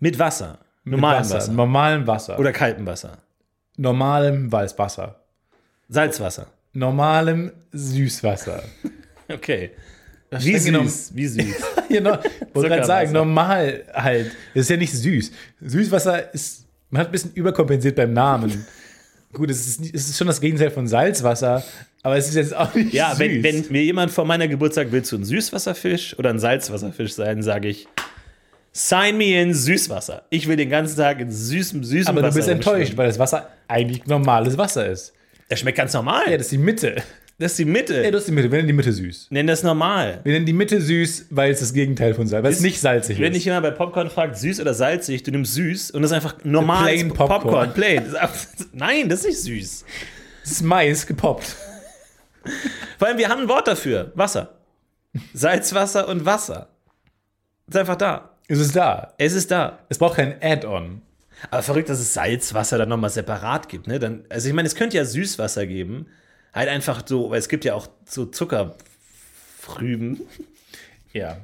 mit 0.00 0.18
Wasser. 0.18 0.58
Normalem 0.84 1.20
Wasser, 1.20 1.34
Wasser. 1.36 1.52
Normalem 1.52 2.06
Wasser. 2.06 2.38
Oder 2.38 2.52
kaltem 2.52 2.86
Wasser. 2.86 3.18
normalem 3.76 4.50
Weißwasser. 4.50 5.20
Salzwasser. 5.88 6.46
Normalem 6.72 7.52
Süßwasser. 7.72 8.62
Okay. 9.32 9.70
Wie 10.32 10.58
süß. 10.58 11.14
Wie 11.14 11.26
süß. 11.28 11.44
Genau, 11.88 12.18
wollte 12.52 12.68
gerade 12.68 12.84
sagen, 12.84 13.12
normal 13.12 13.84
halt. 13.94 14.32
Das 14.54 14.62
ist 14.62 14.70
ja 14.70 14.76
nicht 14.76 14.92
süß. 14.92 15.30
Süßwasser 15.60 16.34
ist, 16.34 16.66
man 16.90 17.00
hat 17.00 17.08
ein 17.08 17.12
bisschen 17.12 17.32
überkompensiert 17.34 17.96
beim 17.96 18.12
Namen. 18.12 18.66
Gut, 19.32 19.48
es 19.48 19.66
ist, 19.66 19.80
es 19.94 20.08
ist 20.10 20.18
schon 20.18 20.26
das 20.26 20.40
Gegenteil 20.40 20.70
von 20.72 20.88
Salzwasser, 20.88 21.62
aber 22.02 22.16
es 22.16 22.28
ist 22.28 22.34
jetzt 22.34 22.56
auch 22.56 22.74
nicht 22.74 22.92
Ja, 22.92 23.10
süß. 23.10 23.18
wenn, 23.20 23.42
wenn 23.44 23.64
mir 23.70 23.84
jemand 23.84 24.10
vor 24.10 24.24
meiner 24.24 24.48
Geburt 24.48 24.74
sagt, 24.74 24.90
willst 24.90 25.12
du 25.12 25.16
ein 25.18 25.24
Süßwasserfisch 25.24 26.18
oder 26.18 26.30
ein 26.30 26.40
Salzwasserfisch 26.40 27.12
sein, 27.14 27.40
sage 27.42 27.68
ich, 27.68 27.86
sign 28.72 29.16
me 29.18 29.40
in 29.40 29.54
Süßwasser. 29.54 30.22
Ich 30.30 30.48
will 30.48 30.56
den 30.56 30.68
ganzen 30.70 30.96
Tag 30.96 31.20
in 31.20 31.30
süßem, 31.30 31.84
süßem 31.84 32.08
aber 32.08 32.22
Wasser 32.22 32.30
du 32.30 32.36
bist 32.36 32.48
enttäuscht, 32.48 32.96
weil 32.96 33.06
das 33.06 33.20
Wasser 33.20 33.48
eigentlich 33.68 34.06
normales 34.06 34.58
Wasser 34.58 34.88
ist. 34.88 35.12
Der 35.48 35.56
schmeckt 35.56 35.78
ganz 35.78 35.92
normal. 35.92 36.24
Ja, 36.28 36.36
das 36.36 36.46
ist 36.46 36.52
die 36.52 36.58
Mitte. 36.58 36.96
Das 37.40 37.52
ist 37.52 37.58
die 37.58 37.64
Mitte. 37.64 38.04
Ja, 38.04 38.10
das 38.12 38.20
ist 38.22 38.28
die 38.28 38.32
Mitte. 38.32 38.50
Wir 38.50 38.58
nennen 38.58 38.68
die 38.68 38.72
Mitte 38.74 38.92
süß. 38.92 39.26
Nenn 39.30 39.46
das 39.48 39.62
normal. 39.64 40.20
Wir 40.22 40.32
nennen 40.34 40.46
die 40.46 40.52
Mitte 40.52 40.80
süß, 40.80 41.26
weil 41.30 41.50
es 41.50 41.58
das 41.60 41.72
Gegenteil 41.72 42.14
von 42.14 42.26
Salz, 42.28 42.44
weil 42.44 42.50
es 42.52 42.58
Ist- 42.58 42.62
nicht 42.62 42.80
salzig 42.80 43.18
Wenn 43.18 43.32
ist. 43.32 43.36
dich 43.38 43.44
jemand 43.46 43.64
bei 43.64 43.70
Popcorn 43.72 44.10
fragt, 44.10 44.36
süß 44.38 44.60
oder 44.60 44.74
salzig, 44.74 45.22
du 45.24 45.32
nimmst 45.32 45.54
süß 45.54 45.90
und 45.90 46.02
das 46.02 46.12
ist 46.12 46.14
einfach 46.14 46.36
normal. 46.44 46.84
Plain 46.84 47.12
Popcorn. 47.12 47.72
Plain. 47.74 47.96
Das 48.04 48.08
ist 48.08 48.14
einfach- 48.16 48.46
Nein, 48.72 49.08
das 49.08 49.20
ist 49.20 49.26
nicht 49.26 49.40
süß. 49.40 49.84
Es 50.44 50.50
ist 50.52 50.62
Mais 50.62 51.06
gepoppt. 51.06 51.56
Vor 52.98 53.08
allem, 53.08 53.18
wir 53.18 53.28
haben 53.28 53.42
ein 53.42 53.48
Wort 53.48 53.66
dafür. 53.68 54.12
Wasser. 54.14 54.54
Salzwasser 55.34 56.08
und 56.08 56.24
Wasser. 56.24 56.68
Ist 57.68 57.76
einfach 57.76 57.96
da. 57.96 58.36
Es 58.48 58.58
ist 58.58 58.74
da. 58.76 59.14
Es 59.18 59.32
ist 59.32 59.50
da. 59.50 59.80
Es 59.88 59.98
braucht 59.98 60.16
kein 60.16 60.34
Add-on. 60.42 61.02
Aber 61.50 61.62
verrückt, 61.62 61.88
dass 61.88 62.00
es 62.00 62.12
Salzwasser 62.14 62.78
dann 62.78 62.88
nochmal 62.90 63.10
separat 63.10 63.68
gibt, 63.68 63.86
ne? 63.86 63.98
Dann, 63.98 64.24
also 64.28 64.48
ich 64.48 64.54
meine, 64.54 64.66
es 64.68 64.74
könnte 64.74 64.96
ja 64.98 65.04
Süßwasser 65.04 65.66
geben. 65.66 66.06
Halt 66.52 66.68
einfach 66.68 67.02
so, 67.06 67.30
weil 67.30 67.38
es 67.38 67.48
gibt 67.48 67.64
ja 67.64 67.74
auch 67.74 67.88
so 68.04 68.26
Zuckerfrüben. 68.26 70.20
Ja. 71.12 71.38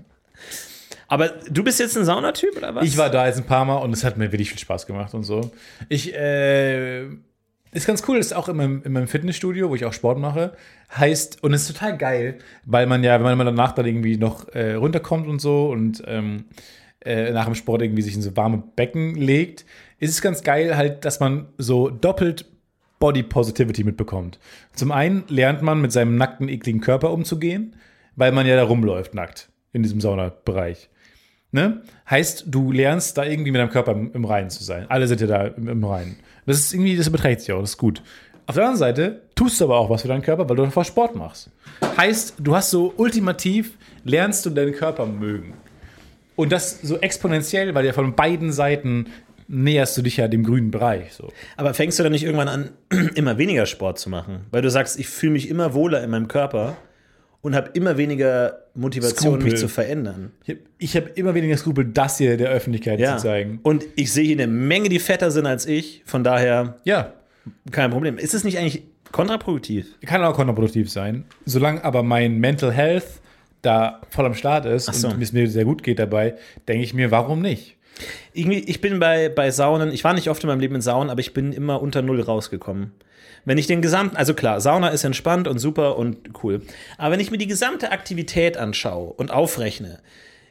Aber 1.09 1.27
du 1.51 1.65
bist 1.65 1.81
jetzt 1.81 1.97
ein 1.97 2.05
Saunatyp 2.05 2.57
oder 2.57 2.73
was? 2.73 2.85
Ich 2.85 2.97
war 2.97 3.11
da 3.11 3.27
jetzt 3.27 3.39
ein 3.39 3.47
paar 3.47 3.65
Mal 3.65 3.79
und 3.79 3.93
es 3.93 4.05
hat 4.05 4.17
mir 4.17 4.31
wirklich 4.31 4.51
viel 4.51 4.61
Spaß 4.61 4.87
gemacht 4.87 5.13
und 5.13 5.25
so. 5.25 5.51
Ich, 5.89 6.15
äh, 6.15 7.07
ist 7.73 7.87
ganz 7.87 8.03
cool, 8.09 8.19
ist 8.19 8.33
auch 8.33 8.49
in 8.49 8.57
meinem, 8.57 8.83
in 8.85 8.93
meinem 8.93 9.09
Fitnessstudio, 9.09 9.69
wo 9.69 9.75
ich 9.75 9.85
auch 9.85 9.93
Sport 9.93 10.19
mache. 10.19 10.53
Heißt, 10.97 11.43
und 11.43 11.53
es 11.53 11.63
ist 11.63 11.75
total 11.77 11.99
geil, 11.99 12.39
weil 12.65 12.87
man 12.87 13.05
ja, 13.05 13.23
wenn 13.23 13.37
man 13.37 13.47
danach 13.47 13.73
dann 13.73 13.87
irgendwie 13.87 14.17
noch 14.17 14.49
äh, 14.55 14.75
runterkommt 14.75 15.27
und 15.27 15.41
so 15.41 15.69
und 15.71 16.03
ähm, 16.07 16.45
äh, 17.05 17.33
nach 17.33 17.45
dem 17.45 17.55
Sport 17.55 17.83
irgendwie 17.83 18.03
sich 18.03 18.15
in 18.15 18.23
so 18.23 18.37
warme 18.37 18.63
Becken 18.77 19.15
legt, 19.15 19.67
ist 19.99 20.11
es 20.11 20.23
ganz 20.23 20.43
geil 20.43 20.77
halt, 20.77 21.05
dass 21.05 21.21
man 21.21 21.49
so 21.59 21.91
doppelt 21.91 22.47
Body 22.99 23.23
Positivity 23.23 23.85
mitbekommt. 23.85 24.39
Zum 24.75 24.93
einen 24.93 25.25
lernt 25.29 25.63
man 25.63 25.81
mit 25.81 25.93
seinem 25.93 26.17
nackten, 26.17 26.49
ekligen 26.49 26.81
Körper 26.81 27.13
umzugehen, 27.13 27.77
weil 28.17 28.33
man 28.33 28.47
ja 28.47 28.57
da 28.57 28.65
rumläuft 28.65 29.15
nackt 29.15 29.51
in 29.73 29.83
diesem 29.83 30.01
Saunabereich. 30.01 30.89
Ne? 31.53 31.83
Heißt, 32.09 32.45
du 32.49 32.73
lernst 32.73 33.17
da 33.19 33.25
irgendwie 33.25 33.51
mit 33.51 33.61
deinem 33.61 33.71
Körper 33.71 33.93
im, 33.93 34.13
im 34.13 34.25
Reinen 34.25 34.51
zu 34.51 34.65
sein. 34.65 34.87
Alle 34.89 35.07
sind 35.07 35.21
ja 35.21 35.27
da 35.27 35.47
im, 35.47 35.69
im 35.69 35.85
Reinen. 35.85 36.17
Das 36.47 36.59
ist 36.59 36.73
irgendwie, 36.73 36.97
das 36.97 37.11
beträgt 37.11 37.41
sich 37.41 37.53
auch, 37.53 37.61
das 37.61 37.71
ist 37.71 37.79
gut. 37.79 38.03
Auf 38.47 38.55
der 38.55 38.65
anderen 38.65 38.79
Seite 38.79 39.23
tust 39.35 39.61
du 39.61 39.65
aber 39.65 39.79
auch 39.79 39.91
was 39.91 40.03
für 40.03 40.09
deinen 40.09 40.23
Körper, 40.23 40.49
weil 40.49 40.57
du 40.57 40.65
davor 40.65 40.85
Sport 40.85 41.17
machst. 41.17 41.51
Heißt, 41.97 42.35
du 42.39 42.55
hast 42.55 42.71
so 42.71 42.95
ultimativ, 42.97 43.77
lernst 44.05 44.47
du 44.47 44.51
deinen 44.51 44.73
Körper 44.73 45.07
mögen. 45.07 45.55
Und 46.37 46.53
das 46.53 46.81
so 46.83 46.99
exponentiell, 46.99 47.75
weil 47.75 47.85
ja 47.85 47.93
von 47.93 48.15
beiden 48.15 48.53
Seiten 48.53 49.07
näherst 49.49 49.97
du 49.97 50.03
dich 50.03 50.17
ja 50.17 50.29
dem 50.29 50.43
grünen 50.45 50.71
Bereich. 50.71 51.13
So. 51.13 51.33
Aber 51.57 51.75
fängst 51.75 51.99
du 51.99 52.03
dann 52.03 52.13
nicht 52.13 52.25
irgendwann 52.25 52.49
an, 52.49 52.71
immer 53.15 53.39
weniger 53.39 53.67
Sport 53.67 53.99
zu 53.99 54.11
machen? 54.11 54.47
Weil 54.51 54.63
du 54.63 54.71
sagst, 54.71 54.99
ich 54.99 55.09
fühle 55.09 55.33
mich 55.33 55.49
immer 55.49 55.75
wohler 55.75 56.03
in 56.03 56.11
meinem 56.11 56.29
Körper 56.29 56.77
und 57.43 57.55
habe 57.55 57.71
immer 57.75 57.97
weniger 57.97 58.59
Motivation, 58.75 59.35
Skrupel. 59.35 59.51
mich 59.53 59.61
zu 59.61 59.69
verändern. 59.69 60.33
Ich 60.79 60.97
habe 60.97 61.07
hab 61.11 61.17
immer 61.19 61.35
weniger 61.35 61.57
Skrupel, 61.57 61.85
das 61.85 62.19
hier 62.19 62.37
der 62.37 62.49
Öffentlichkeit 62.51 62.99
Ja. 62.99 63.17
zu 63.17 63.23
zeigen. 63.23 63.61
Und 63.63 63.85
ich 63.95 64.13
sehe 64.13 64.25
hier 64.25 64.37
eine 64.37 64.49
Menge, 64.49 64.89
die 64.89 64.99
fetter 64.99 65.31
sind 65.31 65.47
als 65.47 65.65
ich. 65.67 66.03
Von 66.07 66.25
daher 66.25 66.77
Ja, 66.85 67.13
kein 67.71 67.91
Problem. 67.93 68.19
Ist 68.19 68.35
es 68.35 68.43
nicht 68.43 68.59
eigentlich 68.59 68.83
kontraproduktiv? 69.13 69.87
kann 70.05 70.23
auch 70.25 70.35
kontraproduktiv 70.35 70.91
sein. 70.91 71.25
Solange 71.45 71.85
aber 71.85 72.03
mein 72.03 72.39
Mental 72.39 72.73
Health 72.73 73.07
da 73.63 74.01
voll 74.11 74.27
am 74.27 74.35
Start 74.35 74.67
ist 74.67 74.93
so. 74.93 75.09
und 75.09 75.21
es 75.23 75.33
mir 75.33 75.49
sehr 75.49 75.65
gut 75.65 75.83
geht 75.83 75.99
dabei, 75.99 76.35
denke 76.69 76.83
ich 76.85 76.95
mir, 76.95 77.11
warum 77.11 77.41
nicht? 77.43 77.76
Irgendwie, 78.33 78.59
ich 78.61 78.81
bin 78.81 78.99
bei, 78.99 79.29
bei 79.29 79.51
Saunen, 79.51 79.93
ich 79.93 80.05
war 80.05 80.13
nicht 80.15 80.29
oft 80.31 80.43
in 80.43 80.49
meinem 80.49 80.61
Leben 80.61 80.75
in 80.75 80.81
Saunen, 80.83 81.11
aber 81.11 81.21
ich 81.21 81.33
bin 81.35 81.53
immer 81.53 81.81
unter 81.81 82.03
Null 82.03 82.21
rausgekommen. 82.21 82.93
Wenn 83.45 83.59
ich 83.59 83.67
den 83.69 83.81
gesamten, 83.81 84.17
also 84.17 84.35
klar, 84.35 84.61
Sauna 84.61 84.89
ist 84.89 85.05
entspannt 85.05 85.47
und 85.49 85.59
super 85.59 85.97
und 85.97 86.17
cool. 86.43 86.63
Aber 86.99 87.13
wenn 87.13 87.21
ich 87.21 87.31
mir 87.31 87.39
die 87.39 87.47
gesamte 87.47 87.93
Aktivität 87.93 88.57
anschaue 88.57 89.13
und 89.13 89.31
aufrechne, 89.31 90.01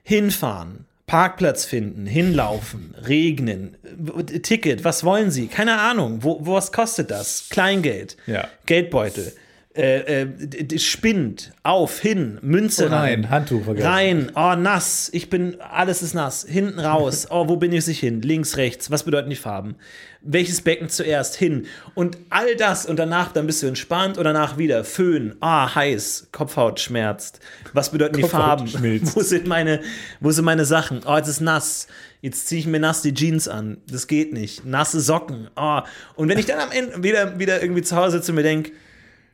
hinfahren, 0.04 0.86
Parkplatz 1.08 1.66
finden, 1.66 2.06
hinlaufen, 2.08 2.96
regnen, 3.06 3.78
w- 3.84 4.24
Ticket, 4.40 4.84
was 4.84 5.04
wollen 5.04 5.30
Sie? 5.30 5.48
Keine 5.48 5.78
Ahnung. 5.80 6.20
Wo, 6.24 6.40
wo 6.46 6.54
was 6.54 6.72
kostet 6.72 7.12
das? 7.12 7.48
Kleingeld, 7.50 8.18
Ja. 8.26 8.48
Geldbeutel, 8.66 9.34
äh, 9.76 10.22
äh, 10.22 10.80
Spind, 10.80 11.52
auf, 11.64 12.00
hin, 12.00 12.40
Münze 12.42 12.86
Oh 12.86 12.90
nein, 12.90 13.22
rein, 13.22 13.30
Handtuch 13.30 13.66
vergessen. 13.66 13.88
rein, 13.88 14.32
oh 14.36 14.56
nass, 14.56 15.10
ich 15.12 15.30
bin, 15.30 15.60
alles 15.60 16.02
ist 16.02 16.14
nass, 16.14 16.46
hinten 16.48 16.80
raus, 16.80 17.28
oh, 17.30 17.50
wo 17.50 17.58
bin 17.58 17.74
ich 17.74 17.84
sich 17.84 18.00
hin? 18.00 18.22
Links, 18.22 18.56
rechts, 18.56 18.90
was 18.90 19.04
bedeuten 19.04 19.30
die 19.30 19.36
Farben? 19.36 19.76
Welches 20.22 20.62
Becken 20.62 20.90
zuerst 20.90 21.36
hin? 21.36 21.68
Und 21.94 22.18
all 22.30 22.56
das 22.56 22.86
und 22.86 22.98
danach, 22.98 23.32
dann 23.34 23.48
bist 23.48 23.62
du 23.62 23.68
entspannt 23.68 24.18
und 24.18 24.24
danach 24.24 24.58
wieder 24.58 24.84
Föhn, 24.86 25.36
ah, 25.42 25.76
heiß, 25.76 26.30
Kopfhaut 26.32 26.80
schmerzt. 26.80 27.40
Was 27.74 27.92
bedeuten 27.92 28.16
die 28.18 28.24
Farben? 28.24 28.68
schmilzt. 28.68 29.16
Wo 29.16 29.22
sind 29.22 29.46
meine, 29.46 29.82
wo 30.22 30.32
sind 30.32 30.46
meine 30.46 30.66
Sachen? 30.66 31.02
Oh, 31.06 31.16
jetzt 31.16 31.28
ist 31.28 31.42
nass. 31.42 31.88
Jetzt 32.22 32.48
ziehe 32.48 32.60
ich 32.60 32.66
mir 32.66 32.80
nass 32.80 33.04
die 33.04 33.14
Jeans 33.14 33.48
an. 33.48 33.78
Das 33.92 34.08
geht 34.08 34.34
nicht. 34.34 34.66
Nasse 34.66 35.00
Socken. 35.00 35.48
Oh. 35.56 35.82
Und 36.16 36.28
wenn 36.30 36.40
ich 36.40 36.48
dann 36.48 36.60
am 36.60 36.72
Ende 36.72 37.04
wieder, 37.04 37.38
wieder 37.38 37.62
irgendwie 37.62 37.84
zu 37.84 37.96
Hause 37.96 38.18
sitze 38.18 38.32
und 38.32 38.38
mir 38.38 38.44
denke, 38.44 38.72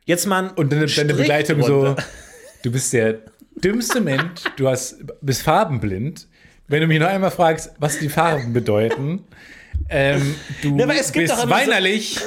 jetzt 0.04 0.26
mal 0.26 0.50
Und 0.56 0.72
deine, 0.72 0.86
deine 0.86 1.14
Begleitung 1.14 1.62
so, 1.62 1.94
du 2.62 2.70
bist 2.72 2.92
der 2.92 3.18
dümmste 3.56 4.00
Mensch, 4.00 4.40
du 4.56 4.68
hast, 4.68 4.96
bist 5.20 5.42
farbenblind, 5.42 6.26
wenn 6.68 6.80
du 6.80 6.86
mich 6.86 6.98
noch 7.00 7.08
einmal 7.08 7.30
fragst, 7.30 7.72
was 7.78 7.98
die 7.98 8.08
Farben 8.08 8.52
bedeuten, 8.52 9.24
ähm, 9.88 10.34
du 10.62 10.76
Ja, 10.78 10.84
aber 10.84 10.94
es 10.94 11.12
gibt 11.12 11.26
bist 11.28 11.34
immer 11.34 11.42
so- 11.44 11.50
weinerlich, 11.50 12.18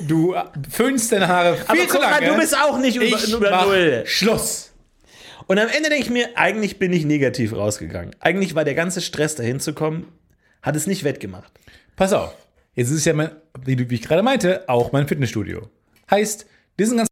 du 0.00 0.34
föhnst 0.70 1.12
deine 1.12 1.28
Haare 1.28 1.56
viel 1.56 1.64
Aber 1.68 1.78
zu 1.80 1.86
guck 1.88 2.00
mal, 2.02 2.10
lange. 2.10 2.26
du 2.26 2.36
bist 2.36 2.56
auch 2.56 2.78
nicht 2.78 2.96
über, 2.96 3.04
ich 3.04 3.32
über 3.32 3.64
Null. 3.64 4.02
Schluss. 4.06 4.72
Und 5.46 5.58
am 5.58 5.68
Ende 5.68 5.88
denke 5.88 6.04
ich 6.04 6.10
mir, 6.10 6.30
eigentlich 6.36 6.78
bin 6.78 6.92
ich 6.92 7.04
negativ 7.04 7.52
rausgegangen. 7.52 8.14
Eigentlich 8.20 8.54
war 8.54 8.64
der 8.64 8.74
ganze 8.74 9.00
Stress, 9.00 9.34
dahin 9.34 9.60
zu 9.60 9.72
kommen, 9.74 10.06
hat 10.62 10.76
es 10.76 10.86
nicht 10.86 11.04
wettgemacht. 11.04 11.52
Pass 11.96 12.12
auf. 12.12 12.34
Jetzt 12.74 12.90
ist 12.90 13.04
ja 13.04 13.12
mein, 13.12 13.30
wie 13.64 13.76
ich 13.94 14.02
gerade 14.02 14.22
meinte, 14.22 14.68
auch 14.68 14.92
mein 14.92 15.06
Fitnessstudio. 15.08 15.68
Heißt, 16.10 16.46
diesen 16.78 16.96
ganzen 16.96 17.11